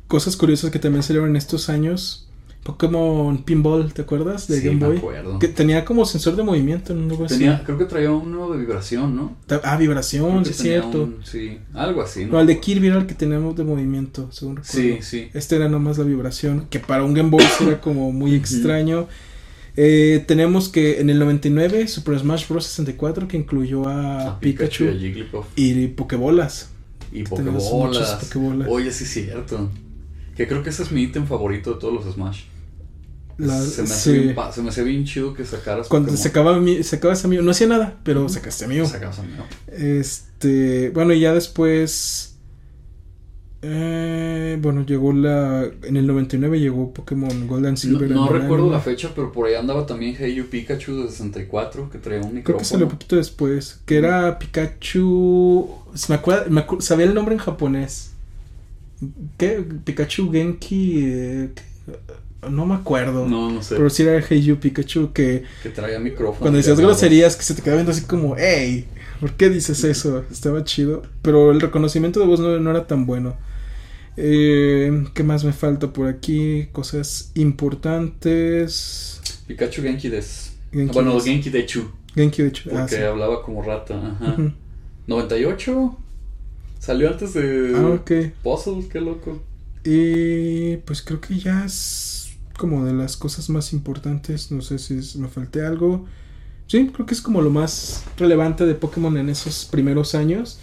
Cosas 0.09 0.37
curiosas 0.37 0.71
que 0.71 0.79
también 0.79 1.03
salieron 1.03 1.31
en 1.31 1.37
estos 1.37 1.69
años. 1.69 2.29
Pokémon 2.63 3.43
Pinball, 3.43 3.93
¿te 3.93 4.03
acuerdas? 4.03 4.47
De 4.47 4.61
sí, 4.61 4.67
Game 4.67 4.79
me 4.81 4.87
Boy. 4.87 4.97
acuerdo. 4.99 5.39
Que 5.41 5.49
tenía 5.49 5.85
como 5.85 6.05
sensor 6.05 6.37
de 6.37 6.45
movimiento. 6.45 6.93
Algo 6.93 7.25
así. 7.25 7.39
Tenía, 7.39 7.65
creo 7.65 7.77
que 7.77 7.87
traía 7.87 8.13
uno 8.13 8.51
de 8.53 8.59
vibración, 8.59 9.17
¿no? 9.17 9.37
Ah, 9.65 9.77
vibración, 9.77 10.45
sí 10.45 10.53
cierto. 10.55 11.03
un- 11.05 11.17
sí, 11.25 11.59
algo 11.75 12.03
así, 12.03 12.25
¿no? 12.25 12.33
No, 12.35 12.41
el 12.41 12.47
de 12.47 12.61
Kirby 12.61 12.87
era 12.89 12.99
el 12.99 13.07
que 13.07 13.15
teníamos 13.15 13.57
de 13.57 13.65
movimiento, 13.65 14.29
según 14.31 14.57
recuerdo. 14.57 14.81
Sí, 14.81 14.99
sí. 15.03 15.29
Este 15.35 15.57
era 15.57 15.69
nomás 15.69 15.99
la 15.99 16.05
vibración, 16.05 16.67
que 16.71 16.79
para 16.79 17.03
un 17.03 17.15
Game 17.15 17.31
Boy 17.31 17.45
era 17.63 17.81
como 17.81 18.13
muy 18.13 18.35
extraño. 18.37 19.09
Eh, 19.75 20.23
tenemos 20.29 20.69
que 20.69 21.01
en 21.01 21.09
el 21.11 21.19
99 21.19 21.89
Super 21.89 22.19
Smash 22.19 22.47
Bros. 22.47 22.67
64 22.67 23.27
que 23.27 23.39
incluyó 23.39 23.89
a, 23.89 24.33
A 24.33 24.39
Pikachu, 24.41 24.85
y 24.85 24.89
a 24.89 24.93
Jigglypuff. 24.93 25.47
y 25.57 25.87
Pokébolas. 25.89 26.71
Y 27.11 27.25
Pokébolas. 27.25 28.69
Oye, 28.69 28.93
sí 28.93 29.05
es 29.05 29.11
cierto. 29.11 29.69
Que 30.37 30.47
creo 30.47 30.63
que 30.63 30.71
ese 30.71 30.83
es 30.83 30.93
mi 30.93 31.03
ítem 31.03 31.27
favorito 31.27 31.75
de 31.75 31.81
todos 31.81 31.93
los 31.93 32.15
Smash. 32.15 32.43
La- 33.39 33.61
se, 33.61 33.83
me 33.83 33.89
sí. 33.89 34.13
bien, 34.19 34.35
pa- 34.35 34.53
se 34.53 34.63
me 34.63 34.69
hace 34.69 34.83
bien 34.85 35.05
chido 35.05 35.35
que 35.35 35.45
sacaras 35.45 35.89
Cuando 35.89 36.09
Pokémon. 36.09 36.23
sacaba 36.23 36.59
mi, 36.61 36.83
sacabas 36.83 37.25
a 37.25 37.29
mí, 37.29 37.39
no 37.41 37.51
hacía 37.51 37.67
nada, 37.67 37.99
pero 38.05 38.29
sacaste 38.29 38.65
a 38.65 38.69
mí. 38.69 38.85
Sacabas 38.87 39.19
a 39.19 39.23
mí, 39.23 39.33
¿no? 39.37 39.45
Este, 39.75 40.91
bueno, 40.91 41.13
y 41.13 41.21
ya 41.21 41.33
después. 41.35 42.37
eh, 43.65 44.59
bueno, 44.61 44.85
llegó 44.85 45.13
la. 45.13 45.65
En 45.85 45.97
el 45.97 46.07
99 46.07 46.59
llegó 46.59 46.93
Pokémon 46.93 47.47
Gold 47.47 47.67
and 47.67 47.75
No, 47.77 47.77
Silver. 47.81 48.11
no 48.11 48.29
recuerdo 48.29 48.69
la 48.71 48.81
fecha, 48.81 49.11
pero 49.15 49.31
por 49.31 49.47
ahí 49.47 49.55
andaba 49.55 49.87
también 49.87 50.17
Hey 50.19 50.35
You 50.35 50.47
Pikachu 50.49 51.03
de 51.05 51.09
64 51.09 51.89
que 51.91 51.99
traía 51.99 52.19
un 52.21 52.25
Creo 52.27 52.35
micrófono. 52.37 52.59
que 52.59 52.65
salió 52.65 52.87
un 52.87 52.93
poquito 52.93 53.17
después. 53.17 53.81
Que 53.87 53.99
era 53.99 54.39
Pikachu. 54.39 55.69
Me 56.09 56.15
acuerda, 56.17 56.47
me 56.49 56.67
acu- 56.67 56.81
sabía 56.81 57.07
el 57.07 57.15
nombre 57.15 57.35
en 57.35 57.41
japonés. 57.41 58.11
¿Qué? 59.39 59.65
Pikachu 59.85 60.31
Genki. 60.33 61.01
eh, 61.05 61.51
¿qué? 61.55 61.63
No 62.51 62.67
me 62.67 62.75
acuerdo. 62.75 63.27
No, 63.29 63.51
no 63.51 63.63
sé. 63.63 63.77
Pero 63.77 63.89
sí 63.91 64.03
era 64.03 64.21
Hey 64.29 64.43
You 64.43 64.57
Pikachu 64.59 65.13
que 65.13 65.45
Que 65.63 65.69
traía 65.71 65.99
micrófono. 66.01 66.41
cuando 66.41 66.57
decías 66.59 66.79
groserías 66.81 67.37
que 67.37 67.43
se 67.45 67.55
te 67.55 67.63
quedaba 67.63 67.77
viendo 67.77 67.93
así 67.93 68.03
como, 68.03 68.35
hey, 68.37 68.87
¿por 69.21 69.33
qué 69.35 69.49
dices 69.49 69.85
eso? 69.85 70.25
Estaba 70.31 70.65
chido. 70.65 71.03
Pero 71.23 71.53
el 71.53 71.61
reconocimiento 71.61 72.19
de 72.21 72.27
voz 72.27 72.41
no, 72.41 72.59
no 72.59 72.71
era 72.71 72.87
tan 72.87 73.07
bueno. 73.07 73.37
Eh, 74.17 75.05
¿Qué 75.15 75.23
más 75.23 75.45
me 75.45 75.53
falta 75.53 75.93
por 75.93 76.07
aquí? 76.09 76.67
Cosas 76.73 77.31
importantes. 77.35 79.21
Pikachu 79.47 79.83
Genki 79.83 80.09
des. 80.09 80.53
Genki 80.73 80.93
bueno, 80.93 81.15
des. 81.15 81.25
Genki 81.25 81.51
Dechu. 81.51 81.91
Genki 82.15 82.43
de 82.43 82.49
hecho. 82.49 82.65
Porque 82.71 82.83
Ah, 82.83 82.89
sí. 82.89 82.97
hablaba 82.97 83.43
como 83.43 83.63
rata. 83.63 83.95
Ajá. 83.97 84.33
Ujú. 84.33 84.53
98. 85.07 85.97
Salió 86.79 87.09
antes 87.11 87.35
de 87.35 87.73
Ah, 87.77 87.87
ok. 87.87 88.11
Puzzle, 88.43 88.89
qué 88.91 89.01
loco. 89.01 89.41
Y 89.85 90.77
pues 90.79 91.03
creo 91.03 91.21
que 91.21 91.39
ya 91.39 91.65
es 91.65 92.12
como 92.63 92.85
de 92.85 92.93
las 92.93 93.17
cosas 93.17 93.51
más 93.51 93.73
importantes. 93.73 94.53
No 94.53 94.63
sé 94.63 94.79
si 94.79 95.19
me 95.19 95.27
falté 95.27 95.67
algo. 95.67 96.07
Sí, 96.69 96.89
creo 96.95 97.07
que 97.07 97.15
es 97.15 97.21
como 97.21 97.43
lo 97.43 97.51
más 97.51 98.05
relevante 98.17 98.65
de 98.65 98.77
Pokémon 98.77 99.17
en 99.17 99.29
esos 99.29 99.65
primeros 99.65 100.15
años. 100.15 100.61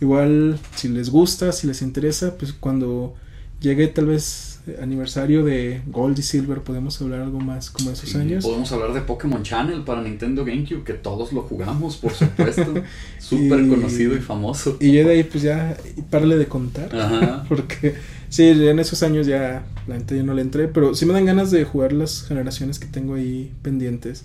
Igual, 0.00 0.60
si 0.76 0.88
les 0.88 1.10
gusta, 1.10 1.50
si 1.50 1.66
les 1.66 1.82
interesa, 1.82 2.38
pues 2.38 2.52
cuando 2.52 3.16
llegue 3.60 3.88
tal 3.88 4.06
vez 4.06 4.49
aniversario 4.82 5.44
de 5.44 5.82
Gold 5.86 6.18
y 6.18 6.22
Silver, 6.22 6.60
podemos 6.60 7.00
hablar 7.00 7.20
algo 7.20 7.40
más 7.40 7.70
como 7.70 7.90
esos 7.90 8.10
Sí, 8.10 8.18
años. 8.18 8.44
Podemos 8.44 8.70
hablar 8.72 8.92
de 8.92 9.00
Pokémon 9.00 9.42
Channel 9.42 9.82
para 9.82 10.02
Nintendo 10.02 10.44
GameCube, 10.44 10.84
que 10.84 10.92
todos 10.94 11.32
lo 11.32 11.42
jugamos, 11.42 11.96
por 11.96 12.12
supuesto. 12.14 12.74
Súper 13.18 13.66
conocido 13.68 14.14
y 14.16 14.20
famoso. 14.20 14.76
Y 14.80 14.92
ya 14.92 15.04
de 15.04 15.10
ahí, 15.12 15.24
pues 15.24 15.42
ya, 15.42 15.76
parle 16.10 16.36
de 16.36 16.46
contar. 16.46 16.94
Ajá. 16.94 17.44
Porque 17.48 17.94
sí, 18.28 18.44
en 18.48 18.78
esos 18.78 19.02
años 19.02 19.26
ya 19.26 19.64
la 19.86 19.96
gente 19.96 20.16
ya 20.16 20.22
no 20.22 20.34
le 20.34 20.42
entré, 20.42 20.68
pero 20.68 20.94
sí 20.94 21.06
me 21.06 21.12
dan 21.12 21.24
ganas 21.24 21.50
de 21.50 21.64
jugar 21.64 21.92
las 21.92 22.22
generaciones 22.24 22.78
que 22.78 22.86
tengo 22.86 23.14
ahí 23.14 23.52
pendientes. 23.62 24.24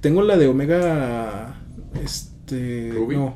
Tengo 0.00 0.22
la 0.22 0.36
de 0.36 0.48
Omega 0.48 1.56
este 2.02 2.90
¿Ruby? 2.92 3.16
no. 3.16 3.34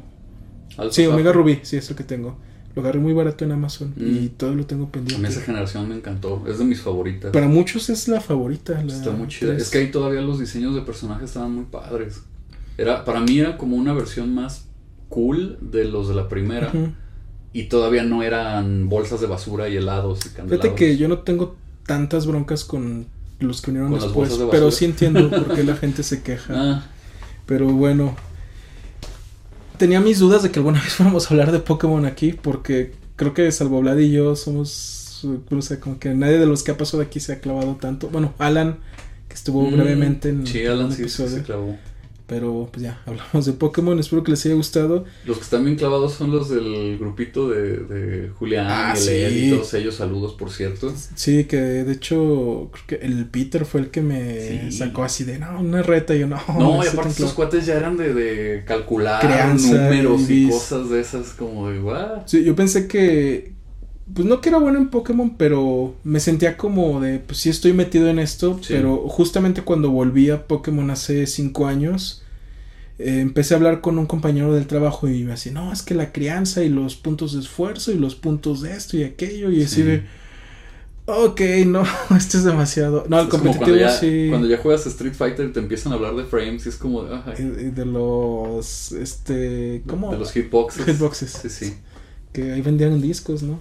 Alpha 0.77 0.93
Sí, 0.93 1.06
Omega. 1.06 1.32
Ruby, 1.32 1.60
sí, 1.62 1.77
es 1.77 1.89
lo 1.89 1.97
que 1.97 2.05
tengo. 2.05 2.36
Lo 2.76 2.82
agarré 2.82 2.98
muy 3.00 3.14
barato 3.14 3.42
en 3.44 3.52
Amazon 3.52 3.94
y 3.96 4.02
Mm. 4.02 4.28
todo 4.36 4.54
lo 4.54 4.66
tengo 4.66 4.84
A 4.84 4.86
mí 4.86 4.92
pendiente. 4.92 5.28
esa 5.28 5.40
generación 5.40 5.88
me 5.88 5.96
encantó. 5.96 6.44
Es 6.46 6.58
de 6.58 6.64
mis 6.66 6.80
favoritas. 6.82 7.32
Para 7.32 7.48
muchos 7.48 7.88
es 7.88 8.06
la 8.06 8.20
favorita. 8.20 8.80
La 8.84 8.92
Está 8.92 9.10
muy 9.12 9.28
chida. 9.28 9.56
Es 9.56 9.70
que 9.70 9.78
ahí 9.78 9.90
todavía 9.90 10.20
los 10.20 10.38
diseños 10.38 10.74
de 10.74 10.82
personajes 10.82 11.24
estaban 11.30 11.52
muy 11.52 11.64
padres. 11.64 12.20
Era, 12.76 13.04
para 13.06 13.20
mí 13.20 13.38
era 13.40 13.56
como 13.56 13.76
una 13.76 13.94
versión 13.94 14.34
más 14.34 14.66
cool 15.08 15.56
de 15.62 15.86
los 15.86 16.06
de 16.08 16.14
la 16.14 16.28
primera. 16.28 16.70
Y 17.54 17.64
todavía 17.64 18.02
no 18.04 18.22
eran 18.22 18.90
bolsas 18.90 19.22
de 19.22 19.26
basura 19.26 19.70
y 19.70 19.76
helados 19.78 20.26
y. 20.26 20.28
Fíjate 20.28 20.74
que 20.74 20.98
yo 20.98 21.08
no 21.08 21.20
tengo 21.20 21.56
tantas 21.86 22.26
broncas 22.26 22.64
con 22.64 23.06
los 23.40 23.62
que 23.62 23.72
las 23.72 24.02
después, 24.04 24.38
de 24.38 24.46
pero 24.50 24.70
sí 24.70 24.84
entiendo 24.84 25.30
por 25.30 25.54
qué 25.54 25.64
la 25.64 25.76
gente 25.76 26.02
se 26.02 26.22
queja. 26.22 26.52
Ah, 26.54 26.86
Pero 27.46 27.68
bueno. 27.68 28.14
Tenía 29.78 30.00
mis 30.00 30.18
dudas 30.18 30.42
de 30.42 30.50
que 30.50 30.58
alguna 30.58 30.80
vez 30.84 30.94
fuéramos 30.94 31.26
a 31.26 31.34
hablar 31.34 31.52
de 31.52 31.58
Pokémon 31.60 32.04
aquí. 32.06 32.32
Porque 32.32 32.94
creo 33.16 33.34
que 33.34 33.50
salvo 33.52 33.80
Vlad 33.80 33.98
y 33.98 34.10
yo 34.12 34.36
somos. 34.36 35.02
No 35.50 35.62
sé, 35.62 35.80
como 35.80 35.98
que 35.98 36.14
nadie 36.14 36.38
de 36.38 36.46
los 36.46 36.62
que 36.62 36.70
ha 36.72 36.76
pasado 36.76 37.02
aquí 37.02 37.20
se 37.20 37.32
ha 37.32 37.40
clavado 37.40 37.76
tanto. 37.80 38.08
Bueno, 38.08 38.34
Alan, 38.38 38.78
que 39.28 39.34
estuvo 39.34 39.62
mm, 39.68 39.72
brevemente 39.72 40.28
en 40.28 40.46
Sí, 40.46 40.64
un 40.66 40.72
Alan 40.72 40.90
sí, 40.90 40.96
sí 40.96 41.02
episodio. 41.02 41.30
se 41.30 41.42
clavó. 41.42 41.76
Pero 42.26 42.68
pues 42.72 42.82
ya, 42.82 43.00
hablamos 43.06 43.46
de 43.46 43.52
Pokémon. 43.52 43.96
Espero 44.00 44.24
que 44.24 44.32
les 44.32 44.44
haya 44.46 44.56
gustado. 44.56 45.04
Los 45.24 45.36
que 45.38 45.44
están 45.44 45.64
bien 45.64 45.76
clavados 45.76 46.14
son 46.14 46.32
los 46.32 46.48
del 46.50 46.98
grupito 46.98 47.48
de, 47.48 47.76
de 47.78 48.28
Julián 48.30 48.66
Ah, 48.68 48.94
y 48.96 49.00
sí. 49.00 49.10
y 49.12 49.50
todos 49.52 49.72
ellos. 49.74 49.94
Saludos, 49.94 50.34
por 50.34 50.50
cierto. 50.50 50.92
Sí, 51.14 51.44
que 51.44 51.56
de 51.56 51.92
hecho, 51.92 52.70
creo 52.72 52.86
que 53.00 53.06
el 53.06 53.26
Peter 53.26 53.64
fue 53.64 53.80
el 53.82 53.90
que 53.90 54.02
me 54.02 54.70
Sí. 54.70 54.78
sacó 54.78 55.04
así 55.04 55.22
de 55.22 55.38
no, 55.38 55.60
una 55.60 55.82
reta. 55.82 56.16
Y 56.16 56.20
yo 56.20 56.26
no, 56.26 56.40
No, 56.58 56.84
y 56.84 56.88
aparte 56.88 57.14
clavo". 57.14 57.34
cuates 57.34 57.64
ya 57.64 57.74
eran 57.74 57.96
de, 57.96 58.12
de 58.12 58.64
calcular 58.64 59.20
Crianza 59.20 59.84
números 59.84 60.28
y 60.28 60.48
cosas 60.48 60.90
de 60.90 61.00
esas 61.00 61.28
como 61.28 61.68
de 61.70 61.80
what? 61.80 62.22
Sí, 62.26 62.42
yo 62.42 62.56
pensé 62.56 62.88
que. 62.88 63.55
Pues 64.14 64.26
no 64.26 64.40
que 64.40 64.50
era 64.50 64.58
bueno 64.58 64.78
en 64.78 64.88
Pokémon, 64.88 65.36
pero 65.36 65.94
me 66.04 66.20
sentía 66.20 66.56
como 66.56 67.00
de. 67.00 67.18
Pues 67.18 67.38
sí 67.38 67.50
estoy 67.50 67.72
metido 67.72 68.08
en 68.08 68.18
esto. 68.20 68.58
Sí. 68.62 68.74
Pero 68.74 69.08
justamente 69.08 69.62
cuando 69.62 69.90
volví 69.90 70.30
a 70.30 70.46
Pokémon 70.46 70.90
hace 70.90 71.26
cinco 71.26 71.66
años. 71.66 72.22
eh, 72.98 73.20
empecé 73.20 73.52
a 73.54 73.56
hablar 73.58 73.80
con 73.82 73.98
un 73.98 74.06
compañero 74.06 74.54
del 74.54 74.66
trabajo 74.66 75.06
y 75.08 75.22
me 75.24 75.32
decía, 75.32 75.52
no, 75.52 75.70
es 75.72 75.82
que 75.82 75.94
la 75.94 76.12
crianza 76.12 76.62
y 76.62 76.70
los 76.70 76.96
puntos 76.96 77.34
de 77.34 77.40
esfuerzo 77.40 77.92
y 77.92 77.98
los 77.98 78.14
puntos 78.14 78.62
de 78.62 78.74
esto 78.74 78.96
y 78.96 79.04
aquello. 79.04 79.50
Y 79.50 79.62
así 79.64 79.76
Sí. 79.76 79.82
de. 79.82 80.02
Ok, 81.08 81.40
no, 81.66 81.82
esto 82.16 82.38
es 82.38 82.44
demasiado. 82.44 83.04
No, 83.08 83.18
el 83.20 83.24
Es 83.26 83.30
competitivo 83.30 83.64
cuando 83.66 83.80
ya, 83.80 83.90
sí. 83.90 84.26
cuando 84.30 84.48
ya 84.48 84.58
juegas 84.58 84.86
Street 84.86 85.14
Fighter 85.14 85.52
te 85.52 85.60
empiezan 85.60 85.92
a 85.92 85.96
hablar 85.96 86.16
de 86.16 86.24
frames 86.24 86.64
y 86.66 86.68
es 86.68 86.76
como 86.76 87.04
de, 87.04 87.16
ay, 87.26 87.70
de 87.74 87.84
los. 87.86 88.92
Este. 88.92 89.82
¿Cómo? 89.86 90.10
de 90.12 90.18
los 90.18 90.32
hitboxes. 90.32 90.84
Hitboxes. 90.86 91.30
Sí, 91.42 91.48
sí. 91.50 91.74
Que 92.36 92.52
ahí 92.52 92.60
vendían 92.60 93.00
discos, 93.00 93.42
¿no? 93.42 93.58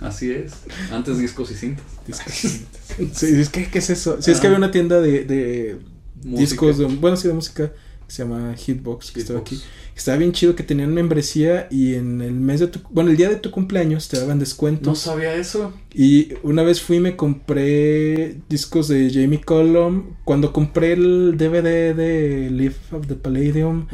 Así 0.00 0.30
es. 0.30 0.52
Antes 0.92 1.18
discos 1.18 1.50
y 1.50 1.54
cintas. 1.54 1.84
Discos. 2.06 2.34
sí, 3.14 3.26
es 3.40 3.48
que, 3.48 3.70
¿qué 3.70 3.78
es 3.78 3.88
eso? 3.90 4.20
Sí, 4.20 4.30
es 4.32 4.38
que 4.40 4.46
Ah. 4.46 4.50
había 4.50 4.58
una 4.58 4.70
tienda 4.70 5.00
de, 5.00 5.24
de 5.24 5.78
discos, 6.22 6.76
de, 6.78 6.84
bueno, 6.84 7.16
sí, 7.16 7.28
de 7.28 7.34
música, 7.34 7.72
se 8.14 8.22
llama 8.22 8.54
Hitbox, 8.56 9.10
que 9.10 9.20
estaba 9.20 9.40
aquí. 9.40 9.60
Estaba 9.96 10.16
bien 10.18 10.32
chido 10.32 10.56
que 10.56 10.62
tenían 10.64 10.92
membresía 10.92 11.68
y 11.70 11.94
en 11.94 12.20
el 12.20 12.32
mes 12.32 12.58
de 12.60 12.66
tu, 12.66 12.80
bueno, 12.90 13.10
el 13.10 13.16
día 13.16 13.28
de 13.28 13.36
tu 13.36 13.50
cumpleaños 13.52 14.08
te 14.08 14.16
daban 14.18 14.38
No 14.38 14.40
descuentos. 14.40 14.98
sabía 15.00 15.34
eso. 15.34 15.72
Y 15.94 16.30
una 16.42 16.62
vez 16.64 16.80
fui 16.80 16.96
y 16.96 17.00
me 17.00 17.14
compré 17.16 18.38
discos 18.48 18.88
de 18.88 19.10
Jamie 19.12 19.40
Cullum. 19.40 20.14
Cuando 20.24 20.52
compré 20.52 20.94
el 20.94 21.36
DVD 21.36 21.94
de 21.94 22.50
Live 22.50 22.74
of 22.92 23.06
the 23.06 23.14
Palladium, 23.14 23.86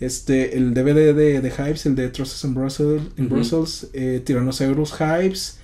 este, 0.00 0.56
el 0.56 0.74
DVD 0.74 1.14
de, 1.14 1.40
de 1.40 1.50
Hypes, 1.50 1.86
el 1.86 1.94
de 1.96 2.08
Trusses 2.10 2.44
in 2.44 2.54
Brussels, 2.54 3.02
in 3.16 3.26
Ujú. 3.26 3.34
Brussels 3.34 3.88
eh, 3.92 4.20
Tyrannosaurus 4.24 4.92
Hypes 5.00 5.57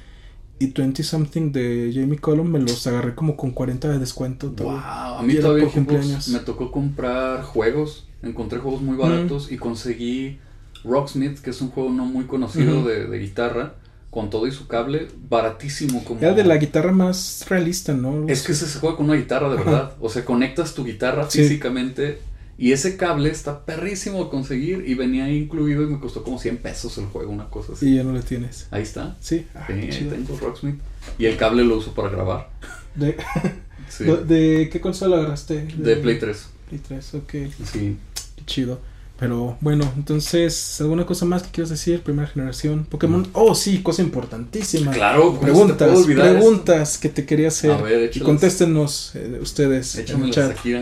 y 0.58 0.68
20 0.68 1.02
something 1.02 1.52
de 1.52 1.90
Jamie 1.94 2.18
Cullum, 2.18 2.48
me 2.48 2.58
los 2.60 2.86
agarré 2.86 3.14
como 3.14 3.36
con 3.36 3.50
40 3.50 3.88
de 3.88 3.98
descuento. 3.98 4.50
Wow, 4.50 4.70
a 4.78 5.22
mí 5.22 5.34
todavía 5.34 5.66
cumpleaños. 5.68 6.28
me 6.28 6.38
tocó 6.40 6.70
comprar 6.70 7.42
juegos. 7.42 8.06
Encontré 8.22 8.58
juegos 8.58 8.80
muy 8.80 8.96
baratos 8.96 9.52
y 9.52 9.56
conseguí 9.58 10.38
Rocksmith, 10.84 11.38
que 11.40 11.50
es 11.50 11.60
un 11.60 11.70
juego 11.70 11.90
no 11.90 12.04
muy 12.06 12.24
conocido 12.24 12.82
de, 12.84 13.06
de 13.06 13.18
guitarra, 13.18 13.74
con 14.10 14.30
todo 14.30 14.46
y 14.46 14.52
su 14.52 14.66
cable, 14.66 15.08
baratísimo. 15.28 16.02
Como... 16.04 16.20
Era 16.20 16.32
de 16.32 16.44
la 16.44 16.56
guitarra 16.56 16.92
más 16.92 17.44
realista, 17.48 17.92
¿no? 17.92 18.26
Es 18.28 18.42
que 18.42 18.52
ese 18.52 18.66
se 18.66 18.78
juega 18.78 18.96
con 18.96 19.06
una 19.06 19.16
guitarra 19.16 19.50
de 19.50 19.56
verdad. 19.56 19.92
O 20.00 20.08
sea, 20.08 20.24
conectas 20.24 20.72
tu 20.74 20.84
guitarra 20.84 21.28
Sí. 21.28 21.42
físicamente 21.42 22.20
y 22.56 22.72
ese 22.72 22.96
cable 22.96 23.30
está 23.30 23.64
perrísimo 23.64 24.24
de 24.24 24.30
conseguir 24.30 24.84
y 24.86 24.94
venía 24.94 25.28
incluido 25.28 25.82
y 25.82 25.86
me 25.86 25.98
costó 26.00 26.22
como 26.22 26.38
100 26.38 26.58
pesos 26.58 26.96
el 26.98 27.06
juego, 27.06 27.30
una 27.32 27.50
cosa 27.50 27.72
así. 27.72 27.88
Y 27.88 27.96
ya 27.96 28.04
no 28.04 28.12
lo 28.12 28.22
tienes. 28.22 28.68
Ahí 28.70 28.82
está. 28.82 29.16
Sí, 29.20 29.46
ah, 29.54 29.64
Sí, 29.66 29.72
ahí 29.74 30.08
tengo 30.10 30.38
Rocksmith. 30.38 30.76
Y 31.18 31.26
el 31.26 31.36
cable 31.36 31.64
lo 31.64 31.76
uso 31.78 31.92
para 31.94 32.08
grabar. 32.10 32.50
¿De, 32.94 33.16
Sí. 33.88 34.04
de, 34.04 34.16
de 34.24 34.68
qué 34.70 34.80
consola 34.80 35.16
agarraste? 35.18 35.66
De 35.76 35.96
Play 35.96 36.18
3. 36.18 36.46
Play 36.68 36.80
3, 36.88 37.14
ok. 37.14 37.30
Sí. 37.70 37.96
Qué 38.36 38.44
chido. 38.46 38.80
Pero 39.18 39.56
bueno, 39.60 39.90
entonces, 39.96 40.80
¿alguna 40.80 41.06
cosa 41.06 41.24
más 41.24 41.44
que 41.44 41.50
quieras 41.50 41.70
decir? 41.70 42.00
Primera 42.02 42.26
generación, 42.26 42.84
Pokémon. 42.84 43.28
Oh, 43.32 43.54
sí, 43.54 43.80
cosa 43.80 44.02
importantísima. 44.02 44.90
Claro, 44.90 45.36
¿cómo 45.38 45.68
se 45.68 45.72
te 45.72 45.84
Preguntas, 45.84 46.04
preguntas 46.06 46.98
que 46.98 47.08
te 47.10 47.24
quería 47.24 47.48
hacer. 47.48 47.70
A 47.70 47.80
ver, 47.80 48.10
y 48.12 48.18
contéstenos 48.20 49.12
eh, 49.14 49.38
ustedes 49.40 49.94
en 49.94 50.00
el 50.00 50.06
Échamelas 50.06 50.34
chat. 50.34 50.50
aquí. 50.58 50.74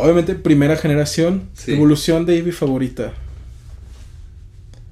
Obviamente, 0.00 0.34
primera 0.34 0.76
generación, 0.76 1.48
Sí. 1.54 1.72
evolución 1.72 2.26
de 2.26 2.36
Eevee 2.36 2.52
favorita. 2.52 3.12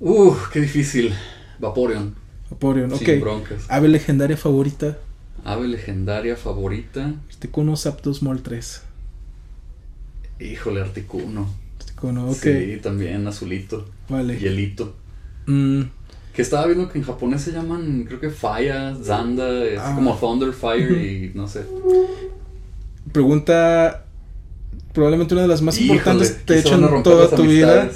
Uh, 0.01 0.35
qué 0.53 0.61
difícil. 0.61 1.13
Vaporeon. 1.59 2.15
Vaporeon, 2.51 2.93
ok. 2.93 2.99
Sin 2.99 3.21
broncas. 3.21 3.65
Ave 3.69 3.89
legendaria 3.89 4.37
favorita. 4.37 4.97
Ave 5.45 5.67
legendaria 5.69 6.37
favorita. 6.37 7.15
Articuno 7.31 7.77
Zapdos 7.77 8.23
Mol 8.23 8.43
3. 8.43 8.83
Híjole, 10.41 10.81
Articuno. 10.81 11.49
Articuno, 11.81 12.29
ok. 12.31 12.37
Sí, 12.37 12.79
también 12.83 13.27
azulito. 13.27 13.87
Vale. 14.09 14.39
Hielito. 14.39 14.95
Mm, 15.47 15.83
Que 16.33 16.43
estaba 16.43 16.67
viendo 16.67 16.89
que 16.89 16.99
en 16.99 17.05
japonés 17.05 17.43
se 17.43 17.51
llaman, 17.51 18.05
creo 18.05 18.21
que 18.21 18.31
Faya, 18.31 18.95
Zanda, 19.03 19.65
es 19.65 19.81
Ah. 19.81 19.93
como 19.97 20.17
Thunder, 20.17 20.53
Fire 20.53 20.93
y 20.93 21.33
no 21.35 21.49
sé. 21.49 21.65
pregunta 23.13 24.05
probablemente 24.99 25.33
una 25.33 25.43
de 25.43 25.49
las 25.49 25.63
más 25.63 25.79
Híjole, 25.79 25.99
importantes 25.99 26.45
te 26.45 26.61
romper 26.61 27.03
toda 27.05 27.31
tu 27.31 27.45
vida. 27.45 27.89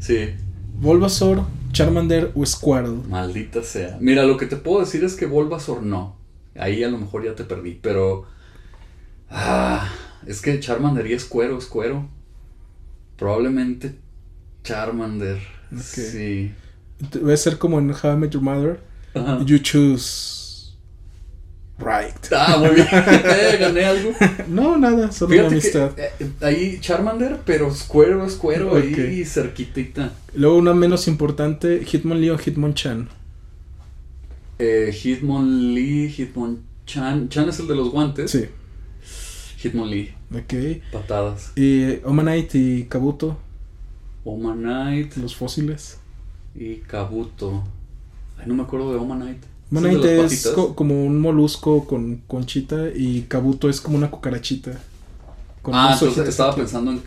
Sí, 0.00 0.30
Bulbasaur, 0.80 1.42
Charmander 1.72 2.32
o 2.34 2.46
Squirtle. 2.46 3.02
maldita 3.10 3.62
sea. 3.62 3.98
Mira, 4.00 4.24
lo 4.24 4.38
que 4.38 4.46
te 4.46 4.56
puedo 4.56 4.80
decir 4.80 5.04
es 5.04 5.14
que 5.16 5.26
Bulbasaur 5.26 5.82
no. 5.82 6.16
Ahí 6.56 6.82
a 6.82 6.88
lo 6.88 6.96
mejor 6.96 7.24
ya 7.24 7.34
te 7.34 7.44
perdí, 7.44 7.78
pero... 7.82 8.24
Ah, 9.28 9.92
es 10.26 10.40
que 10.40 10.58
Charmander 10.60 11.06
y 11.06 11.12
es 11.12 11.26
cuero, 11.26 11.58
es 11.58 11.66
cuero. 11.66 12.08
Probablemente 13.18 13.94
Charmander. 14.64 15.36
Ok. 15.70 15.82
Sí. 15.82 16.52
Voy 17.20 17.34
a 17.34 17.36
ser 17.36 17.58
como 17.58 17.78
en 17.78 17.90
How 17.90 18.14
I 18.14 18.16
Met 18.16 18.30
Your 18.30 18.42
Mother. 18.42 18.80
Ajá. 19.14 19.44
You 19.44 19.58
choose. 19.58 20.37
Right. 21.78 22.32
Ah, 22.32 22.56
muy 22.58 22.70
bien. 22.74 22.86
Eh, 22.92 23.56
gané 23.60 23.84
algo. 23.84 24.10
No, 24.48 24.76
nada, 24.76 25.12
solo 25.12 25.28
una 25.34 25.48
Fíjate 25.48 25.54
amistad. 25.54 25.90
que 25.94 26.24
eh, 26.24 26.30
ahí 26.40 26.78
Charmander, 26.80 27.40
pero 27.46 27.68
es 27.68 27.84
cuero, 27.84 28.24
es 28.26 28.34
cuero 28.34 28.74
ahí 28.76 29.24
cerquitita. 29.24 30.12
Luego 30.34 30.56
una 30.58 30.74
menos 30.74 31.06
importante, 31.06 31.84
Hitmonlee 31.84 32.30
o 32.30 32.38
Hitmonchan. 32.38 33.08
Eh, 34.58 34.92
Hitmonlee, 34.92 36.08
Hitmonchan. 36.08 37.28
Chan 37.28 37.48
es 37.48 37.60
el 37.60 37.68
de 37.68 37.76
los 37.76 37.90
guantes. 37.90 38.30
Sí, 38.32 38.46
Hitmonlee, 39.62 40.14
ok. 40.34 40.82
patadas. 40.92 41.52
Y 41.54 42.00
Omanite 42.04 42.58
y 42.58 42.84
Kabuto, 42.84 43.38
Omanite 44.24 45.20
los 45.20 45.36
fósiles. 45.36 45.98
y 46.54 46.76
Kabuto. 46.76 47.62
Ay, 48.38 48.44
no 48.46 48.54
me 48.54 48.62
acuerdo 48.64 48.92
de 48.92 48.98
Omanite. 48.98 49.46
Omanite 49.70 50.24
¿Es 50.24 50.46
co- 50.48 50.74
como 50.74 51.04
un 51.04 51.20
molusco 51.20 51.84
con 51.86 52.22
conchita 52.26 52.88
y 52.94 53.22
Kabuto 53.28 53.68
es 53.68 53.80
como 53.80 53.96
una 53.98 54.10
cucarachita. 54.10 54.80
Con 55.62 55.74
Ah, 55.74 55.90
entonces 55.92 56.28
estaba 56.28 56.52
aquí. 56.52 56.60
pensando 56.60 56.90
en. 56.92 57.02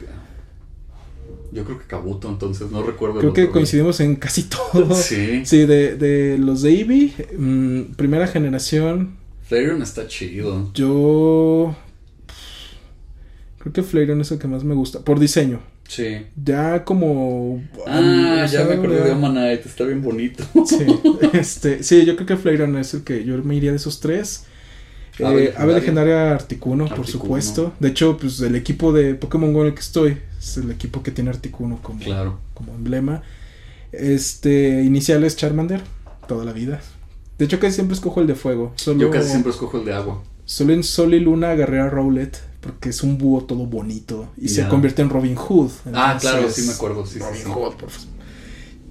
Yo 1.54 1.66
creo 1.66 1.80
que 1.80 1.86
Kabuto, 1.86 2.30
entonces 2.30 2.72
no 2.72 2.82
recuerdo. 2.84 3.20
Creo 3.20 3.34
que 3.34 3.50
coincidimos 3.50 4.00
en 4.00 4.16
casi 4.16 4.44
todo. 4.44 4.94
Sí. 4.96 5.46
Sí, 5.46 5.66
de, 5.66 5.96
de 5.98 6.38
los 6.38 6.62
de 6.62 6.72
Eevee, 6.72 7.14
mm, 7.38 7.94
primera 7.96 8.28
generación, 8.28 9.18
Flareon 9.48 9.82
está 9.82 10.08
chido. 10.08 10.72
yo... 10.74 11.76
Creo 13.60 13.74
que 13.74 13.84
Flareon 13.84 14.22
es 14.22 14.32
el 14.32 14.40
que 14.40 14.48
más 14.48 14.64
me 14.64 14.74
gusta, 14.74 15.02
por 15.02 15.20
diseño. 15.20 15.60
Sí. 15.92 16.26
Ya 16.42 16.86
como... 16.86 17.62
Ah, 17.86 18.48
ya 18.50 18.64
me 18.64 18.76
acordé 18.76 19.02
de 19.02 19.12
Omanite, 19.12 19.68
está 19.68 19.84
bien 19.84 20.02
bonito. 20.02 20.42
Sí, 20.66 20.86
este, 21.34 21.84
sí, 21.84 22.06
yo 22.06 22.16
creo 22.16 22.26
que 22.28 22.38
Flareon 22.38 22.78
es 22.78 22.94
el 22.94 23.04
que 23.04 23.26
yo 23.26 23.38
me 23.44 23.56
iría 23.58 23.72
de 23.72 23.76
esos 23.76 24.00
tres. 24.00 24.46
Eh, 25.20 25.54
Ave 25.58 25.74
legendaria. 25.74 26.34
Articuno, 26.34 26.88
por 26.88 27.08
supuesto. 27.08 27.74
De 27.82 27.90
hecho, 27.90 28.16
pues 28.18 28.40
el 28.40 28.56
equipo 28.56 28.94
de 28.94 29.16
Pokémon 29.16 29.52
Go 29.52 29.64
en 29.64 29.68
el 29.68 29.74
que 29.74 29.82
estoy 29.82 30.18
es 30.40 30.56
el 30.56 30.72
equipo 30.72 31.04
que 31.04 31.12
tiene 31.12 31.30
Articuno 31.30 31.80
como, 31.84 32.00
Claro. 32.00 32.40
como 32.54 32.74
emblema. 32.74 33.22
Este, 33.92 34.84
inicial 34.84 35.26
es 35.26 35.36
Charmander, 35.36 35.82
toda 36.26 36.46
la 36.46 36.54
vida. 36.54 36.80
De 37.38 37.44
hecho, 37.44 37.60
casi 37.60 37.76
siempre 37.76 37.96
escojo 37.96 38.22
el 38.22 38.28
de 38.28 38.36
fuego. 38.36 38.72
Solo, 38.78 38.98
Yo 39.02 39.12
casi 39.12 39.30
siempre 39.30 39.52
escojo 39.52 39.78
el 39.80 39.84
de 39.84 39.94
agua. 39.94 40.24
solo 40.46 40.72
en 40.72 40.84
Sol 40.84 41.14
y 41.14 41.20
Luna 41.20 41.52
agarré 41.52 41.82
a 41.82 41.90
Rowlet 41.90 42.38
porque 42.62 42.90
es 42.90 43.04
un 43.04 43.18
búho 43.18 43.44
todo 43.44 43.66
bonito 43.66 44.30
y 44.38 44.48
se 44.50 44.62
Ya. 44.62 44.70
convierte 44.70 45.02
en 45.02 45.10
Robin 45.10 45.36
Hood. 45.36 45.72
Ah, 45.94 46.18
claro, 46.22 46.50
sí 46.50 46.62
me 46.68 46.74
acuerdo. 46.74 47.06
Sí, 47.06 47.20
Robin 47.20 47.36
sí. 47.44 47.50
Hood, 47.50 47.74
por 47.76 47.90
favor. 47.90 48.08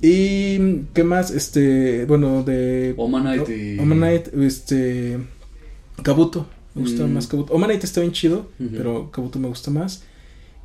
Y 0.03 0.83
qué 0.95 1.05
más, 1.05 1.31
este, 1.31 2.05
bueno, 2.07 2.43
de 2.43 2.95
Omanite 2.97 3.75
y. 3.75 3.79
Omanite, 3.79 4.31
este, 4.47 5.19
Kabuto, 6.03 6.47
me 6.75 6.83
gusta 6.83 7.07
Mm. 7.07 7.13
más 7.13 7.27
Kabuto. 7.27 7.53
Omanite 7.53 7.85
está 7.87 8.01
bien 8.01 8.13
chido, 8.13 8.49
pero 8.73 9.11
Kabuto 9.11 9.39
me 9.39 9.49
gusta 9.49 9.71
más. 9.71 10.03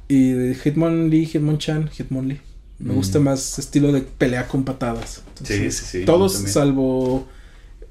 Y 0.08 0.30
de 0.32 0.56
Hitmonlee, 0.56 1.26
Hitmonchan, 1.26 1.90
Hitmonlee. 1.90 2.40
Me 2.80 2.94
Mm. 2.94 2.96
gusta 2.96 3.20
más 3.20 3.60
estilo 3.60 3.92
de 3.92 4.02
pelea 4.02 4.48
con 4.48 4.64
patadas. 4.64 5.24
Sí, 5.44 5.70
sí, 5.72 5.86
sí. 5.86 6.06
Todos 6.06 6.34
salvo 6.34 7.28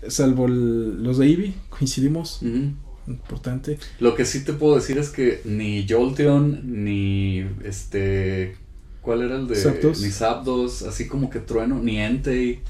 salvo 0.08 0.46
el- 0.46 1.02
los 1.02 1.16
de 1.18 1.26
Eevee, 1.28 1.54
coincidimos, 1.70 2.40
Ujú. 2.42 2.72
Importante. 3.06 3.78
Lo 4.00 4.14
que 4.14 4.24
sí 4.24 4.44
te 4.44 4.52
puedo 4.52 4.76
decir 4.76 4.98
es 4.98 5.10
que 5.10 5.40
ni 5.44 5.86
Jolteon, 5.88 6.84
ni 6.84 7.44
este. 7.64 8.56
¿Cuál 9.02 9.22
era 9.22 9.36
el 9.36 9.46
de.? 9.46 9.56
Zapdos. 9.56 10.00
Ni 10.00 10.10
Zapdos, 10.10 10.82
así 10.82 11.06
como 11.06 11.28
que 11.30 11.40
Trueno, 11.40 11.80
ni 11.82 11.98
Entei. 12.00 12.60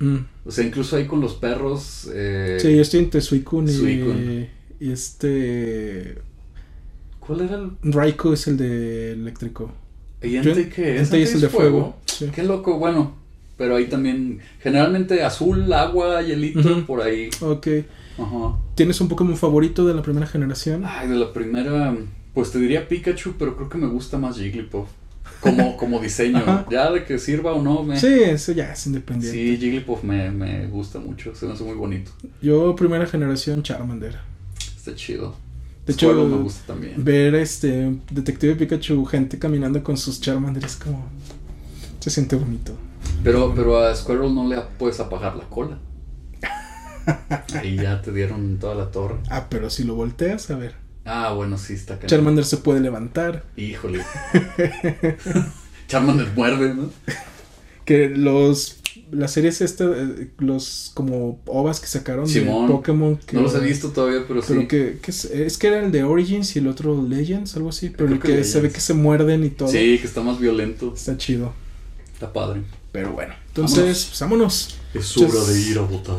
Mm. 0.00 0.16
O 0.44 0.50
sea, 0.50 0.64
incluso 0.66 0.96
ahí 0.96 1.06
con 1.06 1.20
los 1.20 1.34
perros. 1.34 2.08
Eh, 2.12 2.58
Sí, 2.60 2.74
yo 2.74 2.82
estoy 2.82 3.00
entre 3.00 3.20
Suicune 3.20 3.70
y, 3.70 3.74
Suicune. 3.74 4.50
y 4.80 4.90
este 4.92 6.18
¿Cuál 7.20 7.40
era 7.42 7.56
el. 7.56 7.70
Raikou 7.82 8.32
es 8.32 8.46
el 8.46 8.56
de 8.56 9.12
eléctrico. 9.12 9.72
¿Y 10.22 10.36
Entei 10.36 10.68
qué 10.68 10.96
es? 10.96 11.02
Entei 11.02 11.22
es 11.22 11.34
el 11.34 11.40
de 11.42 11.48
fuego. 11.48 11.96
sí. 12.06 12.30
Qué 12.34 12.42
loco, 12.42 12.78
bueno. 12.78 13.14
Pero 13.56 13.76
ahí 13.76 13.86
también. 13.86 14.40
Generalmente 14.60 15.22
azul, 15.22 15.72
agua, 15.72 16.20
hielito, 16.20 16.60
Ujú. 16.60 16.84
por 16.84 17.00
ahí. 17.00 17.30
Ok. 17.40 17.66
Ajá. 18.18 18.56
¿Tienes 18.74 19.00
un 19.00 19.08
Pokémon 19.08 19.36
favorito 19.36 19.86
de 19.86 19.94
la 19.94 20.02
primera 20.02 20.26
generación? 20.26 20.84
Ay, 20.86 21.08
de 21.08 21.16
la 21.16 21.32
primera, 21.32 21.96
pues 22.34 22.50
te 22.50 22.58
diría 22.58 22.88
Pikachu, 22.88 23.34
pero 23.38 23.56
creo 23.56 23.68
que 23.68 23.78
me 23.78 23.86
gusta 23.86 24.18
más 24.18 24.36
Jigglypuff. 24.36 24.88
Como, 25.40 25.76
como 25.78 25.98
diseño. 25.98 26.38
Ajá. 26.38 26.66
Ya 26.70 26.90
de 26.90 27.04
que 27.04 27.18
sirva 27.18 27.52
o 27.52 27.62
no, 27.62 27.82
me... 27.82 27.98
Sí, 27.98 28.06
eso 28.22 28.52
ya 28.52 28.72
es 28.72 28.86
independiente. 28.86 29.36
Sí, 29.38 29.56
Jigglypuff 29.58 30.02
me, 30.02 30.30
me 30.30 30.66
gusta 30.66 30.98
mucho, 30.98 31.34
se 31.34 31.46
me 31.46 31.52
hace 31.52 31.64
muy 31.64 31.74
bonito. 31.74 32.10
Yo 32.40 32.74
primera 32.74 33.06
generación 33.06 33.62
Charmander. 33.62 34.18
Está 34.76 34.94
chido. 34.94 35.34
De 35.86 35.92
hecho, 35.92 36.12
me 36.12 36.36
gusta 36.38 36.66
también. 36.66 37.04
ver 37.04 37.36
este 37.36 37.96
Detective 38.10 38.56
Pikachu, 38.56 39.04
gente 39.04 39.38
caminando 39.38 39.82
con 39.84 39.96
sus 39.96 40.20
Charmander 40.20 40.64
es 40.64 40.74
como 40.76 41.04
se 42.00 42.10
siente 42.10 42.36
bonito. 42.36 42.72
Pero, 43.24 43.52
pero 43.54 43.78
a 43.78 43.94
Squirrel 43.94 44.32
no 44.32 44.48
le 44.48 44.60
puedes 44.78 45.00
apagar 45.00 45.36
la 45.36 45.44
cola. 45.44 45.78
Ahí 47.54 47.76
ya 47.76 48.02
te 48.02 48.12
dieron 48.12 48.58
toda 48.58 48.74
la 48.74 48.90
torre. 48.90 49.16
Ah, 49.30 49.46
pero 49.48 49.70
si 49.70 49.84
lo 49.84 49.94
volteas, 49.94 50.50
a 50.50 50.56
ver. 50.56 50.74
Ah, 51.04 51.32
bueno, 51.32 51.56
sí, 51.58 51.74
está 51.74 51.94
acá. 51.94 52.06
Charmander 52.06 52.44
se 52.44 52.56
puede 52.58 52.80
levantar. 52.80 53.44
Híjole. 53.56 54.02
Charmander 55.88 56.28
muerde, 56.34 56.74
¿no? 56.74 56.90
Que 57.84 58.08
los 58.08 58.80
las 59.10 59.32
series 59.32 59.60
esta, 59.60 59.84
eh, 59.84 60.30
los 60.38 60.90
como 60.94 61.40
ovas 61.46 61.80
que 61.80 61.86
sacaron 61.86 62.26
Simón. 62.26 62.66
de 62.66 62.72
Pokémon 62.72 63.16
que 63.16 63.36
No 63.36 63.42
los 63.42 63.54
he 63.54 63.60
visto 63.60 63.90
todavía, 63.90 64.24
pero 64.26 64.42
sí. 64.42 64.66
que, 64.66 64.98
que 65.00 65.10
es, 65.10 65.26
es 65.26 65.58
que 65.58 65.68
era 65.68 65.80
el 65.84 65.92
de 65.92 66.02
Origins 66.02 66.56
y 66.56 66.58
el 66.58 66.66
otro 66.66 67.00
Legends, 67.06 67.54
algo 67.56 67.68
así, 67.68 67.90
pero 67.90 68.06
Creo 68.06 68.16
el 68.16 68.20
que 68.22 68.36
que 68.38 68.44
se 68.44 68.60
ve 68.60 68.70
que 68.70 68.80
se 68.80 68.94
muerden 68.94 69.44
y 69.44 69.50
todo. 69.50 69.68
Sí, 69.68 69.98
que 70.00 70.06
está 70.06 70.22
más 70.22 70.40
violento. 70.40 70.92
Está 70.94 71.16
chido. 71.16 71.52
Está 72.12 72.32
padre. 72.32 72.62
Pero 72.92 73.12
bueno, 73.12 73.34
entonces, 73.48 73.76
Vámonos. 73.78 74.06
pues 74.08 74.20
vámonos. 74.20 74.76
Es 74.98 75.16
hora 75.16 75.44
de 75.44 75.60
ir 75.60 75.78
a 75.78 75.82
votar. 75.82 76.16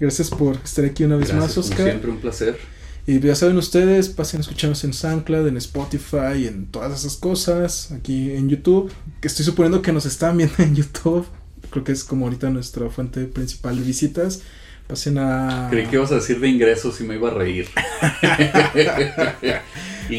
Gracias 0.00 0.30
por 0.30 0.56
estar 0.56 0.84
aquí 0.84 1.04
una 1.04 1.16
vez 1.16 1.28
Gracias, 1.28 1.44
más, 1.44 1.54
como 1.54 1.66
Oscar. 1.66 1.86
siempre, 1.86 2.10
un 2.10 2.18
placer. 2.18 2.58
Y 3.06 3.20
ya 3.20 3.34
saben 3.34 3.56
ustedes, 3.56 4.10
pasen 4.10 4.38
a 4.38 4.40
escucharnos 4.42 4.84
en 4.84 4.92
SoundCloud, 4.92 5.46
en 5.48 5.56
Spotify, 5.56 6.46
en 6.46 6.66
todas 6.66 7.00
esas 7.00 7.16
cosas, 7.16 7.90
aquí 7.92 8.32
en 8.32 8.50
YouTube, 8.50 8.90
que 9.22 9.28
estoy 9.28 9.46
suponiendo 9.46 9.80
que 9.80 9.92
nos 9.92 10.04
están 10.04 10.36
viendo 10.36 10.54
en 10.58 10.74
YouTube. 10.76 11.26
Creo 11.70 11.84
que 11.84 11.92
es 11.92 12.04
como 12.04 12.26
ahorita 12.26 12.50
nuestra 12.50 12.88
fuente 12.90 13.24
principal 13.24 13.78
de 13.78 13.82
visitas. 13.84 14.40
Pasen 14.88 15.18
a... 15.18 15.68
Creí 15.70 15.86
que 15.86 15.96
ibas 15.96 16.10
a 16.12 16.16
decir 16.16 16.40
de 16.40 16.48
ingresos 16.48 16.98
y 17.00 17.04
me 17.04 17.14
iba 17.16 17.28
a 17.28 17.34
reír. 17.34 17.68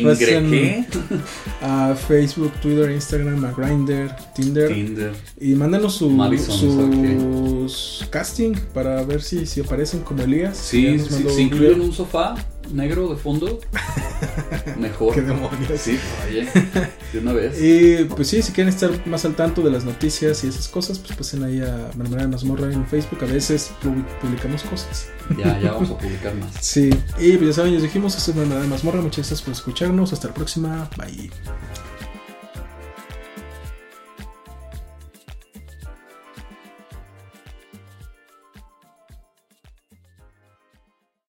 Pasen 0.03 0.45
¿Ingre 0.45 0.85
a 1.61 1.95
Facebook, 1.95 2.53
Twitter, 2.61 2.91
Instagram, 2.91 3.43
a 3.45 3.51
Grindr, 3.51 4.15
Tinder. 4.35 4.71
Tinder. 4.71 5.13
Y 5.41 5.55
mándanos 5.55 5.95
su, 5.95 6.11
sus 6.47 8.07
casting 8.11 8.53
para 8.71 9.03
ver 9.03 9.23
si, 9.23 9.47
si 9.47 9.61
aparecen 9.61 10.01
como 10.01 10.21
Elías. 10.21 10.55
Sí, 10.55 10.97
nos 10.97 11.07
sí, 11.07 11.15
si 11.15 11.25
un 11.25 11.39
incluyen 11.39 11.81
un 11.81 11.91
sofá 11.91 12.35
negro 12.73 13.07
de 13.09 13.15
fondo, 13.15 13.59
mejor. 14.79 15.13
Qué 15.15 15.21
demonios. 15.21 15.79
Sí, 15.79 15.99
oye, 16.27 16.47
de 17.13 17.19
una 17.19 17.33
vez. 17.33 17.61
Y 17.61 18.03
pues 18.05 18.27
sí, 18.27 18.41
si 18.41 18.51
quieren 18.51 18.73
estar 18.73 18.91
más 19.07 19.25
al 19.25 19.35
tanto 19.35 19.61
de 19.61 19.71
las 19.71 19.85
noticias 19.85 20.43
y 20.43 20.47
esas 20.47 20.67
cosas, 20.67 20.99
pues 20.99 21.15
pasen 21.17 21.43
ahí 21.43 21.61
a 21.61 21.89
Mermelada 21.95 22.23
de 22.23 22.27
Mazmorra 22.33 22.71
en 22.71 22.85
Facebook. 22.87 23.19
A 23.23 23.25
veces 23.25 23.71
publi- 23.83 24.05
publicamos 24.21 24.63
cosas. 24.63 25.07
Ya, 25.37 25.59
ya 25.59 25.71
vamos 25.73 25.91
a 25.91 25.97
publicar 25.97 26.33
más. 26.35 26.49
Sí, 26.61 26.89
y 27.19 27.37
pues 27.37 27.49
ya 27.49 27.53
saben, 27.53 27.71
ya 27.71 27.77
os 27.77 27.83
dijimos, 27.83 28.15
esto 28.17 28.31
es 28.31 28.37
Mermelada 28.37 28.63
de 28.63 28.69
Mazmorra. 28.69 29.01
Muchas 29.01 29.17
gracias 29.17 29.41
por 29.41 29.53
escucharnos. 29.53 30.13
Hasta 30.13 30.27
la 30.27 30.33
próxima. 30.33 30.89
Bye. 30.97 31.29